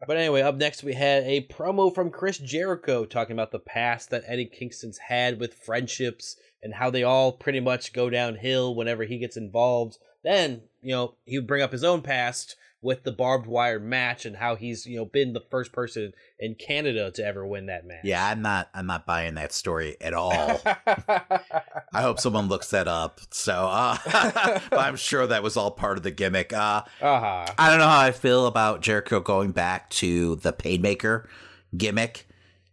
But 0.08 0.18
anyway, 0.18 0.42
up 0.42 0.56
next 0.56 0.84
we 0.84 0.94
had 0.94 1.24
a 1.24 1.48
promo 1.48 1.94
from 1.94 2.10
Chris 2.10 2.38
Jericho 2.40 3.06
talking 3.06 3.34
about 3.34 3.52
the 3.52 3.60
past 3.60 4.10
that 4.10 4.24
Eddie 4.26 4.48
Kingston's 4.48 4.98
had 4.98 5.40
with 5.40 5.54
friendships 5.54 6.36
and 6.62 6.74
how 6.74 6.90
they 6.90 7.04
all 7.04 7.32
pretty 7.32 7.60
much 7.60 7.94
go 7.94 8.10
downhill 8.10 8.76
whenever 8.76 9.04
he 9.04 9.18
gets 9.18 9.38
involved. 9.38 9.98
Then, 10.24 10.62
you 10.82 10.92
know, 10.94 11.16
he 11.26 11.38
would 11.38 11.48
bring 11.48 11.62
up 11.62 11.72
his 11.72 11.84
own 11.84 12.02
past 12.02 12.56
with 12.82 13.04
the 13.04 13.12
barbed 13.12 13.46
wire 13.46 13.80
match 13.80 14.26
and 14.26 14.38
how 14.38 14.56
he's, 14.56 14.86
you 14.86 14.96
know, 14.98 15.04
been 15.04 15.34
the 15.34 15.44
first 15.52 15.74
person 15.74 16.14
in 16.40 16.56
Canada 16.56 17.12
to 17.12 17.26
ever 17.26 17.46
win 17.46 17.66
that 17.66 17.86
match. 17.86 18.06
Yeah, 18.06 18.26
I'm 18.26 18.42
not. 18.42 18.70
I'm 18.74 18.86
not 18.88 19.06
buying 19.06 19.34
that 19.36 19.52
story 19.52 19.98
at 20.00 20.14
all. 20.14 20.62
I 20.66 22.02
hope 22.02 22.20
someone 22.22 22.48
looks 22.48 22.70
that 22.70 22.88
up. 22.88 23.20
So, 23.32 23.54
uh, 23.54 23.98
but 24.70 24.80
I'm 24.80 24.96
sure 24.96 25.28
that 25.28 25.44
was 25.44 25.58
all 25.58 25.72
part 25.72 25.98
of 25.98 26.04
the 26.04 26.12
gimmick. 26.12 26.54
Uh, 26.54 26.84
Uh-huh. 27.02 27.46
I 27.58 27.70
don't 27.70 27.80
know 27.80 27.88
how 27.88 28.00
I 28.00 28.12
feel 28.12 28.46
about 28.46 28.82
Jericho 28.82 29.20
going 29.20 29.52
back 29.52 29.90
to 29.92 30.38
the 30.38 30.54
Painmaker 30.54 31.28
gimmick, 31.76 32.29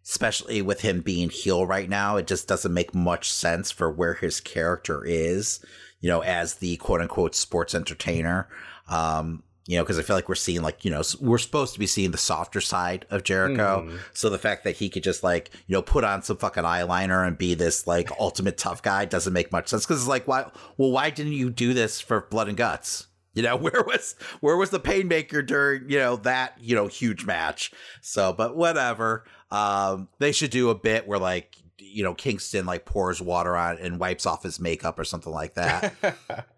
especially 0.09 0.63
with 0.63 0.83
him 0.83 1.01
being 1.01 1.29
heel 1.31 1.67
right 1.67 1.89
now. 1.89 2.17
It 2.17 2.27
just 2.27 2.47
doesn't 2.47 2.73
make 2.73 2.95
much 2.95 3.31
sense 3.31 3.71
for 3.71 3.91
where 3.91 4.15
his 4.15 4.41
character 4.41 5.05
is, 5.05 5.65
you 6.01 6.09
know, 6.09 6.21
as 6.23 6.57
the 6.57 6.77
quote 6.77 7.01
unquote 7.01 7.35
sports 7.35 7.75
entertainer. 7.75 8.49
Um, 8.89 9.43
you 9.69 9.77
know, 9.77 9.83
because 9.83 9.99
I 9.99 10.03
feel 10.03 10.15
like 10.15 10.29
we're 10.29 10.37
seeing 10.37 10.63
like, 10.63 10.85
you 10.85 10.93
know, 10.93 11.03
we're 11.21 11.39
supposed 11.39 11.73
to 11.75 11.81
be 11.81 11.89
seeing 11.89 12.13
the 12.13 12.19
softer 12.19 12.61
side 12.61 13.05
of 13.11 13.25
Jericho. 13.25 13.85
Mhm. 13.89 13.99
So 14.13 14.31
the 14.31 14.39
fact 14.39 14.63
that 14.63 14.77
he 14.77 14.89
could 14.89 15.03
just 15.03 15.25
like, 15.25 15.51
you 15.67 15.73
know, 15.75 15.83
put 15.83 16.05
on 16.05 16.23
some 16.23 16.37
fucking 16.37 16.63
eyeliner 16.63 17.27
and 17.27 17.37
be 17.37 17.55
this 17.55 17.85
like 17.85 18.09
ultimate 18.21 18.59
tough 18.59 18.81
guy 18.81 19.07
doesn't 19.07 19.33
make 19.33 19.51
much 19.51 19.67
sense. 19.67 19.85
Cause 19.85 19.99
it's 19.99 20.09
like, 20.09 20.29
why, 20.29 20.49
well, 20.77 20.93
why 20.93 21.11
didn't 21.11 21.33
you 21.33 21.51
do 21.51 21.75
this 21.75 22.01
for 22.01 22.21
blood 22.31 22.47
and 22.47 22.57
guts? 22.57 23.09
You 23.35 23.43
know, 23.43 23.57
where 23.57 23.83
was 23.83 24.15
where 24.41 24.57
was 24.57 24.71
the 24.71 24.79
painmaker 24.79 25.45
during, 25.45 25.91
you 25.91 25.99
know, 25.99 26.15
that, 26.15 26.55
you 26.61 26.77
know, 26.77 26.87
huge 26.87 27.27
match? 27.27 27.73
So, 28.01 28.33
but 28.33 28.57
whatever. 28.57 29.25
Um, 29.51 30.09
they 30.19 30.33
should 30.33 30.51
do 30.51 30.71
a 30.71 30.75
bit 30.75 31.07
where 31.07 31.19
like, 31.19 31.57
you 31.79 32.03
know, 32.03 32.15
Kingston 32.15 32.67
like 32.67 32.85
pours 32.85 33.21
water 33.23 33.57
on 33.57 33.79
and 33.79 33.99
wipes 34.01 34.27
off 34.27 34.43
his 34.43 34.59
makeup 34.61 34.99
or 34.99 35.05
something 35.05 35.33
like 35.33 35.55
that. 35.55 35.95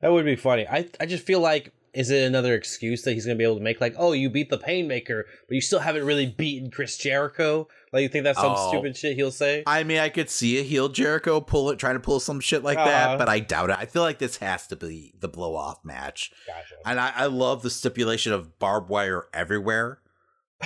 that 0.00 0.08
would 0.12 0.24
be 0.24 0.36
funny. 0.36 0.66
I 0.66 0.88
I 1.00 1.06
just 1.06 1.24
feel 1.24 1.40
like 1.40 1.72
is 1.94 2.10
it 2.10 2.22
another 2.24 2.54
excuse 2.54 3.02
that 3.02 3.12
he's 3.12 3.26
going 3.26 3.36
to 3.36 3.38
be 3.38 3.44
able 3.44 3.56
to 3.58 3.62
make 3.62 3.78
like, 3.80 3.94
"Oh, 3.98 4.12
you 4.12 4.30
beat 4.30 4.48
the 4.48 4.56
Painmaker, 4.58 5.24
but 5.46 5.54
you 5.54 5.60
still 5.60 5.78
haven't 5.80 6.04
really 6.06 6.24
beaten 6.26 6.70
Chris 6.70 6.96
Jericho?" 6.96 7.68
Like 7.92 8.02
you 8.02 8.08
think 8.08 8.24
that's 8.24 8.38
some 8.40 8.54
Oh. 8.56 8.68
stupid 8.70 8.96
shit 8.96 9.14
he'll 9.16 9.30
say? 9.30 9.62
I 9.66 9.84
mean, 9.84 9.98
I 9.98 10.08
could 10.08 10.30
see 10.30 10.58
a 10.58 10.62
heel 10.62 10.88
Jericho 10.88 11.42
pull 11.42 11.68
it, 11.70 11.78
trying 11.78 11.96
to 11.96 12.00
pull 12.00 12.18
some 12.20 12.40
shit 12.40 12.64
like 12.64 12.78
that, 12.78 13.08
Uh-huh. 13.08 13.18
but 13.18 13.28
I 13.28 13.40
doubt 13.40 13.68
it. 13.68 13.76
I 13.78 13.84
feel 13.84 14.00
like 14.00 14.18
this 14.18 14.38
has 14.38 14.66
to 14.68 14.76
be 14.76 15.12
the 15.20 15.28
blow 15.28 15.54
off 15.54 15.84
match. 15.84 16.32
Gotcha. 16.46 16.76
And 16.86 16.98
I, 16.98 17.12
I 17.14 17.26
love 17.26 17.60
the 17.62 17.68
stipulation 17.68 18.32
of 18.32 18.58
barbed 18.58 18.88
wire 18.88 19.26
everywhere. 19.34 19.98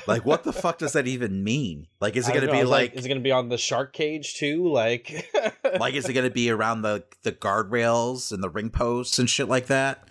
Like, 0.06 0.24
what 0.24 0.44
the 0.44 0.52
fuck 0.52 0.78
does 0.78 0.92
that 0.92 1.06
even 1.06 1.42
mean? 1.44 1.86
Like, 2.00 2.16
is 2.16 2.28
it 2.28 2.32
going 2.32 2.46
to 2.46 2.52
be 2.52 2.60
was 2.60 2.68
like, 2.70 2.94
is 2.94 3.04
it 3.04 3.08
going 3.08 3.18
to 3.20 3.24
be 3.24 3.32
on 3.32 3.48
the 3.48 3.58
shark 3.58 3.92
cage 3.92 4.34
too? 4.34 4.68
Like 4.68 5.30
like, 5.80 5.94
is 5.94 6.08
it 6.08 6.12
going 6.12 6.26
to 6.28 6.34
be 6.34 6.50
around 6.50 6.82
the 6.82 7.04
the 7.22 7.32
guardrails 7.32 8.32
and 8.32 8.42
the 8.42 8.50
ring 8.50 8.70
posts 8.70 9.18
and 9.18 9.28
shit 9.28 9.48
like 9.48 9.66
that? 9.66 10.08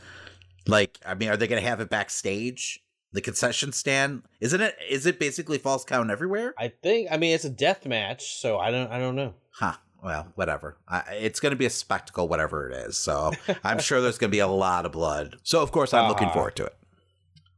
Like, 0.68 1.00
I 1.06 1.14
mean, 1.14 1.30
are 1.30 1.38
they 1.38 1.48
going 1.48 1.62
to 1.62 1.68
have 1.68 1.80
it 1.80 1.90
backstage? 1.90 2.82
The 3.14 3.22
concession 3.22 3.72
stand? 3.72 4.24
Isn't 4.42 4.60
it? 4.62 4.76
Is 4.90 5.06
it 5.06 5.20
basically 5.20 5.58
false 5.58 5.86
count 5.86 6.10
everywhere? 6.10 6.54
I 6.58 6.68
think 6.70 7.08
I 7.12 7.18
mean 7.18 7.34
it's 7.34 7.46
a 7.46 7.50
death 7.50 7.86
match, 7.86 8.36
so 8.36 8.58
I 8.60 8.72
don't 8.72 8.92
I 8.92 9.00
don't 9.00 9.16
know. 9.16 9.34
Huh. 9.52 9.74
Well, 10.04 10.28
whatever. 10.36 10.78
I, 10.88 11.02
it's 11.14 11.40
going 11.40 11.52
to 11.52 11.56
be 11.56 11.66
a 11.66 11.70
spectacle, 11.70 12.28
whatever 12.28 12.70
it 12.70 12.76
is. 12.88 12.96
So 12.98 13.32
I'm 13.64 13.80
sure 13.80 14.02
there's 14.02 14.18
going 14.20 14.30
to 14.30 14.36
be 14.36 14.40
a 14.40 14.48
lot 14.48 14.86
of 14.86 14.92
blood. 14.92 15.38
So 15.44 15.62
of 15.64 15.72
course 15.72 15.94
I'm 15.96 16.10
looking 16.10 16.26
Uh-huh. 16.28 16.34
forward 16.34 16.56
to 16.58 16.66
it. 16.66 16.76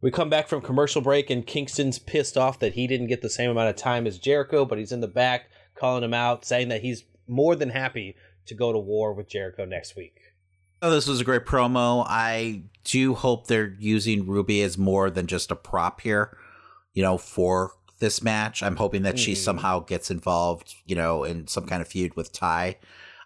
We 0.01 0.11
come 0.11 0.29
back 0.29 0.47
from 0.47 0.61
commercial 0.61 1.01
break 1.01 1.29
and 1.29 1.45
Kingston's 1.45 1.97
pissed 1.97 2.37
off 2.37 2.59
that 2.59 2.73
he 2.73 2.85
didn't 2.85 3.07
get 3.07 3.21
the 3.21 3.29
same 3.29 3.49
amount 3.49 3.69
of 3.69 3.75
time 3.75 4.05
as 4.05 4.19
Jericho, 4.19 4.63
but 4.63 4.77
he's 4.77 4.91
in 4.91 5.01
the 5.01 5.07
back 5.07 5.49
calling 5.75 6.03
him 6.03 6.13
out, 6.13 6.45
saying 6.45 6.69
that 6.69 6.81
he's 6.81 7.03
more 7.27 7.55
than 7.55 7.69
happy 7.69 8.15
to 8.45 8.53
go 8.53 8.71
to 8.71 8.77
war 8.77 9.13
with 9.13 9.27
Jericho 9.27 9.65
next 9.65 9.95
week. 9.95 10.19
Oh, 10.81 10.91
this 10.91 11.07
was 11.07 11.19
a 11.19 11.25
great 11.25 11.45
promo. 11.45 12.05
I 12.07 12.63
do 12.83 13.15
hope 13.15 13.47
they're 13.47 13.75
using 13.79 14.27
Ruby 14.27 14.61
as 14.61 14.77
more 14.77 15.09
than 15.09 15.25
just 15.25 15.49
a 15.49 15.55
prop 15.55 16.01
here, 16.01 16.37
you 16.93 17.01
know, 17.01 17.17
for 17.17 17.71
this 17.99 18.21
match. 18.21 18.61
I'm 18.61 18.75
hoping 18.75 19.01
that 19.01 19.15
mm. 19.15 19.19
she 19.19 19.33
somehow 19.33 19.79
gets 19.79 20.11
involved, 20.11 20.75
you 20.85 20.95
know, 20.95 21.23
in 21.23 21.47
some 21.47 21.65
kind 21.65 21.81
of 21.81 21.87
feud 21.87 22.15
with 22.15 22.31
Ty. 22.31 22.77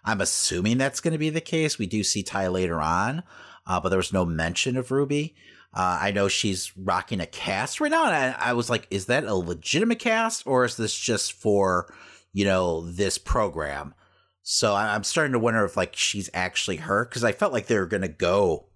I'm 0.04 0.22
assuming 0.22 0.78
that's 0.78 1.00
going 1.00 1.12
to 1.12 1.18
be 1.18 1.30
the 1.30 1.42
case. 1.42 1.78
We 1.78 1.86
do 1.86 2.02
see 2.02 2.22
Ty 2.22 2.48
later 2.48 2.80
on, 2.80 3.22
uh, 3.66 3.80
but 3.80 3.90
there 3.90 3.98
was 3.98 4.12
no 4.12 4.24
mention 4.24 4.78
of 4.78 4.90
Ruby. 4.90 5.34
Uh, 5.74 5.98
I 6.02 6.10
know 6.10 6.28
she's 6.28 6.76
rocking 6.76 7.20
a 7.20 7.26
cast 7.26 7.80
right 7.80 7.90
now, 7.90 8.04
and 8.06 8.14
I, 8.14 8.50
I 8.50 8.52
was 8.52 8.68
like, 8.68 8.86
is 8.90 9.06
that 9.06 9.24
a 9.24 9.34
legitimate 9.34 9.98
cast, 9.98 10.46
or 10.46 10.64
is 10.64 10.76
this 10.76 10.98
just 10.98 11.32
for, 11.32 11.92
you 12.32 12.44
know, 12.44 12.82
this 12.82 13.16
program? 13.16 13.94
So 14.42 14.74
I'm 14.74 15.04
starting 15.04 15.32
to 15.32 15.38
wonder 15.38 15.64
if 15.64 15.76
like 15.76 15.94
she's 15.94 16.28
actually 16.34 16.76
her 16.76 17.04
because 17.04 17.24
I 17.24 17.32
felt 17.32 17.52
like 17.52 17.66
they 17.66 17.78
were 17.78 17.86
going 17.86 18.02
to 18.02 18.08
go 18.08 18.66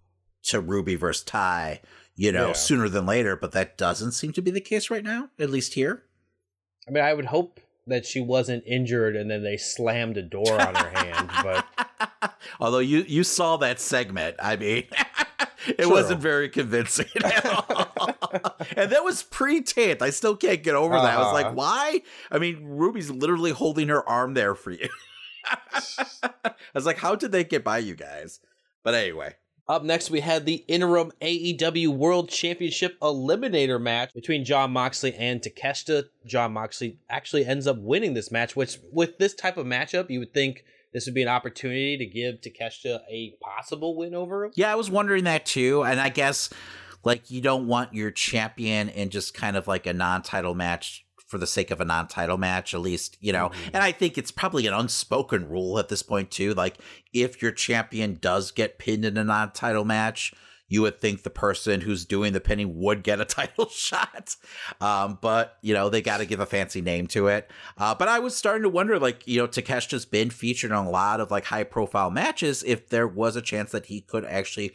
to 0.44 0.60
Ruby 0.60 0.94
versus 0.94 1.24
Ty, 1.24 1.80
you 2.14 2.30
know, 2.32 2.48
yeah. 2.48 2.52
sooner 2.52 2.88
than 2.88 3.04
later, 3.04 3.36
but 3.36 3.52
that 3.52 3.76
doesn't 3.76 4.12
seem 4.12 4.32
to 4.32 4.42
be 4.42 4.50
the 4.50 4.60
case 4.60 4.90
right 4.90 5.02
now, 5.02 5.28
at 5.38 5.50
least 5.50 5.74
here. 5.74 6.04
I 6.88 6.92
mean, 6.92 7.02
I 7.02 7.12
would 7.12 7.26
hope 7.26 7.60
that 7.88 8.06
she 8.06 8.20
wasn't 8.20 8.64
injured 8.66 9.16
and 9.16 9.30
then 9.30 9.42
they 9.42 9.56
slammed 9.56 10.16
a 10.16 10.22
door 10.22 10.60
on 10.60 10.74
her 10.74 10.90
hand, 10.90 11.30
but 11.42 12.36
although 12.60 12.78
you 12.78 13.04
you 13.06 13.24
saw 13.24 13.56
that 13.56 13.80
segment, 13.80 14.36
I 14.40 14.56
mean, 14.56 14.84
it 15.66 15.78
True. 15.78 15.90
wasn't 15.90 16.20
very 16.20 16.48
convincing 16.48 17.06
and 17.14 18.90
that 18.90 19.04
was 19.04 19.22
pre-taped. 19.22 20.02
I 20.02 20.10
still 20.10 20.36
can't 20.36 20.62
get 20.62 20.74
over 20.74 20.94
that. 20.94 21.04
Uh-huh. 21.04 21.22
I 21.22 21.24
was 21.24 21.32
like, 21.32 21.46
uh-huh. 21.46 21.54
why? 21.54 22.02
I 22.30 22.38
mean, 22.38 22.64
Ruby's 22.64 23.10
literally 23.10 23.52
holding 23.52 23.88
her 23.88 24.06
arm 24.08 24.34
there 24.34 24.54
for 24.54 24.70
you. 24.70 24.88
I 25.72 26.54
was 26.74 26.86
like, 26.86 26.98
how 26.98 27.14
did 27.14 27.32
they 27.32 27.44
get 27.44 27.64
by 27.64 27.78
you 27.78 27.94
guys? 27.94 28.40
But 28.82 28.94
anyway. 28.94 29.34
Up 29.68 29.82
next, 29.82 30.10
we 30.10 30.20
had 30.20 30.46
the 30.46 30.64
interim 30.68 31.10
AEW 31.20 31.88
World 31.88 32.28
Championship 32.28 32.96
Eliminator 33.00 33.80
match 33.80 34.14
between 34.14 34.44
Jon 34.44 34.70
Moxley 34.70 35.12
and 35.14 35.42
Takeshita. 35.42 36.04
Jon 36.24 36.52
Moxley 36.52 37.00
actually 37.10 37.44
ends 37.44 37.66
up 37.66 37.76
winning 37.78 38.14
this 38.14 38.30
match, 38.30 38.54
which, 38.54 38.78
with 38.92 39.18
this 39.18 39.34
type 39.34 39.56
of 39.56 39.66
matchup, 39.66 40.08
you 40.08 40.20
would 40.20 40.32
think 40.32 40.64
this 40.96 41.04
would 41.04 41.14
be 41.14 41.20
an 41.20 41.28
opportunity 41.28 41.98
to 41.98 42.06
give 42.06 42.40
Takeshita 42.40 43.00
a 43.10 43.36
possible 43.42 43.94
win 43.94 44.14
over 44.14 44.46
him. 44.46 44.52
Yeah, 44.54 44.72
I 44.72 44.76
was 44.76 44.90
wondering 44.90 45.24
that 45.24 45.44
too. 45.44 45.84
And 45.84 46.00
I 46.00 46.08
guess, 46.08 46.48
like, 47.04 47.30
you 47.30 47.42
don't 47.42 47.66
want 47.66 47.92
your 47.92 48.10
champion 48.10 48.88
in 48.88 49.10
just 49.10 49.34
kind 49.34 49.58
of 49.58 49.68
like 49.68 49.84
a 49.84 49.92
non 49.92 50.22
title 50.22 50.54
match 50.54 51.04
for 51.26 51.36
the 51.36 51.46
sake 51.46 51.70
of 51.70 51.80
a 51.80 51.84
non-title 51.84 52.38
match 52.38 52.72
at 52.72 52.80
least 52.80 53.18
you 53.20 53.32
know 53.32 53.48
mm-hmm. 53.48 53.70
and 53.74 53.82
i 53.82 53.90
think 53.90 54.16
it's 54.16 54.30
probably 54.30 54.64
an 54.68 54.72
unspoken 54.72 55.48
rule 55.48 55.76
at 55.76 55.88
this 55.88 56.00
point 56.00 56.30
too 56.30 56.54
like 56.54 56.78
if 57.12 57.42
your 57.42 57.50
champion 57.50 58.16
does 58.20 58.52
get 58.52 58.78
pinned 58.78 59.04
in 59.04 59.16
a 59.16 59.24
non-title 59.24 59.84
match 59.84 60.32
you 60.68 60.82
would 60.82 61.00
think 61.00 61.22
the 61.22 61.30
person 61.30 61.80
who's 61.80 62.04
doing 62.04 62.32
the 62.32 62.40
pinning 62.40 62.78
would 62.78 63.02
get 63.02 63.20
a 63.20 63.24
title 63.36 63.68
shot. 63.68 64.36
Um, 64.80 65.18
but, 65.20 65.58
you 65.62 65.74
know, 65.74 65.88
they 65.88 66.02
got 66.02 66.18
to 66.18 66.26
give 66.26 66.40
a 66.40 66.46
fancy 66.46 66.80
name 66.80 67.06
to 67.08 67.28
it. 67.28 67.50
Uh, 67.78 67.94
but 67.94 68.08
I 68.08 68.18
was 68.18 68.36
starting 68.36 68.62
to 68.62 68.68
wonder, 68.68 68.98
like, 68.98 69.26
you 69.26 69.40
know, 69.40 69.46
Takeshita's 69.46 70.04
been 70.04 70.30
featured 70.30 70.70
in 70.70 70.76
a 70.76 70.90
lot 70.90 71.20
of 71.20 71.30
like 71.30 71.44
high 71.44 71.64
profile 71.64 72.10
matches. 72.10 72.62
If 72.66 72.88
there 72.88 73.06
was 73.06 73.36
a 73.36 73.42
chance 73.42 73.72
that 73.72 73.86
he 73.86 74.00
could 74.00 74.24
actually 74.24 74.72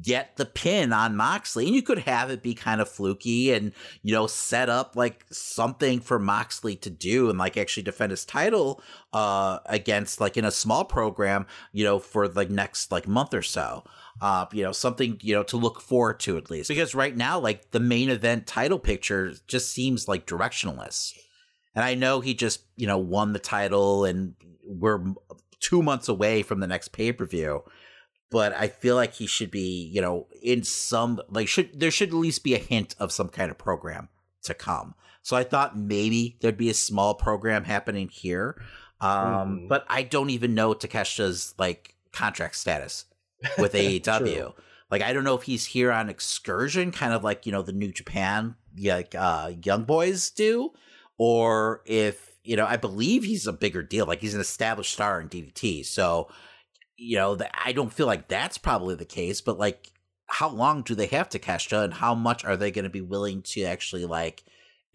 get 0.00 0.36
the 0.36 0.46
pin 0.46 0.92
on 0.92 1.16
Moxley 1.16 1.66
and 1.66 1.74
you 1.74 1.82
could 1.82 2.00
have 2.00 2.30
it 2.30 2.42
be 2.42 2.54
kind 2.54 2.80
of 2.80 2.88
fluky 2.88 3.52
and, 3.52 3.72
you 4.02 4.12
know, 4.14 4.26
set 4.26 4.68
up 4.68 4.96
like 4.96 5.26
something 5.30 6.00
for 6.00 6.18
Moxley 6.18 6.76
to 6.76 6.90
do 6.90 7.28
and 7.28 7.38
like 7.38 7.56
actually 7.56 7.82
defend 7.82 8.10
his 8.10 8.24
title 8.24 8.82
uh, 9.12 9.58
against 9.66 10.20
like 10.20 10.36
in 10.36 10.44
a 10.44 10.50
small 10.50 10.84
program, 10.84 11.46
you 11.72 11.84
know, 11.84 11.98
for 11.98 12.28
the 12.28 12.44
next 12.46 12.90
like 12.90 13.06
month 13.06 13.34
or 13.34 13.42
so 13.42 13.84
uh, 14.20 14.46
you 14.52 14.62
know, 14.62 14.72
something, 14.72 15.18
you 15.22 15.34
know, 15.34 15.42
to 15.44 15.56
look 15.56 15.80
forward 15.80 16.20
to 16.20 16.36
at 16.36 16.50
least. 16.50 16.68
Because 16.68 16.94
right 16.94 17.16
now, 17.16 17.38
like 17.38 17.70
the 17.72 17.80
main 17.80 18.10
event 18.10 18.46
title 18.46 18.78
picture 18.78 19.34
just 19.46 19.72
seems 19.72 20.08
like 20.08 20.26
directionless. 20.26 21.12
And 21.74 21.84
I 21.84 21.94
know 21.94 22.20
he 22.20 22.34
just, 22.34 22.62
you 22.76 22.86
know, 22.86 22.98
won 22.98 23.32
the 23.32 23.38
title 23.38 24.04
and 24.04 24.34
we're 24.64 25.14
two 25.60 25.82
months 25.82 26.08
away 26.08 26.42
from 26.42 26.60
the 26.60 26.66
next 26.66 26.88
pay 26.88 27.12
per 27.12 27.26
view. 27.26 27.64
But 28.30 28.52
I 28.54 28.68
feel 28.68 28.96
like 28.96 29.14
he 29.14 29.26
should 29.26 29.50
be, 29.50 29.90
you 29.92 30.00
know, 30.00 30.26
in 30.42 30.64
some 30.64 31.20
like 31.28 31.48
should 31.48 31.78
there 31.78 31.90
should 31.90 32.08
at 32.08 32.14
least 32.14 32.44
be 32.44 32.54
a 32.54 32.58
hint 32.58 32.94
of 32.98 33.12
some 33.12 33.28
kind 33.28 33.50
of 33.50 33.58
program 33.58 34.08
to 34.44 34.54
come. 34.54 34.94
So 35.22 35.36
I 35.36 35.44
thought 35.44 35.78
maybe 35.78 36.36
there'd 36.40 36.56
be 36.56 36.70
a 36.70 36.74
small 36.74 37.14
program 37.14 37.64
happening 37.64 38.08
here. 38.08 38.60
Um, 39.00 39.60
mm. 39.60 39.68
but 39.68 39.84
I 39.88 40.02
don't 40.02 40.30
even 40.30 40.54
know 40.54 40.72
Takeshita's 40.72 41.54
like 41.58 41.94
contract 42.12 42.56
status 42.56 43.06
with 43.58 43.72
AEW. 43.74 44.54
like 44.90 45.02
I 45.02 45.12
don't 45.12 45.24
know 45.24 45.34
if 45.34 45.42
he's 45.42 45.66
here 45.66 45.92
on 45.92 46.08
excursion, 46.08 46.92
kind 46.92 47.12
of 47.12 47.24
like 47.24 47.46
you 47.46 47.52
know 47.52 47.62
the 47.62 47.72
New 47.72 47.92
Japan 47.92 48.56
like 48.82 49.14
uh, 49.14 49.52
Young 49.62 49.84
Boys 49.84 50.30
do, 50.30 50.72
or 51.18 51.82
if 51.86 52.36
you 52.42 52.56
know 52.56 52.66
I 52.66 52.76
believe 52.76 53.24
he's 53.24 53.46
a 53.46 53.52
bigger 53.52 53.82
deal. 53.82 54.06
Like 54.06 54.20
he's 54.20 54.34
an 54.34 54.40
established 54.40 54.92
star 54.92 55.20
in 55.20 55.28
DDT, 55.28 55.84
so 55.84 56.28
you 56.96 57.16
know 57.16 57.34
the, 57.34 57.48
I 57.64 57.72
don't 57.72 57.92
feel 57.92 58.06
like 58.06 58.28
that's 58.28 58.58
probably 58.58 58.94
the 58.94 59.04
case. 59.04 59.40
But 59.40 59.58
like, 59.58 59.90
how 60.26 60.48
long 60.48 60.82
do 60.82 60.94
they 60.94 61.06
have 61.06 61.28
to 61.30 61.38
Takeshita, 61.38 61.84
and 61.84 61.94
how 61.94 62.14
much 62.14 62.44
are 62.44 62.56
they 62.56 62.70
going 62.70 62.84
to 62.84 62.90
be 62.90 63.02
willing 63.02 63.42
to 63.42 63.62
actually 63.62 64.04
like? 64.04 64.42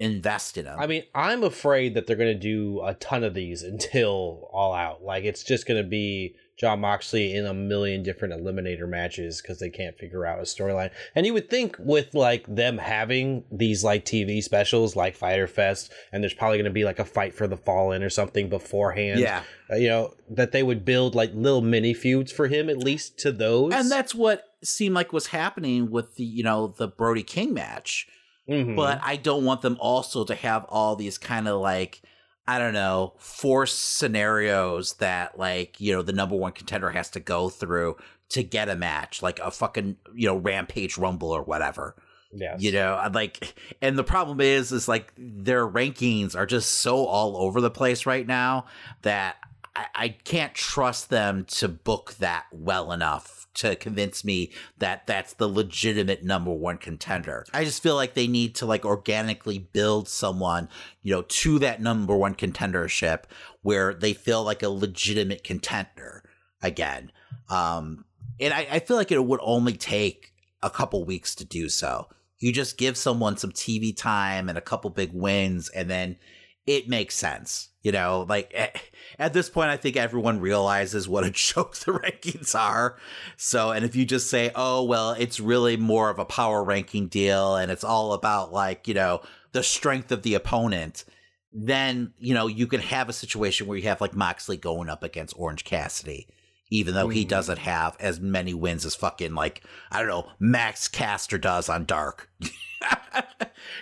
invest 0.01 0.57
in 0.57 0.65
him. 0.65 0.79
I 0.79 0.87
mean, 0.87 1.03
I'm 1.13 1.43
afraid 1.43 1.93
that 1.93 2.07
they're 2.07 2.15
going 2.15 2.33
to 2.33 2.39
do 2.39 2.81
a 2.85 2.93
ton 2.93 3.23
of 3.23 3.33
these 3.33 3.63
until 3.63 4.49
all 4.53 4.73
out. 4.73 5.03
Like 5.03 5.25
it's 5.25 5.43
just 5.43 5.67
going 5.67 5.83
to 5.83 5.87
be 5.87 6.35
Jon 6.59 6.81
Moxley 6.81 7.33
in 7.33 7.45
a 7.45 7.53
million 7.53 8.03
different 8.03 8.33
eliminator 8.33 8.87
matches 8.87 9.41
because 9.41 9.59
they 9.59 9.69
can't 9.69 9.97
figure 9.97 10.25
out 10.25 10.39
a 10.39 10.41
storyline. 10.41 10.91
And 11.15 11.25
you 11.25 11.33
would 11.33 11.49
think 11.49 11.77
with 11.79 12.13
like 12.13 12.45
them 12.53 12.77
having 12.77 13.45
these 13.49 13.81
like 13.83 14.03
TV 14.03 14.43
specials 14.43 14.93
like 14.93 15.15
Fyter 15.15 15.47
Fest, 15.47 15.89
and 16.11 16.21
there's 16.21 16.33
probably 16.33 16.57
going 16.57 16.65
to 16.65 16.71
be 16.71 16.83
like 16.83 16.99
a 16.99 17.05
fight 17.05 17.33
for 17.33 17.47
the 17.47 17.55
Fallen 17.55 18.03
or 18.03 18.09
something 18.09 18.49
beforehand. 18.49 19.21
Yeah, 19.21 19.43
uh, 19.71 19.77
you 19.77 19.87
know 19.87 20.13
that 20.29 20.51
they 20.51 20.61
would 20.61 20.83
build 20.83 21.15
like 21.15 21.31
little 21.33 21.61
mini 21.61 21.93
feuds 21.93 22.31
for 22.31 22.47
him 22.47 22.69
at 22.69 22.77
least 22.77 23.17
to 23.19 23.31
those. 23.31 23.73
And 23.73 23.89
that's 23.89 24.13
what 24.13 24.43
seemed 24.61 24.95
like 24.95 25.13
was 25.13 25.27
happening 25.27 25.89
with 25.89 26.15
the 26.15 26.25
you 26.25 26.43
know 26.43 26.73
the 26.77 26.89
Brody 26.89 27.23
King 27.23 27.53
match. 27.53 28.05
Mm-hmm. 28.49 28.75
But 28.75 28.99
I 29.03 29.15
don't 29.15 29.45
want 29.45 29.61
them 29.61 29.77
also 29.79 30.25
to 30.25 30.35
have 30.35 30.65
all 30.69 30.95
these 30.95 31.17
kind 31.17 31.47
of 31.47 31.61
like 31.61 32.01
I 32.49 32.57
don't 32.57 32.73
know, 32.73 33.13
force 33.19 33.75
scenarios 33.75 34.95
that 34.95 35.37
like, 35.37 35.79
you 35.79 35.93
know, 35.93 36.01
the 36.01 36.13
number 36.13 36.35
one 36.35 36.51
contender 36.51 36.89
has 36.89 37.11
to 37.11 37.19
go 37.19 37.47
through 37.47 37.97
to 38.29 38.41
get 38.41 38.69
a 38.69 38.75
match, 38.75 39.21
like 39.21 39.37
a 39.37 39.51
fucking, 39.51 39.97
you 40.15 40.25
know, 40.25 40.35
rampage 40.35 40.97
rumble 40.97 41.29
or 41.29 41.43
whatever. 41.43 41.95
Yeah. 42.33 42.55
You 42.57 42.71
know, 42.71 43.07
like 43.13 43.53
and 43.83 43.99
the 43.99 44.03
problem 44.03 44.41
is 44.41 44.71
is 44.71 44.87
like 44.87 45.13
their 45.15 45.67
rankings 45.67 46.35
are 46.35 46.47
just 46.47 46.71
so 46.71 47.05
all 47.05 47.37
over 47.37 47.61
the 47.61 47.69
place 47.69 48.07
right 48.07 48.25
now 48.25 48.65
that 49.03 49.35
I, 49.75 49.85
I 49.93 50.07
can't 50.09 50.55
trust 50.55 51.11
them 51.11 51.45
to 51.49 51.67
book 51.67 52.15
that 52.15 52.45
well 52.51 52.91
enough 52.91 53.38
to 53.55 53.75
convince 53.75 54.23
me 54.23 54.51
that 54.77 55.07
that's 55.07 55.33
the 55.33 55.47
legitimate 55.47 56.23
number 56.23 56.51
one 56.51 56.77
contender. 56.77 57.45
I 57.53 57.63
just 57.63 57.83
feel 57.83 57.95
like 57.95 58.13
they 58.13 58.27
need 58.27 58.55
to 58.55 58.65
like 58.65 58.85
organically 58.85 59.59
build 59.59 60.07
someone, 60.07 60.69
you 61.01 61.13
know, 61.13 61.23
to 61.23 61.59
that 61.59 61.81
number 61.81 62.15
one 62.15 62.35
contendership 62.35 63.23
where 63.61 63.93
they 63.93 64.13
feel 64.13 64.43
like 64.43 64.63
a 64.63 64.69
legitimate 64.69 65.43
contender 65.43 66.23
again. 66.61 67.11
Um, 67.49 68.05
and 68.39 68.53
I, 68.53 68.67
I 68.71 68.79
feel 68.79 68.97
like 68.97 69.11
it 69.11 69.23
would 69.23 69.41
only 69.43 69.73
take 69.73 70.33
a 70.61 70.69
couple 70.69 71.03
weeks 71.03 71.35
to 71.35 71.45
do 71.45 71.69
so. 71.69 72.07
You 72.39 72.53
just 72.53 72.77
give 72.77 72.95
someone 72.95 73.37
some 73.37 73.51
TV 73.51 73.95
time 73.95 74.47
and 74.47 74.57
a 74.57 74.61
couple 74.61 74.89
big 74.89 75.11
wins, 75.13 75.67
and 75.69 75.89
then 75.89 76.17
it 76.65 76.89
makes 76.89 77.15
sense. 77.15 77.69
You 77.81 77.93
know, 77.93 78.25
like 78.27 78.51
at, 78.53 78.75
eh, 78.75 78.79
at, 79.19 79.33
this 79.33 79.49
point, 79.49 79.69
I 79.69 79.77
think 79.77 79.95
everyone 79.95 80.41
realizes 80.41 81.07
what 81.07 81.23
a 81.23 81.31
joke 81.31 81.77
the 81.77 81.93
rankings 81.93 82.53
are. 82.53 82.97
So, 83.37 83.71
and 83.71 83.85
if 83.85 83.95
you 83.95 84.05
just 84.05 84.29
say, 84.29 84.51
oh, 84.53 84.83
well, 84.83 85.11
it's 85.11 85.39
really 85.39 85.77
more 85.77 86.09
of 86.09 86.19
a 86.19 86.25
power 86.25 86.63
ranking 86.63 87.07
deal 87.07 87.55
and 87.55 87.71
it's 87.71 87.85
all 87.85 88.11
about 88.13 88.51
like, 88.51 88.87
you 88.87 88.93
know, 88.93 89.21
the 89.53 89.63
strength 89.63 90.11
of 90.11 90.23
the 90.23 90.35
opponent, 90.35 91.05
then, 91.53 92.13
you 92.19 92.33
know, 92.33 92.47
you 92.47 92.67
can 92.67 92.81
have 92.81 93.07
a 93.07 93.13
situation 93.13 93.65
where 93.65 93.77
you 93.77 93.85
have 93.85 94.01
like 94.01 94.13
Moxley 94.13 94.57
going 94.57 94.89
up 94.89 95.01
against 95.01 95.39
Orange 95.39 95.63
Cassidy 95.63 96.27
even 96.69 96.93
though 96.93 97.09
he 97.09 97.21
mm-hmm. 97.21 97.29
doesn't 97.29 97.59
have 97.59 97.97
as 97.99 98.19
many 98.19 98.53
wins 98.53 98.85
as 98.85 98.95
fucking 98.95 99.33
like 99.33 99.63
I 99.91 99.99
don't 99.99 100.09
know 100.09 100.31
Max 100.39 100.87
Caster 100.87 101.37
does 101.37 101.69
on 101.69 101.85
Dark. 101.85 102.29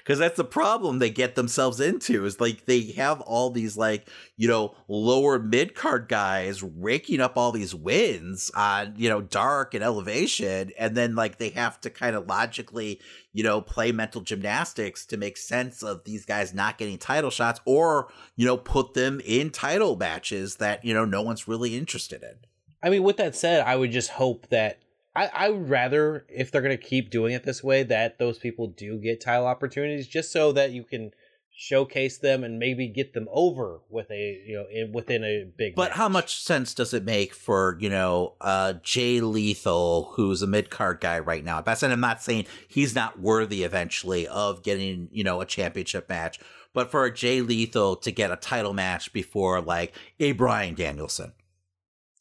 because 0.03 0.19
that's 0.19 0.37
the 0.37 0.43
problem 0.43 0.99
they 0.99 1.09
get 1.09 1.35
themselves 1.35 1.79
into 1.79 2.25
is 2.25 2.39
like 2.39 2.65
they 2.65 2.91
have 2.91 3.21
all 3.21 3.49
these 3.49 3.77
like 3.77 4.07
you 4.35 4.47
know 4.47 4.75
lower 4.87 5.39
mid 5.39 5.75
card 5.75 6.07
guys 6.07 6.63
raking 6.63 7.21
up 7.21 7.37
all 7.37 7.51
these 7.51 7.75
wins 7.75 8.51
on 8.55 8.93
you 8.97 9.09
know 9.09 9.21
dark 9.21 9.73
and 9.73 9.83
elevation 9.83 10.71
and 10.77 10.95
then 10.95 11.15
like 11.15 11.37
they 11.37 11.49
have 11.49 11.79
to 11.79 11.89
kind 11.89 12.15
of 12.15 12.27
logically 12.27 12.99
you 13.33 13.43
know 13.43 13.61
play 13.61 13.91
mental 13.91 14.21
gymnastics 14.21 15.05
to 15.05 15.17
make 15.17 15.37
sense 15.37 15.83
of 15.83 16.03
these 16.03 16.25
guys 16.25 16.53
not 16.53 16.77
getting 16.77 16.97
title 16.97 17.29
shots 17.29 17.59
or 17.65 18.07
you 18.35 18.45
know 18.45 18.57
put 18.57 18.93
them 18.93 19.21
in 19.25 19.49
title 19.49 19.95
matches 19.95 20.55
that 20.55 20.83
you 20.83 20.93
know 20.93 21.05
no 21.05 21.21
one's 21.21 21.47
really 21.47 21.77
interested 21.77 22.23
in 22.23 22.35
I 22.83 22.89
mean, 22.89 23.03
with 23.03 23.17
that 23.17 23.35
said, 23.35 23.65
I 23.65 23.75
would 23.75 23.91
just 23.91 24.11
hope 24.11 24.47
that 24.49 24.79
I, 25.15 25.29
I 25.33 25.49
would 25.49 25.69
rather 25.69 26.25
if 26.29 26.51
they're 26.51 26.61
gonna 26.61 26.77
keep 26.77 27.09
doing 27.09 27.33
it 27.33 27.43
this 27.43 27.63
way 27.63 27.83
that 27.83 28.19
those 28.19 28.37
people 28.37 28.67
do 28.67 28.99
get 28.99 29.19
title 29.19 29.47
opportunities, 29.47 30.07
just 30.07 30.31
so 30.31 30.51
that 30.51 30.71
you 30.71 30.83
can 30.83 31.11
showcase 31.59 32.19
them 32.19 32.43
and 32.43 32.59
maybe 32.59 32.87
get 32.87 33.13
them 33.13 33.27
over 33.31 33.79
with 33.89 34.11
a 34.11 34.43
you 34.45 34.55
know 34.55 34.65
in, 34.71 34.91
within 34.91 35.23
a 35.23 35.45
big. 35.57 35.73
But 35.75 35.89
match. 35.89 35.97
how 35.97 36.07
much 36.07 36.39
sense 36.39 36.75
does 36.75 36.93
it 36.93 37.03
make 37.03 37.33
for 37.33 37.77
you 37.81 37.89
know 37.89 38.35
uh, 38.39 38.73
Jay 38.83 39.19
Lethal, 39.19 40.13
who's 40.15 40.43
a 40.43 40.47
mid 40.47 40.69
card 40.69 40.99
guy 41.01 41.17
right 41.17 41.43
now? 41.43 41.61
That's 41.61 41.81
and 41.81 41.91
I'm 41.91 41.99
not 41.99 42.21
saying 42.21 42.45
he's 42.67 42.93
not 42.93 43.19
worthy 43.19 43.63
eventually 43.63 44.27
of 44.27 44.61
getting 44.61 45.09
you 45.11 45.23
know 45.23 45.41
a 45.41 45.47
championship 45.47 46.07
match, 46.09 46.39
but 46.73 46.91
for 46.91 47.05
a 47.05 47.13
Jay 47.13 47.41
Lethal 47.41 47.95
to 47.95 48.11
get 48.11 48.29
a 48.29 48.35
title 48.35 48.73
match 48.73 49.11
before 49.11 49.59
like 49.59 49.95
a 50.19 50.33
Bryan 50.33 50.75
Danielson. 50.75 51.33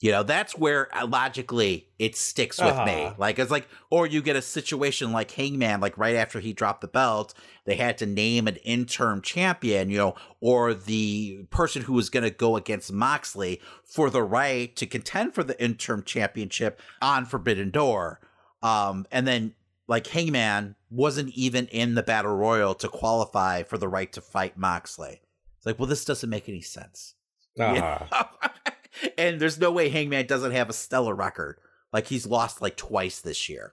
You 0.00 0.12
know, 0.12 0.22
that's 0.22 0.56
where 0.56 0.94
uh, 0.94 1.06
logically 1.06 1.88
it 1.98 2.16
sticks 2.16 2.60
with 2.60 2.76
me. 2.84 3.04
Uh-huh. 3.04 3.14
Like, 3.16 3.38
it's 3.38 3.50
like, 3.50 3.66
or 3.88 4.06
you 4.06 4.20
get 4.20 4.36
a 4.36 4.42
situation 4.42 5.10
like 5.10 5.30
Hangman, 5.30 5.80
like 5.80 5.96
right 5.96 6.14
after 6.16 6.38
he 6.38 6.52
dropped 6.52 6.82
the 6.82 6.88
belt, 6.88 7.32
they 7.64 7.76
had 7.76 7.96
to 7.98 8.06
name 8.06 8.46
an 8.46 8.56
interim 8.56 9.22
champion, 9.22 9.88
you 9.88 9.96
know, 9.96 10.14
or 10.40 10.74
the 10.74 11.46
person 11.50 11.82
who 11.82 11.94
was 11.94 12.10
going 12.10 12.24
to 12.24 12.30
go 12.30 12.56
against 12.56 12.92
Moxley 12.92 13.60
for 13.84 14.10
the 14.10 14.22
right 14.22 14.76
to 14.76 14.86
contend 14.86 15.34
for 15.34 15.42
the 15.42 15.60
interim 15.62 16.02
championship 16.02 16.78
on 17.00 17.24
Forbidden 17.24 17.70
Door. 17.70 18.20
Um, 18.62 19.06
and 19.10 19.26
then 19.26 19.54
like 19.88 20.06
Hangman 20.08 20.74
wasn't 20.90 21.30
even 21.34 21.68
in 21.68 21.94
the 21.94 22.02
battle 22.02 22.34
royal 22.34 22.74
to 22.74 22.88
qualify 22.88 23.62
for 23.62 23.78
the 23.78 23.88
right 23.88 24.12
to 24.12 24.20
fight 24.20 24.58
Moxley. 24.58 25.22
It's 25.56 25.64
like, 25.64 25.78
well, 25.78 25.88
this 25.88 26.04
doesn't 26.04 26.28
make 26.28 26.48
any 26.48 26.62
sense. 26.62 27.14
Uh-huh. 27.58 28.24
and 29.18 29.40
there's 29.40 29.58
no 29.58 29.70
way 29.70 29.88
Hangman 29.88 30.26
doesn't 30.26 30.52
have 30.52 30.68
a 30.68 30.74
stellar 30.74 31.14
record. 31.14 31.58
Like 31.92 32.06
he's 32.06 32.26
lost 32.26 32.60
like 32.60 32.76
twice 32.76 33.20
this 33.20 33.48
year. 33.48 33.72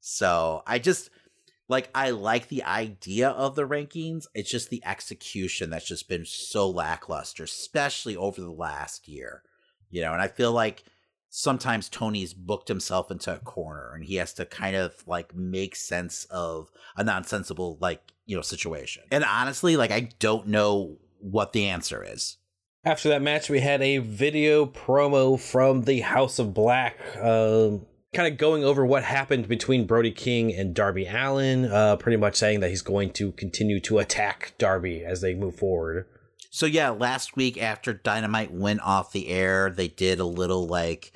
So 0.00 0.62
I 0.66 0.78
just 0.78 1.10
like 1.68 1.90
I 1.94 2.10
like 2.10 2.48
the 2.48 2.64
idea 2.64 3.28
of 3.30 3.54
the 3.54 3.66
rankings. 3.66 4.26
It's 4.34 4.50
just 4.50 4.70
the 4.70 4.82
execution 4.84 5.70
that's 5.70 5.86
just 5.86 6.08
been 6.08 6.24
so 6.24 6.68
lackluster, 6.68 7.44
especially 7.44 8.16
over 8.16 8.40
the 8.40 8.50
last 8.50 9.08
year. 9.08 9.42
You 9.90 10.02
know, 10.02 10.12
and 10.12 10.22
I 10.22 10.28
feel 10.28 10.52
like 10.52 10.84
sometimes 11.30 11.88
Tony's 11.88 12.32
booked 12.32 12.68
himself 12.68 13.10
into 13.10 13.34
a 13.34 13.38
corner 13.38 13.92
and 13.94 14.04
he 14.04 14.16
has 14.16 14.32
to 14.34 14.46
kind 14.46 14.76
of 14.76 15.06
like 15.06 15.34
make 15.34 15.76
sense 15.76 16.24
of 16.26 16.70
a 16.96 17.04
nonsensical 17.04 17.78
like, 17.80 18.00
you 18.26 18.36
know, 18.36 18.42
situation. 18.42 19.02
And 19.10 19.24
honestly, 19.24 19.76
like 19.76 19.90
I 19.90 20.10
don't 20.18 20.48
know 20.48 20.96
what 21.20 21.52
the 21.52 21.66
answer 21.66 22.04
is. 22.06 22.38
After 22.88 23.10
that 23.10 23.20
match, 23.20 23.50
we 23.50 23.60
had 23.60 23.82
a 23.82 23.98
video 23.98 24.64
promo 24.64 25.38
from 25.38 25.82
the 25.82 26.00
House 26.00 26.38
of 26.38 26.54
Black, 26.54 26.96
um, 27.18 27.84
kind 28.14 28.32
of 28.32 28.38
going 28.38 28.64
over 28.64 28.86
what 28.86 29.04
happened 29.04 29.46
between 29.46 29.86
Brody 29.86 30.10
King 30.10 30.54
and 30.54 30.74
Darby 30.74 31.04
Allin, 31.04 31.66
uh, 31.66 31.96
pretty 31.96 32.16
much 32.16 32.36
saying 32.36 32.60
that 32.60 32.70
he's 32.70 32.80
going 32.80 33.10
to 33.10 33.32
continue 33.32 33.78
to 33.80 33.98
attack 33.98 34.54
Darby 34.56 35.04
as 35.04 35.20
they 35.20 35.34
move 35.34 35.56
forward. 35.56 36.06
So 36.48 36.64
yeah, 36.64 36.88
last 36.88 37.36
week 37.36 37.62
after 37.62 37.92
Dynamite 37.92 38.52
went 38.52 38.80
off 38.80 39.12
the 39.12 39.28
air, 39.28 39.68
they 39.68 39.88
did 39.88 40.18
a 40.18 40.24
little 40.24 40.66
like 40.66 41.12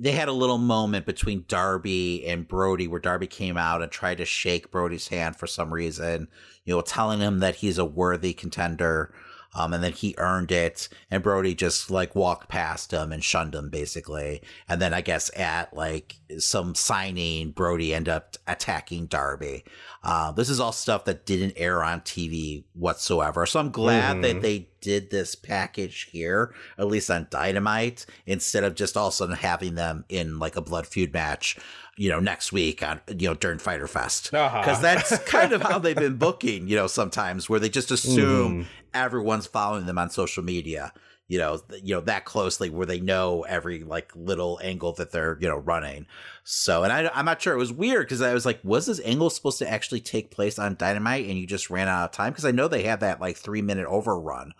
they 0.00 0.12
had 0.12 0.28
a 0.28 0.32
little 0.32 0.56
moment 0.56 1.04
between 1.04 1.44
Darby 1.46 2.26
and 2.26 2.48
Brody 2.48 2.88
where 2.88 3.00
Darby 3.00 3.26
came 3.26 3.58
out 3.58 3.82
and 3.82 3.92
tried 3.92 4.16
to 4.16 4.24
shake 4.24 4.70
Brody's 4.70 5.08
hand 5.08 5.36
for 5.36 5.46
some 5.46 5.74
reason, 5.74 6.28
you 6.64 6.74
know, 6.74 6.80
telling 6.80 7.20
him 7.20 7.40
that 7.40 7.56
he's 7.56 7.76
a 7.76 7.84
worthy 7.84 8.32
contender. 8.32 9.12
Um, 9.56 9.72
and 9.72 9.82
then 9.82 9.92
he 9.92 10.14
earned 10.18 10.52
it, 10.52 10.88
and 11.10 11.22
Brody 11.22 11.54
just 11.54 11.90
like 11.90 12.14
walked 12.14 12.48
past 12.50 12.92
him 12.92 13.10
and 13.10 13.24
shunned 13.24 13.54
him 13.54 13.70
basically. 13.70 14.42
And 14.68 14.82
then 14.82 14.92
I 14.92 15.00
guess 15.00 15.30
at 15.34 15.74
like 15.74 16.16
some 16.38 16.74
signing, 16.74 17.52
Brody 17.52 17.94
ended 17.94 18.12
up 18.12 18.36
attacking 18.46 19.06
Darby. 19.06 19.64
Uh, 20.02 20.30
this 20.32 20.50
is 20.50 20.60
all 20.60 20.72
stuff 20.72 21.04
that 21.06 21.24
didn't 21.24 21.54
air 21.56 21.82
on 21.82 22.00
TV 22.02 22.64
whatsoever. 22.74 23.46
So 23.46 23.58
I'm 23.58 23.70
glad 23.70 24.16
Mhm. 24.18 24.22
that 24.22 24.42
they 24.42 24.68
did 24.80 25.10
this 25.10 25.34
package 25.34 26.08
here, 26.12 26.54
at 26.78 26.86
least 26.86 27.10
on 27.10 27.26
Dynamite, 27.30 28.06
instead 28.26 28.62
of 28.62 28.74
just 28.74 28.96
all 28.96 29.08
of 29.08 29.14
a 29.14 29.16
sudden 29.16 29.36
having 29.36 29.74
them 29.74 30.04
in 30.08 30.38
like 30.38 30.54
a 30.56 30.60
blood 30.60 30.86
feud 30.86 31.12
match, 31.12 31.56
you 31.96 32.08
know, 32.08 32.20
next 32.20 32.52
week 32.52 32.82
on 32.84 33.00
you 33.16 33.26
know 33.28 33.34
during 33.34 33.58
Fyter 33.58 33.88
Fest. 33.88 34.32
Uh-huh. 34.34 34.60
Because 34.60 34.80
that's 34.80 35.18
kind 35.26 35.52
of 35.52 35.62
how 35.62 35.78
they've 35.78 35.96
been 35.96 36.16
booking, 36.18 36.68
you 36.68 36.76
know, 36.76 36.86
sometimes 36.86 37.48
where 37.48 37.58
they 37.58 37.68
just 37.70 37.90
assume 37.90 38.62
Mhm. 38.64 38.66
Everyone's 39.04 39.46
following 39.46 39.86
them 39.86 39.98
on 39.98 40.10
social 40.10 40.42
media. 40.42 40.92
You 41.28 41.38
know, 41.38 41.60
you 41.82 41.94
know 41.94 42.00
that 42.02 42.24
closely, 42.24 42.70
where 42.70 42.86
they 42.86 43.00
know 43.00 43.42
every 43.48 43.82
like 43.82 44.12
little 44.14 44.60
angle 44.62 44.92
that 44.92 45.10
they're 45.10 45.36
you 45.40 45.48
know 45.48 45.56
running. 45.56 46.06
So, 46.44 46.84
and 46.84 46.92
I, 46.92 47.10
I'm 47.12 47.24
not 47.24 47.42
sure. 47.42 47.52
It 47.52 47.58
was 47.58 47.72
weird 47.72 48.06
because 48.06 48.22
I 48.22 48.32
was 48.32 48.46
like, 48.46 48.60
was 48.62 48.86
this 48.86 49.00
angle 49.04 49.30
supposed 49.30 49.58
to 49.58 49.68
actually 49.68 50.00
take 50.00 50.30
place 50.30 50.56
on 50.56 50.76
Dynamite, 50.76 51.26
and 51.26 51.36
you 51.36 51.46
just 51.46 51.68
ran 51.68 51.88
out 51.88 52.04
of 52.04 52.12
time? 52.12 52.30
Because 52.30 52.44
I 52.44 52.52
know 52.52 52.68
they 52.68 52.84
had 52.84 53.00
that 53.00 53.20
like 53.20 53.36
three 53.36 53.62
minute 53.62 53.86
overrun. 53.86 54.52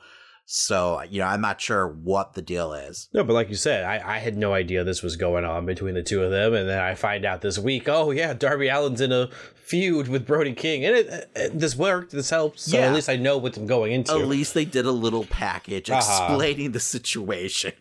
So, 0.48 1.02
you 1.10 1.18
know, 1.18 1.27
I'm 1.27 1.40
not 1.40 1.60
sure 1.60 1.89
what 1.89 2.35
the 2.35 2.40
deal 2.40 2.73
is. 2.73 3.09
No, 3.12 3.24
but 3.24 3.32
like 3.32 3.48
you 3.48 3.56
said, 3.56 3.82
I, 3.85 4.14
I 4.14 4.18
had 4.18 4.36
no 4.36 4.52
idea 4.55 4.85
this 4.85 5.02
was 5.02 5.16
going 5.16 5.44
on 5.44 5.66
between 5.66 5.94
the 5.94 6.05
two 6.05 6.23
of 6.23 6.31
them, 6.31 6.55
and 6.55 6.68
then 6.68 6.78
I 6.78 6.94
find 6.94 7.24
out 7.24 7.40
this 7.40 7.59
week, 7.59 7.89
oh 7.89 8.12
yeah, 8.12 8.32
Darby 8.32 8.70
Allin's 8.70 9.01
in 9.01 9.10
a 9.10 9.28
feud 9.56 10.06
with 10.06 10.24
Brody 10.24 10.52
King, 10.52 10.85
and 10.85 10.94
it, 10.94 11.31
it, 11.35 11.59
this 11.59 11.74
worked, 11.74 12.12
this 12.12 12.31
helps. 12.31 12.62
So 12.70 12.78
Yeah. 12.78 12.86
at 12.86 12.94
least 12.94 13.09
I 13.09 13.16
know 13.16 13.36
what 13.39 13.56
I'm 13.56 13.66
going 13.66 13.90
into. 13.90 14.12
At 14.12 14.28
least 14.28 14.55
they 14.55 14.64
did 14.64 14.86
a 14.86 14.93
little 14.93 15.24
package 15.24 15.90
Uh-huh. 15.90 16.27
explaining 16.28 16.70
the 16.70 16.78
situation. 16.81 17.73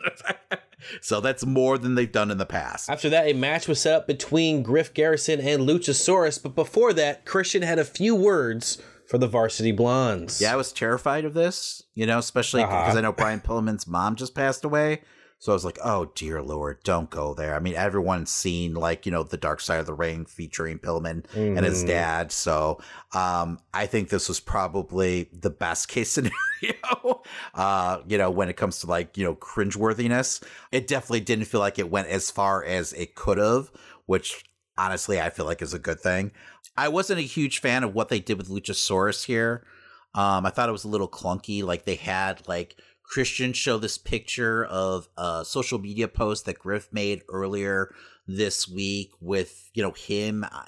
so 1.02 1.22
that's 1.22 1.46
more 1.46 1.78
than 1.78 1.94
they've 1.94 2.12
done 2.12 2.32
in 2.32 2.40
the 2.40 2.48
past. 2.48 2.90
After 2.90 3.12
that, 3.12 3.28
a 3.28 3.34
match 3.34 3.68
was 3.68 3.80
set 3.80 3.94
up 3.94 4.08
between 4.08 4.64
Griff 4.64 4.92
Garrison 4.92 5.40
and 5.40 5.68
Luchasaurus, 5.70 6.42
but 6.42 6.56
before 6.56 6.94
that, 6.94 7.26
Christian 7.26 7.62
had 7.62 7.78
a 7.78 7.86
few 7.86 8.16
words 8.16 8.82
for 9.08 9.18
the 9.18 9.28
Varsity 9.28 9.72
Blondes. 9.72 10.42
Yeah, 10.42 10.54
I 10.54 10.56
was 10.56 10.72
terrified 10.72 11.26
of 11.26 11.34
this, 11.34 11.84
you 11.94 12.06
know, 12.06 12.18
especially 12.20 12.64
Uh-huh. 12.64 12.82
because 12.82 12.96
I 12.96 13.02
know 13.02 13.12
Brian 13.12 13.40
Pillman's 13.42 13.88
mom 13.88 14.16
just 14.16 14.34
passed 14.36 14.64
away. 14.66 15.02
So 15.38 15.52
I 15.52 15.54
was 15.56 15.66
like, 15.66 15.78
oh, 15.84 16.12
dear 16.16 16.42
Lord, 16.42 16.82
don't 16.84 17.10
go 17.10 17.34
there. 17.34 17.56
I 17.56 17.60
mean, 17.60 17.76
everyone's 17.76 18.32
seen, 18.32 18.74
like, 18.74 19.06
you 19.06 19.12
know, 19.12 19.22
The 19.24 19.36
Dark 19.38 19.60
Side 19.60 19.80
of 19.82 19.86
the 19.86 19.94
Ring 19.94 20.26
featuring 20.26 20.80
Pillman 20.80 21.26
and 21.36 21.60
his 21.66 21.84
Mhm. 21.84 21.88
dad. 21.88 22.32
So 22.32 22.80
um, 23.14 23.60
I 23.74 23.86
think 23.86 24.10
this 24.10 24.28
was 24.30 24.40
probably 24.40 25.30
the 25.34 25.50
best 25.50 25.88
case 25.90 26.10
scenario, 26.14 27.22
uh, 27.54 28.00
you 28.08 28.18
know, 28.18 28.32
when 28.32 28.50
it 28.50 28.56
comes 28.58 28.80
to, 28.80 28.88
like, 28.88 29.18
you 29.18 29.26
know, 29.26 29.36
cringeworthiness. 29.36 30.42
It 30.72 30.88
definitely 30.88 31.20
didn't 31.20 31.46
feel 31.46 31.60
like 31.60 31.78
it 31.80 31.92
went 31.92 32.08
as 32.08 32.32
far 32.32 32.64
as 32.64 32.94
it 32.94 33.14
could 33.16 33.38
have, 33.38 33.72
which 34.06 34.46
honestly 34.78 35.22
I 35.22 35.30
feel 35.30 35.46
like 35.46 35.62
is 35.62 35.74
a 35.74 35.80
good 35.80 36.00
thing. 36.00 36.32
I 36.78 36.90
wasn't 36.90 37.20
a 37.20 37.24
huge 37.24 37.60
fan 37.60 37.84
of 37.84 37.94
what 37.94 38.10
they 38.10 38.20
did 38.20 38.38
with 38.38 38.50
Luchasaurus 38.50 39.26
here. 39.26 39.66
Um, 40.14 40.46
I 40.46 40.50
thought 40.50 40.70
it 40.70 40.74
was 40.74 40.84
a 40.84 40.90
little 40.90 41.08
clunky. 41.08 41.64
Like 41.64 41.86
they 41.86 41.96
had 41.96 42.48
like 42.48 42.78
Christian 43.04 43.54
show 43.54 43.78
this 43.78 43.98
picture 43.98 44.66
of 44.66 45.08
a 45.18 45.44
social 45.46 45.80
media 45.80 46.08
post 46.08 46.46
that 46.46 46.60
Griff 46.60 46.90
made 46.92 47.24
earlier 47.30 47.94
this 48.28 48.68
week 48.68 49.12
with 49.22 49.70
you 49.74 49.84
know 49.84 49.92
him 49.92 50.44
uh, 50.44 50.66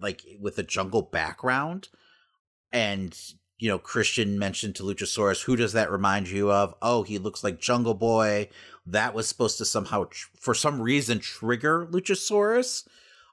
like 0.00 0.22
with 0.40 0.58
a 0.58 0.62
jungle 0.62 1.02
background, 1.02 1.88
and 2.72 3.18
you 3.58 3.68
know 3.68 3.78
Christian 3.78 4.38
mentioned 4.38 4.76
to 4.76 4.82
Luchasaurus, 4.82 5.44
"Who 5.44 5.56
does 5.56 5.72
that 5.72 5.90
remind 5.90 6.28
you 6.28 6.50
of?" 6.50 6.74
Oh, 6.82 7.02
he 7.02 7.18
looks 7.18 7.42
like 7.42 7.60
Jungle 7.60 7.94
Boy. 7.94 8.48
That 8.86 9.14
was 9.14 9.28
supposed 9.28 9.58
to 9.58 9.64
somehow, 9.64 10.08
for 10.38 10.54
some 10.54 10.80
reason, 10.82 11.20
trigger 11.20 11.86
Luchasaurus 11.86 12.86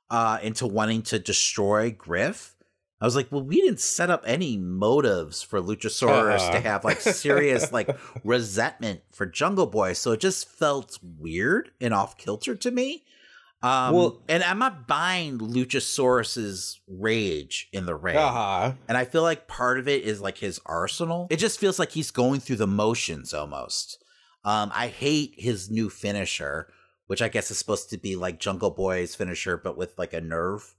uh, 0.10 0.40
into 0.42 0.66
wanting 0.68 1.02
to 1.04 1.20
destroy 1.20 1.92
Griff. 1.92 2.56
I 3.00 3.06
was 3.06 3.16
like, 3.16 3.32
well, 3.32 3.44
we 3.44 3.62
didn't 3.62 3.80
set 3.80 4.10
up 4.10 4.24
any 4.26 4.58
motives 4.58 5.44
for 5.44 5.62
Luchasaurus 5.62 6.40
Uh-uh. 6.40 6.52
to 6.54 6.60
have 6.62 6.84
like 6.84 7.00
serious 7.00 7.72
like 7.78 7.96
resentment 8.24 9.02
for 9.12 9.26
Jungle 9.28 9.68
Boy, 9.68 9.94
so 9.94 10.14
it 10.14 10.20
just 10.20 10.50
felt 10.50 10.98
weird 11.04 11.70
and 11.80 11.94
off 11.94 12.18
kilter 12.18 12.56
to 12.56 12.72
me. 12.72 13.04
Um, 13.62 13.94
Well- 13.96 14.22
and 14.28 14.44
I'm 14.44 14.58
not 14.60 14.88
buying 14.88 15.38
Luchasaurus's 15.98 16.80
rage 16.88 17.70
in 17.72 17.86
the 17.86 17.96
ring, 17.96 18.18
Uh-huh. 18.18 18.74
and 18.88 18.98
I 18.98 19.06
feel 19.06 19.22
like 19.24 19.48
part 19.48 19.80
of 19.80 19.88
it 19.88 20.04
is 20.04 20.22
like 20.22 20.38
his 20.40 20.60
arsenal. 20.66 21.28
It 21.30 21.38
just 21.38 21.60
feels 21.60 21.80
like 21.80 21.92
he's 21.92 22.12
going 22.12 22.40
through 22.40 22.58
the 22.58 22.68
motions 22.68 23.34
almost. 23.34 24.04
Um, 24.44 24.72
I 24.74 24.88
hate 24.88 25.34
his 25.38 25.70
new 25.70 25.90
finisher, 25.90 26.72
which 27.08 27.22
I 27.22 27.30
guess 27.30 27.50
is 27.52 27.58
supposed 27.58 27.90
to 27.90 27.98
be 27.98 28.16
like 28.16 28.40
Jungle 28.40 28.72
Boy's 28.72 29.16
finisher, 29.16 29.58
but 29.58 29.78
with 29.78 29.98
like 29.98 30.14
a 30.14 30.22
nerve 30.22 30.76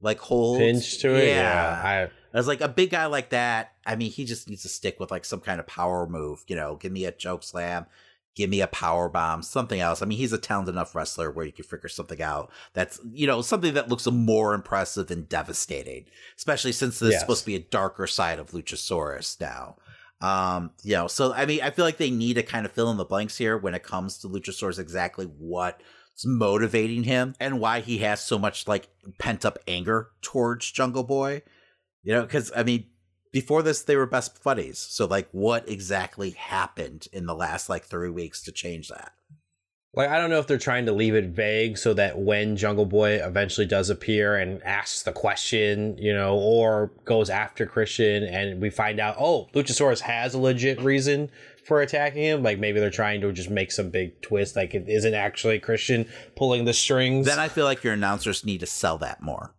like 0.00 0.18
hold 0.18 0.58
Pinch 0.58 0.98
to 0.98 1.14
it. 1.14 1.28
Yeah. 1.28 2.08
I, 2.32 2.36
was 2.36 2.46
like 2.46 2.60
a 2.60 2.68
big 2.68 2.90
guy 2.90 3.06
like 3.06 3.30
that, 3.30 3.72
I 3.86 3.96
mean, 3.96 4.10
he 4.10 4.24
just 4.24 4.48
needs 4.48 4.62
to 4.62 4.68
stick 4.68 5.00
with 5.00 5.10
like 5.10 5.24
some 5.24 5.40
kind 5.40 5.58
of 5.58 5.66
power 5.66 6.06
move. 6.06 6.44
You 6.48 6.56
know, 6.56 6.76
give 6.76 6.92
me 6.92 7.06
a 7.06 7.12
choke 7.12 7.42
slam, 7.42 7.86
give 8.34 8.50
me 8.50 8.60
a 8.60 8.66
power 8.66 9.08
bomb, 9.08 9.42
something 9.42 9.80
else. 9.80 10.02
I 10.02 10.06
mean, 10.06 10.18
he's 10.18 10.34
a 10.34 10.38
talented 10.38 10.74
enough 10.74 10.94
wrestler 10.94 11.30
where 11.30 11.46
you 11.46 11.52
can 11.52 11.64
figure 11.64 11.88
something 11.88 12.20
out 12.20 12.50
that's 12.74 13.00
you 13.10 13.26
know 13.26 13.40
something 13.40 13.74
that 13.74 13.88
looks 13.88 14.06
more 14.06 14.52
impressive 14.52 15.10
and 15.10 15.28
devastating, 15.28 16.04
especially 16.36 16.72
since 16.72 16.98
this 16.98 17.14
is 17.14 17.20
supposed 17.20 17.40
to 17.40 17.46
be 17.46 17.56
a 17.56 17.60
darker 17.60 18.06
side 18.06 18.38
of 18.38 18.50
Luchasaurus 18.50 19.40
now. 19.40 19.76
Um, 20.20 20.70
you 20.82 20.94
know, 20.94 21.08
so 21.08 21.32
I 21.32 21.46
mean, 21.46 21.60
I 21.62 21.70
feel 21.70 21.84
like 21.84 21.98
they 21.98 22.10
need 22.10 22.34
to 22.34 22.42
kind 22.42 22.64
of 22.64 22.72
fill 22.72 22.90
in 22.90 22.96
the 22.96 23.04
blanks 23.04 23.36
here 23.36 23.56
when 23.58 23.74
it 23.74 23.82
comes 23.82 24.18
to 24.18 24.28
Luchasaurus 24.28 24.78
exactly 24.78 25.26
what's 25.26 26.24
motivating 26.24 27.04
him 27.04 27.34
and 27.38 27.60
why 27.60 27.80
he 27.80 27.98
has 27.98 28.22
so 28.22 28.38
much 28.38 28.66
like 28.66 28.88
pent 29.18 29.44
up 29.44 29.58
anger 29.68 30.10
towards 30.22 30.70
Jungle 30.70 31.04
Boy. 31.04 31.42
You 32.02 32.14
know, 32.14 32.22
because 32.22 32.50
I 32.56 32.62
mean, 32.62 32.86
before 33.32 33.62
this 33.62 33.82
they 33.82 33.96
were 33.96 34.06
best 34.06 34.42
buddies. 34.42 34.78
So 34.78 35.04
like, 35.06 35.28
what 35.32 35.68
exactly 35.68 36.30
happened 36.30 37.08
in 37.12 37.26
the 37.26 37.34
last 37.34 37.68
like 37.68 37.84
three 37.84 38.10
weeks 38.10 38.42
to 38.44 38.52
change 38.52 38.88
that? 38.88 39.12
Like 39.96 40.10
I 40.10 40.18
don't 40.18 40.28
know 40.28 40.38
if 40.38 40.46
they're 40.46 40.58
trying 40.58 40.84
to 40.86 40.92
leave 40.92 41.14
it 41.14 41.30
vague 41.30 41.78
so 41.78 41.94
that 41.94 42.18
when 42.18 42.56
Jungle 42.56 42.84
Boy 42.84 43.14
eventually 43.14 43.66
does 43.66 43.88
appear 43.88 44.36
and 44.36 44.62
asks 44.62 45.02
the 45.02 45.12
question, 45.12 45.96
you 45.96 46.12
know, 46.12 46.36
or 46.36 46.92
goes 47.06 47.30
after 47.30 47.64
Christian 47.64 48.22
and 48.22 48.60
we 48.60 48.68
find 48.68 49.00
out, 49.00 49.16
oh, 49.18 49.48
Luchasaurus 49.54 50.00
has 50.00 50.34
a 50.34 50.38
legit 50.38 50.82
reason 50.82 51.30
for 51.64 51.80
attacking 51.80 52.22
him. 52.22 52.42
Like 52.42 52.58
maybe 52.58 52.78
they're 52.78 52.90
trying 52.90 53.22
to 53.22 53.32
just 53.32 53.48
make 53.48 53.72
some 53.72 53.88
big 53.88 54.20
twist, 54.20 54.54
like 54.54 54.74
it 54.74 54.86
isn't 54.86 55.14
actually 55.14 55.58
Christian 55.60 56.06
pulling 56.36 56.66
the 56.66 56.74
strings. 56.74 57.26
Then 57.26 57.38
I 57.38 57.48
feel 57.48 57.64
like 57.64 57.82
your 57.82 57.94
announcers 57.94 58.44
need 58.44 58.60
to 58.60 58.66
sell 58.66 58.98
that 58.98 59.22
more 59.22 59.54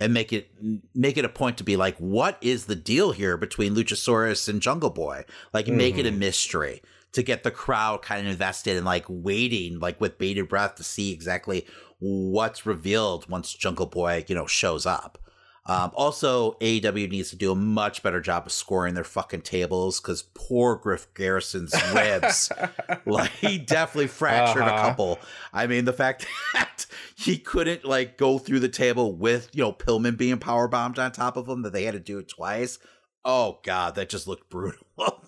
and 0.00 0.12
make 0.12 0.32
it 0.32 0.50
make 0.92 1.16
it 1.16 1.24
a 1.24 1.28
point 1.28 1.56
to 1.58 1.64
be 1.64 1.76
like, 1.76 1.96
what 1.98 2.36
is 2.40 2.66
the 2.66 2.74
deal 2.74 3.12
here 3.12 3.36
between 3.36 3.76
Luchasaurus 3.76 4.48
and 4.48 4.60
Jungle 4.60 4.90
Boy? 4.90 5.24
Like, 5.52 5.66
mm-hmm. 5.66 5.76
make 5.76 5.98
it 5.98 6.06
a 6.06 6.10
mystery 6.10 6.82
to 7.12 7.22
get 7.22 7.42
the 7.42 7.50
crowd 7.50 8.02
kind 8.02 8.26
of 8.26 8.32
invested 8.32 8.76
and 8.76 8.86
like 8.86 9.04
waiting, 9.08 9.78
like 9.78 10.00
with 10.00 10.18
bated 10.18 10.48
breath 10.48 10.76
to 10.76 10.84
see 10.84 11.12
exactly 11.12 11.66
what's 11.98 12.66
revealed 12.66 13.28
once 13.28 13.52
Jungle 13.52 13.86
Boy, 13.86 14.24
you 14.28 14.34
know, 14.34 14.46
shows 14.46 14.86
up. 14.86 15.18
Um, 15.64 15.92
also, 15.94 16.54
AEW 16.54 17.08
needs 17.08 17.30
to 17.30 17.36
do 17.36 17.52
a 17.52 17.54
much 17.54 18.02
better 18.02 18.20
job 18.20 18.46
of 18.46 18.52
scoring 18.52 18.94
their 18.94 19.04
fucking 19.04 19.42
tables 19.42 20.00
because 20.00 20.22
poor 20.34 20.74
Griff 20.74 21.06
Garrison's 21.14 21.72
ribs, 21.94 22.50
like 23.06 23.30
he 23.30 23.58
definitely 23.58 24.08
fractured 24.08 24.62
uh-huh. 24.62 24.74
a 24.74 24.80
couple. 24.80 25.20
I 25.52 25.68
mean, 25.68 25.84
the 25.84 25.92
fact 25.92 26.26
that 26.54 26.86
he 27.14 27.38
couldn't 27.38 27.84
like 27.84 28.18
go 28.18 28.38
through 28.38 28.58
the 28.58 28.68
table 28.68 29.14
with 29.14 29.50
you 29.52 29.62
know 29.62 29.72
Pillman 29.72 30.16
being 30.16 30.38
power 30.38 30.66
bombed 30.66 30.98
on 30.98 31.12
top 31.12 31.36
of 31.36 31.48
him, 31.48 31.62
that 31.62 31.72
they 31.72 31.84
had 31.84 31.94
to 31.94 32.00
do 32.00 32.18
it 32.18 32.28
twice. 32.28 32.80
Oh 33.24 33.60
god, 33.62 33.94
that 33.94 34.08
just 34.08 34.26
looked 34.26 34.50
brutal. 34.50 34.84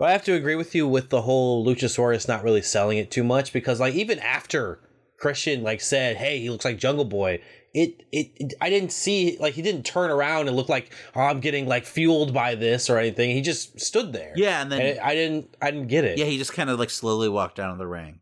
But 0.00 0.08
I 0.08 0.12
have 0.12 0.24
to 0.24 0.32
agree 0.32 0.54
with 0.54 0.74
you 0.74 0.88
with 0.88 1.10
the 1.10 1.20
whole 1.20 1.62
Luchasaurus 1.62 2.26
not 2.26 2.42
really 2.42 2.62
selling 2.62 2.96
it 2.96 3.10
too 3.10 3.22
much 3.22 3.52
because 3.52 3.80
like 3.80 3.92
even 3.92 4.18
after 4.20 4.80
Christian 5.18 5.62
like 5.62 5.82
said, 5.82 6.16
"Hey, 6.16 6.40
he 6.40 6.48
looks 6.48 6.64
like 6.64 6.78
Jungle 6.78 7.04
Boy," 7.04 7.42
it, 7.74 8.02
it, 8.10 8.30
it 8.36 8.54
I 8.62 8.70
didn't 8.70 8.92
see 8.92 9.36
like 9.38 9.52
he 9.52 9.60
didn't 9.60 9.82
turn 9.82 10.10
around 10.10 10.48
and 10.48 10.56
look 10.56 10.70
like 10.70 10.90
oh, 11.14 11.20
I'm 11.20 11.40
getting 11.40 11.66
like 11.66 11.84
fueled 11.84 12.32
by 12.32 12.54
this 12.54 12.88
or 12.88 12.96
anything. 12.96 13.28
He 13.28 13.42
just 13.42 13.78
stood 13.78 14.14
there. 14.14 14.32
Yeah, 14.36 14.62
and 14.62 14.72
then 14.72 14.80
and 14.80 15.00
I 15.00 15.14
didn't 15.14 15.54
I 15.60 15.70
didn't 15.70 15.88
get 15.88 16.06
it. 16.06 16.16
Yeah, 16.16 16.24
he 16.24 16.38
just 16.38 16.54
kind 16.54 16.70
of 16.70 16.78
like 16.78 16.88
slowly 16.88 17.28
walked 17.28 17.56
down 17.56 17.76
the 17.76 17.86
ring. 17.86 18.20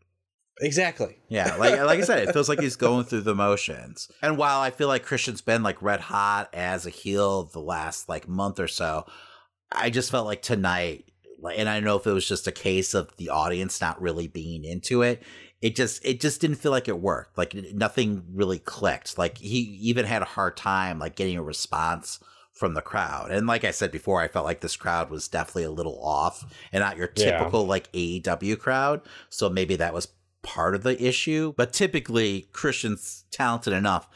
Exactly. 0.61 1.19
Yeah, 1.29 1.55
like 1.55 1.81
like 1.81 2.01
I 2.01 2.03
said, 2.03 2.29
it 2.29 2.33
feels 2.33 2.49
like 2.49 2.59
he's 2.59 2.75
going 2.75 3.05
through 3.05 3.21
the 3.21 3.37
motions. 3.37 4.11
And 4.21 4.37
while 4.37 4.59
I 4.59 4.71
feel 4.71 4.89
like 4.89 5.05
Christian's 5.05 5.43
been 5.43 5.63
like 5.63 5.81
red 5.81 6.01
hot 6.01 6.53
as 6.53 6.87
a 6.87 6.91
heel 6.91 7.45
the 7.45 7.61
last 7.61 8.09
like 8.09 8.27
month 8.27 8.59
or 8.59 8.67
so, 8.67 9.07
I 9.71 9.91
just 9.91 10.11
felt 10.11 10.27
like 10.27 10.43
tonight 10.43 11.08
and 11.45 11.69
I 11.69 11.75
don't 11.75 11.85
know 11.85 11.97
if 11.97 12.07
it 12.07 12.13
was 12.13 12.27
just 12.27 12.47
a 12.47 12.53
case 12.53 12.95
of 12.95 13.17
the 13.17 13.29
audience 13.29 13.81
not 13.81 14.01
really 14.01 14.29
being 14.29 14.65
into 14.65 15.03
it, 15.03 15.23
it 15.61 15.77
just 15.77 16.05
it 16.05 16.21
just 16.21 16.41
didn't 16.41 16.57
feel 16.57 16.73
like 16.73 16.89
it 16.89 17.01
worked. 17.01 17.37
Like 17.37 17.55
nothing 17.73 18.25
really 18.33 18.59
clicked. 18.59 19.19
Like 19.19 19.39
he 19.39 19.59
even 19.83 20.05
had 20.05 20.23
a 20.23 20.27
hard 20.27 20.57
time 20.57 20.99
like 20.99 21.17
getting 21.17 21.37
a 21.37 21.43
response 21.43 22.21
from 22.53 22.75
the 22.75 22.83
crowd. 22.83 23.31
And 23.31 23.47
like 23.47 23.65
I 23.65 23.71
said 23.71 23.93
before, 23.93 24.21
I 24.21 24.29
felt 24.29 24.45
like 24.45 24.61
this 24.61 24.77
crowd 24.77 25.11
was 25.11 25.29
definitely 25.29 25.65
a 25.65 25.71
little 25.71 26.03
off 26.03 26.45
and 26.73 26.83
not 26.83 26.97
your 26.97 27.07
typical 27.07 27.63
yeah. 27.63 27.69
like 27.69 27.93
AEW 27.93 28.59
crowd. 28.59 29.01
So 29.31 29.49
maybe 29.49 29.77
that 29.77 29.95
was 29.95 30.09
part 30.43 30.75
of 30.75 30.83
the 30.83 31.01
issue. 31.03 31.55
But 31.57 31.73
typically 31.73 32.49
Christian's 32.53 33.25
talented 33.31 33.73
enough 33.73 34.09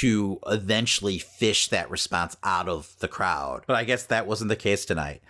to 0.00 0.38
eventually 0.46 1.18
fish 1.18 1.68
that 1.68 1.90
response 1.90 2.34
out 2.42 2.66
of 2.66 2.96
the 3.00 3.08
crowd. 3.08 3.64
But 3.66 3.76
I 3.76 3.84
guess 3.84 4.06
that 4.06 4.26
wasn't 4.26 4.48
the 4.48 4.56
case 4.56 4.86
tonight. 4.86 5.22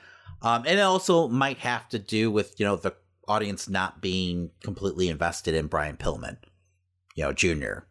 Um, 0.42 0.64
and 0.66 0.78
it 0.78 0.82
also 0.82 1.28
might 1.28 1.58
have 1.58 1.88
to 1.90 1.98
do 1.98 2.30
with, 2.30 2.58
you 2.58 2.66
know, 2.66 2.76
the 2.76 2.94
audience 3.28 3.68
not 3.68 4.00
being 4.00 4.50
completely 4.62 5.08
invested 5.08 5.54
in 5.54 5.68
Brian 5.68 5.96
Pillman, 5.96 6.36
you 7.14 7.24
know, 7.24 7.32
Jr. 7.32 7.84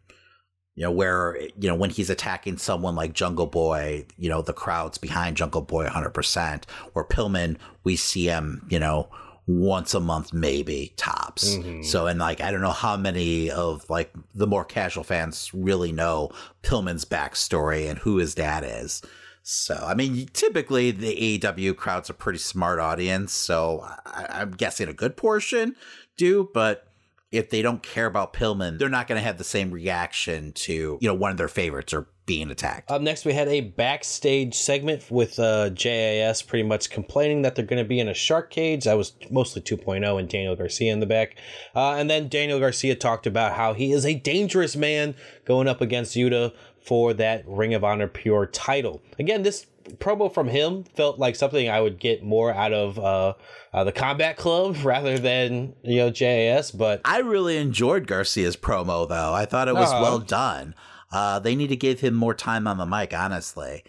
You 0.74 0.84
know, 0.84 0.90
where, 0.90 1.38
you 1.58 1.68
know, 1.68 1.74
when 1.74 1.90
he's 1.90 2.10
attacking 2.10 2.56
someone 2.58 2.94
like 2.94 3.12
Jungle 3.12 3.46
Boy, 3.46 4.06
you 4.16 4.28
know, 4.28 4.40
the 4.40 4.54
crowd's 4.54 4.98
behind 4.98 5.36
Jungle 5.36 5.60
Boy 5.60 5.86
100%. 5.86 6.64
Or 6.94 7.06
Pillman, 7.06 7.56
we 7.84 7.96
see 7.96 8.26
him, 8.26 8.66
you 8.70 8.78
know, 8.78 9.08
once 9.46 9.92
a 9.92 10.00
month, 10.00 10.32
maybe 10.32 10.92
tops. 10.96 11.56
Mm-hmm. 11.56 11.82
So, 11.82 12.06
and 12.06 12.18
like, 12.18 12.40
I 12.40 12.50
don't 12.50 12.62
know 12.62 12.70
how 12.70 12.96
many 12.96 13.50
of 13.50 13.88
like 13.90 14.12
the 14.34 14.46
more 14.46 14.64
casual 14.64 15.04
fans 15.04 15.50
really 15.52 15.92
know 15.92 16.30
Pillman's 16.62 17.04
backstory 17.04 17.88
and 17.88 17.98
who 17.98 18.16
his 18.16 18.34
dad 18.34 18.64
is. 18.66 19.02
So, 19.42 19.74
I 19.74 19.94
mean, 19.94 20.28
typically 20.32 20.92
the 20.92 21.38
AEW 21.38 21.76
crowd's 21.76 22.10
a 22.10 22.14
pretty 22.14 22.38
smart 22.38 22.78
audience. 22.78 23.32
So 23.32 23.84
I, 24.06 24.42
am 24.42 24.52
guessing 24.52 24.88
a 24.88 24.92
good 24.92 25.16
portion 25.16 25.76
do, 26.16 26.48
but 26.54 26.86
if 27.32 27.48
they 27.48 27.62
don't 27.62 27.82
care 27.82 28.06
about 28.06 28.34
Pillman, 28.34 28.78
they're 28.78 28.90
not 28.90 29.08
going 29.08 29.18
to 29.18 29.24
have 29.24 29.38
the 29.38 29.44
same 29.44 29.70
reaction 29.70 30.52
to, 30.52 30.98
you 31.00 31.08
know, 31.08 31.14
one 31.14 31.30
of 31.30 31.38
their 31.38 31.48
favorites 31.48 31.94
or 31.94 32.06
being 32.26 32.50
attacked. 32.50 32.90
Up 32.90 33.02
next, 33.02 33.24
we 33.24 33.32
had 33.32 33.48
a 33.48 33.62
backstage 33.62 34.54
segment 34.54 35.10
with 35.10 35.38
uh, 35.38 35.70
JAS 35.70 36.42
pretty 36.42 36.62
much 36.62 36.90
complaining 36.90 37.42
that 37.42 37.56
they're 37.56 37.64
going 37.64 37.82
to 37.82 37.88
be 37.88 37.98
in 37.98 38.06
a 38.06 38.14
shark 38.14 38.50
cage. 38.50 38.84
That 38.84 38.96
was 38.96 39.14
mostly 39.30 39.62
2.0 39.62 40.18
and 40.20 40.28
Daniel 40.28 40.54
Garcia 40.54 40.92
in 40.92 41.00
the 41.00 41.06
back. 41.06 41.36
Uh, 41.74 41.94
and 41.94 42.08
then 42.08 42.28
Daniel 42.28 42.60
Garcia 42.60 42.94
talked 42.94 43.26
about 43.26 43.54
how 43.54 43.72
he 43.72 43.92
is 43.92 44.06
a 44.06 44.14
dangerous 44.14 44.76
man 44.76 45.14
going 45.44 45.66
up 45.66 45.80
against 45.80 46.14
Yuta 46.14 46.52
for 46.84 47.14
that 47.14 47.44
Ring 47.46 47.74
of 47.74 47.84
Honor 47.84 48.08
Pure 48.08 48.46
title. 48.46 49.02
Again, 49.18 49.42
this 49.42 49.66
promo 49.98 50.32
from 50.32 50.48
him 50.48 50.84
felt 50.84 51.18
like 51.18 51.36
something 51.36 51.68
I 51.68 51.80
would 51.80 51.98
get 51.98 52.22
more 52.22 52.52
out 52.52 52.72
of 52.72 52.98
uh, 52.98 53.34
uh, 53.72 53.84
the 53.84 53.92
Combat 53.92 54.36
Club 54.36 54.76
rather 54.84 55.18
than 55.18 55.74
you 55.82 55.96
know 55.96 56.10
JAS. 56.10 56.70
But 56.70 57.00
I 57.04 57.18
really 57.18 57.56
enjoyed 57.56 58.06
Garcia's 58.06 58.56
promo 58.56 59.08
though. 59.08 59.32
I 59.32 59.46
thought 59.46 59.68
it 59.68 59.74
was 59.74 59.90
uh-huh. 59.90 60.02
well 60.02 60.18
done. 60.18 60.74
Uh, 61.10 61.38
they 61.38 61.54
need 61.54 61.68
to 61.68 61.76
give 61.76 62.00
him 62.00 62.14
more 62.14 62.34
time 62.34 62.66
on 62.66 62.78
the 62.78 62.86
mic, 62.86 63.12
honestly. 63.12 63.84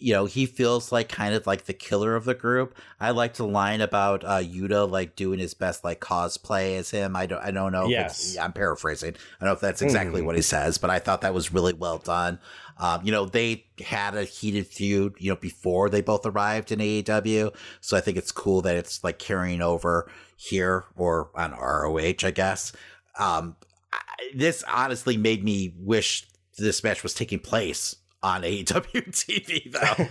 You 0.00 0.12
know, 0.12 0.26
he 0.26 0.46
feels 0.46 0.92
like 0.92 1.08
kind 1.08 1.34
of 1.34 1.46
like 1.46 1.64
the 1.64 1.72
killer 1.72 2.14
of 2.14 2.24
the 2.24 2.34
group. 2.34 2.76
I 3.00 3.10
like 3.10 3.34
the 3.34 3.46
line 3.46 3.80
about 3.80 4.24
uh, 4.24 4.38
Yuta 4.38 4.88
like 4.88 5.16
doing 5.16 5.40
his 5.40 5.54
best 5.54 5.82
like 5.82 6.00
cosplay 6.00 6.78
as 6.78 6.90
him. 6.90 7.16
I 7.16 7.26
don't 7.26 7.42
I 7.42 7.50
don't 7.50 7.72
know. 7.72 7.88
Yes, 7.88 8.36
I'm 8.38 8.52
paraphrasing. 8.52 9.14
I 9.14 9.44
don't 9.44 9.48
know 9.48 9.54
if 9.54 9.60
that's 9.60 9.82
exactly 9.82 10.22
mm. 10.22 10.24
what 10.24 10.36
he 10.36 10.42
says, 10.42 10.78
but 10.78 10.90
I 10.90 11.00
thought 11.00 11.22
that 11.22 11.34
was 11.34 11.52
really 11.52 11.72
well 11.72 11.98
done. 11.98 12.38
Um, 12.78 13.04
you 13.04 13.10
know, 13.10 13.26
they 13.26 13.66
had 13.80 14.14
a 14.14 14.24
heated 14.24 14.66
feud, 14.66 15.14
you 15.18 15.30
know, 15.30 15.36
before 15.36 15.90
they 15.90 16.00
both 16.00 16.24
arrived 16.24 16.70
in 16.70 16.78
AEW. 16.78 17.54
So 17.80 17.96
I 17.96 18.00
think 18.00 18.16
it's 18.16 18.30
cool 18.30 18.62
that 18.62 18.76
it's 18.76 19.02
like 19.02 19.18
carrying 19.18 19.60
over 19.60 20.10
here 20.36 20.84
or 20.94 21.30
on 21.34 21.52
ROH, 21.52 22.24
I 22.24 22.30
guess. 22.30 22.72
Um, 23.18 23.56
I, 23.92 23.98
this 24.34 24.62
honestly 24.72 25.16
made 25.16 25.42
me 25.42 25.74
wish 25.76 26.24
this 26.56 26.84
match 26.84 27.02
was 27.02 27.14
taking 27.14 27.40
place 27.40 27.96
on 28.22 28.42
AEW 28.42 29.08
TV 29.10 29.72
though. 29.72 30.06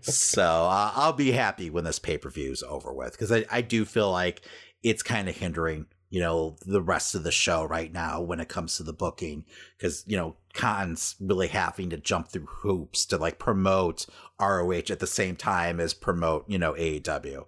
so 0.00 0.42
uh, 0.42 0.92
I'll 0.94 1.12
be 1.12 1.32
happy 1.32 1.70
when 1.70 1.84
this 1.84 1.98
pay 1.98 2.18
per 2.18 2.30
view 2.30 2.52
is 2.52 2.62
over 2.62 2.92
with 2.92 3.12
because 3.12 3.32
I, 3.32 3.44
I 3.50 3.60
do 3.60 3.84
feel 3.84 4.10
like 4.10 4.42
it's 4.82 5.02
kind 5.02 5.28
of 5.28 5.36
hindering 5.36 5.86
you 6.12 6.20
know 6.20 6.56
the 6.66 6.82
rest 6.82 7.14
of 7.14 7.24
the 7.24 7.32
show 7.32 7.64
right 7.64 7.92
now 7.92 8.20
when 8.20 8.38
it 8.38 8.48
comes 8.48 8.76
to 8.76 8.82
the 8.82 8.92
booking 8.92 9.44
because 9.76 10.04
you 10.06 10.16
know 10.16 10.36
Khan's 10.52 11.16
really 11.18 11.48
having 11.48 11.88
to 11.90 11.96
jump 11.96 12.28
through 12.28 12.46
hoops 12.46 13.06
to 13.06 13.16
like 13.16 13.38
promote 13.38 14.06
ROH 14.38 14.90
at 14.90 14.98
the 14.98 15.06
same 15.06 15.36
time 15.36 15.80
as 15.80 15.94
promote 15.94 16.44
you 16.48 16.58
know 16.58 16.74
AEW. 16.74 17.46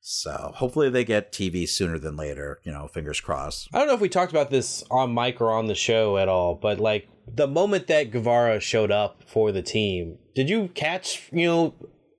So 0.00 0.52
hopefully 0.54 0.88
they 0.88 1.04
get 1.04 1.32
TV 1.32 1.68
sooner 1.68 1.98
than 1.98 2.16
later. 2.16 2.60
You 2.64 2.72
know, 2.72 2.86
fingers 2.86 3.20
crossed. 3.20 3.68
I 3.74 3.78
don't 3.78 3.88
know 3.88 3.94
if 3.94 4.00
we 4.00 4.08
talked 4.08 4.32
about 4.32 4.50
this 4.50 4.84
on 4.90 5.12
mic 5.12 5.40
or 5.40 5.50
on 5.50 5.66
the 5.66 5.74
show 5.74 6.16
at 6.16 6.28
all, 6.28 6.54
but 6.54 6.78
like 6.78 7.08
the 7.32 7.46
moment 7.46 7.86
that 7.88 8.10
Guevara 8.10 8.60
showed 8.60 8.90
up 8.90 9.22
for 9.26 9.52
the 9.52 9.62
team, 9.62 10.18
did 10.34 10.48
you 10.48 10.68
catch 10.74 11.28
you 11.32 11.46
know 11.46 11.74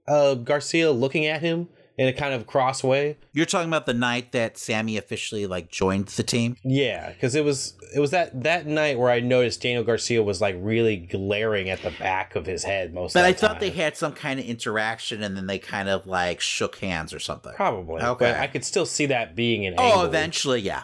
uh, 0.08 0.36
Garcia 0.36 0.92
looking 0.92 1.26
at 1.26 1.42
him? 1.42 1.70
in 1.98 2.08
a 2.08 2.14
kind 2.14 2.34
of 2.34 2.46
cross 2.46 2.84
way. 2.84 3.18
You're 3.34 3.48
talking 3.48 3.68
about 3.68 3.88
the 3.88 3.94
night 3.94 4.32
that 4.32 4.58
Sammy 4.58 4.98
officially 4.98 5.48
like 5.48 5.72
joined 5.72 6.08
the 6.08 6.24
team. 6.24 6.56
Yeah, 6.64 7.12
because 7.12 7.34
it 7.34 7.44
was 7.44 7.74
it 7.96 8.00
was 8.00 8.12
that 8.12 8.44
that 8.44 8.68
night 8.68 9.00
where 9.00 9.10
I 9.10 9.20
noticed 9.20 9.62
Daniel 9.62 9.84
Garcia 9.84 10.22
was 10.22 10.40
like 10.40 10.56
really 10.60 10.98
glaring 10.98 11.70
at 11.70 11.82
the 11.82 11.92
back 11.92 12.36
of 12.36 12.46
his 12.46 12.64
head 12.64 12.94
most. 12.94 13.12
Of 13.12 13.14
the 13.14 13.20
time. 13.20 13.32
But 13.32 13.38
I 13.38 13.48
thought 13.48 13.60
they 13.60 13.72
had 13.72 13.98
some 13.98 14.14
kind 14.14 14.40
of 14.40 14.46
interaction, 14.46 15.24
and 15.24 15.36
then 15.36 15.48
they 15.48 15.58
kind 15.60 15.90
of 15.90 16.06
like 16.06 16.40
shook 16.40 16.78
hands 16.78 17.14
or 17.14 17.20
something. 17.20 17.54
Probably. 17.56 18.02
Okay, 18.02 18.38
I 18.38 18.48
could 18.48 18.64
still 18.64 18.86
see 18.86 19.08
that 19.08 19.36
being 19.36 19.66
an. 19.66 19.76
Oh, 19.78 19.84
angle. 19.84 20.06
eventually, 20.06 20.62
yeah. 20.62 20.84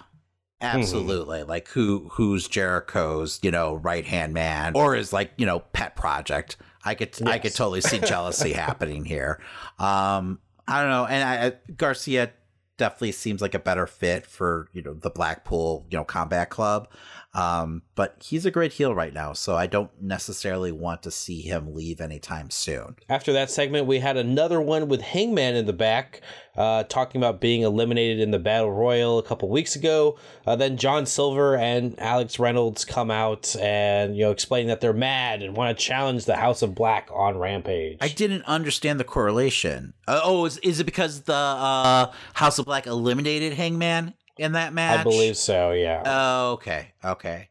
Absolutely. 0.63 1.39
Mm-hmm. 1.39 1.49
Like 1.49 1.67
who 1.69 2.09
who's 2.13 2.47
Jericho's, 2.47 3.39
you 3.41 3.51
know, 3.51 3.75
right 3.75 4.05
hand 4.05 4.33
man 4.33 4.75
or 4.75 4.95
his 4.95 5.13
like, 5.13 5.31
you 5.37 5.45
know, 5.45 5.59
pet 5.59 5.95
project. 5.95 6.57
I 6.85 6.95
could 6.95 7.09
yes. 7.19 7.27
I 7.27 7.39
could 7.39 7.53
totally 7.53 7.81
see 7.81 7.99
jealousy 7.99 8.53
happening 8.53 9.05
here. 9.05 9.41
Um 9.79 10.39
I 10.67 10.81
don't 10.81 10.91
know, 10.91 11.05
and 11.05 11.23
I, 11.23 11.73
Garcia 11.73 12.31
definitely 12.77 13.11
seems 13.11 13.41
like 13.41 13.53
a 13.53 13.59
better 13.59 13.85
fit 13.85 14.25
for 14.25 14.67
you 14.73 14.81
know 14.81 14.93
the 14.93 15.09
Blackpool 15.09 15.85
you 15.89 15.97
know 15.97 16.03
Combat 16.03 16.49
Club. 16.49 16.87
Um, 17.33 17.81
but 17.95 18.21
he's 18.23 18.45
a 18.45 18.51
great 18.51 18.73
heel 18.73 18.93
right 18.93 19.13
now, 19.13 19.33
so 19.33 19.55
I 19.55 19.65
don't 19.65 19.89
necessarily 19.99 20.71
want 20.71 21.01
to 21.03 21.11
see 21.11 21.41
him 21.41 21.73
leave 21.73 21.99
anytime 21.99 22.51
soon. 22.51 22.95
After 23.09 23.33
that 23.33 23.49
segment, 23.49 23.87
we 23.87 23.99
had 23.99 24.17
another 24.17 24.61
one 24.61 24.87
with 24.87 25.01
Hangman 25.01 25.55
in 25.55 25.65
the 25.65 25.73
back, 25.73 26.21
uh, 26.55 26.83
talking 26.83 27.19
about 27.19 27.41
being 27.41 27.61
eliminated 27.61 28.19
in 28.19 28.31
the 28.31 28.39
Battle 28.39 28.71
Royal 28.71 29.17
a 29.17 29.23
couple 29.23 29.49
weeks 29.49 29.75
ago. 29.75 30.17
Uh, 30.45 30.55
then 30.55 30.77
John 30.77 31.05
Silver 31.05 31.57
and 31.57 31.99
Alex 31.99 32.37
Reynolds 32.37 32.85
come 32.85 33.09
out 33.09 33.55
and 33.55 34.15
you 34.15 34.23
know 34.23 34.31
explain 34.31 34.67
that 34.67 34.81
they're 34.81 34.93
mad 34.93 35.41
and 35.41 35.57
want 35.57 35.77
to 35.77 35.83
challenge 35.83 36.25
the 36.25 36.35
House 36.35 36.61
of 36.61 36.75
Black 36.75 37.09
on 37.13 37.37
Rampage. 37.37 37.97
I 38.01 38.07
didn't 38.09 38.43
understand 38.43 38.99
the 38.99 39.03
correlation. 39.03 39.93
Uh, 40.07 40.21
oh, 40.23 40.45
is, 40.45 40.57
is 40.59 40.79
it 40.79 40.85
because 40.85 41.21
the 41.21 41.33
uh, 41.33 42.11
House 42.33 42.59
of 42.59 42.65
Black 42.65 42.85
eliminated 42.85 43.53
Hangman 43.53 44.13
in 44.37 44.51
that 44.51 44.73
match? 44.73 44.99
I 44.99 45.03
believe 45.03 45.37
so. 45.37 45.71
Yeah. 45.71 46.03
Oh, 46.05 46.51
okay, 46.53 46.93
okay. 47.03 47.49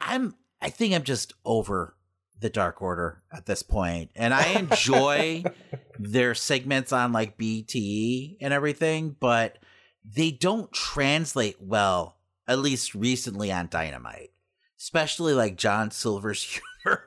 I'm. 0.00 0.34
I 0.62 0.68
think 0.68 0.92
I'm 0.94 1.04
just 1.04 1.32
over 1.44 1.94
the 2.40 2.50
Dark 2.50 2.82
Order 2.82 3.22
at 3.32 3.46
this 3.46 3.62
point, 3.62 4.10
and 4.16 4.32
I 4.34 4.44
enjoy 4.52 5.44
their 5.98 6.34
segments 6.34 6.92
on 6.92 7.12
like 7.12 7.38
BTE 7.38 8.38
and 8.40 8.52
everything, 8.52 9.16
but 9.18 9.58
they 10.04 10.30
don't 10.30 10.72
translate 10.72 11.56
well. 11.60 12.16
At 12.48 12.58
least 12.58 12.96
recently 12.96 13.52
on 13.52 13.68
Dynamite, 13.70 14.32
especially 14.76 15.34
like 15.34 15.56
John 15.56 15.92
Silver's 15.92 16.42
humor. 16.84 17.04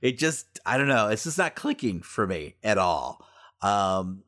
It 0.00 0.16
just, 0.16 0.58
I 0.64 0.78
don't 0.78 0.88
know, 0.88 1.08
it's 1.08 1.24
just 1.24 1.36
not 1.36 1.54
clicking 1.54 2.00
for 2.00 2.26
me 2.26 2.54
at 2.64 2.78
all. 2.78 3.26
Um, 3.60 4.22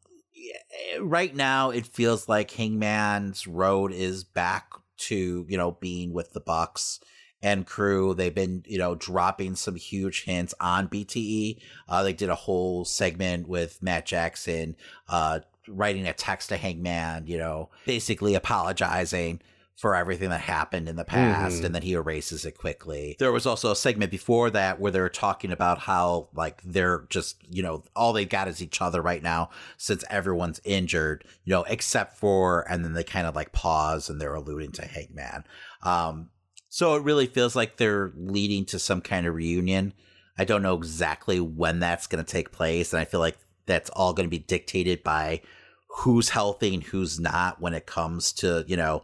right 1.01 1.35
now 1.35 1.71
it 1.71 1.87
feels 1.87 2.29
like 2.29 2.51
Hangman's 2.51 3.47
road 3.47 3.93
is 3.93 4.25
back 4.25 4.73
to 4.97 5.47
you 5.49 5.57
know 5.57 5.73
being 5.73 6.13
with 6.13 6.33
the 6.33 6.41
Bucks 6.41 7.01
and 7.43 7.67
crew. 7.67 8.15
They've 8.15 8.35
been 8.35 8.65
you 8.67 8.79
know 8.79 8.95
dropping 8.95 9.57
some 9.57 9.77
huge 9.77 10.25
hints 10.25 10.55
on 10.61 10.89
BTE. 10.89 11.59
Uh, 11.89 12.03
they 12.03 12.13
did 12.13 12.29
a 12.29 12.35
whole 12.35 12.85
segment 12.85 13.49
with 13.49 13.83
Matt 13.83 14.07
Jackson 14.07 14.77
uh, 15.09 15.41
writing 15.69 16.07
a 16.07 16.13
text 16.13 16.49
to 16.49 16.57
Hangman, 16.57 17.27
you 17.27 17.39
know, 17.39 17.71
basically 17.87 18.35
apologizing 18.35 19.41
for 19.79 19.95
everything 19.95 20.31
that 20.31 20.41
happened 20.41 20.89
in 20.89 20.97
the 20.97 21.05
past 21.05 21.57
mm-hmm. 21.57 21.67
and 21.67 21.75
then 21.75 21.83
he 21.83 21.93
erases 21.93 22.45
it 22.45 22.59
quickly. 22.59 23.15
There 23.21 23.31
was 23.31 23.47
also 23.47 23.71
a 23.71 23.77
segment 23.77 24.11
before 24.11 24.51
that 24.51 24.81
where 24.81 24.91
they 24.91 25.01
were 25.01 25.09
talking 25.09 25.53
about 25.53 25.79
how 25.79 26.29
like 26.35 26.61
they're 26.65 27.07
just, 27.11 27.37
you 27.49 27.63
know, 27.63 27.85
all 27.95 28.13
they've 28.13 28.29
got 28.29 28.49
is 28.49 28.61
each 28.61 28.83
other 28.83 29.01
right 29.01 29.23
now 29.23 29.51
since 29.77 30.03
everyone's 30.11 30.61
injured, 30.65 31.25
you 31.45 31.53
know, 31.53 31.63
except 31.69 32.17
for 32.17 32.69
and 32.69 32.85
then 32.85 32.95
they 32.95 33.05
kind 33.05 33.29
of 33.29 33.37
like 33.37 33.53
pause 33.53 34.11
and 34.11 34.21
they're 34.21 34.35
alluding 34.35 34.73
to 34.73 34.85
Hangman. 34.85 35.45
Um 35.85 36.31
so 36.69 36.95
it 36.95 37.03
really 37.03 37.27
feels 37.27 37.57
like 37.57 37.77
they're 37.77 38.13
leading 38.17 38.65
to 38.67 38.79
some 38.79 39.01
kind 39.01 39.27
of 39.27 39.35
reunion. 39.35 39.95
I 40.39 40.45
don't 40.45 40.63
know 40.63 40.75
exactly 40.77 41.41
when 41.41 41.81
that's 41.81 42.07
going 42.07 42.25
to 42.25 42.31
take 42.31 42.53
place 42.53 42.93
and 42.93 43.01
I 43.01 43.05
feel 43.05 43.21
like 43.21 43.39
that's 43.67 43.91
all 43.91 44.13
going 44.13 44.27
to 44.27 44.31
be 44.31 44.39
dictated 44.39 45.03
by 45.03 45.43
who's 45.89 46.29
healthy 46.31 46.75
and 46.75 46.83
who's 46.83 47.19
not 47.19 47.61
when 47.61 47.75
it 47.75 47.87
comes 47.87 48.33
to, 48.35 48.65
you 48.69 48.77
know, 48.77 49.03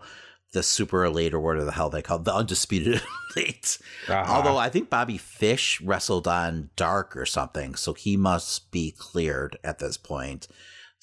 the 0.53 0.63
super 0.63 1.05
elite 1.05 1.35
or 1.35 1.41
whatever 1.41 1.65
the 1.65 1.73
hell 1.73 1.91
they 1.91 2.01
call 2.01 2.19
it, 2.19 2.25
the 2.25 2.35
undisputed 2.35 3.03
elite. 3.37 3.79
Uh-huh. 4.09 4.33
Although 4.33 4.57
I 4.57 4.71
think 4.71 4.89
Bobby 4.89 5.19
Fish 5.19 5.81
wrestled 5.81 6.29
on 6.29 6.71
Dark 6.77 7.17
or 7.17 7.27
something, 7.27 7.75
so 7.75 7.93
he 7.93 8.17
must 8.17 8.71
be 8.71 8.95
cleared 8.97 9.59
at 9.65 9.81
this 9.81 9.97
point. 9.97 10.49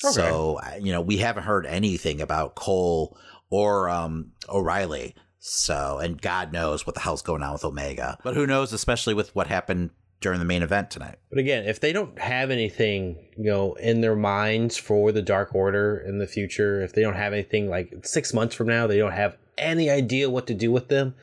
Okay. 0.03 0.13
So 0.13 0.59
you 0.79 0.91
know 0.91 1.01
we 1.01 1.17
haven't 1.17 1.43
heard 1.43 1.67
anything 1.67 2.21
about 2.21 2.55
Cole 2.55 3.17
or 3.51 3.89
um, 3.89 4.31
O'Reilly. 4.49 5.13
So 5.43 5.97
and 5.97 6.22
God 6.22 6.53
knows 6.53 6.85
what 6.85 6.93
the 6.93 7.01
hell's 7.01 7.23
going 7.23 7.41
on 7.41 7.53
with 7.53 7.65
Omega, 7.65 8.19
but 8.23 8.35
who 8.35 8.45
knows, 8.45 8.72
especially 8.73 9.15
with 9.15 9.35
what 9.35 9.47
happened 9.47 9.89
during 10.19 10.38
the 10.38 10.45
main 10.45 10.61
event 10.61 10.91
tonight. 10.91 11.15
But 11.31 11.39
again, 11.39 11.65
if 11.65 11.80
they 11.80 11.91
don't 11.91 12.18
have 12.19 12.51
anything, 12.51 13.18
you 13.35 13.45
know, 13.45 13.73
in 13.73 14.01
their 14.01 14.15
minds 14.15 14.77
for 14.77 15.11
the 15.11 15.23
Dark 15.23 15.55
Order 15.55 15.97
in 16.07 16.19
the 16.19 16.27
future, 16.27 16.84
if 16.84 16.93
they 16.93 17.01
don't 17.01 17.15
have 17.15 17.34
anything 17.34 17.72
like 17.72 18.05
six 18.05 18.35
months 18.35 18.53
from 18.53 18.68
now, 18.68 18.85
they 18.85 18.99
don't 18.99 19.13
have 19.13 19.35
any 19.57 19.89
idea 19.89 20.30
what 20.30 20.45
to 20.45 20.53
do 20.53 20.72
with 20.72 20.89
them, 20.89 21.15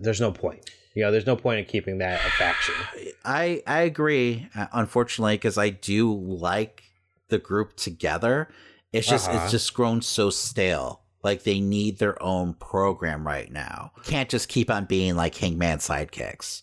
there's 0.00 0.20
no 0.20 0.32
point. 0.32 0.70
You 0.94 1.04
know, 1.04 1.12
there's 1.12 1.26
no 1.26 1.36
point 1.36 1.60
in 1.60 1.66
keeping 1.66 1.98
that 1.98 2.20
a 2.26 2.30
faction. 2.30 2.74
I 3.22 3.62
I 3.66 3.82
agree, 3.82 4.48
uh, 4.56 4.66
unfortunately, 4.72 5.34
because 5.34 5.58
I 5.58 5.68
do 5.68 6.12
like 6.12 6.84
the 7.28 7.38
group 7.38 7.76
together. 7.76 8.48
It's 8.92 9.06
just 9.06 9.28
uh-huh. 9.28 9.42
it's 9.42 9.52
just 9.52 9.74
grown 9.74 10.00
so 10.00 10.30
stale. 10.30 11.02
Like 11.28 11.42
they 11.42 11.60
need 11.60 11.98
their 11.98 12.20
own 12.22 12.54
program 12.54 13.26
right 13.26 13.52
now. 13.52 13.92
Can't 14.04 14.30
just 14.30 14.48
keep 14.48 14.70
on 14.70 14.86
being 14.86 15.14
like 15.14 15.34
Hangman 15.34 15.76
sidekicks. 15.76 16.62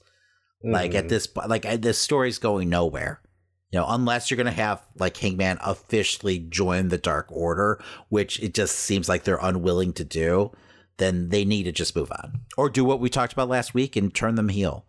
Mm. 0.66 0.74
Like 0.74 0.96
at 0.96 1.06
mm. 1.06 1.10
this, 1.10 1.28
like 1.48 1.82
this 1.84 2.00
story's 2.00 2.40
going 2.40 2.68
nowhere. 2.68 3.22
You 3.70 3.78
know, 3.78 3.86
unless 3.88 4.32
you're 4.32 4.38
going 4.38 4.48
to 4.48 4.52
have 4.52 4.84
like 4.98 5.18
Hangman 5.18 5.60
officially 5.64 6.40
join 6.40 6.88
the 6.88 6.98
Dark 6.98 7.28
Order, 7.30 7.80
which 8.10 8.42
it 8.42 8.56
just 8.56 8.76
seems 8.76 9.08
like 9.08 9.24
they're 9.24 9.38
unwilling 9.40 9.94
to 9.94 10.04
do, 10.04 10.52
then 10.98 11.30
they 11.30 11.46
need 11.46 11.66
to 11.66 11.72
just 11.72 11.96
move 11.96 12.12
on 12.12 12.42
or 12.58 12.68
do 12.68 12.84
what 12.84 13.00
we 13.00 13.08
talked 13.08 13.34
about 13.34 13.50
last 13.50 13.76
week 13.76 13.96
and 13.96 14.16
turn 14.16 14.34
them 14.34 14.50
heel. 14.50 14.88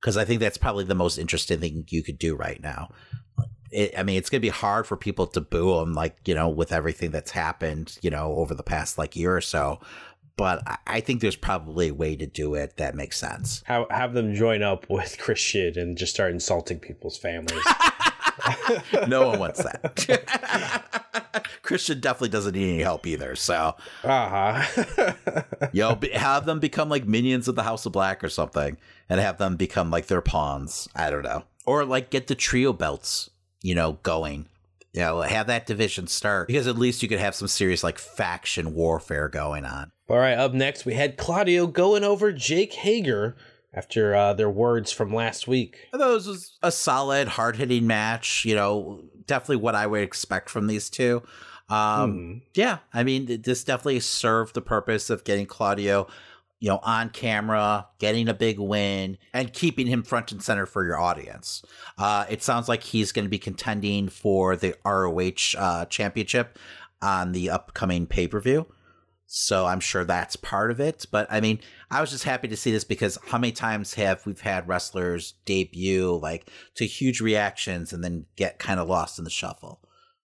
Because 0.00 0.16
I 0.16 0.24
think 0.24 0.38
that's 0.38 0.56
probably 0.56 0.84
the 0.84 0.94
most 0.94 1.18
interesting 1.18 1.58
thing 1.58 1.84
you 1.88 2.04
could 2.04 2.20
do 2.20 2.36
right 2.36 2.62
now. 2.62 2.90
It, 3.70 3.96
I 3.96 4.02
mean, 4.02 4.16
it's 4.16 4.30
going 4.30 4.40
to 4.40 4.46
be 4.46 4.48
hard 4.48 4.86
for 4.86 4.96
people 4.96 5.26
to 5.28 5.40
boo 5.40 5.78
them, 5.78 5.94
like, 5.94 6.16
you 6.26 6.34
know, 6.34 6.48
with 6.48 6.72
everything 6.72 7.10
that's 7.10 7.30
happened, 7.30 7.98
you 8.02 8.10
know, 8.10 8.34
over 8.34 8.54
the 8.54 8.62
past 8.62 8.98
like 8.98 9.16
year 9.16 9.36
or 9.36 9.40
so 9.40 9.80
but 10.36 10.62
I 10.86 11.00
think 11.00 11.20
there's 11.20 11.36
probably 11.36 11.88
a 11.88 11.94
way 11.94 12.16
to 12.16 12.26
do 12.26 12.54
it 12.54 12.78
that 12.78 12.94
makes 12.94 13.18
sense. 13.18 13.62
Have, 13.66 13.84
have 13.90 14.14
them 14.14 14.34
join 14.34 14.62
up 14.62 14.88
with 14.88 15.18
Christian 15.18 15.78
and 15.78 15.98
just 15.98 16.14
start 16.14 16.32
insulting 16.32 16.78
people's 16.78 17.18
families. 17.18 17.62
no 19.06 19.28
one 19.28 19.38
wants 19.38 19.62
that. 19.62 21.42
Christian 21.62 22.00
definitely 22.00 22.30
doesn't 22.30 22.54
need 22.54 22.74
any 22.74 22.82
help 22.82 23.06
either. 23.06 23.36
So, 23.36 23.76
uh-huh. 24.02 25.12
yo, 25.72 25.98
have 26.14 26.46
them 26.46 26.58
become 26.58 26.88
like 26.88 27.06
minions 27.06 27.48
of 27.48 27.54
the 27.54 27.62
House 27.62 27.86
of 27.86 27.92
Black 27.92 28.24
or 28.24 28.28
something, 28.28 28.76
and 29.08 29.20
have 29.20 29.38
them 29.38 29.56
become 29.56 29.90
like 29.90 30.06
their 30.06 30.20
pawns. 30.20 30.88
I 30.94 31.10
don't 31.10 31.22
know, 31.22 31.44
or 31.66 31.84
like 31.84 32.10
get 32.10 32.26
the 32.26 32.34
trio 32.34 32.72
belts, 32.72 33.30
you 33.62 33.74
know, 33.74 33.98
going 34.02 34.46
you 34.92 35.00
know, 35.02 35.20
have 35.20 35.46
that 35.46 35.66
division 35.66 36.06
start 36.06 36.48
because 36.48 36.66
at 36.66 36.76
least 36.76 37.02
you 37.02 37.08
could 37.08 37.20
have 37.20 37.34
some 37.34 37.48
serious 37.48 37.84
like 37.84 37.98
faction 37.98 38.74
warfare 38.74 39.28
going 39.28 39.64
on. 39.64 39.92
All 40.08 40.18
right, 40.18 40.36
up 40.36 40.52
next 40.52 40.84
we 40.84 40.94
had 40.94 41.16
Claudio 41.16 41.66
going 41.66 42.02
over 42.02 42.32
Jake 42.32 42.72
Hager 42.72 43.36
after 43.72 44.14
uh, 44.14 44.34
their 44.34 44.50
words 44.50 44.90
from 44.90 45.14
last 45.14 45.46
week. 45.46 45.88
I 45.94 45.98
thought 45.98 46.10
it 46.10 46.14
was 46.14 46.58
a 46.62 46.72
solid, 46.72 47.28
hard 47.28 47.56
hitting 47.56 47.86
match. 47.86 48.44
You 48.44 48.56
know, 48.56 49.04
definitely 49.26 49.56
what 49.56 49.76
I 49.76 49.86
would 49.86 50.02
expect 50.02 50.50
from 50.50 50.66
these 50.66 50.90
two. 50.90 51.22
Um, 51.68 52.12
hmm. 52.12 52.38
Yeah, 52.54 52.78
I 52.92 53.04
mean, 53.04 53.42
this 53.42 53.62
definitely 53.62 54.00
served 54.00 54.54
the 54.54 54.60
purpose 54.60 55.08
of 55.08 55.22
getting 55.22 55.46
Claudio 55.46 56.08
you 56.60 56.68
know, 56.68 56.78
on 56.82 57.08
camera, 57.08 57.86
getting 57.98 58.28
a 58.28 58.34
big 58.34 58.58
win, 58.58 59.18
and 59.32 59.52
keeping 59.52 59.86
him 59.86 60.02
front 60.02 60.30
and 60.30 60.42
center 60.42 60.66
for 60.66 60.84
your 60.84 61.00
audience. 61.00 61.62
Uh, 61.98 62.26
it 62.28 62.42
sounds 62.42 62.68
like 62.68 62.82
he's 62.82 63.12
going 63.12 63.24
to 63.24 63.30
be 63.30 63.38
contending 63.38 64.08
for 64.08 64.54
the 64.56 64.76
ROH 64.84 65.58
uh, 65.58 65.86
championship 65.86 66.58
on 67.02 67.32
the 67.32 67.48
upcoming 67.50 68.06
pay 68.06 68.28
per 68.28 68.40
view. 68.40 68.66
So 69.32 69.64
I'm 69.64 69.80
sure 69.80 70.04
that's 70.04 70.36
part 70.36 70.70
of 70.70 70.80
it. 70.80 71.06
But 71.10 71.28
I 71.30 71.40
mean, 71.40 71.60
I 71.90 72.00
was 72.00 72.10
just 72.10 72.24
happy 72.24 72.48
to 72.48 72.56
see 72.56 72.72
this 72.72 72.84
because 72.84 73.16
how 73.28 73.38
many 73.38 73.52
times 73.52 73.94
have 73.94 74.26
we've 74.26 74.40
had 74.40 74.68
wrestlers 74.68 75.34
debut 75.44 76.18
like 76.20 76.50
to 76.74 76.84
huge 76.84 77.20
reactions 77.20 77.92
and 77.92 78.02
then 78.02 78.26
get 78.36 78.58
kind 78.58 78.80
of 78.80 78.88
lost 78.88 79.18
in 79.18 79.24
the 79.24 79.30
shuffle? 79.30 79.80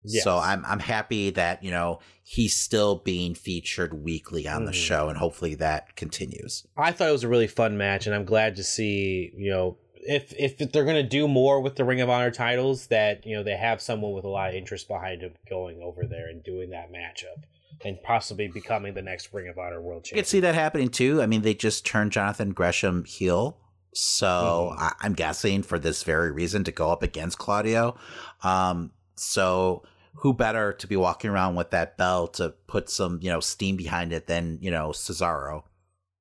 Yes. 0.04 0.24
So 0.24 0.38
I'm 0.38 0.64
I'm 0.66 0.80
happy 0.80 1.30
that 1.30 1.62
you 1.62 1.70
know 1.70 2.00
he's 2.22 2.54
still 2.54 2.96
being 2.96 3.34
featured 3.34 3.94
weekly 3.94 4.46
on 4.46 4.64
the 4.64 4.72
show, 4.72 5.08
and 5.08 5.18
hopefully 5.18 5.54
that 5.56 5.96
continues. 5.96 6.66
I 6.76 6.92
thought 6.92 7.08
it 7.08 7.12
was 7.12 7.24
a 7.24 7.28
really 7.28 7.46
fun 7.46 7.76
match, 7.76 8.06
and 8.06 8.14
I'm 8.14 8.24
glad 8.24 8.56
to 8.56 8.64
see 8.64 9.32
you 9.36 9.50
know 9.50 9.78
if 9.94 10.32
if 10.38 10.58
they're 10.72 10.84
gonna 10.84 11.02
do 11.02 11.26
more 11.26 11.60
with 11.60 11.76
the 11.76 11.84
Ring 11.84 12.00
of 12.00 12.10
Honor 12.10 12.30
titles, 12.30 12.88
that 12.88 13.26
you 13.26 13.36
know 13.36 13.42
they 13.42 13.56
have 13.56 13.80
someone 13.80 14.12
with 14.12 14.24
a 14.24 14.28
lot 14.28 14.50
of 14.50 14.54
interest 14.56 14.88
behind 14.88 15.22
him 15.22 15.32
going 15.48 15.80
over 15.82 16.06
there 16.06 16.28
and 16.28 16.42
doing 16.42 16.70
that 16.70 16.92
matchup. 16.92 17.44
And 17.84 18.00
possibly 18.02 18.48
becoming 18.48 18.94
the 18.94 19.02
next 19.02 19.34
Ring 19.34 19.48
of 19.48 19.58
Honor 19.58 19.82
World 19.82 20.04
Champion. 20.04 20.18
I 20.18 20.22
could 20.22 20.28
see 20.28 20.40
that 20.40 20.54
happening 20.54 20.88
too. 20.88 21.20
I 21.20 21.26
mean, 21.26 21.42
they 21.42 21.54
just 21.54 21.84
turned 21.84 22.12
Jonathan 22.12 22.52
Gresham 22.52 23.04
heel 23.04 23.58
so 23.94 24.72
mm-hmm. 24.72 24.82
I, 24.82 25.06
am 25.06 25.14
guessing 25.14 25.62
for 25.62 25.78
this 25.78 26.02
very 26.02 26.30
reason 26.32 26.64
to 26.64 26.72
go 26.72 26.90
up 26.90 27.02
against 27.02 27.38
Claudio. 27.38 27.96
Um, 28.42 28.90
so 29.14 29.84
who 30.16 30.32
better 30.32 30.72
to 30.72 30.86
be 30.86 30.96
walking 30.96 31.30
around 31.30 31.54
with 31.54 31.70
that 31.70 31.96
belt 31.96 32.34
to 32.34 32.50
put 32.66 32.88
some, 32.88 33.18
you 33.20 33.30
know, 33.30 33.40
steam 33.40 33.76
behind 33.76 34.12
it 34.12 34.26
than, 34.26 34.58
you 34.60 34.70
know, 34.70 34.90
Cesaro 34.90 35.64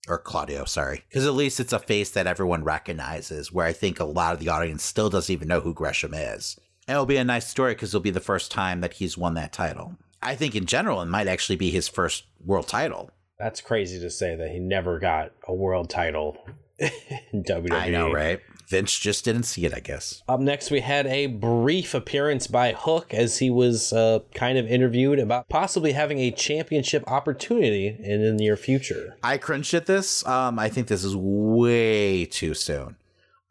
or 0.08 0.18
Claudio, 0.18 0.66
sorry. 0.66 1.04
Because 1.08 1.26
at 1.26 1.34
least 1.34 1.60
it's 1.60 1.74
a 1.74 1.80
face 1.80 2.12
that 2.12 2.28
everyone 2.28 2.64
recognizes, 2.64 3.52
where 3.52 3.66
I 3.66 3.74
think 3.74 4.00
a 4.00 4.06
lot 4.06 4.34
of 4.34 4.40
the 4.40 4.50
audience 4.50 4.84
still 4.84 5.10
doesn't 5.10 5.32
even 5.32 5.48
know 5.48 5.62
who 5.62 5.74
Gresham 5.74 6.14
is. 6.14 6.60
And 6.88 6.96
it'll 6.96 7.06
be 7.06 7.18
a 7.18 7.24
nice 7.24 7.48
story 7.48 7.74
because 7.74 7.90
it'll 7.90 8.02
be 8.02 8.10
the 8.10 8.20
first 8.20 8.52
time 8.52 8.82
that 8.82 8.94
he's 8.94 9.18
won 9.18 9.36
that 9.36 9.54
title. 9.54 9.96
I 10.22 10.36
think 10.36 10.56
in 10.56 10.66
general, 10.66 11.02
it 11.02 11.06
might 11.06 11.28
actually 11.28 11.56
be 11.56 11.70
his 11.70 11.88
first 11.88 12.26
world 12.44 12.68
title. 12.68 13.12
That's 13.40 13.62
crazy 13.62 14.00
to 14.00 14.10
say 14.10 14.36
that 14.36 14.52
he 14.52 14.60
never 14.60 15.00
got 15.00 15.32
a 15.48 15.54
world 15.54 15.90
title 15.90 16.38
in 16.80 17.44
WWE. 17.44 17.72
I 17.72 17.90
know, 17.90 18.12
right? 18.12 18.42
Vince 18.74 18.98
just 18.98 19.24
didn't 19.24 19.44
see 19.44 19.66
it, 19.66 19.74
I 19.76 19.82
guess. 19.82 20.24
Up 20.28 20.40
next, 20.40 20.72
we 20.72 20.80
had 20.80 21.06
a 21.06 21.28
brief 21.28 21.94
appearance 21.94 22.48
by 22.48 22.74
Hook 22.74 23.14
as 23.14 23.38
he 23.38 23.52
was 23.52 23.94
uh, 23.94 24.22
kind 24.34 24.58
of 24.58 24.66
interviewed 24.66 25.20
about 25.20 25.48
possibly 25.48 25.92
having 25.92 26.18
a 26.18 26.32
championship 26.32 27.04
opportunity 27.06 27.96
in 28.02 28.24
the 28.24 28.34
near 28.34 28.58
future. 28.58 29.16
I 29.22 29.38
cringed 29.38 29.76
at 29.76 29.86
this. 29.86 30.26
Um, 30.26 30.58
I 30.58 30.70
think 30.70 30.88
this 30.88 31.04
is 31.04 31.16
way 31.16 32.26
too 32.26 32.56
soon. 32.56 32.96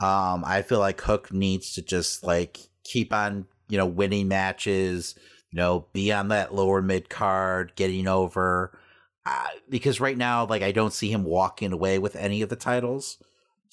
Um, 0.00 0.42
I 0.44 0.62
feel 0.62 0.80
like 0.80 1.00
Hook 1.00 1.32
needs 1.32 1.72
to 1.74 1.82
just 1.82 2.24
like 2.24 2.58
keep 2.82 3.12
on, 3.12 3.46
you 3.68 3.78
know, 3.78 3.86
winning 3.86 4.26
matches, 4.26 5.14
you 5.52 5.56
know, 5.56 5.86
be 5.92 6.10
on 6.10 6.28
that 6.28 6.52
lower 6.52 6.82
mid 6.82 7.08
card, 7.08 7.74
getting 7.76 8.08
over. 8.08 8.76
Uh, 9.24 9.46
because 9.68 10.00
right 10.00 10.18
now, 10.18 10.44
like, 10.44 10.62
I 10.62 10.72
don't 10.72 10.92
see 10.92 11.12
him 11.12 11.22
walking 11.22 11.72
away 11.72 12.00
with 12.00 12.16
any 12.16 12.42
of 12.42 12.48
the 12.48 12.56
titles. 12.56 13.18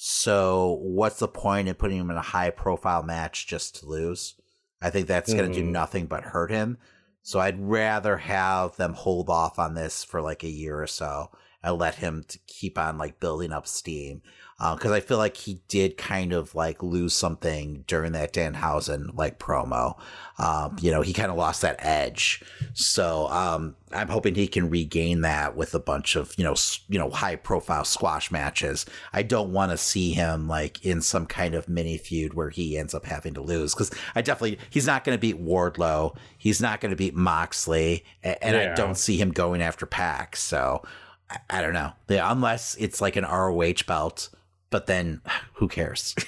So, 0.01 0.79
what's 0.81 1.19
the 1.19 1.27
point 1.27 1.67
in 1.67 1.75
putting 1.75 1.97
him 1.97 2.09
in 2.09 2.15
a 2.15 2.21
high 2.21 2.51
profile 2.51 3.03
match 3.03 3.47
just 3.47 3.75
to 3.81 3.85
lose? 3.85 4.35
I 4.81 4.91
think 4.91 5.07
that's 5.07 5.33
going 5.33 5.49
to 5.49 5.53
do 5.53 5.61
mm-hmm. 5.61 5.73
nothing 5.73 6.05
but 6.05 6.23
hurt 6.23 6.51
him. 6.51 6.77
So, 7.21 7.41
I'd 7.41 7.59
rather 7.59 8.15
have 8.15 8.77
them 8.77 8.93
hold 8.93 9.29
off 9.29 9.59
on 9.59 9.73
this 9.73 10.05
for 10.05 10.21
like 10.21 10.45
a 10.45 10.49
year 10.49 10.81
or 10.81 10.87
so 10.87 11.31
and 11.61 11.77
let 11.77 11.95
him 11.95 12.23
to 12.29 12.39
keep 12.47 12.77
on 12.77 12.97
like 12.97 13.19
building 13.19 13.51
up 13.51 13.67
steam 13.67 14.21
because 14.59 14.91
uh, 14.91 14.95
I 14.95 14.99
feel 14.99 15.17
like 15.17 15.37
he 15.37 15.61
did 15.69 15.97
kind 15.97 16.33
of 16.33 16.53
like 16.53 16.83
lose 16.83 17.13
something 17.13 17.85
during 17.87 18.11
that 18.11 18.33
Danhausen 18.33 19.15
like 19.17 19.39
promo. 19.39 19.97
Um, 20.37 20.75
you 20.81 20.91
know, 20.91 21.01
he 21.01 21.13
kind 21.13 21.31
of 21.31 21.37
lost 21.37 21.61
that 21.61 21.77
edge. 21.79 22.41
So 22.73 23.27
um, 23.29 23.75
I'm 23.93 24.09
hoping 24.09 24.35
he 24.35 24.47
can 24.47 24.69
regain 24.69 25.21
that 25.21 25.55
with 25.55 25.73
a 25.75 25.79
bunch 25.79 26.15
of 26.17 26.33
you 26.37 26.43
know 26.43 26.51
s- 26.53 26.81
you 26.89 26.99
know 26.99 27.09
high 27.09 27.35
profile 27.37 27.85
squash 27.85 28.31
matches. 28.31 28.85
I 29.13 29.23
don't 29.23 29.51
want 29.53 29.71
to 29.71 29.77
see 29.77 30.11
him 30.11 30.47
like 30.47 30.85
in 30.85 31.01
some 31.01 31.25
kind 31.25 31.55
of 31.55 31.69
mini 31.69 31.97
feud 31.97 32.33
where 32.33 32.49
he 32.49 32.77
ends 32.77 32.93
up 32.93 33.05
having 33.05 33.33
to 33.35 33.41
lose 33.41 33.73
because 33.73 33.91
I 34.15 34.21
definitely 34.21 34.59
he's 34.69 34.87
not 34.87 35.03
going 35.05 35.17
to 35.17 35.21
beat 35.21 35.41
Wardlow. 35.41 36.15
He's 36.37 36.61
not 36.61 36.81
going 36.81 36.91
to 36.91 36.95
beat 36.97 37.15
Moxley, 37.15 38.03
and, 38.23 38.37
and 38.41 38.55
Yeah. 38.55 38.71
I 38.71 38.75
don't 38.75 38.95
see 38.97 39.17
him 39.17 39.31
going 39.31 39.61
after 39.61 39.85
Pac. 39.85 40.35
So. 40.35 40.83
I, 41.31 41.37
I 41.51 41.61
don't 41.61 41.73
know. 41.73 41.91
Yeah, 42.07 42.31
unless 42.31 42.73
it's 42.77 43.01
like 43.01 43.15
an 43.15 43.23
ROH 43.23 43.83
belt, 43.85 44.29
but 44.69 44.85
then 44.87 45.21
who 45.53 45.67
cares? 45.67 46.15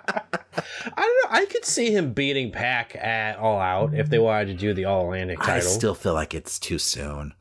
I 0.00 0.94
don't 0.96 0.96
know. 0.96 1.30
I 1.38 1.46
could 1.50 1.64
see 1.64 1.90
him 1.92 2.12
beating 2.12 2.50
Pac 2.52 2.96
at 2.96 3.38
All 3.38 3.58
Out 3.60 3.94
if 3.94 4.08
they 4.08 4.18
wanted 4.18 4.46
to 4.48 4.54
do 4.54 4.74
the 4.74 4.84
All 4.86 5.04
Atlantic 5.04 5.38
title. 5.38 5.54
I 5.54 5.60
still 5.60 5.94
feel 5.94 6.14
like 6.14 6.34
it's 6.34 6.58
too 6.58 6.78
soon. 6.78 7.34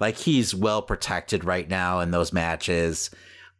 Like 0.00 0.16
he's 0.16 0.54
well 0.54 0.82
protected 0.82 1.44
right 1.44 1.68
now 1.68 2.00
in 2.00 2.10
those 2.10 2.32
matches. 2.32 3.10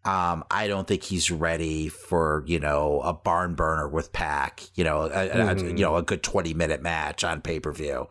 Um, 0.04 0.44
I 0.50 0.66
don't 0.68 0.86
think 0.86 1.02
he's 1.02 1.30
ready 1.30 1.88
for 1.88 2.44
you 2.46 2.58
know 2.60 3.00
a 3.04 3.12
barn 3.12 3.54
burner 3.54 3.88
with 3.88 4.12
Pac. 4.12 4.62
You 4.74 4.84
know, 4.84 5.02
a, 5.02 5.28
a- 5.28 5.54
a- 5.54 5.62
you 5.64 5.72
know 5.84 5.96
a 5.96 6.02
good 6.02 6.22
twenty 6.22 6.52
minute 6.54 6.82
match 6.82 7.24
on 7.24 7.40
pay 7.40 7.60
per 7.60 7.72
view. 7.72 8.08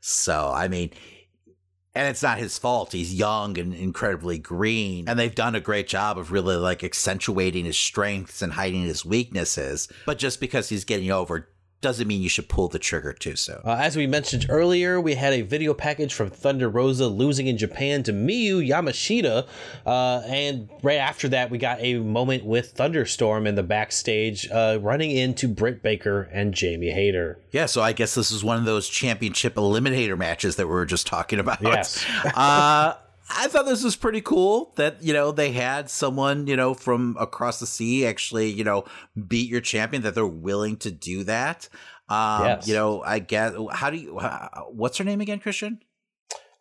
So 0.00 0.52
I 0.54 0.68
mean, 0.68 0.90
and 1.96 2.08
it's 2.08 2.22
not 2.22 2.38
his 2.38 2.58
fault. 2.58 2.92
He's 2.92 3.14
young 3.14 3.58
and 3.58 3.74
incredibly 3.74 4.38
green, 4.38 5.08
and 5.08 5.18
they've 5.18 5.34
done 5.34 5.54
a 5.54 5.60
great 5.60 5.88
job 5.88 6.18
of 6.18 6.30
really 6.30 6.56
like 6.56 6.84
accentuating 6.84 7.64
his 7.64 7.78
strengths 7.78 8.42
and 8.42 8.52
hiding 8.52 8.82
his 8.82 9.04
weaknesses. 9.04 9.88
But 10.04 10.18
just 10.18 10.38
because 10.38 10.68
he's 10.68 10.84
getting 10.84 11.10
over 11.10 11.48
doesn't 11.86 12.08
mean 12.08 12.20
you 12.20 12.28
should 12.28 12.48
pull 12.48 12.66
the 12.66 12.80
trigger 12.80 13.12
too 13.12 13.36
soon. 13.36 13.60
Uh, 13.64 13.76
as 13.78 13.96
we 13.96 14.08
mentioned 14.08 14.44
earlier, 14.48 15.00
we 15.00 15.14
had 15.14 15.32
a 15.32 15.42
video 15.42 15.72
package 15.72 16.12
from 16.12 16.30
Thunder 16.30 16.68
Rosa 16.68 17.06
losing 17.06 17.46
in 17.46 17.56
Japan 17.56 18.02
to 18.02 18.12
Miyu 18.12 18.68
Yamashita. 18.68 19.46
Uh, 19.86 20.22
and 20.26 20.68
right 20.82 20.96
after 20.96 21.28
that, 21.28 21.48
we 21.48 21.58
got 21.58 21.78
a 21.80 22.00
moment 22.00 22.44
with 22.44 22.72
Thunderstorm 22.72 23.46
in 23.46 23.54
the 23.54 23.62
backstage 23.62 24.50
uh, 24.50 24.80
running 24.82 25.12
into 25.12 25.46
Britt 25.46 25.80
Baker 25.80 26.22
and 26.32 26.52
Jamie 26.52 26.90
Hayter. 26.90 27.38
Yeah, 27.52 27.66
so 27.66 27.82
I 27.82 27.92
guess 27.92 28.16
this 28.16 28.32
is 28.32 28.42
one 28.42 28.58
of 28.58 28.64
those 28.64 28.88
championship 28.88 29.54
eliminator 29.54 30.18
matches 30.18 30.56
that 30.56 30.66
we 30.66 30.72
were 30.72 30.86
just 30.86 31.06
talking 31.06 31.38
about. 31.38 31.62
Yes. 31.62 32.04
I 33.28 33.48
thought 33.48 33.66
this 33.66 33.82
was 33.82 33.96
pretty 33.96 34.20
cool 34.20 34.72
that, 34.76 35.02
you 35.02 35.12
know, 35.12 35.32
they 35.32 35.52
had 35.52 35.90
someone, 35.90 36.46
you 36.46 36.56
know, 36.56 36.74
from 36.74 37.16
across 37.18 37.58
the 37.60 37.66
sea 37.66 38.06
actually, 38.06 38.50
you 38.50 38.64
know, 38.64 38.84
beat 39.26 39.50
your 39.50 39.60
champion, 39.60 40.02
that 40.04 40.14
they're 40.14 40.26
willing 40.26 40.76
to 40.78 40.90
do 40.90 41.24
that. 41.24 41.68
Um, 42.08 42.44
Yes. 42.44 42.68
You 42.68 42.74
know, 42.74 43.02
I 43.02 43.18
guess, 43.18 43.54
how 43.72 43.90
do 43.90 43.96
you, 43.96 44.18
uh, 44.18 44.48
what's 44.70 44.98
her 44.98 45.04
name 45.04 45.20
again, 45.20 45.40
Christian? 45.40 45.80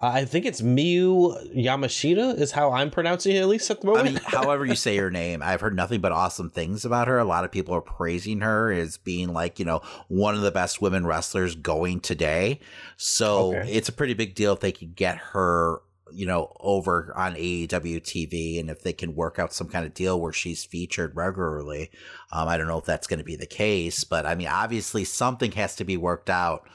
Uh, 0.02 0.08
I 0.08 0.26
think 0.26 0.46
it's 0.46 0.62
Miyu 0.62 1.56
Yamashita, 1.56 2.38
is 2.38 2.52
how 2.52 2.74
I'm 2.74 2.92
pronouncing 2.92 3.36
it, 3.36 3.40
at 3.40 3.48
least 3.48 3.70
at 3.72 3.80
the 3.80 3.88
I 3.88 3.92
moment. 3.92 4.16
mean, 4.16 4.24
however 4.26 4.66
you 4.66 4.76
say 4.76 4.98
her 4.98 5.10
name, 5.10 5.42
I've 5.42 5.62
heard 5.62 5.74
nothing 5.76 6.02
but 6.02 6.12
awesome 6.12 6.50
things 6.50 6.84
about 6.84 7.08
her. 7.08 7.18
A 7.18 7.24
lot 7.24 7.46
of 7.46 7.52
people 7.52 7.74
are 7.76 7.82
praising 7.82 8.42
her 8.42 8.72
as 8.74 8.98
being 8.98 9.32
like, 9.32 9.58
you 9.58 9.64
know, 9.66 9.82
one 10.10 10.36
of 10.36 10.42
the 10.42 10.52
best 10.52 10.82
women 10.82 11.06
wrestlers 11.06 11.56
going 11.56 12.02
today. 12.02 12.60
So 12.98 13.56
Okay. 13.56 13.72
it's 13.72 13.88
a 13.88 13.94
pretty 13.94 14.16
big 14.16 14.36
deal 14.36 14.52
if 14.52 14.60
they 14.60 14.74
could 14.74 14.96
get 14.98 15.18
her, 15.18 15.82
you 16.14 16.26
know, 16.26 16.52
over 16.60 17.12
on 17.16 17.36
AEW 17.36 18.02
TV 18.02 18.60
and 18.60 18.70
if 18.70 18.82
they 18.84 18.94
can 18.94 19.16
work 19.16 19.40
out 19.40 19.54
some 19.54 19.68
kind 19.68 19.86
of 19.86 19.94
deal 19.94 20.20
where 20.20 20.34
she's 20.34 20.64
featured 20.64 21.16
regularly. 21.16 21.90
Um, 22.32 22.48
I 22.48 22.58
don't 22.58 22.68
know 22.68 22.78
if 22.78 22.86
that's 22.86 23.08
going 23.08 23.20
to 23.20 23.26
be 23.26 23.36
the 23.36 23.46
case, 23.48 24.04
but 24.04 24.26
I 24.26 24.36
mean, 24.36 24.48
obviously 24.48 25.04
something 25.04 25.52
has 25.54 25.76
to 25.78 25.84
be 25.84 25.98
worked 25.98 26.30
out 26.30 26.68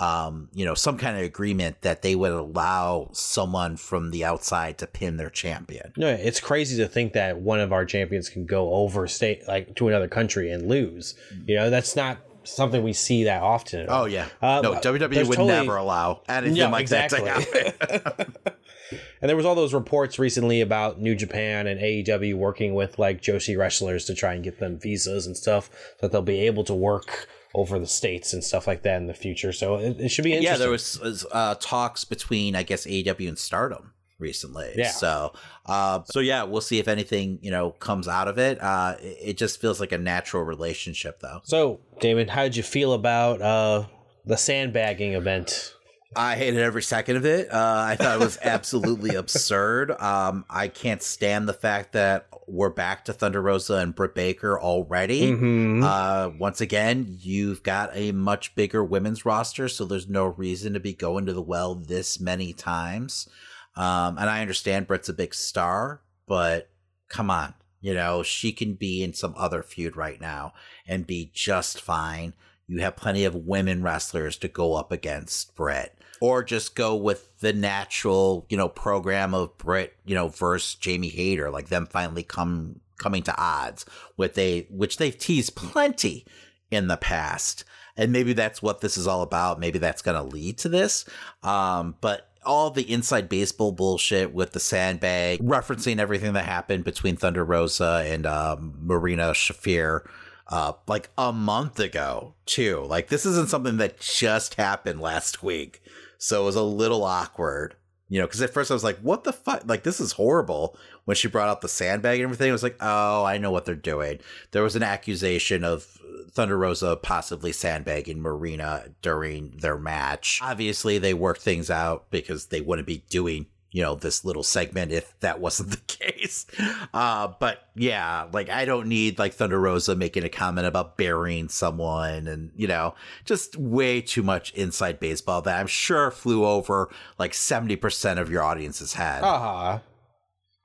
um, 0.00 0.48
you 0.54 0.64
know, 0.64 0.74
some 0.74 0.96
kind 0.96 1.16
of 1.16 1.24
agreement 1.24 1.82
that 1.82 2.02
they 2.02 2.14
would 2.14 2.30
allow 2.30 3.10
someone 3.12 3.76
from 3.76 4.12
the 4.12 4.24
outside 4.24 4.78
to 4.78 4.86
pin 4.86 5.16
their 5.16 5.28
champion. 5.28 5.92
No, 5.96 6.06
it's 6.06 6.38
crazy 6.38 6.76
to 6.80 6.86
think 6.88 7.14
that 7.14 7.38
one 7.40 7.58
of 7.58 7.72
our 7.72 7.84
champions 7.84 8.28
can 8.28 8.46
go 8.46 8.72
over 8.74 9.08
state 9.08 9.42
like 9.48 9.74
to 9.74 9.88
another 9.88 10.06
country 10.06 10.52
and 10.52 10.68
lose. 10.68 11.16
You 11.46 11.56
know, 11.56 11.68
that's 11.68 11.96
not 11.96 12.18
something 12.44 12.84
we 12.84 12.92
see 12.92 13.24
that 13.24 13.42
often. 13.42 13.86
Oh 13.88 14.04
yeah, 14.04 14.28
Uh, 14.40 14.60
no, 14.62 14.74
WWE 14.74 15.26
would 15.26 15.34
totally- 15.36 15.48
never 15.48 15.74
allow 15.76 16.22
anything 16.28 16.54
Yeah, 16.56 16.68
like 16.68 16.88
that 16.90 17.10
to 17.10 17.16
exactly. 17.16 17.60
happen. 18.04 18.34
And 18.90 19.28
there 19.28 19.36
was 19.36 19.46
all 19.46 19.54
those 19.54 19.74
reports 19.74 20.18
recently 20.18 20.60
about 20.60 21.00
New 21.00 21.14
Japan 21.14 21.66
and 21.66 21.80
AEW 21.80 22.36
working 22.36 22.74
with 22.74 22.98
like 22.98 23.20
Joshi 23.22 23.58
wrestlers 23.58 24.04
to 24.06 24.14
try 24.14 24.34
and 24.34 24.44
get 24.44 24.58
them 24.58 24.78
visas 24.78 25.26
and 25.26 25.36
stuff, 25.36 25.70
so 26.00 26.06
that 26.06 26.12
they'll 26.12 26.22
be 26.22 26.46
able 26.46 26.64
to 26.64 26.74
work 26.74 27.28
over 27.54 27.78
the 27.78 27.86
states 27.86 28.32
and 28.32 28.44
stuff 28.44 28.66
like 28.66 28.82
that 28.82 29.00
in 29.00 29.06
the 29.06 29.14
future. 29.14 29.52
So 29.52 29.76
it, 29.76 30.00
it 30.00 30.08
should 30.10 30.24
be 30.24 30.32
interesting. 30.32 30.52
yeah, 30.52 30.58
there 30.58 30.70
was, 30.70 31.00
was 31.00 31.26
uh, 31.32 31.54
talks 31.60 32.04
between 32.04 32.54
I 32.54 32.62
guess 32.62 32.86
AEW 32.86 33.28
and 33.28 33.38
Stardom 33.38 33.92
recently. 34.18 34.72
Yeah. 34.76 34.90
So, 34.90 35.32
uh, 35.66 36.00
so 36.04 36.20
yeah, 36.20 36.42
we'll 36.44 36.60
see 36.60 36.78
if 36.78 36.88
anything 36.88 37.38
you 37.42 37.50
know 37.50 37.70
comes 37.70 38.08
out 38.08 38.28
of 38.28 38.38
it. 38.38 38.60
Uh, 38.60 38.96
it, 39.00 39.18
it 39.20 39.36
just 39.38 39.60
feels 39.60 39.80
like 39.80 39.92
a 39.92 39.98
natural 39.98 40.42
relationship, 40.42 41.20
though. 41.20 41.40
So, 41.44 41.80
Damon, 42.00 42.28
how 42.28 42.42
did 42.42 42.56
you 42.56 42.62
feel 42.62 42.92
about 42.92 43.40
uh, 43.40 43.86
the 44.24 44.36
sandbagging 44.36 45.14
event? 45.14 45.74
I 46.16 46.36
hated 46.36 46.60
every 46.60 46.82
second 46.82 47.16
of 47.16 47.26
it. 47.26 47.52
Uh, 47.52 47.84
I 47.86 47.96
thought 47.96 48.16
it 48.20 48.24
was 48.24 48.38
absolutely 48.42 49.14
absurd. 49.14 49.90
Um, 50.00 50.44
I 50.48 50.68
can't 50.68 51.02
stand 51.02 51.48
the 51.48 51.52
fact 51.52 51.92
that 51.92 52.26
we're 52.46 52.70
back 52.70 53.04
to 53.04 53.12
Thunder 53.12 53.42
Rosa 53.42 53.74
and 53.74 53.94
Britt 53.94 54.14
Baker 54.14 54.58
already. 54.58 55.30
Mhm. 55.32 55.84
Uh, 55.84 56.30
once 56.38 56.60
again, 56.62 57.06
you've 57.20 57.62
got 57.62 57.90
a 57.92 58.12
much 58.12 58.54
bigger 58.54 58.82
women's 58.82 59.26
roster, 59.26 59.68
so 59.68 59.84
there's 59.84 60.08
no 60.08 60.24
reason 60.24 60.72
to 60.72 60.80
be 60.80 60.94
going 60.94 61.26
to 61.26 61.34
the 61.34 61.42
well 61.42 61.74
this 61.74 62.18
many 62.18 62.54
times. 62.54 63.28
Um, 63.76 64.16
and 64.18 64.30
I 64.30 64.40
understand 64.40 64.86
Britt's 64.86 65.10
a 65.10 65.12
big 65.12 65.34
star, 65.34 66.00
but 66.26 66.70
come 67.08 67.30
on. 67.30 67.54
You 67.80 67.94
know, 67.94 68.22
she 68.24 68.50
can 68.50 68.74
be 68.74 69.04
in 69.04 69.12
some 69.12 69.34
other 69.36 69.62
feud 69.62 69.94
right 69.94 70.20
now 70.20 70.52
and 70.86 71.06
be 71.06 71.30
just 71.32 71.80
fine. 71.80 72.32
You 72.66 72.80
have 72.80 72.96
plenty 72.96 73.24
of 73.24 73.34
women 73.34 73.82
wrestlers 73.82 74.36
to 74.38 74.48
go 74.48 74.74
up 74.74 74.90
against 74.90 75.54
Britt. 75.54 75.94
Or 76.20 76.42
just 76.42 76.74
go 76.74 76.96
with 76.96 77.38
the 77.40 77.52
natural, 77.52 78.46
you 78.48 78.56
know, 78.56 78.68
program 78.68 79.34
of 79.34 79.56
Britt, 79.58 79.94
you 80.04 80.14
know, 80.14 80.28
versus 80.28 80.74
Jamie 80.74 81.08
Hayter, 81.08 81.50
like 81.50 81.68
them 81.68 81.86
finally 81.86 82.22
come 82.22 82.80
coming 82.98 83.22
to 83.22 83.40
odds 83.40 83.86
with 84.16 84.34
they 84.34 84.66
which 84.70 84.96
they've 84.96 85.16
teased 85.16 85.54
plenty 85.54 86.26
in 86.70 86.88
the 86.88 86.96
past. 86.96 87.64
And 87.96 88.12
maybe 88.12 88.32
that's 88.32 88.60
what 88.60 88.80
this 88.80 88.96
is 88.96 89.06
all 89.06 89.22
about. 89.22 89.60
Maybe 89.60 89.78
that's 89.78 90.02
gonna 90.02 90.24
lead 90.24 90.58
to 90.58 90.68
this. 90.68 91.04
Um, 91.42 91.94
but 92.00 92.28
all 92.44 92.70
the 92.70 92.90
inside 92.90 93.28
baseball 93.28 93.72
bullshit 93.72 94.32
with 94.32 94.52
the 94.52 94.60
sandbag, 94.60 95.40
referencing 95.40 95.98
everything 95.98 96.32
that 96.32 96.44
happened 96.44 96.82
between 96.84 97.16
Thunder 97.16 97.44
Rosa 97.44 98.02
and 98.06 98.26
um, 98.26 98.74
Marina 98.80 99.32
Shafir, 99.32 100.08
uh, 100.48 100.72
like 100.86 101.10
a 101.18 101.32
month 101.32 101.78
ago, 101.78 102.34
too. 102.46 102.84
Like, 102.88 103.08
this 103.08 103.26
isn't 103.26 103.50
something 103.50 103.76
that 103.76 104.00
just 104.00 104.54
happened 104.54 105.00
last 105.00 105.42
week. 105.42 105.82
So 106.18 106.42
it 106.42 106.44
was 106.44 106.56
a 106.56 106.62
little 106.62 107.04
awkward, 107.04 107.76
you 108.08 108.20
know, 108.20 108.26
because 108.26 108.42
at 108.42 108.52
first 108.52 108.70
I 108.70 108.74
was 108.74 108.84
like, 108.84 108.98
what 108.98 109.24
the 109.24 109.32
fuck? 109.32 109.62
Like, 109.66 109.84
this 109.84 110.00
is 110.00 110.12
horrible. 110.12 110.76
When 111.04 111.14
she 111.14 111.28
brought 111.28 111.48
out 111.48 111.60
the 111.60 111.68
sandbag 111.68 112.18
and 112.18 112.24
everything, 112.24 112.50
I 112.50 112.52
was 112.52 112.62
like, 112.62 112.76
oh, 112.80 113.24
I 113.24 113.38
know 113.38 113.50
what 113.50 113.64
they're 113.64 113.74
doing. 113.74 114.18
There 114.50 114.62
was 114.62 114.76
an 114.76 114.82
accusation 114.82 115.64
of 115.64 115.98
Thunder 116.30 116.58
Rosa 116.58 116.96
possibly 116.96 117.52
sandbagging 117.52 118.20
Marina 118.20 118.86
during 119.00 119.56
their 119.58 119.78
match. 119.78 120.40
Obviously, 120.42 120.98
they 120.98 121.14
worked 121.14 121.40
things 121.40 121.70
out 121.70 122.10
because 122.10 122.46
they 122.46 122.60
wouldn't 122.60 122.86
be 122.86 123.04
doing 123.08 123.46
you 123.78 123.84
know 123.84 123.94
this 123.94 124.24
little 124.24 124.42
segment 124.42 124.90
if 124.90 125.18
that 125.20 125.40
wasn't 125.40 125.70
the 125.70 125.76
case. 125.86 126.46
Uh 126.92 127.28
but 127.38 127.68
yeah 127.74 128.26
like 128.32 128.50
i 128.50 128.64
don't 128.64 128.88
need 128.88 129.18
like 129.18 129.32
thunder 129.32 129.60
rosa 129.60 129.94
making 129.94 130.24
a 130.24 130.28
comment 130.28 130.66
about 130.66 130.96
burying 130.96 131.48
someone 131.48 132.26
and 132.26 132.50
you 132.56 132.66
know 132.66 132.94
just 133.24 133.56
way 133.56 134.00
too 134.00 134.22
much 134.22 134.52
inside 134.54 134.98
baseball 134.98 135.40
that 135.42 135.60
i'm 135.60 135.68
sure 135.68 136.10
flew 136.10 136.44
over 136.44 136.88
like 137.18 137.32
70% 137.32 138.18
of 138.18 138.30
your 138.30 138.42
audience's 138.42 138.94
head. 138.94 139.22
Uh-huh. 139.22 139.80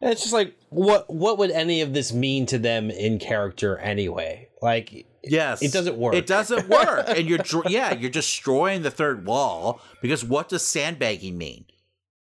And 0.02 0.12
it's 0.12 0.22
just 0.22 0.34
like 0.34 0.56
what 0.70 1.10
what 1.10 1.38
would 1.38 1.52
any 1.52 1.82
of 1.82 1.94
this 1.94 2.12
mean 2.12 2.46
to 2.48 2.58
them 2.58 2.92
in 2.92 3.20
character 3.20 3.78
anyway? 3.78 4.50
Like 4.62 5.06
Yes, 5.24 5.62
it 5.62 5.72
doesn't 5.72 5.96
work. 5.96 6.16
It 6.16 6.28
doesn't 6.28 6.68
work, 6.68 7.06
and 7.08 7.30
you're 7.30 7.40
yeah, 7.68 7.94
you're 7.94 8.10
destroying 8.10 8.82
the 8.82 8.92
third 8.92 9.26
wall 9.26 9.80
because 10.02 10.26
what 10.26 10.50
does 10.50 10.66
sandbagging 10.66 11.38
mean? 11.38 11.64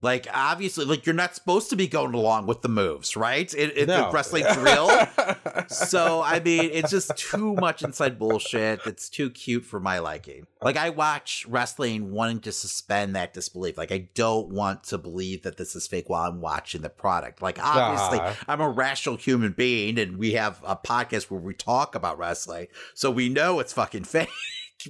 Like 0.02 0.28
obviously, 0.32 0.86
like 0.86 1.08
you're 1.08 1.16
not 1.16 1.34
supposed 1.34 1.72
to 1.72 1.76
be 1.76 1.88
going 1.88 2.14
along 2.14 2.46
with 2.46 2.62
the 2.62 2.70
moves, 2.70 3.18
right? 3.18 3.52
It, 3.52 3.74
it's 3.76 3.88
No. 3.88 4.10
a 4.10 4.12
wrestling 4.12 4.46
drill. 4.54 4.90
so 5.68 6.22
I 6.22 6.40
mean, 6.40 6.70
it's 6.72 6.92
just 6.92 7.18
too 7.18 7.56
much 7.56 7.82
inside 7.82 8.20
bullshit. 8.20 8.82
It's 8.86 9.10
too 9.10 9.32
cute 9.32 9.66
for 9.66 9.80
my 9.80 9.98
liking. 10.00 10.46
Like 10.62 10.78
I 10.78 10.92
watch 10.92 11.46
wrestling 11.50 12.12
wanting 12.12 12.42
to 12.42 12.52
suspend 12.52 13.16
that 13.16 13.34
disbelief. 13.34 13.76
Like 13.78 13.92
I 13.92 14.10
don't 14.14 14.50
want 14.50 14.84
to 14.86 15.00
believe 15.00 15.42
that 15.44 15.58
this 15.58 15.76
is 15.76 15.88
fake 15.88 16.10
while 16.10 16.30
I'm 16.30 16.42
watching 16.42 16.82
the 16.82 16.90
product. 16.90 17.42
Like 17.42 17.58
obviously, 17.64 18.20
Ah. 18.22 18.36
I'm 18.48 18.62
a 18.62 18.70
rational 18.70 19.18
human 19.18 19.54
being, 19.54 19.98
and 19.98 20.18
we 20.18 20.34
have 20.34 20.62
a 20.64 20.76
podcast 20.76 21.32
where 21.32 21.40
we 21.40 21.56
talk 21.56 21.96
about 21.96 22.20
wrestling, 22.20 22.68
so 22.94 23.10
we 23.10 23.30
know 23.30 23.60
it's 23.60 23.74
fucking 23.74 24.04
fake. 24.06 24.30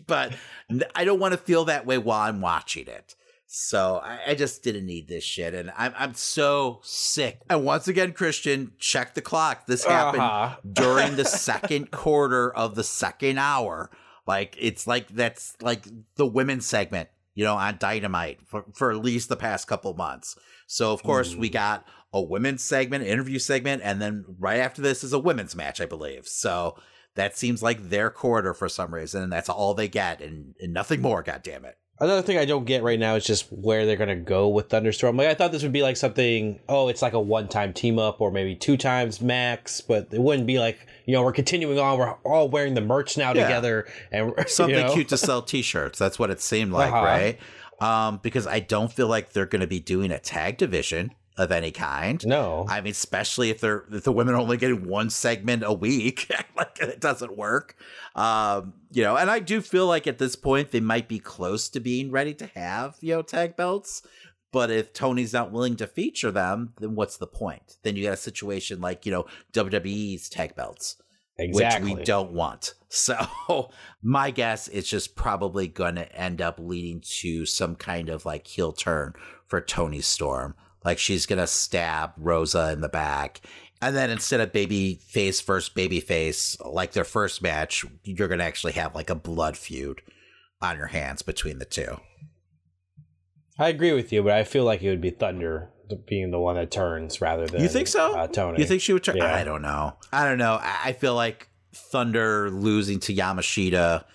but 0.06 0.34
I 0.96 1.06
don't 1.06 1.20
want 1.20 1.32
to 1.32 1.38
feel 1.38 1.64
that 1.66 1.86
way 1.86 1.98
while 1.98 2.28
I'm 2.28 2.42
watching 2.42 2.88
it. 2.88 3.16
So 3.50 4.02
I, 4.04 4.20
I 4.32 4.36
just 4.36 4.62
didn't 4.62 4.86
need 4.86 5.08
this 5.08 5.24
shit, 5.24 5.54
and 5.54 5.72
I'm 5.78 5.94
I'm 5.98 6.14
so 6.14 6.80
sick. 6.84 7.40
And 7.50 7.64
once 7.64 7.88
again, 7.88 8.12
Christian, 8.12 8.74
check 8.78 9.14
the 9.14 9.22
clock. 9.22 9.66
This 9.68 9.86
happened 9.86 10.22
Uh-huh. 10.24 10.58
during 10.70 11.16
the 11.16 11.24
second 11.26 11.92
quarter 11.92 12.54
of 12.54 12.76
the 12.76 12.84
second 12.84 13.38
hour. 13.38 13.90
Like 14.28 14.56
it's 14.60 14.86
like 14.86 15.08
that's 15.08 15.56
like 15.62 15.86
the 16.18 16.26
women's 16.26 16.66
segment, 16.66 17.08
you 17.36 17.46
know, 17.46 17.56
on 17.56 17.78
Dynamite 17.80 18.40
for, 18.46 18.66
for 18.76 18.92
at 18.92 18.98
least 18.98 19.30
the 19.30 19.38
past 19.38 19.66
couple 19.68 19.94
months. 19.94 20.36
So 20.68 20.92
of 20.92 21.02
course 21.02 21.34
we 21.34 21.48
got 21.48 21.86
a 22.12 22.22
women's 22.22 22.64
segment, 22.64 23.06
interview 23.06 23.40
segment, 23.40 23.82
and 23.86 24.02
then 24.02 24.26
right 24.38 24.60
after 24.60 24.82
this 24.82 25.04
is 25.06 25.14
a 25.14 25.20
women's 25.20 25.56
match, 25.56 25.80
I 25.80 25.86
believe. 25.86 26.28
So 26.28 26.76
that 27.16 27.38
seems 27.38 27.64
like 27.64 27.90
their 27.90 28.10
quarter 28.10 28.54
for 28.54 28.68
some 28.68 28.94
reason, 28.94 29.24
and 29.24 29.32
that's 29.32 29.48
all 29.50 29.74
they 29.74 29.88
get, 29.88 30.22
and, 30.22 30.54
and 30.60 30.74
nothing 30.74 31.02
more. 31.02 31.24
God 31.24 31.42
damn 31.44 31.64
it! 31.64 31.78
Another 32.00 32.22
thing 32.22 32.38
I 32.38 32.46
don't 32.46 32.66
get 32.66 32.84
right 32.84 33.00
now 33.00 33.16
is 33.16 33.26
just 33.26 33.52
where 33.52 33.86
they're 33.88 33.98
gonna 33.98 34.16
go 34.16 34.48
with 34.50 34.70
Thunderstorm. 34.70 35.18
Like 35.18 35.28
I 35.30 35.34
thought 35.34 35.52
this 35.52 35.64
would 35.64 35.74
be 35.74 35.82
like 35.82 35.98
something. 35.98 36.60
Oh, 36.70 36.90
it's 36.90 37.02
like 37.02 37.14
a 37.14 37.20
one-time 37.20 37.74
team 37.74 37.98
up, 37.98 38.22
or 38.22 38.30
maybe 38.32 38.54
two 38.56 38.78
times 38.78 39.20
max. 39.20 39.82
But 39.82 40.10
it 40.12 40.22
wouldn't 40.22 40.46
be 40.46 40.60
like 40.60 40.86
you 41.06 41.14
know 41.14 41.24
we're 41.24 41.32
continuing 41.32 41.80
on. 41.80 41.98
We're 41.98 42.12
all 42.24 42.50
wearing 42.50 42.76
the 42.76 42.82
merch 42.82 43.18
now 43.18 43.34
Yeah. 43.34 43.44
together, 43.48 43.88
and 44.12 44.32
something 44.48 44.76
you 44.78 44.84
know? 44.84 44.94
cute 44.94 45.10
to 45.10 45.18
sell 45.18 45.42
t-shirts 45.54 45.98
that's 45.98 46.20
what 46.20 46.30
it 46.30 46.40
seemed 46.42 46.72
like 46.72 46.94
Uh-huh. 46.94 47.04
right 47.04 47.40
um 47.80 48.20
because 48.24 48.48
i 48.48 48.60
don't 48.60 48.92
feel 48.92 49.08
like 49.08 49.34
they're 49.34 49.46
going 49.46 49.60
to 49.62 49.68
be 49.68 49.80
doing 49.80 50.10
a 50.12 50.18
tag 50.18 50.58
division 50.58 51.12
of 51.38 51.52
any 51.52 51.72
kind 51.72 52.26
no 52.26 52.66
i 52.70 52.82
mean 52.82 52.92
especially 52.92 53.50
if 53.50 53.62
they're 53.62 53.84
if 53.92 54.04
the 54.04 54.12
women 54.12 54.34
are 54.34 54.40
only 54.40 54.58
getting 54.58 54.88
one 54.88 55.10
segment 55.10 55.64
a 55.66 55.74
week 55.74 56.32
like 56.58 56.78
it 56.80 57.00
doesn't 57.00 57.38
work 57.38 57.76
um 58.16 58.74
you 58.92 59.04
know 59.04 59.16
and 59.16 59.30
i 59.30 59.40
do 59.40 59.62
feel 59.62 59.88
like 59.88 60.08
at 60.08 60.18
this 60.18 60.36
point 60.36 60.72
they 60.72 60.80
might 60.80 61.08
be 61.08 61.20
close 61.20 61.70
to 61.70 61.80
being 61.80 62.12
ready 62.12 62.34
to 62.34 62.48
have 62.48 62.96
you 63.02 63.14
know 63.14 63.22
tag 63.22 63.56
belts 63.56 64.02
but 64.54 64.72
if 64.72 64.94
Tony's 64.94 65.34
not 65.34 65.52
willing 65.52 65.76
to 65.76 65.86
feature 65.86 66.32
them, 66.32 66.74
then 66.80 66.96
what's 66.96 67.18
the 67.18 67.28
point? 67.28 67.76
Then 67.84 67.98
you 67.98 68.06
got 68.06 68.14
a 68.14 68.18
situation 68.18 68.80
like, 68.80 69.06
you 69.06 69.12
know, 69.12 69.26
WWE's 69.54 70.30
tag 70.30 70.56
belts 70.56 70.96
Exactly. 71.40 71.92
which 71.92 72.00
we 72.00 72.04
don't 72.04 72.32
want. 72.32 72.74
So 72.90 73.70
my 74.02 74.32
guess 74.32 74.70
is 74.70 74.88
just 74.88 75.18
probably 75.18 75.68
going 75.68 75.96
to 75.96 76.10
end 76.16 76.42
up 76.42 76.58
leading 76.58 77.02
to 77.20 77.46
some 77.46 77.76
kind 77.76 78.08
of 78.08 78.26
like 78.26 78.48
heel 78.48 78.72
turn 78.72 79.14
for 79.46 79.60
Toni 79.60 80.00
Storm. 80.00 80.56
Like 80.88 81.00
she's 81.00 81.26
going 81.26 81.40
to 81.40 81.48
stab 81.48 82.14
Rosa 82.16 82.72
in 82.72 82.80
the 82.80 82.88
back. 82.88 83.42
And 83.82 83.94
then 83.94 84.10
instead 84.10 84.40
of 84.40 84.54
baby 84.54 84.96
face 85.06 85.42
versus 85.42 85.68
baby 85.68 86.00
face, 86.00 86.58
like 86.62 86.94
their 86.94 87.04
first 87.04 87.42
match, 87.42 87.84
you're 88.06 88.30
to 88.30 88.42
actually 88.42 88.72
have 88.72 88.96
like 88.96 89.10
a 89.10 89.16
blood 89.16 89.58
feud 89.58 90.02
on 90.62 90.78
your 90.78 90.88
hands 90.88 91.24
between 91.24 91.60
the 91.60 91.66
two. 91.66 92.00
I 93.60 93.68
agree 93.68 93.92
with 93.92 94.14
you, 94.14 94.24
but 94.24 94.32
I 94.32 94.46
feel 94.46 94.64
like 94.64 94.82
it 94.82 94.88
would 94.88 95.02
be 95.02 95.10
Thunder 95.10 95.72
being 96.06 96.32
the 96.32 96.40
one 96.40 96.56
that 96.56 96.72
turns 96.72 97.20
rather 97.20 97.46
than 97.48 97.62
You 97.62 97.68
think 97.68 97.90
so? 97.90 98.16
Uh, 98.16 98.28
Toni. 98.28 98.62
You 98.62 98.66
think 98.66 98.82
she 98.82 98.94
would 98.94 99.04
turn? 99.04 99.18
Yeah. 99.18 99.36
I 99.36 99.44
don't 99.44 99.62
know. 99.62 99.94
I 100.14 100.24
don't 100.24 100.38
know. 100.38 100.58
I 100.62 100.80
I 100.86 100.94
feel 100.94 101.16
like 101.16 101.50
Thunder 101.74 102.50
losing 102.50 103.02
to 103.02 103.14
Yamashita 103.14 104.06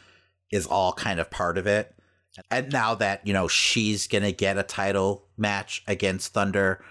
is 0.50 0.66
all 0.66 0.94
kind 0.94 1.20
of 1.20 1.30
part 1.30 1.58
of 1.58 1.66
it. 1.66 1.94
And 2.50 2.72
now 2.72 2.94
that, 2.94 3.26
you 3.26 3.32
know, 3.32 3.48
she's 3.48 4.06
going 4.06 4.24
to 4.24 4.32
get 4.32 4.58
a 4.58 4.62
title 4.62 5.24
match 5.36 5.82
against 5.86 6.32
Thunder, 6.32 6.82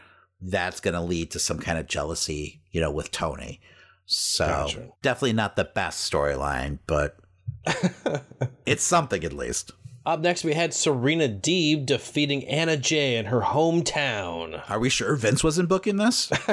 that's 0.42 0.80
going 0.80 0.94
to 0.94 1.02
lead 1.02 1.32
to 1.32 1.40
some 1.40 1.60
kind 1.60 1.78
of 1.78 1.88
jealousy, 1.88 2.62
you 2.72 2.82
know, 2.82 2.92
with 2.92 3.12
Toni. 3.12 3.60
So 4.06 4.46
Gotcha. 4.46 4.90
definitely 5.02 5.34
not 5.34 5.56
the 5.56 5.66
best 5.66 6.12
storyline, 6.12 6.80
but 6.88 7.18
it's 8.66 8.84
something 8.84 9.24
at 9.24 9.34
least. 9.34 9.72
Up 10.04 10.20
next, 10.20 10.44
we 10.44 10.54
had 10.54 10.74
Serena 10.74 11.30
Deeb 11.30 11.86
defeating 11.86 12.48
Anna 12.48 12.76
Jay 12.76 13.18
in 13.18 13.26
her 13.26 13.42
hometown. 13.42 14.64
Are 14.68 14.80
we 14.80 14.90
sure 14.90 15.16
Vince 15.16 15.44
wasn't 15.44 15.70
booking 15.70 15.98
this? 15.98 16.32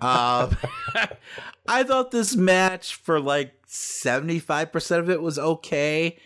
um, 0.00 0.56
I 1.66 1.82
thought 1.82 2.12
this 2.12 2.36
match 2.36 2.94
for 2.94 3.18
like 3.18 3.54
75% 3.66 4.98
of 4.98 5.10
it 5.10 5.20
was 5.20 5.38
okay, 5.38 6.16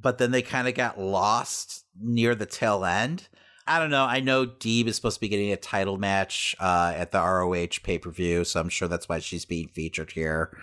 but 0.00 0.18
then 0.18 0.30
they 0.30 0.42
kind 0.42 0.68
of 0.68 0.74
got 0.74 1.00
lost 1.00 1.84
near 2.00 2.34
the 2.34 2.46
tail 2.46 2.84
end. 2.84 3.28
I 3.66 3.78
don't 3.78 3.90
know. 3.90 4.04
I 4.04 4.20
know 4.20 4.46
Deeb 4.46 4.86
is 4.86 4.96
supposed 4.96 5.16
to 5.16 5.20
be 5.20 5.28
getting 5.28 5.52
a 5.52 5.56
title 5.56 5.98
match 5.98 6.56
uh, 6.58 6.94
at 6.96 7.12
the 7.12 7.20
ROH 7.20 7.82
pay 7.82 7.98
per 7.98 8.10
view, 8.10 8.44
so 8.44 8.60
I'm 8.60 8.70
sure 8.70 8.88
that's 8.88 9.08
why 9.08 9.18
she's 9.18 9.44
being 9.44 9.68
featured 9.68 10.12
here. 10.12 10.56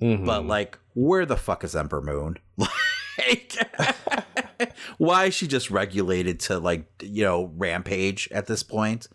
Mm-hmm. 0.00 0.24
But 0.24 0.46
like, 0.46 0.78
where 0.94 1.26
the 1.26 1.36
fuck 1.36 1.64
is 1.64 1.74
Ember 1.74 2.00
Moon? 2.00 2.38
Like, 3.18 3.58
why 4.98 5.26
is 5.26 5.34
she 5.34 5.46
just 5.46 5.70
regulated 5.70 6.40
to 6.40 6.58
like 6.58 6.86
you 7.02 7.22
know 7.22 7.52
Rampage 7.56 8.26
at 8.32 8.46
this 8.46 8.62
point? 8.62 9.06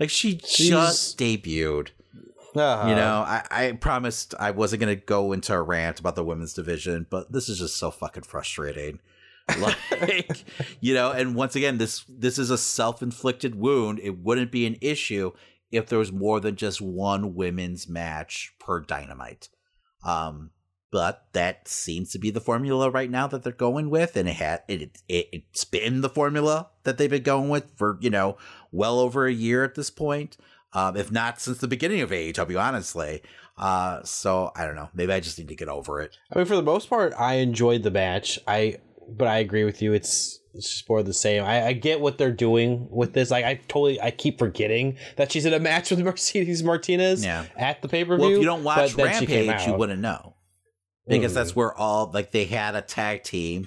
Like 0.00 0.10
she 0.10 0.34
just 0.34 1.18
debuted. 1.18 1.90
Uh-huh. 2.56 2.88
You 2.88 2.94
know, 2.94 3.24
I, 3.26 3.42
I 3.50 3.72
promised 3.72 4.34
I 4.38 4.52
wasn't 4.52 4.80
gonna 4.80 4.96
go 4.96 5.32
into 5.32 5.54
a 5.54 5.62
rant 5.62 6.00
about 6.00 6.16
the 6.16 6.24
women's 6.24 6.54
division, 6.54 7.06
but 7.10 7.32
this 7.32 7.48
is 7.48 7.58
just 7.58 7.76
so 7.76 7.90
fucking 7.90 8.24
frustrating. 8.24 9.00
Like, 10.00 10.44
you 10.80 10.94
know, 10.94 11.12
and 11.12 11.34
once 11.34 11.54
again, 11.54 11.78
this 11.78 12.04
this 12.08 12.38
is 12.38 12.50
a 12.50 12.58
self-inflicted 12.58 13.54
wound. 13.54 14.00
It 14.02 14.18
wouldn't 14.18 14.50
be 14.50 14.66
an 14.66 14.76
issue 14.80 15.32
if 15.70 15.86
there 15.86 15.98
was 15.98 16.12
more 16.12 16.40
than 16.40 16.56
just 16.56 16.80
one 16.80 17.34
women's 17.34 17.88
match 17.88 18.54
per 18.58 18.80
dynamite. 18.80 19.48
Um, 20.04 20.50
but 20.90 21.26
that 21.32 21.66
seems 21.66 22.12
to 22.12 22.18
be 22.18 22.30
the 22.30 22.40
formula 22.40 22.88
right 22.88 23.10
now 23.10 23.26
that 23.26 23.42
they're 23.42 23.52
going 23.52 23.90
with, 23.90 24.16
and 24.16 24.28
it 24.28 24.36
had 24.36 24.62
it, 24.68 25.02
it 25.08 25.28
it's 25.32 25.64
been 25.64 26.00
the 26.00 26.08
formula 26.08 26.68
that 26.84 26.98
they've 26.98 27.10
been 27.10 27.22
going 27.22 27.48
with 27.48 27.76
for 27.76 27.98
you 28.00 28.10
know 28.10 28.36
well 28.70 28.98
over 28.98 29.26
a 29.26 29.32
year 29.32 29.64
at 29.64 29.74
this 29.74 29.90
point, 29.90 30.36
um, 30.72 30.96
if 30.96 31.10
not 31.10 31.40
since 31.40 31.58
the 31.58 31.68
beginning 31.68 32.00
of 32.00 32.10
AEW, 32.10 32.60
honestly. 32.60 33.22
Uh, 33.56 34.02
so 34.04 34.52
I 34.56 34.66
don't 34.66 34.74
know. 34.74 34.88
Maybe 34.94 35.12
I 35.12 35.20
just 35.20 35.38
need 35.38 35.48
to 35.48 35.56
get 35.56 35.68
over 35.68 36.00
it. 36.00 36.16
I 36.32 36.38
mean, 36.38 36.46
for 36.46 36.56
the 36.56 36.62
most 36.62 36.88
part, 36.88 37.12
I 37.18 37.34
enjoyed 37.34 37.82
the 37.82 37.90
match. 37.90 38.38
I, 38.46 38.78
but 39.08 39.28
I 39.28 39.38
agree 39.38 39.64
with 39.64 39.82
you. 39.82 39.92
It's 39.92 40.38
it's 40.54 40.70
just 40.70 40.88
more 40.88 41.00
of 41.00 41.06
the 41.06 41.12
same. 41.14 41.42
I, 41.42 41.66
I 41.66 41.72
get 41.72 42.00
what 42.00 42.16
they're 42.16 42.30
doing 42.30 42.86
with 42.90 43.12
this. 43.12 43.30
Like, 43.32 43.44
I 43.44 43.54
totally, 43.66 44.00
I 44.00 44.12
keep 44.12 44.38
forgetting 44.38 44.96
that 45.16 45.32
she's 45.32 45.44
in 45.46 45.52
a 45.52 45.58
match 45.58 45.90
with 45.90 45.98
Mercedes 46.04 46.62
Martinez 46.62 47.24
Yeah. 47.24 47.46
at 47.56 47.82
the 47.82 47.88
pay 47.88 48.04
per 48.04 48.14
view. 48.16 48.22
Well, 48.24 48.32
if 48.34 48.38
you 48.38 48.44
don't 48.44 48.62
watch 48.62 48.94
Rampage, 48.94 49.66
you 49.66 49.74
wouldn't 49.74 50.00
know 50.00 50.36
because 51.08 51.32
Mhm. 51.32 51.34
that's 51.34 51.56
where 51.56 51.74
all 51.74 52.10
like 52.14 52.30
they 52.30 52.44
had 52.44 52.76
a 52.76 52.82
tag 52.82 53.24
team. 53.24 53.66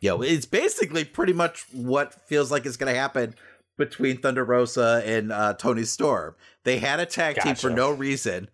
Yo, 0.00 0.16
know, 0.18 0.22
it's 0.22 0.46
basically 0.46 1.04
pretty 1.04 1.32
much 1.32 1.64
what 1.72 2.14
feels 2.28 2.50
like 2.52 2.64
is 2.64 2.76
going 2.76 2.92
to 2.94 2.98
happen 2.98 3.34
between 3.76 4.16
Thunder 4.18 4.44
Rosa 4.44 5.02
and 5.04 5.32
uh, 5.32 5.54
Toni 5.54 5.82
Storm. 5.84 6.36
They 6.64 6.78
had 6.78 7.00
a 7.00 7.06
tag 7.06 7.40
team 7.40 7.54
for 7.56 7.70
no 7.70 7.90
reason, 7.90 8.48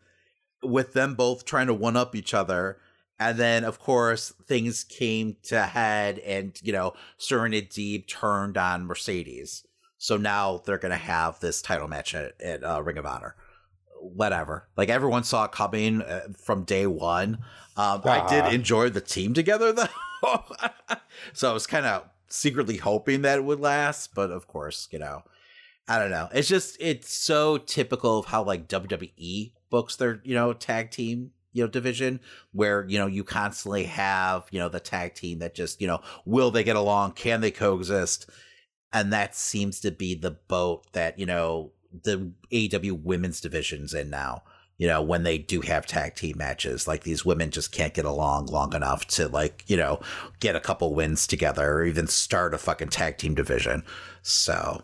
with 0.62 0.92
them 0.94 1.14
both 1.14 1.44
trying 1.44 1.66
to 1.66 1.74
one 1.74 1.96
up 1.96 2.16
each 2.16 2.32
other. 2.32 2.78
And 3.18 3.38
then, 3.38 3.64
of 3.64 3.78
course, 3.78 4.32
things 4.44 4.84
came 4.84 5.36
to 5.44 5.62
head, 5.62 6.18
and 6.18 6.58
you 6.62 6.72
know, 6.72 6.92
Serena 7.16 7.62
Deeb 7.62 8.06
turned 8.06 8.58
on 8.58 8.84
Mercedes. 8.86 9.64
So 9.98 10.16
now 10.18 10.62
they're 10.64 10.76
going 10.78 10.92
to 10.92 10.98
have 10.98 11.40
this 11.40 11.62
title 11.62 11.88
match 11.88 12.14
at, 12.14 12.38
at 12.40 12.62
uh, 12.62 12.82
Ring 12.82 12.98
of 12.98 13.06
Honor. 13.06 13.34
whatever. 14.00 14.68
Like 14.76 14.88
everyone 14.88 15.24
saw 15.24 15.44
it 15.44 15.52
coming 15.52 16.02
uh, 16.02 16.28
from 16.36 16.64
day 16.64 16.86
one. 16.86 17.38
Um, 17.76 18.02
I 18.04 18.26
did 18.28 18.52
enjoy 18.52 18.90
the 18.90 19.00
team 19.00 19.34
together 19.34 19.72
though, 19.72 20.44
so 21.32 21.50
I 21.50 21.52
was 21.52 21.66
kind 21.66 21.86
of 21.86 22.08
secretly 22.28 22.78
hoping 22.78 23.22
that 23.22 23.38
it 23.38 23.44
would 23.44 23.60
last. 23.60 24.14
But 24.14 24.30
of 24.30 24.46
course, 24.46 24.88
you 24.90 24.98
know, 24.98 25.22
I 25.88 25.98
don't 25.98 26.10
know. 26.10 26.28
It's 26.32 26.48
just 26.48 26.76
it's 26.80 27.12
so 27.12 27.58
typical 27.58 28.18
of 28.18 28.26
how 28.26 28.42
like 28.42 28.68
WWE 28.68 29.52
books 29.70 29.96
their 29.96 30.20
you 30.24 30.34
know 30.34 30.52
tag 30.52 30.90
team 30.90 31.32
you 31.56 31.62
know 31.62 31.68
division 31.68 32.20
where 32.52 32.84
you 32.86 32.98
know 32.98 33.06
you 33.06 33.24
constantly 33.24 33.84
have 33.84 34.46
you 34.50 34.58
know 34.58 34.68
the 34.68 34.78
tag 34.78 35.14
team 35.14 35.38
that 35.38 35.54
just 35.54 35.80
you 35.80 35.86
know 35.86 36.00
will 36.24 36.50
they 36.50 36.62
get 36.62 36.76
along? 36.76 37.12
Can 37.12 37.40
they 37.40 37.50
coexist? 37.50 38.28
And 38.92 39.12
that 39.12 39.34
seems 39.34 39.80
to 39.80 39.90
be 39.90 40.14
the 40.14 40.32
boat 40.32 40.84
that 40.92 41.18
you 41.18 41.26
know 41.26 41.72
the 42.04 42.32
AEW 42.52 43.02
women's 43.02 43.40
divisions 43.40 43.94
in 43.94 44.10
now 44.10 44.42
you 44.78 44.86
know 44.86 45.00
when 45.00 45.22
they 45.22 45.38
do 45.38 45.62
have 45.62 45.86
tag 45.86 46.14
team 46.14 46.36
matches. 46.36 46.86
Like 46.86 47.04
these 47.04 47.24
women 47.24 47.50
just 47.50 47.72
can't 47.72 47.94
get 47.94 48.04
along 48.04 48.46
long 48.46 48.74
enough 48.74 49.06
to 49.08 49.28
like 49.28 49.64
you 49.66 49.76
know 49.76 50.00
get 50.40 50.56
a 50.56 50.60
couple 50.60 50.94
wins 50.94 51.26
together 51.26 51.72
or 51.72 51.84
even 51.84 52.06
start 52.06 52.54
a 52.54 52.58
fucking 52.58 52.88
tag 52.88 53.16
team 53.16 53.34
division. 53.34 53.82
So 54.22 54.82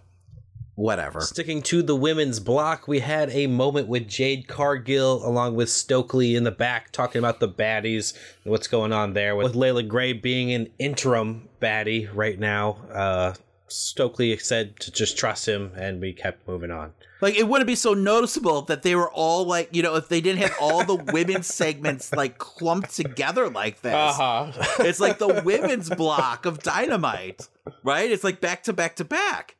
whatever. 0.74 1.20
Sticking 1.20 1.62
to 1.62 1.82
the 1.82 1.96
women's 1.96 2.40
block, 2.40 2.88
we 2.88 3.00
had 3.00 3.30
a 3.30 3.46
moment 3.46 3.88
with 3.88 4.08
Jade 4.08 4.48
Cargill 4.48 5.26
along 5.26 5.54
with 5.54 5.70
Stokely 5.70 6.34
in 6.34 6.44
the 6.44 6.50
back 6.50 6.92
talking 6.92 7.18
about 7.18 7.40
the 7.40 7.48
baddies 7.48 8.14
and 8.44 8.50
what's 8.50 8.68
going 8.68 8.92
on 8.92 9.12
there. 9.12 9.36
With 9.36 9.54
Leila 9.54 9.82
Grey 9.82 10.12
being 10.12 10.52
an 10.52 10.70
interim 10.78 11.48
baddie 11.60 12.08
right 12.12 12.38
now, 12.38 12.78
uh, 12.92 13.34
Stokely 13.68 14.36
said 14.36 14.78
to 14.80 14.90
just 14.90 15.16
trust 15.16 15.48
him, 15.48 15.72
and 15.76 16.00
we 16.00 16.12
kept 16.12 16.46
moving 16.46 16.70
on. 16.70 16.92
Like 17.22 17.36
it 17.36 17.48
wouldn't 17.48 17.68
be 17.68 17.76
so 17.76 17.94
noticeable 17.94 18.62
that 18.62 18.82
they 18.82 18.94
were 18.94 19.10
all 19.10 19.44
like, 19.46 19.74
you 19.74 19.82
know, 19.82 19.94
if 19.94 20.08
they 20.08 20.20
didn't 20.20 20.42
have 20.42 20.56
all 20.60 20.84
the 20.84 20.96
women's 21.12 21.46
segments 21.46 22.12
like 22.12 22.36
clumped 22.38 22.94
together 22.94 23.48
like 23.48 23.80
this. 23.80 23.94
Uh-huh. 23.94 24.52
it's 24.80 25.00
like 25.00 25.18
the 25.18 25.40
women's 25.44 25.88
block 25.88 26.44
of 26.44 26.62
Dynamite, 26.62 27.48
right? 27.84 28.10
It's 28.10 28.24
like 28.24 28.40
back 28.40 28.64
to 28.64 28.72
back 28.72 28.96
to 28.96 29.04
back. 29.04 29.56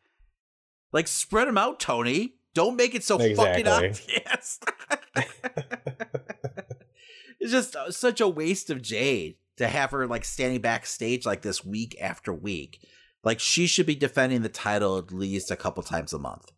Like 0.93 1.09
spread 1.09 1.49
them 1.49 1.59
out, 1.59 1.81
Tony. 1.81 2.35
Don't 2.55 2.77
make 2.77 2.95
it 2.95 3.03
so 3.03 3.19
Exactly. 3.19 3.65
fucking 3.65 3.69
obvious. 3.69 4.61
it's 7.41 7.53
just 7.53 7.75
uh, 7.77 7.91
such 7.91 8.21
a 8.21 8.29
waste 8.29 8.71
of 8.71 8.83
Jade 8.83 9.37
to 9.57 9.69
have 9.69 9.91
her 9.91 10.07
like 10.07 10.25
standing 10.25 10.61
backstage 10.61 11.25
like 11.27 11.43
this 11.43 11.65
week 11.65 11.97
after 12.01 12.33
week. 12.33 12.87
Like 13.25 13.41
she 13.41 13.67
should 13.67 13.87
be 13.87 13.95
defending 13.95 14.43
the 14.43 14.49
title 14.49 14.99
at 14.99 15.13
least 15.13 15.51
a 15.51 15.57
couple 15.57 15.83
times 15.83 16.13
a 16.13 16.19
month, 16.19 16.51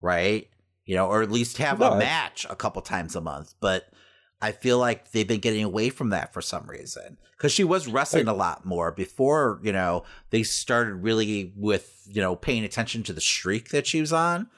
right? 0.00 0.48
You 0.84 0.96
know, 0.96 1.06
or 1.06 1.22
at 1.22 1.30
least 1.30 1.58
have 1.58 1.78
No, 1.78 1.92
a 1.92 1.98
match 1.98 2.46
a 2.50 2.56
couple 2.56 2.82
times 2.82 3.14
a 3.14 3.20
month. 3.20 3.54
But 3.60 3.84
I 4.42 4.52
feel 4.52 4.78
like 4.78 5.12
they've 5.12 5.28
been 5.28 5.40
getting 5.40 5.64
away 5.64 5.90
from 5.90 6.10
that 6.10 6.32
for 6.32 6.40
some 6.40 6.66
reason 6.66 7.18
because 7.36 7.52
she 7.52 7.64
was 7.64 7.88
wrestling 7.88 8.28
a 8.28 8.34
lot 8.34 8.64
more 8.64 8.90
before. 8.90 9.60
You 9.62 9.72
know, 9.72 10.04
they 10.30 10.42
started 10.42 10.94
really 10.94 11.52
with 11.56 12.02
you 12.06 12.22
know 12.22 12.36
paying 12.36 12.64
attention 12.64 13.02
to 13.04 13.12
the 13.12 13.20
streak 13.20 13.70
that 13.70 13.86
she 13.86 14.00
was 14.00 14.12
on. 14.12 14.48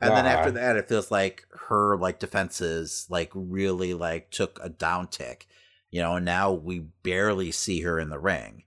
And 0.00 0.16
then 0.16 0.26
after 0.26 0.50
that, 0.52 0.76
it 0.76 0.88
feels 0.88 1.10
like 1.10 1.46
her 1.68 1.96
like 1.96 2.18
defenses 2.18 3.06
like 3.10 3.30
really 3.34 3.92
like 3.92 4.30
took 4.30 4.58
a 4.62 4.70
downtick, 4.70 5.42
you 5.90 6.00
know. 6.00 6.16
And 6.16 6.24
now 6.24 6.52
we 6.52 6.78
barely 6.78 7.52
see 7.52 7.82
her 7.82 8.00
in 8.00 8.08
the 8.08 8.18
ring. 8.18 8.64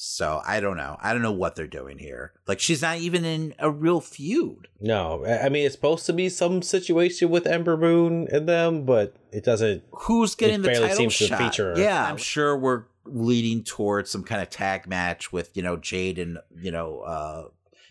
So 0.00 0.40
I 0.46 0.60
don't 0.60 0.76
know. 0.76 0.96
I 1.00 1.12
don't 1.12 1.22
know 1.22 1.32
what 1.32 1.56
they're 1.56 1.66
doing 1.66 1.98
here. 1.98 2.32
Like 2.46 2.60
she's 2.60 2.82
not 2.82 2.98
even 2.98 3.24
in 3.24 3.52
a 3.58 3.68
real 3.68 4.00
feud. 4.00 4.68
No, 4.80 5.24
I 5.26 5.46
I 5.46 5.48
mean 5.48 5.66
it's 5.66 5.74
supposed 5.74 6.06
to 6.06 6.12
be 6.12 6.28
some 6.28 6.62
situation 6.62 7.30
with 7.30 7.48
Ember 7.48 7.76
Moon 7.76 8.28
and 8.30 8.48
them, 8.48 8.84
but 8.84 9.16
it 9.32 9.42
doesn't. 9.42 9.82
Who's 9.90 10.36
getting 10.36 10.60
it 10.60 10.62
the 10.62 10.74
title 10.74 10.96
seems 10.96 11.18
to 11.18 11.26
shot? 11.26 11.38
feature 11.38 11.74
her. 11.74 11.80
Yeah, 11.80 12.08
I'm 12.08 12.16
sure 12.16 12.56
we're 12.56 12.84
leading 13.06 13.64
towards 13.64 14.08
some 14.08 14.22
kind 14.22 14.40
of 14.40 14.50
tag 14.50 14.86
match 14.86 15.32
with 15.32 15.56
you 15.56 15.64
know 15.64 15.76
Jade 15.76 16.20
and 16.20 16.38
you 16.56 16.70
know 16.70 17.00
uh 17.00 17.48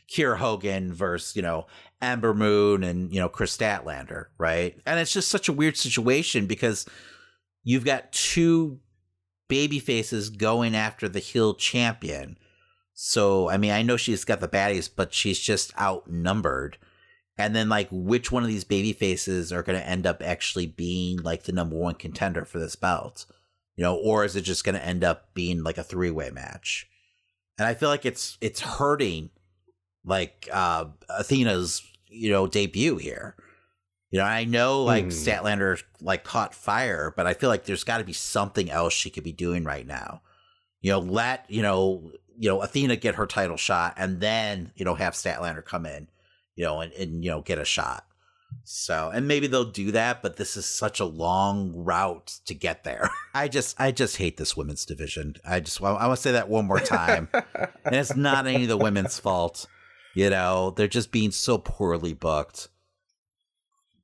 Kiera 0.09 0.37
Hogan 0.37 0.93
versus 0.93 1.35
you 1.35 1.41
know 1.41 1.67
Ember 2.01 2.33
Moon 2.33 2.85
and 2.85 3.13
you 3.13 3.19
know 3.19 3.27
Kris 3.27 3.57
Statlander, 3.57 4.27
right? 4.37 4.79
And 4.85 4.97
it's 4.97 5.11
just 5.11 5.27
such 5.27 5.49
a 5.49 5.53
weird 5.53 5.75
situation 5.75 6.45
because 6.45 6.85
you've 7.65 7.83
got 7.83 8.13
two 8.13 8.79
baby 9.47 9.79
faces 9.79 10.29
going 10.29 10.75
after 10.75 11.07
the 11.07 11.19
heel 11.19 11.53
champion. 11.53 12.37
So 12.93 13.49
I 13.49 13.57
mean, 13.57 13.71
I 13.71 13.83
know 13.83 13.97
she's 13.97 14.25
got 14.25 14.39
the 14.39 14.47
baddies, 14.47 14.89
but 14.93 15.13
she's 15.13 15.39
just 15.39 15.77
outnumbered. 15.79 16.77
And 17.37 17.55
then 17.55 17.69
like 17.69 17.87
which 17.91 18.31
one 18.31 18.43
of 18.43 18.49
these 18.49 18.63
baby 18.63 18.93
faces 18.93 19.53
are 19.53 19.63
going 19.63 19.79
to 19.79 19.87
end 19.87 20.07
up 20.07 20.23
actually 20.23 20.65
being 20.65 21.21
like 21.21 21.43
the 21.43 21.51
number 21.51 21.75
one 21.75 21.95
contender 21.95 22.45
for 22.45 22.57
this 22.59 22.75
belt? 22.75 23.25
You 23.75 23.83
know, 23.83 23.95
or 23.95 24.25
is 24.25 24.35
it 24.35 24.41
just 24.41 24.63
going 24.63 24.73
to 24.73 24.83
end 24.83 25.03
up 25.03 25.33
being 25.35 25.63
like 25.63 25.77
a 25.77 25.83
three-way 25.83 26.31
match? 26.31 26.87
And 27.59 27.67
I 27.67 27.75
feel 27.75 27.89
like 27.89 28.05
it's 28.05 28.37
it's 28.41 28.61
hurting 28.61 29.29
like 30.03 30.49
uh 30.51 30.85
Athena's, 31.09 31.83
you 32.07 32.31
know, 32.31 32.47
debut 32.47 32.97
here. 32.97 33.35
You 34.17 34.23
know, 34.23 34.29
I 34.29 34.45
know 34.45 34.81
like 34.81 35.03
Hmm. 35.03 35.09
Statlander 35.09 35.83
like 36.01 36.23
caught 36.23 36.55
fire, 36.55 37.13
but 37.15 37.27
I 37.27 37.35
feel 37.35 37.51
like 37.51 37.65
there's 37.65 37.83
got 37.83 37.99
to 37.99 38.03
be 38.03 38.13
something 38.13 38.67
else 38.71 38.93
she 38.93 39.11
could 39.11 39.23
be 39.23 39.31
doing 39.31 39.63
right 39.63 39.85
now. 39.85 40.23
You 40.81 40.93
know, 40.93 40.99
let 40.99 41.45
you 41.49 41.61
know, 41.61 42.13
you 42.35 42.49
know, 42.49 42.63
Athena 42.63 42.95
get 42.95 43.13
her 43.13 43.27
title 43.27 43.57
shot, 43.57 43.93
and 43.95 44.19
then 44.19 44.71
you 44.75 44.85
know 44.85 44.95
have 44.95 45.13
Statlander 45.13 45.63
come 45.63 45.85
in, 45.85 46.07
you 46.55 46.65
know, 46.65 46.81
and, 46.81 46.91
and 46.93 47.23
you 47.23 47.29
know 47.29 47.43
get 47.43 47.59
a 47.59 47.65
shot. 47.65 48.07
So, 48.63 49.11
and 49.13 49.27
maybe 49.27 49.45
they'll 49.45 49.65
do 49.65 49.91
that, 49.91 50.23
but 50.23 50.37
this 50.37 50.57
is 50.57 50.65
such 50.65 50.99
a 50.99 51.05
long 51.05 51.75
route 51.75 52.39
to 52.47 52.55
get 52.55 52.83
there. 52.83 53.11
I 53.35 53.49
just, 53.49 53.79
I 53.79 53.91
just 53.91 54.17
hate 54.17 54.37
this 54.37 54.57
women's 54.57 54.83
division. 54.85 55.35
I 55.45 55.59
just, 55.59 55.79
I 55.79 55.91
want 55.91 56.15
to 56.15 56.21
say 56.21 56.31
that 56.31 56.49
one 56.49 56.65
more 56.65 56.79
time, 56.79 57.29
and 57.33 57.95
it's 57.95 58.15
not 58.15 58.47
any 58.47 58.63
of 58.63 58.69
the 58.69 58.77
women's 58.77 59.19
fault. 59.27 59.67
You 60.15 60.31
know, 60.31 60.71
they're 60.71 60.87
just 60.87 61.11
being 61.11 61.29
so 61.31 61.59
poorly 61.59 62.13
booked. 62.13 62.69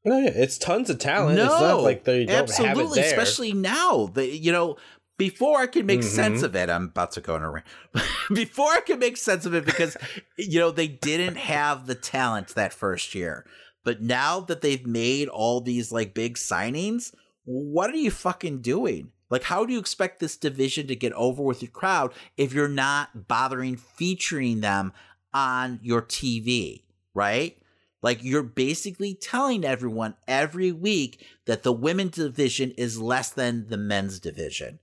No, 0.05 0.17
yeah, 0.19 0.31
it's 0.33 0.57
tons 0.57 0.89
of 0.89 0.99
talent. 0.99 1.37
No, 1.37 1.45
it's 1.45 1.61
not 1.61 1.81
like 1.81 2.03
they 2.03 2.25
don't 2.25 2.35
absolutely, 2.43 2.67
have 2.67 2.91
it 2.91 2.95
there. 2.95 3.05
especially 3.19 3.53
now. 3.53 4.07
The, 4.13 4.27
you 4.27 4.51
know, 4.51 4.75
before 5.17 5.59
I 5.59 5.67
could 5.67 5.85
make 5.85 6.03
sense 6.03 6.41
Mhm. 6.41 6.43
of 6.43 6.55
it, 6.55 6.69
I'm 6.69 6.85
about 6.85 7.11
to 7.13 7.21
go 7.21 7.35
in 7.35 7.43
a 7.43 7.49
rant. 7.51 7.65
before 8.33 8.71
I 8.71 8.81
could 8.81 8.99
make 8.99 9.15
sense 9.17 9.45
of 9.45 9.53
it, 9.53 9.63
because 9.65 9.95
you 10.37 10.59
know 10.59 10.71
they 10.71 10.87
didn't 10.87 11.35
have 11.37 11.87
the 11.87 11.95
talent 11.95 12.49
that 12.49 12.73
first 12.73 13.15
year, 13.15 13.45
but 13.85 14.01
now 14.01 14.39
that 14.41 14.61
they've 14.61 14.85
made 14.85 15.29
all 15.29 15.61
these 15.61 15.91
like 15.91 16.13
big 16.13 16.35
signings, 16.35 17.13
what 17.45 17.89
are 17.89 17.95
you 17.97 18.11
fucking 18.11 18.61
doing? 18.61 19.11
Like, 19.29 19.43
how 19.43 19.65
do 19.65 19.73
you 19.73 19.79
expect 19.79 20.19
this 20.19 20.35
division 20.37 20.85
to 20.87 20.95
get 20.95 21.13
over 21.13 21.41
with 21.41 21.61
your 21.61 21.71
crowd 21.71 22.13
if 22.37 22.53
you're 22.53 22.67
not 22.67 23.27
bothering 23.27 23.77
featuring 23.77 24.59
them 24.61 24.93
on 25.33 25.79
your 25.81 26.01
TV, 26.03 26.83
right? 27.15 27.57
Like 28.03 28.23
you're 28.23 28.43
basically 28.43 29.15
telling 29.15 29.65
everyone 29.65 30.15
every 30.27 30.71
week 30.71 31.25
that 31.45 31.63
the 31.63 31.71
women's 31.71 32.17
division 32.17 32.71
is 32.77 33.01
less 33.01 33.29
than 33.31 33.69
the 33.69 33.77
men's 33.77 34.19
division. 34.19 34.79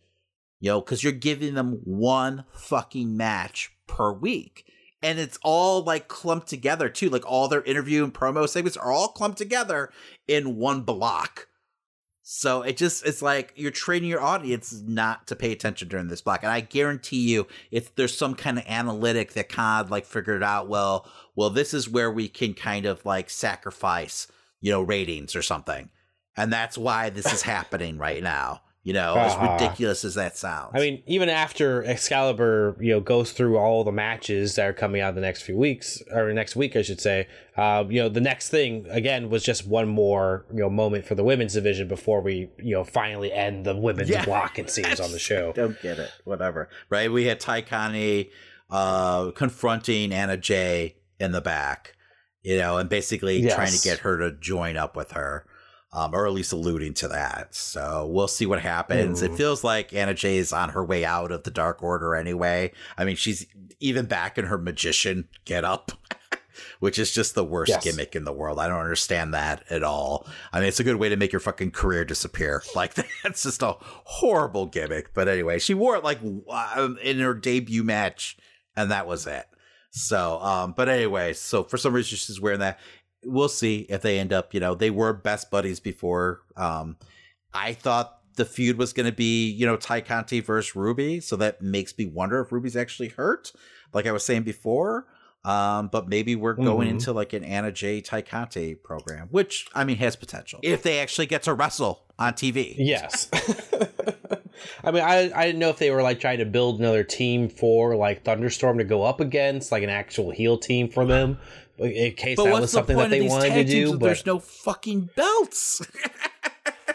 You 0.58 0.70
know, 0.70 0.80
because 0.80 1.04
you're 1.04 1.12
giving 1.12 1.54
them 1.54 1.80
one 1.84 2.44
fucking 2.52 3.16
match 3.16 3.70
per 3.86 4.12
week. 4.12 4.64
And 5.02 5.18
it's 5.18 5.38
all 5.42 5.82
like 5.82 6.08
clumped 6.08 6.48
together 6.48 6.88
too. 6.88 7.08
Like 7.08 7.24
all 7.30 7.48
their 7.48 7.62
interview 7.62 8.04
and 8.04 8.12
promo 8.12 8.48
segments 8.48 8.76
are 8.76 8.90
all 8.90 9.08
clumped 9.08 9.38
together 9.38 9.90
in 10.26 10.56
one 10.56 10.82
block. 10.82 11.46
So 12.22 12.62
it 12.62 12.76
just 12.76 13.04
it's 13.06 13.22
like 13.22 13.52
you're 13.56 13.70
training 13.70 14.08
your 14.08 14.20
audience 14.20 14.82
not 14.86 15.26
to 15.28 15.36
pay 15.36 15.52
attention 15.52 15.88
during 15.88 16.08
this 16.08 16.20
block. 16.20 16.42
And 16.42 16.52
I 16.52 16.60
guarantee 16.60 17.30
you, 17.30 17.46
if 17.70 17.94
there's 17.94 18.16
some 18.16 18.34
kind 18.34 18.58
of 18.58 18.66
analytic 18.66 19.32
that 19.32 19.48
kind 19.48 19.84
of 19.84 19.90
like 19.90 20.04
figured 20.04 20.42
out, 20.42 20.68
well, 20.68 21.08
well, 21.34 21.50
this 21.50 21.72
is 21.74 21.88
where 21.88 22.10
we 22.10 22.28
can 22.28 22.54
kind 22.54 22.86
of 22.86 23.04
like 23.04 23.30
sacrifice, 23.30 24.28
you 24.60 24.70
know, 24.70 24.82
ratings 24.82 25.34
or 25.34 25.42
something. 25.42 25.90
And 26.36 26.52
that's 26.52 26.78
why 26.78 27.10
this 27.10 27.32
is 27.32 27.42
happening 27.42 27.98
right 27.98 28.22
now. 28.22 28.62
You 28.82 28.94
know, 28.94 29.14
as 29.14 29.32
Uh-huh. 29.34 29.52
ridiculous 29.60 30.06
as 30.06 30.14
that 30.14 30.38
sounds. 30.38 30.70
I 30.74 30.78
mean, 30.78 31.02
even 31.06 31.28
after 31.28 31.84
Excalibur, 31.84 32.76
you 32.80 32.92
know, 32.92 33.00
goes 33.00 33.32
through 33.32 33.58
all 33.58 33.84
the 33.84 33.92
matches 33.92 34.54
that 34.54 34.66
are 34.66 34.72
coming 34.72 35.02
out 35.02 35.14
the 35.14 35.20
next 35.20 35.42
few 35.42 35.54
weeks, 35.56 36.02
or 36.10 36.32
next 36.32 36.56
week, 36.56 36.74
I 36.76 36.80
should 36.82 36.98
say. 37.00 37.28
Uh, 37.58 37.84
you 37.90 38.00
know, 38.00 38.08
the 38.08 38.22
next 38.22 38.48
thing 38.48 38.86
again 38.88 39.28
was 39.28 39.42
just 39.42 39.66
one 39.66 39.86
more, 39.86 40.46
you 40.50 40.60
know, 40.60 40.70
moment 40.70 41.04
for 41.04 41.14
the 41.14 41.22
women's 41.22 41.52
division 41.52 41.88
before 41.88 42.22
we, 42.22 42.48
you 42.58 42.74
know, 42.74 42.84
finally 42.84 43.30
end 43.30 43.66
the 43.66 43.76
women's 43.76 44.08
Yeah. 44.08 44.24
block. 44.24 44.58
It 44.58 44.70
seems 44.70 44.98
on 44.98 45.12
the 45.12 45.18
show. 45.30 45.52
Don't 45.52 45.80
get 45.82 45.98
it. 45.98 46.10
Whatever. 46.24 46.70
Right? 46.88 47.12
We 47.12 47.26
had 47.26 47.38
Tay 47.38 47.60
Conti 47.60 48.30
uh, 48.70 49.30
confronting 49.32 50.10
Anna 50.12 50.38
Jay 50.38 50.96
in 51.18 51.32
the 51.32 51.40
back, 51.42 51.96
you 52.42 52.56
know, 52.56 52.78
and 52.78 52.88
basically 52.88 53.40
Yes. 53.42 53.54
trying 53.54 53.72
to 53.72 53.80
get 53.82 53.98
her 54.00 54.16
to 54.18 54.30
join 54.38 54.78
up 54.78 54.96
with 54.96 55.10
her, 55.12 55.44
um, 55.92 56.14
or 56.14 56.26
at 56.26 56.32
least 56.32 56.52
alluding 56.52 56.94
to 56.94 57.08
that. 57.08 57.54
So 57.54 58.06
we'll 58.06 58.28
see 58.28 58.46
what 58.46 58.60
happens. 58.60 59.22
It 59.22 59.32
Mm. 59.32 59.36
feels 59.36 59.64
like 59.64 59.92
Anna 59.92 60.14
Jay 60.14 60.36
is 60.38 60.52
on 60.52 60.70
her 60.70 60.84
way 60.84 61.04
out 61.04 61.32
of 61.32 61.42
the 61.44 61.50
Dark 61.50 61.82
Order 61.82 62.14
anyway. 62.14 62.72
I 62.96 63.04
mean, 63.04 63.16
she's 63.16 63.46
even 63.80 64.06
back 64.06 64.38
in 64.38 64.46
her 64.46 64.58
magician 64.58 65.28
get 65.44 65.64
up. 65.64 65.92
which 66.80 66.98
is 66.98 67.10
just 67.10 67.34
the 67.34 67.44
worst 67.44 67.70
Yes. 67.70 67.84
gimmick 67.84 68.14
in 68.14 68.24
the 68.24 68.32
world. 68.32 68.58
I 68.58 68.68
don't 68.68 68.80
understand 68.80 69.32
that 69.32 69.64
at 69.70 69.82
all. 69.82 70.26
I 70.52 70.60
mean, 70.60 70.68
it's 70.68 70.80
a 70.80 70.84
good 70.84 70.96
way 70.96 71.08
to 71.08 71.16
make 71.16 71.32
your 71.32 71.40
fucking 71.40 71.70
career 71.70 72.04
disappear. 72.04 72.62
Like 72.74 72.94
that's 73.22 73.42
just 73.44 73.62
a 73.62 73.76
horrible 73.80 74.66
gimmick. 74.66 75.14
But 75.14 75.28
anyway, 75.28 75.58
she 75.58 75.72
wore 75.74 75.96
it 75.96 76.04
like 76.04 76.18
um, 76.50 76.98
in 77.02 77.18
her 77.20 77.32
debut 77.34 77.82
match, 77.82 78.36
and 78.76 78.90
that 78.90 79.06
was 79.06 79.26
it. 79.26 79.46
So, 79.90 80.38
um, 80.40 80.72
but 80.76 80.88
anyway, 80.88 81.32
so 81.32 81.64
for 81.64 81.76
some 81.78 81.92
reason 81.94 82.16
she's 82.18 82.40
wearing 82.40 82.60
that. 82.60 82.78
We'll 83.24 83.48
see 83.48 83.80
if 83.88 84.02
they 84.02 84.18
end 84.18 84.32
up. 84.32 84.54
You 84.54 84.60
know, 84.60 84.74
they 84.74 84.90
were 84.90 85.12
best 85.12 85.50
buddies 85.50 85.80
before. 85.80 86.40
Um, 86.56 86.96
I 87.52 87.72
thought 87.74 88.18
the 88.36 88.44
feud 88.44 88.78
was 88.78 88.92
going 88.92 89.06
to 89.06 89.12
be, 89.14 89.50
you 89.50 89.66
know, 89.66 89.76
Tay 89.76 90.00
Conti 90.00 90.40
versus 90.40 90.74
Ruby. 90.74 91.20
So 91.20 91.36
that 91.36 91.60
makes 91.60 91.96
me 91.98 92.06
wonder 92.06 92.40
if 92.40 92.52
Ruby's 92.52 92.76
actually 92.76 93.08
hurt, 93.08 93.52
like 93.92 94.06
I 94.06 94.12
was 94.12 94.24
saying 94.24 94.44
before. 94.44 95.06
Um, 95.42 95.88
but 95.88 96.06
maybe 96.06 96.36
we're 96.36 96.52
going 96.52 96.88
Mhm. 96.88 96.92
into 96.92 97.12
like 97.14 97.32
an 97.32 97.42
Anna 97.44 97.72
Jay 97.72 98.02
Tay 98.02 98.20
Conti 98.20 98.74
program, 98.74 99.28
which 99.30 99.66
I 99.74 99.84
mean 99.84 99.96
has 99.96 100.14
potential 100.14 100.60
if 100.62 100.82
they 100.82 100.98
actually 100.98 101.24
get 101.26 101.44
to 101.44 101.54
wrestle 101.54 102.04
on 102.18 102.34
TV. 102.34 102.74
Yes. 102.76 103.30
I 104.84 104.90
mean, 104.90 105.02
I, 105.02 105.30
I 105.34 105.46
didn't 105.46 105.58
know 105.58 105.70
if 105.70 105.78
they 105.78 105.90
were 105.90 106.02
like 106.02 106.20
trying 106.20 106.38
to 106.38 106.44
build 106.44 106.78
another 106.80 107.04
team 107.04 107.48
for 107.48 107.96
like 107.96 108.24
Thunderstorm 108.24 108.76
to 108.78 108.84
go 108.84 109.02
up 109.02 109.20
against, 109.20 109.72
like 109.72 109.82
an 109.82 109.88
actual 109.88 110.30
heel 110.30 110.58
team 110.58 110.88
for 110.88 111.06
them, 111.06 111.38
in 111.80 112.12
case 112.14 112.36
But 112.36 112.44
that 112.44 112.52
what's 112.52 112.62
was 112.62 112.72
the 112.72 112.78
something 112.78 112.96
point 112.96 113.10
that 113.10 113.16
of 113.16 113.20
they 113.20 113.20
these 113.20 113.30
wanted 113.30 113.54
to 113.54 113.64
do. 113.64 113.92
But 113.92 114.00
there's 114.00 114.26
no 114.26 114.38
fucking 114.38 115.10
belts? 115.16 115.82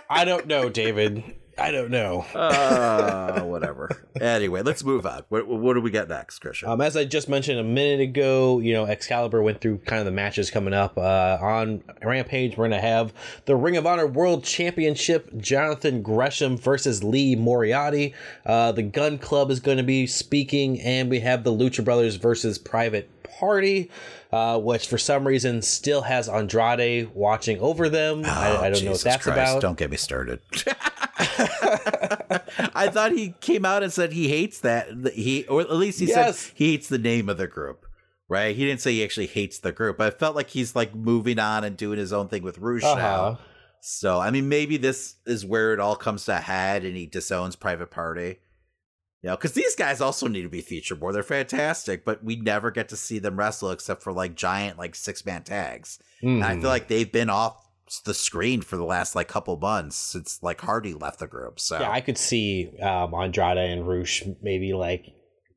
I 0.10 0.26
don't 0.26 0.48
know, 0.48 0.70
David. 0.70 1.24
I 1.58 1.72
don't 1.72 1.90
know. 1.90 2.26
uh, 2.36 3.42
whatever. 3.44 3.90
Anyway, 4.20 4.62
let's 4.62 4.84
move 4.84 5.06
on. 5.06 5.24
What, 5.30 5.48
what 5.48 5.74
do 5.74 5.82
we 5.82 5.90
got 5.90 6.10
next, 6.10 6.40
Christian? 6.40 6.68
Um, 6.68 6.82
as 6.82 6.98
I 6.98 7.06
just 7.06 7.30
mentioned 7.30 7.60
a 7.60 7.64
minute 7.64 8.02
ago, 8.02 8.60
you 8.60 8.74
know, 8.74 8.86
Excalibur 8.86 9.42
went 9.42 9.62
through 9.62 9.78
kind 9.80 10.00
of 10.00 10.06
the 10.06 10.12
matches 10.12 10.52
coming 10.52 10.74
up. 10.74 10.98
Uh, 10.98 11.38
on 11.42 11.82
Rampage, 12.04 12.58
we're 12.58 12.68
going 12.68 12.82
to 12.82 12.86
have 12.86 13.14
the 13.46 13.56
Ring 13.56 13.78
of 13.78 13.86
Honor 13.86 14.06
World 14.06 14.44
Championship, 14.44 15.34
Jonathan 15.38 16.02
Gresham 16.02 16.58
versus 16.58 17.06
Lee 17.06 17.38
Moriarty. 17.38 18.14
Uh, 18.46 18.74
the 18.74 18.84
Gun 18.84 19.18
Club 19.18 19.50
is 19.50 19.62
going 19.62 19.78
to 19.78 19.84
be 19.84 20.08
speaking, 20.08 20.82
and 20.82 21.10
we 21.10 21.22
have 21.22 21.46
the 21.46 21.52
Lucha 21.54 21.86
Brothers 21.86 22.18
versus 22.18 22.58
Private 22.58 23.10
Party, 23.24 23.90
uh, 24.36 24.60
which 24.60 24.88
for 24.88 24.98
some 24.98 25.26
reason 25.26 25.62
still 25.62 26.02
has 26.02 26.28
Andrade 26.28 27.10
watching 27.14 27.58
over 27.60 27.88
them. 27.90 28.24
I, 28.26 28.30
I 28.30 28.52
don't 28.52 28.54
know 28.62 28.68
what 28.68 28.72
Oh, 28.72 28.80
Jesus 28.80 29.04
that's 29.04 29.24
Christ, 29.24 29.38
about. 29.54 29.62
Don't 29.62 29.78
get 29.78 29.90
me 29.90 29.98
started. 29.98 30.40
I 32.78 32.90
thought 32.92 33.12
he 33.12 33.36
came 33.42 33.66
out 33.66 33.84
and 33.84 33.92
said 33.92 34.12
he 34.12 34.28
hates 34.28 34.60
that 34.62 34.90
he, 35.14 35.46
or 35.48 35.62
at 35.62 35.72
least 35.72 36.00
he 36.00 36.08
Yes. 36.08 36.40
said 36.40 36.52
he 36.56 36.72
hates 36.72 36.90
the 36.90 36.98
name 36.98 37.30
of 37.30 37.38
the 37.38 37.48
group. 37.48 37.86
Right? 38.28 38.56
He 38.56 38.66
didn't 38.66 38.82
say 38.82 38.92
he 38.94 39.04
actually 39.04 39.28
hates 39.28 39.60
the 39.60 39.72
group. 39.72 40.02
I 40.02 40.10
felt 40.10 40.36
like 40.36 40.50
he's 40.50 40.76
like 40.76 40.96
moving 40.96 41.38
on 41.38 41.64
and 41.64 41.78
doing 41.78 42.00
his 42.00 42.12
own 42.12 42.28
thing 42.28 42.42
with 42.42 42.58
Rush 42.58 42.84
Uh-huh. 42.84 42.96
now. 42.96 43.40
So 43.82 44.20
I 44.20 44.32
mean, 44.32 44.50
maybe 44.50 44.78
this 44.78 45.16
is 45.28 45.46
where 45.46 45.74
it 45.74 45.80
all 45.80 45.96
comes 45.96 46.26
to 46.26 46.36
a 46.38 46.40
head, 46.42 46.84
and 46.84 46.98
he 46.98 47.06
disowns 47.06 47.56
Private 47.56 47.92
Party. 47.92 48.38
You 49.26 49.32
know, 49.32 49.38
because 49.38 49.54
these 49.54 49.74
guys 49.76 50.02
also 50.02 50.28
need 50.28 50.44
to 50.44 50.50
be 50.50 50.62
featured 50.62 51.00
more. 51.02 51.12
They're 51.12 51.24
fantastic, 51.24 52.06
but 52.06 52.24
we 52.24 52.36
never 52.36 52.70
get 52.70 52.90
to 52.90 52.96
see 52.96 53.18
them 53.18 53.38
wrestle 53.40 53.72
except 53.72 54.04
for 54.04 54.14
like 54.14 54.36
giant 54.36 54.78
like 54.78 54.94
six 54.94 55.26
man 55.26 55.42
tags. 55.42 55.98
And 56.22 56.44
I 56.44 56.60
feel 56.60 56.70
like 56.70 56.90
they've 56.90 57.12
been 57.12 57.32
off 57.32 57.68
the 58.04 58.14
screen 58.14 58.62
for 58.62 58.78
the 58.78 58.84
last 58.86 59.16
like 59.16 59.28
couple 59.28 59.58
months 59.58 59.96
since 59.96 60.44
like 60.44 60.62
Hardy 60.62 60.94
left 60.94 61.18
the 61.18 61.26
group. 61.26 61.60
So 61.60 61.80
Yeah, 61.80 61.90
I 61.90 62.02
could 62.02 62.20
see 62.20 62.70
um, 62.84 63.16
Andrade 63.16 63.58
and 63.58 63.88
Rush 63.88 64.22
maybe 64.44 64.74
like 64.74 65.08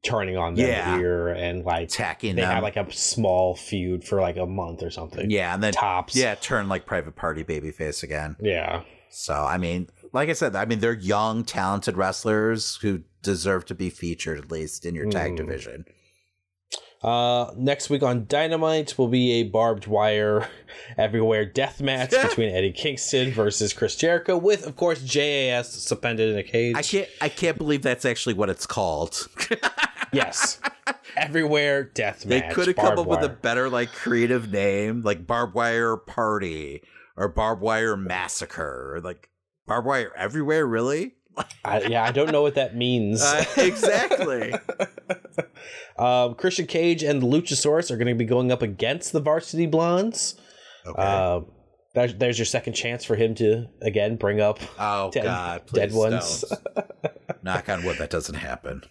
turning 0.03 0.39
on 0.39 0.55
them 0.55 0.67
Yeah. 0.67 0.97
here 0.97 1.29
and 1.29 1.63
like 1.63 1.89
Attacking 1.89 2.37
they 2.37 2.43
them. 2.43 2.51
have 2.55 2.63
like 2.63 2.77
a 2.79 2.91
small 2.91 3.55
feud 3.55 4.03
for 4.03 4.19
like 4.19 4.39
a 4.39 4.47
month 4.47 4.83
or 4.83 4.89
something. 4.91 5.31
yeah, 5.31 5.53
and 5.53 5.63
then 5.63 5.75
tops. 5.75 6.17
yeah, 6.17 6.37
turn 6.37 6.71
like 6.71 6.87
Private 6.87 7.17
Party 7.17 7.45
babyface 7.45 8.03
again. 8.03 8.35
Yeah. 8.41 8.85
So 9.11 9.35
I 9.35 9.59
mean, 9.59 9.89
like 10.13 10.29
I 10.29 10.33
said, 10.33 10.55
I 10.57 10.65
mean 10.65 10.81
they're 10.81 10.93
young, 10.95 11.45
talented 11.45 11.97
wrestlers 11.97 12.77
who 12.83 13.03
deserve 13.23 13.65
to 13.67 13.75
be 13.75 13.91
featured 13.91 14.39
at 14.39 14.51
least 14.51 14.87
in 14.87 14.95
your 14.95 15.07
tag 15.11 15.33
Mhm. 15.33 15.37
division. 15.37 15.85
Uh, 17.03 17.53
next 17.57 17.91
week 17.91 18.03
on 18.03 18.27
Dynamite 18.27 18.99
will 18.99 19.07
be 19.07 19.35
a 19.35 19.45
barbed 19.45 19.87
wire 19.87 20.49
everywhere 20.99 21.45
death 21.45 21.81
match 21.81 22.11
between 22.23 22.51
Eddie 22.51 22.73
Kingston 22.73 23.31
versus 23.31 23.73
Chris 23.73 23.95
Jericho, 23.95 24.37
with 24.37 24.67
of 24.67 24.75
course 24.77 25.01
JAS 25.03 25.71
suspended 25.73 26.33
in 26.33 26.39
a 26.39 26.43
cage. 26.43 26.75
I 26.77 26.83
can't 26.83 27.09
I 27.21 27.29
can't 27.29 27.57
believe 27.57 27.83
that's 27.83 28.05
actually 28.05 28.35
what 28.35 28.51
it's 28.51 28.67
called. 28.67 29.29
yes, 30.13 30.61
everywhere 31.17 31.85
death 31.85 32.27
match. 32.27 32.49
they 32.49 32.53
could 32.55 32.67
have 32.67 32.77
come 32.77 32.99
up 32.99 33.07
with 33.07 33.23
a 33.23 33.29
better 33.29 33.69
like 33.69 33.93
creative 33.93 34.51
name, 34.51 35.03
like 35.03 35.25
barbed 35.25 35.55
wire 35.55 35.97
party 35.97 36.83
or 37.17 37.29
barbed 37.29 37.63
wire 37.63 37.97
massacre, 37.97 38.95
or 38.97 39.01
like 39.01 39.29
barbed 39.69 39.87
wire 39.87 40.13
everywhere. 40.17 40.67
Really? 40.67 41.15
I, 41.65 41.83
yeah, 41.83 42.03
I 42.03 42.11
don't 42.11 42.33
know 42.33 42.43
what 42.43 42.57
that 42.57 42.77
means. 42.77 43.23
Uh, 43.23 43.45
exactly. 43.57 44.55
um, 45.99 46.35
Christian 46.35 46.67
Cage 46.67 47.03
and 47.05 47.23
the 47.23 47.27
Luchasaurus 47.27 47.91
are 47.91 47.97
going 47.97 48.09
to 48.09 48.15
be 48.15 48.25
going 48.25 48.51
up 48.51 48.63
against 48.63 49.13
the 49.13 49.21
Varsity 49.21 49.67
Blondes. 49.67 50.35
Okay. 50.87 51.01
Uh, 51.01 51.41
there's, 51.95 52.15
there's 52.15 52.39
your 52.39 52.47
second 52.47 52.75
chance 52.75 53.05
for 53.05 53.17
him 53.17 53.35
to 53.37 53.67
again 53.83 54.17
bring 54.17 54.41
up 54.41 54.59
oh 54.79 55.11
dead, 55.13 55.25
God, 55.25 55.63
dead 55.73 55.93
ones. 55.93 56.45
Knock 57.43 57.69
on 57.69 57.85
wood, 57.85 57.99
that 57.99 58.11
doesn't 58.11 58.37
happen. 58.37 58.83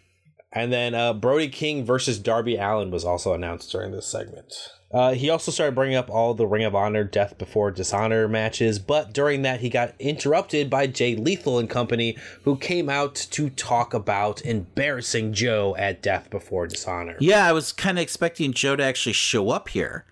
And 0.51 0.71
then 0.71 0.95
uh, 0.95 1.13
Brody 1.13 1.49
King 1.49 1.85
versus 1.85 2.17
Darby 2.17 2.55
Allin 2.55 2.89
was 2.91 3.05
also 3.05 3.33
announced 3.33 3.71
during 3.71 3.91
this 3.91 4.07
segment. 4.07 4.53
Uh, 4.91 5.13
he 5.13 5.29
also 5.29 5.51
started 5.51 5.75
bringing 5.75 5.97
up 5.97 6.09
all 6.09 6.33
the 6.33 6.47
Ring 6.47 6.63
of 6.63 6.73
Honor 6.73 7.03
Death 7.03 7.37
Before 7.37 7.71
Dishonor 7.71 8.27
matches, 8.27 8.79
but 8.79 9.13
during 9.13 9.41
that 9.41 9.59
he 9.59 9.69
got 9.69 9.93
interrupted 9.99 10.69
by 10.69 10.87
Jay 10.87 11.15
Lethal 11.15 11.59
and 11.59 11.69
company, 11.69 12.17
who 12.43 12.55
came 12.55 12.89
out 12.89 13.15
to 13.15 13.49
talk 13.49 13.93
about 13.93 14.41
embarrassing 14.43 15.33
Joe 15.33 15.75
at 15.77 16.01
Death 16.01 16.29
Before 16.29 16.67
Dishonor. 16.67 17.17
Yeah, 17.19 17.45
I 17.45 17.51
was 17.51 17.73
kind 17.73 17.97
of 17.97 18.01
expecting 18.01 18.53
Joe 18.53 18.77
to 18.77 18.83
actually 18.83 19.13
show 19.13 19.49
up 19.49 19.69
here. 19.69 20.05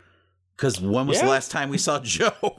Because 0.57 0.79
when 0.79 1.07
was 1.07 1.19
the 1.19 1.27
last 1.27 1.51
time 1.51 1.69
we 1.69 1.77
saw 1.77 1.99
Joe? 2.03 2.57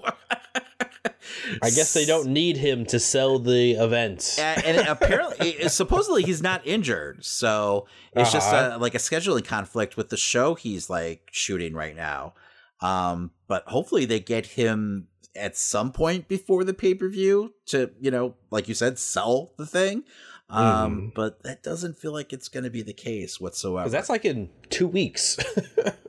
I 1.63 1.71
guess 1.71 1.93
they 1.95 2.05
don't 2.05 2.29
need 2.29 2.57
him 2.57 2.85
to 2.87 2.99
sell 2.99 3.39
the 3.39 3.73
event. 3.73 4.37
and, 4.39 4.65
and 4.65 4.89
apparently, 4.89 5.69
supposedly, 5.69 6.23
he's 6.23 6.43
not 6.43 6.67
injured. 6.67 7.25
So 7.25 7.87
it's 8.15 8.33
just 8.33 8.53
Uh-huh. 8.53 8.77
a, 8.77 8.79
like 8.79 8.95
a 8.95 8.99
scheduling 8.99 9.45
conflict 9.45 9.97
with 9.97 10.09
the 10.11 10.17
show 10.17 10.55
he's 10.55 10.89
like 10.91 11.29
shooting 11.33 11.75
right 11.75 11.97
now. 11.97 12.35
Um, 12.81 13.31
but 13.49 13.65
hopefully, 13.69 14.05
they 14.05 14.21
get 14.21 14.47
him 14.47 15.09
at 15.35 15.57
some 15.57 15.93
point 15.93 16.29
before 16.29 16.65
the 16.65 16.75
pay 16.75 16.95
per 16.95 17.09
view 17.09 17.55
to, 17.67 17.91
you 18.01 18.11
know, 18.11 18.35
like 18.51 18.69
you 18.69 18.75
said, 18.75 18.99
sell 18.99 19.53
the 19.57 19.67
thing. 19.67 20.05
Um, 20.49 21.11
but 21.17 21.43
that 21.43 21.65
doesn't 21.65 21.99
feel 21.99 22.13
like 22.13 22.33
it's 22.33 22.49
going 22.49 22.63
to 22.63 22.71
be 22.71 22.81
the 22.81 22.93
case 22.93 23.41
whatsoever. 23.41 23.83
Because 23.83 23.93
that's 23.93 24.09
like 24.09 24.25
in 24.25 24.51
two 24.71 24.87
weeks. 24.89 25.37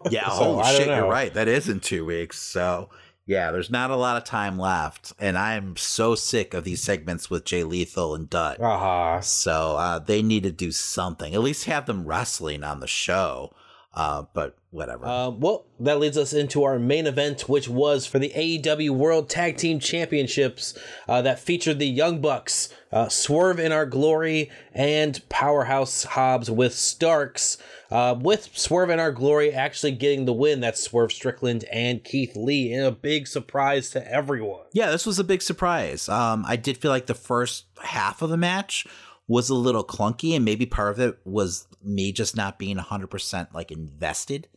Yeah, 0.10 0.30
So, 0.30 0.36
holy 0.56 0.64
shit, 0.78 0.88
you're 0.88 1.10
right. 1.10 1.34
That 1.34 1.49
is 1.49 1.68
in 1.68 1.82
two 1.82 2.06
weeks. 2.06 2.40
So 2.40 2.90
yeah, 3.28 3.52
there's 3.52 3.70
not 3.70 3.91
a 3.91 3.95
lot 3.98 4.16
of 4.16 4.24
time 4.24 4.58
left, 4.58 5.12
and 5.20 5.38
I'm 5.38 5.76
so 5.76 6.16
sick 6.16 6.54
of 6.54 6.64
these 6.64 6.82
segments 6.82 7.30
with 7.30 7.44
Jay 7.44 7.66
Lethal 7.66 8.16
and 8.16 8.30
Dutt. 8.30 8.62
Uh-huh. 8.62 9.20
So 9.20 9.76
uh, 9.76 9.99
they 9.99 10.22
need 10.22 10.44
to 10.44 10.52
do 10.52 10.72
something. 10.72 11.36
At 11.36 11.41
least 11.41 11.66
have 11.66 11.88
them 11.88 12.06
wrestling 12.06 12.64
on 12.64 12.80
the 12.80 12.88
show. 12.88 13.54
Uh, 13.94 14.26
but 14.34 14.56
whatever. 14.70 15.08
Um, 15.08 15.40
well, 15.40 15.66
that 15.80 15.99
leads 15.99 16.18
us 16.18 16.32
into 16.32 16.64
our 16.64 16.78
main 16.78 17.08
event, 17.08 17.49
which 17.49 17.68
was 17.68 18.06
for 18.06 18.20
the 18.20 18.30
AEW 18.30 18.91
World 18.91 19.28
Tag 19.28 19.58
Team 19.58 19.80
Championships 19.80 20.78
uh, 21.10 21.24
that 21.24 21.40
featured 21.40 21.80
the 21.80 21.88
Young 21.88 22.22
Bucks, 22.22 22.70
uh, 22.91 23.10
Swerve 23.10 23.60
in 23.60 23.72
Our 23.72 23.88
Glory, 23.88 24.52
and 24.72 25.28
Powerhouse 25.30 26.04
Hobbs 26.04 26.52
with 26.52 26.76
Starks. 26.76 27.58
Uh, 27.89 28.15
with 28.19 28.49
Swerve 28.53 28.89
and 28.89 28.99
Our 28.99 29.11
Glory 29.11 29.53
actually 29.53 29.93
getting 29.93 30.26
the 30.26 30.34
win. 30.34 30.59
That's 30.59 30.81
Swerve 30.81 31.11
Strickland 31.11 31.64
and 31.72 32.03
Keith 32.03 32.35
Lee 32.35 32.73
in 32.73 32.84
a 32.84 32.91
big 32.91 33.27
surprise 33.27 33.89
to 33.91 34.11
everyone. 34.11 34.65
Yeah, 34.73 34.91
this 34.91 35.05
was 35.05 35.19
a 35.19 35.23
big 35.23 35.41
surprise. 35.41 36.09
Um, 36.09 36.43
I 36.47 36.55
did 36.55 36.77
feel 36.77 36.91
like 36.91 37.05
the 37.05 37.14
first 37.14 37.65
half 37.81 38.22
of 38.22 38.30
the 38.30 38.38
match 38.38 38.85
was 39.27 39.49
a 39.49 39.55
little 39.55 39.84
clunky, 39.84 40.35
and 40.35 40.45
maybe 40.45 40.65
part 40.65 40.91
of 40.91 40.99
it 40.99 41.19
was 41.26 41.68
me 41.84 42.11
just 42.11 42.35
not 42.35 42.59
being 42.59 42.77
100% 42.77 43.53
like 43.53 43.72
invested 43.72 44.47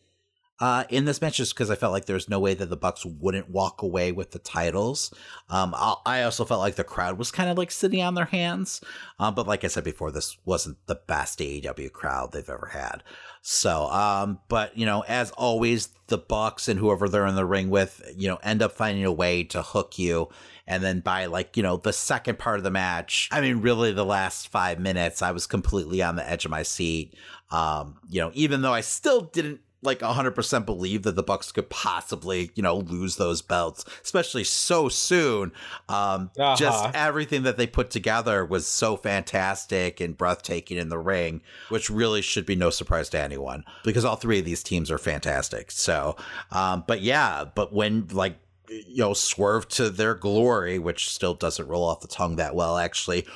uh, 0.61 0.85
in 0.91 1.07
this 1.07 1.23
match, 1.23 1.39
just 1.39 1.55
because 1.55 1.71
I 1.71 1.75
felt 1.75 1.93
like 1.93 2.05
there 2.05 2.15
was 2.15 2.29
no 2.29 2.39
way 2.39 2.53
that 2.53 2.69
the 2.69 2.77
Bucks 2.77 3.07
wouldn't 3.07 3.49
walk 3.49 3.81
away 3.81 4.13
with 4.13 4.33
the 4.33 4.39
titles. 4.39 5.13
Um, 5.49 5.75
I 5.75 5.95
I 6.05 6.23
also 6.23 6.45
felt 6.45 6.61
like 6.61 6.77
the 6.77 6.85
crowd 6.85 7.19
was 7.19 7.31
kind 7.31 7.49
of 7.49 7.57
like 7.57 7.71
sitting 7.71 8.03
on 8.03 8.15
their 8.15 8.27
hands. 8.27 8.83
Um, 9.19 9.35
but 9.35 9.47
like 9.47 9.65
I 9.65 9.69
said 9.69 9.85
before, 9.85 10.11
this 10.11 10.37
wasn't 10.45 10.77
the 10.87 11.01
best 11.07 11.39
AEW 11.39 11.91
crowd 11.93 12.33
they've 12.33 12.49
ever 12.49 12.71
had. 12.73 13.03
So, 13.43 13.87
um, 13.87 14.41
but 14.49 14.77
you 14.77 14.85
know, 14.85 15.03
as 15.09 15.31
always, 15.33 15.89
the 16.09 16.19
Bucks 16.19 16.69
and 16.69 16.79
whoever 16.79 17.09
they're 17.09 17.27
in 17.27 17.37
the 17.37 17.47
ring 17.47 17.71
with, 17.71 18.03
you 18.15 18.29
know, 18.29 18.39
end 18.43 18.61
up 18.61 18.73
finding 18.73 19.05
a 19.05 19.13
way 19.13 19.45
to 19.45 19.63
hook 19.63 19.99
you. 19.99 20.29
And 20.67 20.85
then 20.85 21.01
by 21.01 21.27
like, 21.27 21.57
you 21.57 21.63
know, 21.63 21.79
the 21.79 21.93
second 21.93 22.39
part 22.39 22.59
of 22.59 22.65
the 22.65 22.71
match, 22.71 23.29
I 23.33 23.41
mean, 23.41 23.61
really 23.61 23.93
the 23.93 24.05
last 24.05 24.49
five 24.49 24.79
minutes, 24.79 25.23
I 25.23 25.31
was 25.31 25.47
completely 25.47 26.03
on 26.03 26.17
the 26.17 26.29
edge 26.29 26.45
of 26.45 26.51
my 26.51 26.63
seat. 26.63 27.15
Um, 27.51 27.99
you 28.09 28.21
know, 28.21 28.31
even 28.35 28.61
though 28.63 28.75
I 28.75 28.83
still 28.83 29.23
didn't 29.23 29.61
like 29.83 30.01
100% 30.01 30.67
believe 30.67 31.03
that 31.03 31.17
the 31.17 31.23
bucks 31.23 31.53
could 31.53 31.71
possibly 31.71 32.51
you 32.55 32.63
know 32.63 32.77
lose 32.77 33.17
those 33.17 33.43
belts 33.43 33.85
especially 34.03 34.45
so 34.45 34.89
soon 34.89 35.53
um 35.89 36.31
uh-huh. 36.39 36.57
just 36.57 36.95
everything 36.95 37.43
that 37.43 37.57
they 37.57 37.67
put 37.67 37.91
together 37.91 38.45
was 38.45 38.67
so 38.67 38.97
fantastic 38.97 40.01
and 40.01 40.17
breathtaking 40.17 40.77
in 40.77 40.89
the 40.89 40.99
ring 40.99 41.41
which 41.69 41.89
really 41.89 42.23
should 42.23 42.47
be 42.47 42.57
no 42.57 42.71
surprise 42.71 43.09
to 43.09 43.19
anyone 43.19 43.65
because 43.85 44.05
all 44.05 44.17
three 44.17 44.39
of 44.39 44.45
these 44.45 44.63
teams 44.63 44.91
are 44.91 44.99
fantastic 44.99 45.71
so 45.71 46.17
um 46.53 46.85
but 46.87 47.01
yeah 47.01 47.45
but 47.55 47.73
when 47.73 48.07
like 48.13 48.37
you 48.71 48.99
know, 48.99 49.15
swerve 49.15 49.69
to 49.69 49.91
their 49.91 50.15
glory, 50.15 50.79
which 50.79 51.11
still 51.11 51.35
doesn't 51.35 51.67
roll 51.67 51.85
off 51.85 52.01
the 52.01 52.09
tongue 52.09 52.37
that 52.37 52.55
well, 52.55 52.79
actually 52.79 53.27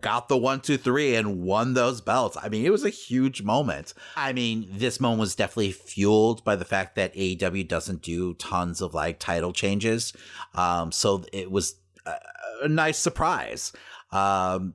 got 0.00 0.28
the 0.28 0.36
one, 0.36 0.60
two, 0.60 0.78
three 0.78 1.14
and 1.14 1.42
won 1.42 1.74
those 1.74 2.00
belts. 2.00 2.36
I 2.40 2.48
mean, 2.48 2.64
it 2.64 2.72
was 2.72 2.84
a 2.84 2.90
huge 2.90 3.42
moment. 3.42 3.92
I 4.16 4.32
mean, 4.32 4.66
this 4.70 4.98
moment 4.98 5.20
was 5.20 5.34
definitely 5.34 5.72
fueled 5.72 6.42
by 6.44 6.56
the 6.56 6.64
fact 6.64 6.94
that 6.96 7.14
AEW 7.14 7.68
doesn't 7.68 8.02
do 8.02 8.34
tons 8.34 8.80
of 8.80 8.94
like 8.94 9.18
title 9.18 9.52
changes. 9.52 10.14
Um, 10.54 10.92
so 10.92 11.24
it 11.32 11.50
was 11.50 11.74
a, 12.06 12.14
a 12.62 12.68
nice 12.68 12.98
surprise. 12.98 13.72
Um, 14.10 14.74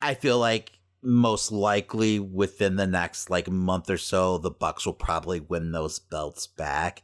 I 0.00 0.14
feel 0.14 0.38
like 0.38 0.72
most 1.02 1.50
likely 1.50 2.18
within 2.18 2.76
the 2.76 2.86
next 2.86 3.28
like 3.28 3.50
month 3.50 3.90
or 3.90 3.98
so, 3.98 4.38
the 4.38 4.50
Bucks 4.50 4.86
will 4.86 4.92
probably 4.92 5.40
win 5.40 5.72
those 5.72 5.98
belts 5.98 6.46
back 6.46 7.02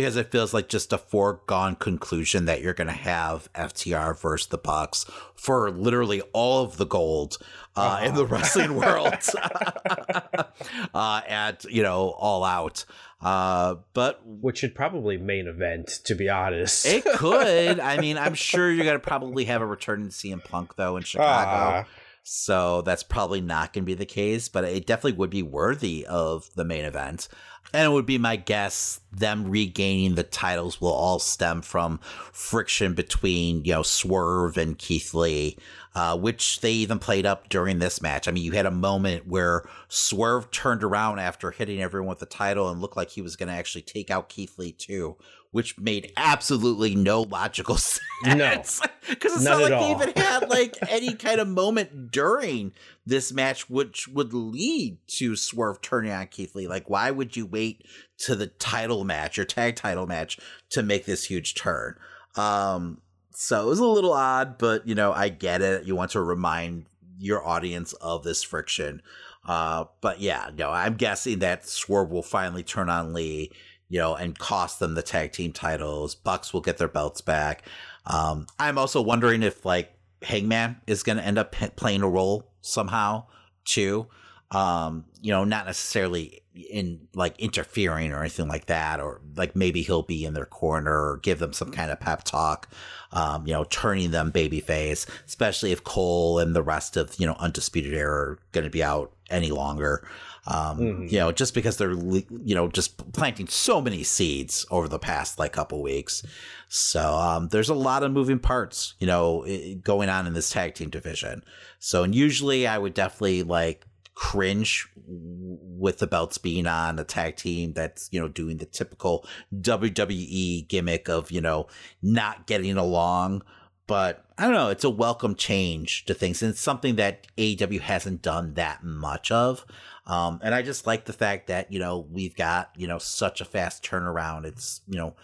because 0.00 0.16
it 0.16 0.30
feels 0.30 0.52
like 0.52 0.68
just 0.68 0.92
a 0.92 0.98
foregone 0.98 1.74
conclusion 1.74 2.44
that 2.44 2.60
you're 2.60 2.74
going 2.74 2.86
to 2.86 2.92
have 2.92 3.50
FTR 3.54 4.18
versus 4.20 4.48
the 4.48 4.58
Bucks 4.58 5.06
for 5.34 5.70
literally 5.70 6.20
all 6.32 6.64
of 6.64 6.76
the 6.76 6.84
gold 6.84 7.38
uh, 7.76 8.02
in 8.04 8.14
the 8.14 8.24
uh-huh. 8.24 8.34
wrestling 8.34 8.74
world 8.76 9.14
uh, 10.94 11.20
at 11.26 11.64
you 11.64 11.82
know 11.82 12.10
all 12.10 12.44
out. 12.44 12.84
Uh, 13.22 13.76
but 13.94 14.20
which 14.26 14.58
should 14.58 14.74
probably 14.74 15.16
main 15.16 15.46
event, 15.46 16.00
to 16.04 16.14
be 16.14 16.28
honest. 16.28 16.84
it 16.84 17.04
could. 17.14 17.80
I 17.80 17.98
mean, 17.98 18.18
I'm 18.18 18.34
sure 18.34 18.70
you're 18.70 18.84
going 18.84 19.00
to 19.00 19.06
probably 19.06 19.46
have 19.46 19.62
a 19.62 19.66
return 19.66 20.02
in 20.02 20.08
CM 20.08 20.44
Punk 20.44 20.76
though 20.76 20.96
in 20.96 21.04
Chicago. 21.04 21.78
Uh. 21.78 21.84
So 22.28 22.82
that's 22.82 23.04
probably 23.04 23.40
not 23.40 23.72
going 23.72 23.84
to 23.84 23.86
be 23.86 23.94
the 23.94 24.04
case, 24.04 24.48
but 24.48 24.64
it 24.64 24.84
definitely 24.84 25.12
would 25.12 25.30
be 25.30 25.44
worthy 25.44 26.04
of 26.04 26.50
the 26.56 26.64
main 26.64 26.84
event. 26.84 27.28
And 27.72 27.84
it 27.84 27.92
would 27.94 28.06
be 28.06 28.18
my 28.18 28.36
guess 28.36 29.00
them 29.12 29.50
regaining 29.50 30.14
the 30.14 30.22
titles 30.22 30.80
will 30.80 30.92
all 30.92 31.18
stem 31.18 31.62
from 31.62 31.98
friction 32.32 32.94
between, 32.94 33.64
you 33.64 33.72
know, 33.72 33.82
Swerve 33.82 34.56
and 34.56 34.78
Keith 34.78 35.12
Lee, 35.14 35.58
uh, 35.94 36.16
which 36.16 36.60
they 36.60 36.72
even 36.72 36.98
played 36.98 37.26
up 37.26 37.48
during 37.48 37.78
this 37.78 38.00
match. 38.00 38.28
I 38.28 38.30
mean, 38.30 38.44
you 38.44 38.52
had 38.52 38.66
a 38.66 38.70
moment 38.70 39.26
where 39.26 39.64
Swerve 39.88 40.50
turned 40.50 40.84
around 40.84 41.18
after 41.18 41.50
hitting 41.50 41.82
everyone 41.82 42.08
with 42.08 42.20
the 42.20 42.26
title 42.26 42.70
and 42.70 42.80
looked 42.80 42.96
like 42.96 43.10
he 43.10 43.22
was 43.22 43.36
going 43.36 43.48
to 43.48 43.54
actually 43.54 43.82
take 43.82 44.10
out 44.10 44.28
Keith 44.28 44.58
Lee 44.58 44.72
too, 44.72 45.16
which 45.56 45.78
made 45.78 46.12
absolutely 46.18 46.94
no 46.94 47.22
logical 47.22 47.76
sense. 48.24 48.82
No, 48.82 48.90
because 49.08 49.36
it's 49.36 49.42
not, 49.42 49.62
like 49.62 49.70
they 49.70 49.90
even 49.90 50.12
had 50.14 50.50
like 50.50 50.76
any 50.90 51.14
kind 51.14 51.40
of 51.40 51.48
moment 51.48 52.10
during 52.10 52.74
this 53.06 53.32
match, 53.32 53.70
which 53.70 54.06
would 54.06 54.34
lead 54.34 54.98
to 55.06 55.34
Swerve 55.34 55.80
turning 55.80 56.12
on 56.12 56.26
Keith 56.26 56.54
Lee. 56.54 56.68
Like, 56.68 56.90
why 56.90 57.10
would 57.10 57.38
you 57.38 57.46
wait 57.46 57.86
to 58.18 58.34
the 58.34 58.48
title 58.48 59.04
match 59.04 59.38
or 59.38 59.46
tag 59.46 59.76
title 59.76 60.06
match 60.06 60.38
to 60.68 60.82
make 60.82 61.06
this 61.06 61.24
huge 61.24 61.54
turn? 61.54 61.96
Um, 62.34 63.00
so 63.30 63.62
it 63.62 63.70
was 63.70 63.78
a 63.78 63.86
little 63.86 64.12
odd, 64.12 64.58
but 64.58 64.86
you 64.86 64.94
know, 64.94 65.14
I 65.14 65.30
get 65.30 65.62
it. 65.62 65.86
You 65.86 65.96
want 65.96 66.10
to 66.10 66.20
remind 66.20 66.84
your 67.18 67.42
audience 67.42 67.94
of 67.94 68.24
this 68.24 68.42
friction. 68.42 69.00
Uh, 69.42 69.86
but 70.02 70.20
yeah, 70.20 70.50
no, 70.54 70.68
I'm 70.68 70.96
guessing 70.96 71.38
that 71.38 71.66
Swerve 71.66 72.10
will 72.10 72.22
finally 72.22 72.62
turn 72.62 72.90
on 72.90 73.14
Lee 73.14 73.52
you 73.88 73.98
know, 73.98 74.14
and 74.14 74.38
cost 74.38 74.80
them 74.80 74.94
the 74.94 75.02
tag 75.02 75.32
team 75.32 75.52
titles. 75.52 76.14
Bucks 76.14 76.52
will 76.52 76.60
get 76.60 76.78
their 76.78 76.88
belts 76.88 77.20
back. 77.20 77.62
Um, 78.06 78.46
I'm 78.58 78.78
also 78.78 79.00
wondering 79.00 79.42
if 79.42 79.64
like 79.64 79.92
Hangman 80.22 80.80
is 80.86 81.02
going 81.02 81.18
to 81.18 81.24
end 81.24 81.38
up 81.38 81.52
playing 81.52 82.02
a 82.02 82.08
role 82.08 82.50
somehow 82.60 83.24
too. 83.64 84.06
Um, 84.52 85.06
you 85.20 85.32
know, 85.32 85.44
not 85.44 85.66
necessarily 85.66 86.42
in 86.70 87.08
like 87.14 87.38
interfering 87.38 88.12
or 88.12 88.20
anything 88.20 88.48
like 88.48 88.66
that, 88.66 89.00
or 89.00 89.20
like 89.36 89.56
maybe 89.56 89.82
he'll 89.82 90.02
be 90.02 90.24
in 90.24 90.34
their 90.34 90.46
corner 90.46 90.92
or 90.92 91.16
give 91.18 91.38
them 91.38 91.52
some 91.52 91.70
kind 91.70 91.90
of 91.90 92.00
pep 92.00 92.22
talk. 92.22 92.68
Um, 93.12 93.46
you 93.46 93.52
know, 93.52 93.64
turning 93.64 94.12
them 94.12 94.30
babyface, 94.30 95.06
especially 95.26 95.72
if 95.72 95.84
Cole 95.84 96.38
and 96.38 96.54
the 96.54 96.62
rest 96.62 96.96
of 96.96 97.18
you 97.18 97.26
know 97.26 97.36
Undisputed 97.38 97.92
Era 97.92 98.12
are 98.12 98.38
going 98.52 98.64
to 98.64 98.70
be 98.70 98.84
out 98.84 99.12
any 99.30 99.50
longer. 99.50 100.06
Um, 100.46 100.78
mm-hmm. 100.78 101.06
You 101.08 101.18
know, 101.18 101.32
just 101.32 101.54
because 101.54 101.76
they're 101.76 101.92
you 101.92 102.54
know 102.54 102.68
just 102.68 103.12
planting 103.12 103.48
so 103.48 103.80
many 103.80 104.02
seeds 104.02 104.64
over 104.70 104.88
the 104.88 104.98
past 104.98 105.38
like 105.38 105.52
couple 105.52 105.82
weeks. 105.82 106.22
So 106.68 107.14
um, 107.14 107.48
there's 107.48 107.68
a 107.68 107.74
lot 107.74 108.02
of 108.02 108.12
moving 108.12 108.38
parts, 108.38 108.94
you 108.98 109.06
know, 109.06 109.46
going 109.82 110.08
on 110.08 110.26
in 110.26 110.34
this 110.34 110.50
tag 110.50 110.74
team 110.74 110.90
division. 110.90 111.42
So 111.78 112.02
and 112.04 112.14
usually 112.14 112.66
I 112.66 112.78
would 112.78 112.94
definitely 112.94 113.42
like 113.42 113.86
cringe 114.14 114.88
with 115.06 115.98
the 115.98 116.06
belts 116.06 116.38
being 116.38 116.66
on 116.66 116.98
a 116.98 117.04
tag 117.04 117.36
team 117.36 117.72
that's 117.74 118.08
you 118.12 118.20
know 118.20 118.28
doing 118.28 118.56
the 118.56 118.64
typical 118.64 119.26
WWE 119.54 120.66
gimmick 120.68 121.08
of 121.08 121.30
you 121.30 121.40
know 121.40 121.66
not 122.02 122.46
getting 122.46 122.78
along 122.78 123.42
but 123.86 124.24
I 124.36 124.44
don't 124.44 124.54
know, 124.54 124.68
it's 124.68 124.84
a 124.84 124.90
welcome 124.90 125.34
change 125.34 126.04
to 126.06 126.14
things 126.14 126.42
and 126.42 126.50
it's 126.50 126.60
something 126.60 126.96
that 126.96 127.26
AEW 127.38 127.80
hasn't 127.80 128.22
done 128.22 128.54
that 128.54 128.84
much 128.84 129.30
of. 129.30 129.64
Um, 130.06 130.40
and 130.42 130.54
I 130.54 130.62
just 130.62 130.86
like 130.86 131.04
the 131.04 131.12
fact 131.12 131.48
that, 131.48 131.72
you 131.72 131.78
know, 131.78 132.06
we've 132.10 132.36
got, 132.36 132.70
you 132.76 132.86
know, 132.86 132.98
such 132.98 133.40
a 133.40 133.44
fast 133.44 133.84
turnaround. 133.84 134.44
It's, 134.44 134.80
you 134.86 134.98
know, 134.98 135.16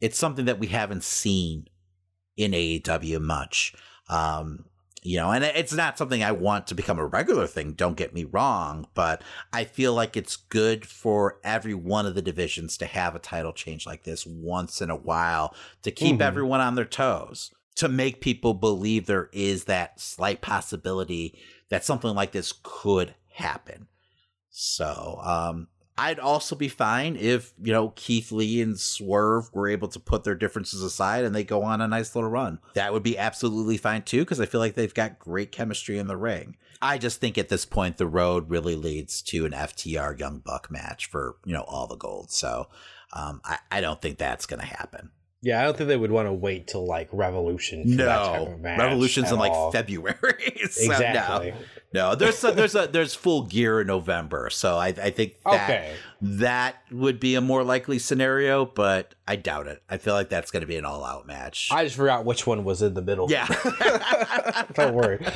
it's 0.00 0.18
something 0.18 0.44
that 0.44 0.58
we 0.58 0.66
haven't 0.66 1.04
seen 1.04 1.68
in 2.36 2.52
AEW 2.52 3.20
much. 3.20 3.74
Um, 4.08 4.66
you 5.04 5.16
know, 5.16 5.32
and 5.32 5.42
it's 5.42 5.72
not 5.72 5.98
something 5.98 6.22
I 6.22 6.30
want 6.30 6.68
to 6.68 6.76
become 6.76 6.98
a 6.98 7.06
regular 7.06 7.48
thing, 7.48 7.72
don't 7.72 7.96
get 7.96 8.14
me 8.14 8.22
wrong, 8.22 8.86
but 8.94 9.22
I 9.52 9.64
feel 9.64 9.94
like 9.94 10.16
it's 10.16 10.36
good 10.36 10.86
for 10.86 11.40
every 11.42 11.74
one 11.74 12.06
of 12.06 12.14
the 12.14 12.22
divisions 12.22 12.76
to 12.78 12.86
have 12.86 13.16
a 13.16 13.18
title 13.18 13.52
change 13.52 13.84
like 13.84 14.04
this 14.04 14.24
once 14.24 14.80
in 14.80 14.90
a 14.90 14.96
while 14.96 15.56
to 15.82 15.90
keep 15.90 16.14
mm-hmm. 16.14 16.22
everyone 16.22 16.60
on 16.60 16.76
their 16.76 16.84
toes, 16.84 17.50
to 17.76 17.88
make 17.88 18.20
people 18.20 18.54
believe 18.54 19.06
there 19.06 19.28
is 19.32 19.64
that 19.64 19.98
slight 19.98 20.40
possibility 20.40 21.36
that 21.68 21.84
something 21.84 22.14
like 22.14 22.30
this 22.30 22.54
could 22.62 23.16
happen. 23.32 23.88
So, 24.52 25.18
um, 25.24 25.68
I'd 25.98 26.18
also 26.18 26.56
be 26.56 26.68
fine 26.68 27.16
if, 27.16 27.52
you 27.62 27.72
know, 27.72 27.90
Keith 27.96 28.32
Lee 28.32 28.62
and 28.62 28.78
Swerve 28.78 29.50
were 29.52 29.68
able 29.68 29.88
to 29.88 30.00
put 30.00 30.24
their 30.24 30.34
differences 30.34 30.82
aside 30.82 31.24
and 31.24 31.34
they 31.34 31.44
go 31.44 31.62
on 31.62 31.80
a 31.80 31.88
nice 31.88 32.14
little 32.14 32.30
run. 32.30 32.60
That 32.74 32.92
would 32.92 33.02
be 33.02 33.18
absolutely 33.18 33.76
fine 33.76 34.02
too, 34.02 34.20
because 34.20 34.40
I 34.40 34.46
feel 34.46 34.60
like 34.60 34.74
they've 34.74 34.94
got 34.94 35.18
great 35.18 35.52
chemistry 35.52 35.98
in 35.98 36.06
the 36.06 36.16
ring. 36.16 36.56
I 36.80 36.98
just 36.98 37.20
think 37.20 37.36
at 37.36 37.48
this 37.48 37.64
point, 37.64 37.98
the 37.98 38.06
road 38.06 38.48
really 38.50 38.74
leads 38.74 39.22
to 39.22 39.44
an 39.44 39.52
FTR 39.52 40.18
Young 40.18 40.38
Buck 40.38 40.70
match 40.70 41.06
for, 41.06 41.36
you 41.44 41.52
know, 41.52 41.62
all 41.62 41.86
the 41.86 41.96
gold. 41.96 42.30
So 42.30 42.68
um, 43.12 43.40
I, 43.44 43.58
I 43.70 43.80
don't 43.80 44.00
think 44.00 44.18
that's 44.18 44.46
going 44.46 44.60
to 44.60 44.66
happen. 44.66 45.10
Yeah, 45.44 45.60
I 45.60 45.64
don't 45.64 45.76
think 45.76 45.88
they 45.88 45.96
would 45.96 46.12
want 46.12 46.28
to 46.28 46.32
wait 46.32 46.68
till 46.68 46.86
like 46.86 47.08
Revolution. 47.10 47.82
no, 47.84 48.56
Revolution's 48.62 49.32
in 49.32 49.38
like 49.40 49.72
February. 49.72 50.60
so 50.70 50.84
exactly. 50.84 51.52
No. 51.92 52.10
no, 52.10 52.14
there's 52.14 52.44
a, 52.44 52.52
there's 52.52 52.76
a 52.76 52.86
there's 52.86 53.12
full 53.16 53.46
gear 53.46 53.80
in 53.80 53.88
November, 53.88 54.50
so 54.50 54.76
I 54.78 54.88
I 54.88 55.10
think 55.10 55.34
that 55.44 55.64
okay. 55.64 55.94
that 56.22 56.76
would 56.92 57.18
be 57.18 57.34
a 57.34 57.40
more 57.40 57.64
likely 57.64 57.98
scenario, 57.98 58.64
but 58.64 59.16
I 59.26 59.34
doubt 59.34 59.66
it. 59.66 59.82
I 59.90 59.96
feel 59.96 60.14
like 60.14 60.28
that's 60.28 60.52
going 60.52 60.60
to 60.60 60.66
be 60.66 60.76
an 60.76 60.84
all 60.84 61.04
out 61.04 61.26
match. 61.26 61.70
I 61.72 61.82
just 61.84 61.96
forgot 61.96 62.24
which 62.24 62.46
one 62.46 62.62
was 62.62 62.80
in 62.80 62.94
the 62.94 63.02
middle. 63.02 63.28
Yeah, 63.28 63.48
don't 64.74 64.94
worry. 64.94 65.26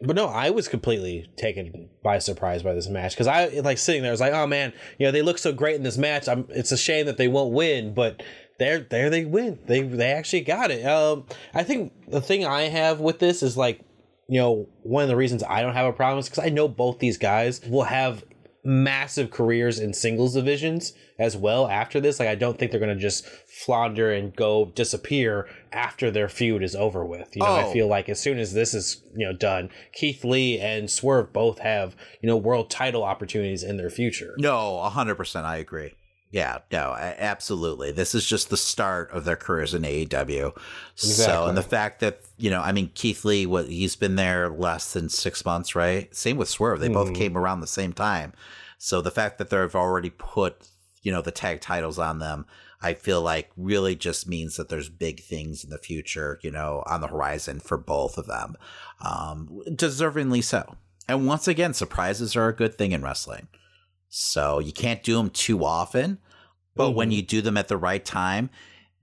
But 0.00 0.16
no, 0.16 0.26
I 0.26 0.48
was 0.50 0.66
completely 0.66 1.30
taken 1.36 1.90
by 2.02 2.18
surprise 2.18 2.62
by 2.62 2.72
this 2.72 2.88
match 2.88 3.12
because 3.12 3.26
I 3.26 3.48
like 3.60 3.76
sitting 3.76 4.00
there. 4.00 4.10
I 4.10 4.14
was 4.14 4.20
like, 4.20 4.32
"Oh 4.32 4.46
man, 4.46 4.72
you 4.98 5.06
know 5.06 5.12
they 5.12 5.22
look 5.22 5.36
so 5.36 5.52
great 5.52 5.76
in 5.76 5.82
this 5.82 5.98
match. 5.98 6.26
I'm, 6.26 6.46
it's 6.48 6.72
a 6.72 6.78
shame 6.78 7.04
that 7.04 7.18
they 7.18 7.28
won't 7.28 7.52
win, 7.52 7.92
but 7.92 8.22
there 8.62 8.78
there 8.78 9.10
they 9.10 9.24
win. 9.24 9.58
They 9.66 9.82
they 9.82 10.12
actually 10.12 10.42
got 10.42 10.70
it. 10.70 10.86
Um, 10.86 11.26
I 11.52 11.64
think 11.64 11.92
the 12.08 12.20
thing 12.20 12.46
I 12.46 12.62
have 12.62 13.00
with 13.00 13.18
this 13.18 13.42
is 13.42 13.56
like, 13.56 13.80
you 14.28 14.40
know, 14.40 14.68
one 14.82 15.02
of 15.02 15.08
the 15.08 15.16
reasons 15.16 15.42
I 15.42 15.62
don't 15.62 15.74
have 15.74 15.86
a 15.86 15.92
problem 15.92 16.20
is 16.20 16.28
because 16.28 16.44
I 16.44 16.48
know 16.48 16.68
both 16.68 16.98
these 16.98 17.18
guys 17.18 17.60
will 17.66 17.84
have 17.84 18.24
massive 18.64 19.32
careers 19.32 19.80
in 19.80 19.92
singles 19.92 20.34
divisions 20.34 20.92
as 21.18 21.36
well 21.36 21.66
after 21.66 22.00
this. 22.00 22.20
Like 22.20 22.28
I 22.28 22.36
don't 22.36 22.56
think 22.56 22.70
they're 22.70 22.80
gonna 22.80 22.94
just 22.94 23.26
flounder 23.26 24.12
and 24.12 24.34
go 24.34 24.66
disappear 24.76 25.48
after 25.72 26.10
their 26.10 26.28
feud 26.28 26.62
is 26.62 26.76
over 26.76 27.04
with. 27.04 27.34
You 27.34 27.42
know, 27.42 27.48
oh. 27.48 27.68
I 27.68 27.72
feel 27.72 27.88
like 27.88 28.08
as 28.08 28.20
soon 28.20 28.38
as 28.38 28.54
this 28.54 28.74
is, 28.74 29.02
you 29.16 29.26
know, 29.26 29.32
done, 29.32 29.70
Keith 29.92 30.24
Lee 30.24 30.60
and 30.60 30.88
Swerve 30.88 31.32
both 31.32 31.58
have, 31.58 31.96
you 32.20 32.28
know, 32.28 32.36
world 32.36 32.70
title 32.70 33.02
opportunities 33.02 33.64
in 33.64 33.76
their 33.76 33.90
future. 33.90 34.34
No, 34.38 34.80
hundred 34.82 35.16
percent 35.16 35.46
I 35.46 35.56
agree. 35.56 35.94
Yeah, 36.32 36.60
no, 36.72 36.96
absolutely. 36.98 37.92
This 37.92 38.14
is 38.14 38.24
just 38.24 38.48
the 38.48 38.56
start 38.56 39.10
of 39.10 39.26
their 39.26 39.36
careers 39.36 39.74
in 39.74 39.82
AEW. 39.82 40.56
Exactly. 40.94 41.24
So, 41.24 41.46
and 41.46 41.58
the 41.58 41.62
fact 41.62 42.00
that 42.00 42.22
you 42.38 42.48
know, 42.48 42.62
I 42.62 42.72
mean, 42.72 42.90
Keith 42.94 43.24
Lee, 43.26 43.44
what 43.44 43.68
he's 43.68 43.96
been 43.96 44.16
there 44.16 44.48
less 44.48 44.94
than 44.94 45.10
six 45.10 45.44
months, 45.44 45.74
right? 45.74 46.14
Same 46.16 46.38
with 46.38 46.48
Swerve. 46.48 46.80
They 46.80 46.88
mm. 46.88 46.94
both 46.94 47.12
came 47.12 47.36
around 47.36 47.60
the 47.60 47.66
same 47.66 47.92
time. 47.92 48.32
So 48.78 49.02
the 49.02 49.10
fact 49.10 49.36
that 49.38 49.50
they've 49.50 49.76
already 49.76 50.08
put, 50.08 50.68
you 51.02 51.12
know, 51.12 51.20
the 51.20 51.30
tag 51.30 51.60
titles 51.60 51.98
on 51.98 52.18
them, 52.18 52.46
I 52.80 52.94
feel 52.94 53.20
like 53.20 53.50
really 53.56 53.94
just 53.94 54.26
means 54.26 54.56
that 54.56 54.70
there's 54.70 54.88
big 54.88 55.20
things 55.22 55.62
in 55.62 55.70
the 55.70 55.78
future, 55.78 56.40
you 56.42 56.50
know, 56.50 56.82
on 56.86 57.02
the 57.02 57.08
horizon 57.08 57.60
for 57.60 57.76
both 57.76 58.16
of 58.16 58.26
them. 58.26 58.56
Um, 59.00 59.62
deservingly 59.68 60.42
so. 60.42 60.76
And 61.08 61.26
once 61.26 61.46
again, 61.46 61.74
surprises 61.74 62.34
are 62.36 62.48
a 62.48 62.56
good 62.56 62.76
thing 62.76 62.92
in 62.92 63.02
wrestling. 63.02 63.48
So 64.08 64.58
you 64.58 64.72
can't 64.72 65.02
do 65.02 65.16
them 65.16 65.30
too 65.30 65.64
often, 65.64 66.18
but 66.74 66.88
mm-hmm. 66.88 66.96
when 66.96 67.10
you 67.10 67.22
do 67.22 67.40
them 67.40 67.56
at 67.56 67.68
the 67.68 67.76
right 67.76 68.04
time, 68.04 68.50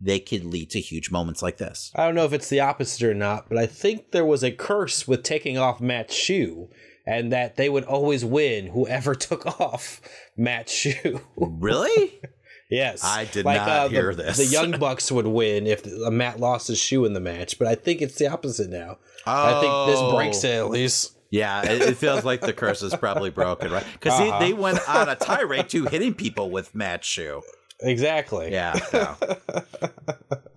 they 0.02 0.20
could 0.20 0.46
lead 0.46 0.70
to 0.72 0.80
huge 0.80 1.12
moments 1.12 1.42
like 1.42 1.58
this. 1.58 1.92
I 1.96 2.06
don't 2.06 2.16
know 2.16 2.26
if 2.26 2.34
it's 2.34 2.50
the 2.50 2.62
opposite 2.62 3.04
or 3.04 3.14
not, 3.14 3.50
but 3.50 3.58
I 3.58 3.66
think 3.66 4.12
there 4.12 4.26
was 4.26 4.44
a 4.44 4.52
curse 4.52 5.08
with 5.08 5.24
taking 5.24 5.58
off 5.58 5.82
Matt's 5.82 6.16
shoe 6.16 6.70
and 7.06 7.32
that 7.32 7.56
they 7.56 7.70
would 7.70 7.86
always 7.86 8.24
win 8.24 8.68
whoever 8.68 9.16
took 9.16 9.60
off 9.60 10.02
Matt's 10.38 10.74
shoe. 10.74 11.22
really? 11.36 12.22
yes. 12.70 13.04
I 13.04 13.26
did 13.26 13.46
like, 13.46 13.58
not 13.58 13.70
uh, 13.70 13.88
hear 13.90 14.14
the, 14.14 14.24
this. 14.24 14.38
the 14.38 14.46
Young 14.46 14.80
Bucks 14.80 15.12
would 15.12 15.28
win 15.28 15.68
if 15.68 15.86
Matt 15.86 16.40
lost 16.40 16.68
his 16.68 16.80
shoe 16.80 17.06
in 17.06 17.14
the 17.14 17.20
match, 17.20 17.60
but 17.60 17.68
I 17.68 17.76
think 17.76 18.02
it's 18.02 18.16
the 18.16 18.28
opposite 18.28 18.70
now. 18.70 18.98
Oh. 19.28 19.58
I 19.58 19.60
think 19.60 19.98
this 19.98 20.14
breaks 20.14 20.44
it 20.44 20.56
at 20.56 20.70
least. 20.70 21.16
Yeah, 21.32 21.62
it, 21.64 21.82
it, 21.82 21.98
feels 21.98 22.26
like 22.26 22.42
the 22.42 22.54
curse 22.54 22.82
is 22.82 22.96
probably 22.96 23.30
broken, 23.30 23.72
right? 23.72 23.86
Because 23.94 24.20
uh-huh. 24.20 24.40
they, 24.40 24.48
they 24.48 24.54
went 24.54 24.80
on 24.90 25.10
a 25.10 25.16
tirade 25.16 25.70
to 25.70 25.86
hitting 25.86 26.16
people 26.16 26.50
with 26.50 26.74
Matt's 26.74 27.08
shoe. 27.08 27.44
Exactly. 27.82 28.52
Yeah. 28.52 28.80
No. 28.94 29.16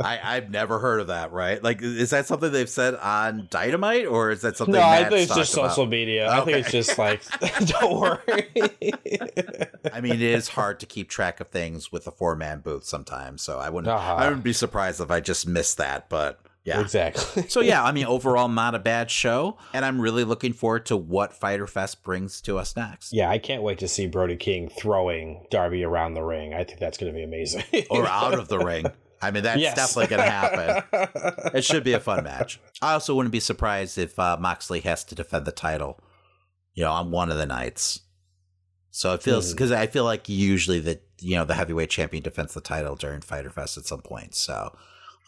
I 0.00 0.18
I've 0.36 0.50
never 0.50 0.80
heard 0.80 1.00
of 1.00 1.06
that. 1.06 1.30
Right? 1.30 1.62
Like, 1.62 1.80
is 1.80 2.10
that 2.10 2.26
something 2.26 2.50
they've 2.50 2.68
said 2.68 2.96
on 2.96 3.46
Dynamite, 3.50 4.06
or 4.06 4.30
is 4.30 4.40
that 4.40 4.56
something? 4.56 4.74
No, 4.74 4.80
Matt's 4.80 5.06
I 5.06 5.08
think 5.08 5.22
it's 5.22 5.34
just 5.36 5.54
about? 5.54 5.70
social 5.70 5.86
media. 5.86 6.26
Okay. 6.26 6.36
I 6.36 6.44
think 6.44 6.56
it's 6.58 6.72
just 6.72 6.98
like, 6.98 7.22
don't 7.66 8.00
worry. 8.00 8.48
I 9.92 10.00
mean, 10.00 10.14
it 10.14 10.22
is 10.22 10.48
hard 10.48 10.80
to 10.80 10.86
keep 10.86 11.08
track 11.08 11.38
of 11.40 11.48
things 11.48 11.92
with 11.92 12.06
a 12.08 12.10
four 12.10 12.34
man 12.34 12.60
booth 12.60 12.84
sometimes. 12.84 13.42
So 13.42 13.58
I 13.60 13.68
wouldn't. 13.68 13.92
Uh-huh. 13.92 14.14
I 14.14 14.24
wouldn't 14.24 14.42
be 14.42 14.52
surprised 14.52 15.00
if 15.00 15.10
I 15.10 15.20
just 15.20 15.46
missed 15.46 15.78
that, 15.78 16.08
but. 16.08 16.40
Yeah. 16.64 16.80
Exactly. 16.80 17.48
so 17.48 17.60
yeah, 17.60 17.82
I 17.82 17.92
mean 17.92 18.06
overall 18.06 18.48
not 18.48 18.74
a 18.74 18.78
bad 18.78 19.10
show 19.10 19.58
and 19.74 19.84
I'm 19.84 20.00
really 20.00 20.24
looking 20.24 20.52
forward 20.52 20.86
to 20.86 20.96
what 20.96 21.32
Fyter 21.32 21.66
Fest 21.66 22.02
brings 22.02 22.40
to 22.42 22.58
us 22.58 22.76
next. 22.76 23.12
Yeah, 23.12 23.30
I 23.30 23.38
can't 23.38 23.62
wait 23.62 23.78
to 23.80 23.88
see 23.88 24.06
Brody 24.06 24.36
King 24.36 24.68
throwing 24.68 25.46
Darby 25.50 25.82
around 25.82 26.14
the 26.14 26.22
ring. 26.22 26.54
I 26.54 26.64
think 26.64 26.78
that's 26.78 26.98
going 26.98 27.12
to 27.12 27.16
be 27.16 27.24
amazing. 27.24 27.64
or 27.90 28.06
out 28.08 28.34
of 28.34 28.48
the 28.48 28.58
ring. 28.58 28.86
I 29.20 29.30
mean 29.30 29.42
that's 29.42 29.60
yes. 29.60 29.76
definitely 29.76 30.16
going 30.16 30.24
to 30.24 30.30
happen. 30.30 31.50
it 31.54 31.64
should 31.64 31.84
be 31.84 31.92
a 31.92 32.00
fun 32.00 32.24
match. 32.24 32.60
I 32.80 32.92
also 32.92 33.14
wouldn't 33.14 33.32
be 33.32 33.40
surprised 33.40 33.98
if 33.98 34.18
uh, 34.18 34.36
Moxley 34.38 34.80
has 34.80 35.04
to 35.04 35.14
defend 35.14 35.46
the 35.46 35.52
title, 35.52 36.00
you 36.74 36.84
know, 36.84 36.90
on 36.90 37.10
one 37.10 37.30
of 37.30 37.36
the 37.36 37.46
nights. 37.46 38.00
So 38.90 39.14
it 39.14 39.22
feels 39.22 39.52
because 39.52 39.70
mm. 39.70 39.76
I 39.76 39.86
feel 39.86 40.04
like 40.04 40.28
usually 40.28 40.80
that 40.80 41.02
you 41.18 41.34
know 41.34 41.44
the 41.44 41.54
heavyweight 41.54 41.88
champion 41.88 42.22
defends 42.22 42.52
the 42.52 42.60
title 42.60 42.94
during 42.94 43.22
Fyter 43.22 43.48
Fest 43.48 43.78
at 43.78 43.86
some 43.86 44.02
point. 44.02 44.34
So 44.34 44.76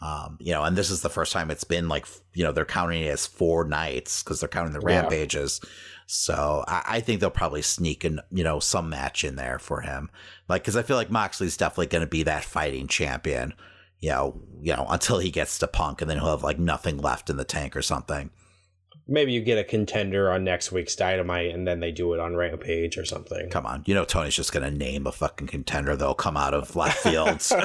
um, 0.01 0.37
you 0.39 0.51
know, 0.51 0.63
and 0.63 0.75
this 0.75 0.89
is 0.89 1.01
the 1.01 1.09
first 1.09 1.31
time 1.31 1.49
it's 1.49 1.63
been 1.63 1.87
like, 1.87 2.05
you 2.33 2.43
know, 2.43 2.51
they're 2.51 2.65
counting 2.65 3.03
it 3.03 3.09
as 3.09 3.25
four 3.25 3.63
nights 3.63 4.23
because 4.23 4.39
they're 4.39 4.49
counting 4.49 4.73
the 4.73 4.85
yeah. 4.85 5.01
rampages. 5.01 5.61
So 6.05 6.63
I, 6.67 6.83
I, 6.85 6.99
think 6.99 7.19
they'll 7.19 7.31
probably 7.31 7.61
sneak 7.61 8.05
in, 8.05 8.19
you 8.29 8.43
know, 8.43 8.59
some 8.59 8.89
match 8.89 9.23
in 9.23 9.37
there 9.37 9.57
for 9.57 9.81
him. 9.81 10.09
Like, 10.47 10.63
cause 10.63 10.75
I 10.75 10.83
feel 10.83 10.97
like 10.97 11.09
Moxley's 11.09 11.57
definitely 11.57 11.87
going 11.87 12.03
to 12.03 12.09
be 12.09 12.23
that 12.23 12.43
fighting 12.43 12.87
champion, 12.87 13.53
you 13.99 14.09
know, 14.09 14.41
you 14.61 14.75
know, 14.75 14.85
until 14.89 15.19
he 15.19 15.31
gets 15.31 15.57
to 15.59 15.67
punk 15.67 16.01
and 16.01 16.09
then 16.09 16.17
he'll 16.17 16.31
have 16.31 16.43
like 16.43 16.59
nothing 16.59 16.97
left 16.97 17.29
in 17.29 17.37
the 17.37 17.45
tank 17.45 17.75
or 17.75 17.81
something 17.81 18.29
maybe 19.07 19.31
you 19.33 19.41
get 19.41 19.57
a 19.57 19.63
contender 19.63 20.31
on 20.31 20.43
next 20.43 20.71
week's 20.71 20.95
Dynamite 20.95 21.53
and 21.53 21.67
then 21.67 21.79
they 21.79 21.91
do 21.91 22.13
it 22.13 22.19
on 22.19 22.35
Rampage 22.35 22.97
or 22.97 23.05
something. 23.05 23.49
Come 23.49 23.65
on. 23.65 23.83
You 23.85 23.93
know 23.93 24.05
Tony's 24.05 24.35
just 24.35 24.51
going 24.51 24.63
to 24.63 24.75
name 24.75 25.05
a 25.05 25.11
fucking 25.11 25.47
contender 25.47 25.95
that'll 25.95 26.15
come 26.15 26.37
out 26.37 26.53
of 26.53 26.75
left 26.75 26.97
fields. 26.97 27.53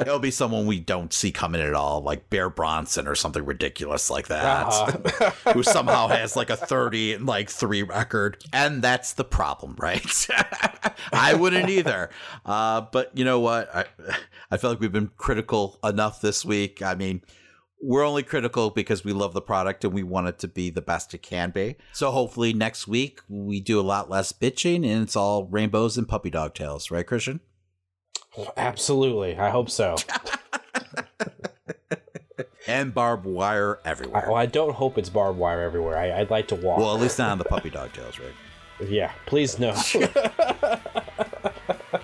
It'll 0.00 0.18
be 0.18 0.30
someone 0.30 0.66
we 0.66 0.80
don't 0.80 1.12
see 1.12 1.30
coming 1.30 1.60
at 1.60 1.74
all, 1.74 2.02
like 2.02 2.28
Bear 2.28 2.50
Bronson 2.50 3.06
or 3.06 3.14
something 3.14 3.44
ridiculous 3.44 4.10
like 4.10 4.28
that, 4.28 4.66
uh-huh. 4.66 5.52
who 5.52 5.62
somehow 5.62 6.08
has 6.08 6.34
like 6.34 6.50
a 6.50 6.56
30 6.56 7.14
and 7.14 7.26
like 7.26 7.48
3 7.48 7.82
record. 7.84 8.42
And 8.52 8.82
that's 8.82 9.12
the 9.12 9.24
problem, 9.24 9.76
right? 9.78 10.26
I 11.12 11.34
wouldn't 11.34 11.68
either. 11.68 12.10
Uh, 12.44 12.82
but 12.92 13.16
you 13.16 13.24
know 13.24 13.38
what? 13.40 13.74
I, 13.74 13.84
I 14.50 14.56
feel 14.56 14.70
like 14.70 14.80
we've 14.80 14.92
been 14.92 15.10
critical 15.16 15.78
enough 15.84 16.20
this 16.20 16.44
week. 16.44 16.82
I 16.82 16.94
mean, 16.94 17.22
we're 17.82 18.06
only 18.06 18.22
critical 18.22 18.70
because 18.70 19.04
we 19.04 19.12
love 19.12 19.34
the 19.34 19.42
product 19.42 19.84
and 19.84 19.92
we 19.92 20.04
want 20.04 20.28
it 20.28 20.38
to 20.38 20.48
be 20.48 20.70
the 20.70 20.80
best 20.80 21.12
it 21.12 21.22
can 21.22 21.50
be. 21.50 21.74
So 21.92 22.12
hopefully 22.12 22.54
next 22.54 22.86
week 22.86 23.20
we 23.28 23.60
do 23.60 23.80
a 23.80 23.82
lot 23.82 24.08
less 24.08 24.32
bitching 24.32 24.86
and 24.86 25.02
it's 25.02 25.16
all 25.16 25.46
rainbows 25.46 25.98
and 25.98 26.08
puppy 26.08 26.30
dog 26.30 26.54
tails, 26.54 26.92
right, 26.92 27.06
Christian? 27.06 27.40
Absolutely. 28.56 29.36
I 29.36 29.50
hope 29.50 29.68
so. 29.68 29.96
and 32.68 32.94
barbed 32.94 33.26
wire 33.26 33.80
everywhere. 33.84 34.24
I, 34.24 34.28
well, 34.28 34.38
I 34.38 34.46
don't 34.46 34.74
hope 34.74 34.96
it's 34.96 35.10
barbed 35.10 35.38
wire 35.38 35.62
everywhere. 35.62 35.98
I, 35.98 36.20
would 36.20 36.30
like 36.30 36.46
to 36.48 36.54
walk. 36.54 36.78
Well, 36.78 36.94
at 36.94 37.00
least 37.00 37.18
not 37.18 37.32
on 37.32 37.38
the 37.38 37.44
puppy 37.44 37.70
dog 37.70 37.92
tails, 37.92 38.20
right? 38.20 38.88
Yeah, 38.88 39.10
please 39.26 39.58
no. 39.58 39.74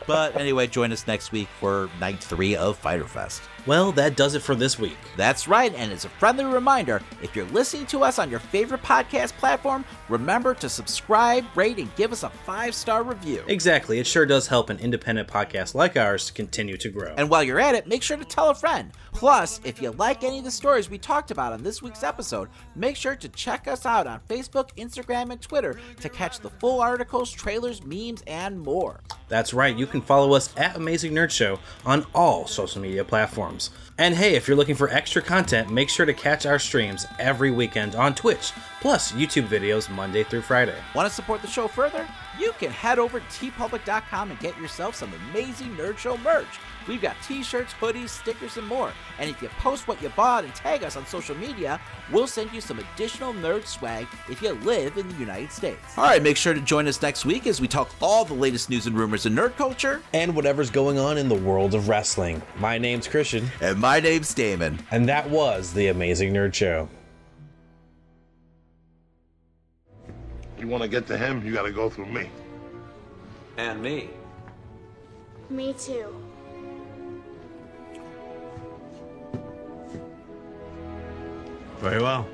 but 0.06 0.36
anyway, 0.36 0.66
join 0.66 0.92
us 0.92 1.06
next 1.06 1.32
week 1.32 1.48
for 1.60 1.88
night 2.00 2.22
three 2.22 2.56
of 2.56 2.76
Fyter 2.78 3.06
Fest. 3.06 3.42
Well, 3.66 3.92
that 3.92 4.16
does 4.16 4.34
it 4.34 4.40
for 4.40 4.54
this 4.54 4.78
week. 4.78 4.96
That's 5.16 5.46
right, 5.46 5.74
and 5.74 5.92
as 5.92 6.04
a 6.04 6.08
friendly 6.08 6.44
reminder, 6.44 7.02
if 7.22 7.36
you're 7.36 7.44
listening 7.46 7.86
to 7.86 8.02
us 8.02 8.18
on 8.18 8.30
your 8.30 8.40
favorite 8.40 8.82
podcast 8.82 9.32
platform, 9.32 9.84
remember 10.08 10.54
to 10.54 10.68
subscribe, 10.68 11.44
rate, 11.54 11.78
and 11.78 11.94
give 11.96 12.12
us 12.12 12.22
a 12.22 12.30
five 12.30 12.74
star 12.74 13.02
review. 13.02 13.44
Exactly, 13.46 13.98
it 13.98 14.06
sure 14.06 14.24
does 14.24 14.46
help 14.46 14.70
an 14.70 14.78
independent 14.78 15.28
podcast 15.28 15.74
like 15.74 15.96
ours 15.96 16.26
to 16.26 16.32
continue 16.32 16.76
to 16.78 16.88
grow. 16.88 17.14
And 17.18 17.28
while 17.28 17.42
you're 17.42 17.60
at 17.60 17.74
it, 17.74 17.86
make 17.86 18.02
sure 18.02 18.16
to 18.16 18.24
tell 18.24 18.50
a 18.50 18.54
friend. 18.54 18.90
Plus, 19.12 19.60
if 19.64 19.82
you 19.82 19.90
like 19.92 20.22
any 20.22 20.38
of 20.38 20.44
the 20.44 20.50
stories 20.50 20.88
we 20.88 20.96
talked 20.96 21.30
about 21.30 21.52
on 21.52 21.62
this 21.62 21.82
week's 21.82 22.02
episode, 22.04 22.48
make 22.74 22.96
sure 22.96 23.16
to 23.16 23.28
check 23.30 23.66
us 23.68 23.84
out 23.84 24.06
on 24.06 24.20
Facebook, 24.28 24.70
Instagram, 24.76 25.30
and 25.30 25.42
Twitter 25.42 25.78
to 26.00 26.08
catch 26.08 26.38
the 26.38 26.50
full 26.50 26.80
articles, 26.80 27.30
trailers, 27.30 27.84
memes, 27.84 28.22
and 28.26 28.58
more. 28.58 29.00
That's 29.28 29.52
right, 29.52 29.76
you 29.76 29.86
can 29.86 30.00
follow 30.00 30.32
us 30.34 30.54
at 30.56 30.76
Amazing 30.76 31.12
Nerd 31.12 31.30
Show 31.30 31.58
on 31.84 32.06
all 32.14 32.46
social 32.46 32.80
media 32.80 33.04
platforms. 33.04 33.47
And 33.98 34.14
hey, 34.14 34.34
if 34.34 34.46
you're 34.46 34.56
looking 34.56 34.74
for 34.74 34.88
extra 34.90 35.20
content, 35.20 35.70
make 35.70 35.88
sure 35.88 36.06
to 36.06 36.14
catch 36.14 36.46
our 36.46 36.58
streams 36.58 37.06
every 37.18 37.50
weekend 37.50 37.96
on 37.96 38.14
Twitch, 38.14 38.52
plus 38.80 39.12
YouTube 39.12 39.48
videos 39.48 39.90
Monday 39.90 40.22
through 40.22 40.42
Friday. 40.42 40.76
Want 40.94 41.08
to 41.08 41.14
support 41.14 41.42
the 41.42 41.48
show 41.48 41.66
further? 41.66 42.06
You 42.38 42.52
can 42.58 42.70
head 42.70 42.98
over 42.98 43.20
to 43.20 43.26
teepublic.com 43.26 44.30
and 44.30 44.40
get 44.40 44.56
yourself 44.58 44.94
some 44.94 45.12
amazing 45.30 45.76
Nerd 45.76 45.98
Show 45.98 46.16
merch. 46.18 46.46
We've 46.88 47.02
got 47.02 47.16
t 47.22 47.42
shirts, 47.42 47.74
hoodies, 47.74 48.08
stickers, 48.08 48.56
and 48.56 48.66
more. 48.66 48.92
And 49.18 49.28
if 49.28 49.42
you 49.42 49.48
post 49.60 49.86
what 49.86 50.02
you 50.02 50.08
bought 50.10 50.44
and 50.44 50.54
tag 50.54 50.82
us 50.82 50.96
on 50.96 51.06
social 51.06 51.36
media, 51.36 51.78
we'll 52.10 52.26
send 52.26 52.50
you 52.52 52.62
some 52.62 52.78
additional 52.78 53.34
nerd 53.34 53.66
swag 53.66 54.06
if 54.30 54.40
you 54.40 54.52
live 54.54 54.96
in 54.96 55.06
the 55.06 55.14
United 55.16 55.52
States. 55.52 55.98
All 55.98 56.04
right, 56.04 56.22
make 56.22 56.38
sure 56.38 56.54
to 56.54 56.60
join 56.62 56.88
us 56.88 57.00
next 57.02 57.26
week 57.26 57.46
as 57.46 57.60
we 57.60 57.68
talk 57.68 57.90
all 58.00 58.24
the 58.24 58.34
latest 58.34 58.70
news 58.70 58.86
and 58.86 58.96
rumors 58.96 59.26
in 59.26 59.34
nerd 59.34 59.54
culture 59.56 60.00
and 60.14 60.34
whatever's 60.34 60.70
going 60.70 60.98
on 60.98 61.18
in 61.18 61.28
the 61.28 61.34
world 61.34 61.74
of 61.74 61.88
wrestling. 61.88 62.40
My 62.58 62.78
name's 62.78 63.06
Christian. 63.06 63.50
And 63.60 63.78
my 63.78 64.00
name's 64.00 64.32
Damon. 64.32 64.78
And 64.90 65.06
that 65.08 65.28
was 65.28 65.74
The 65.74 65.88
Amazing 65.88 66.32
Nerd 66.32 66.54
Show. 66.54 66.88
You 70.58 70.66
want 70.66 70.82
to 70.82 70.88
get 70.88 71.06
to 71.08 71.18
him, 71.18 71.44
you 71.44 71.52
got 71.52 71.62
to 71.62 71.70
go 71.70 71.90
through 71.90 72.06
me. 72.06 72.30
And 73.58 73.82
me. 73.82 74.08
Me 75.50 75.74
too. 75.74 76.14
Very 81.80 82.02
well. 82.02 82.26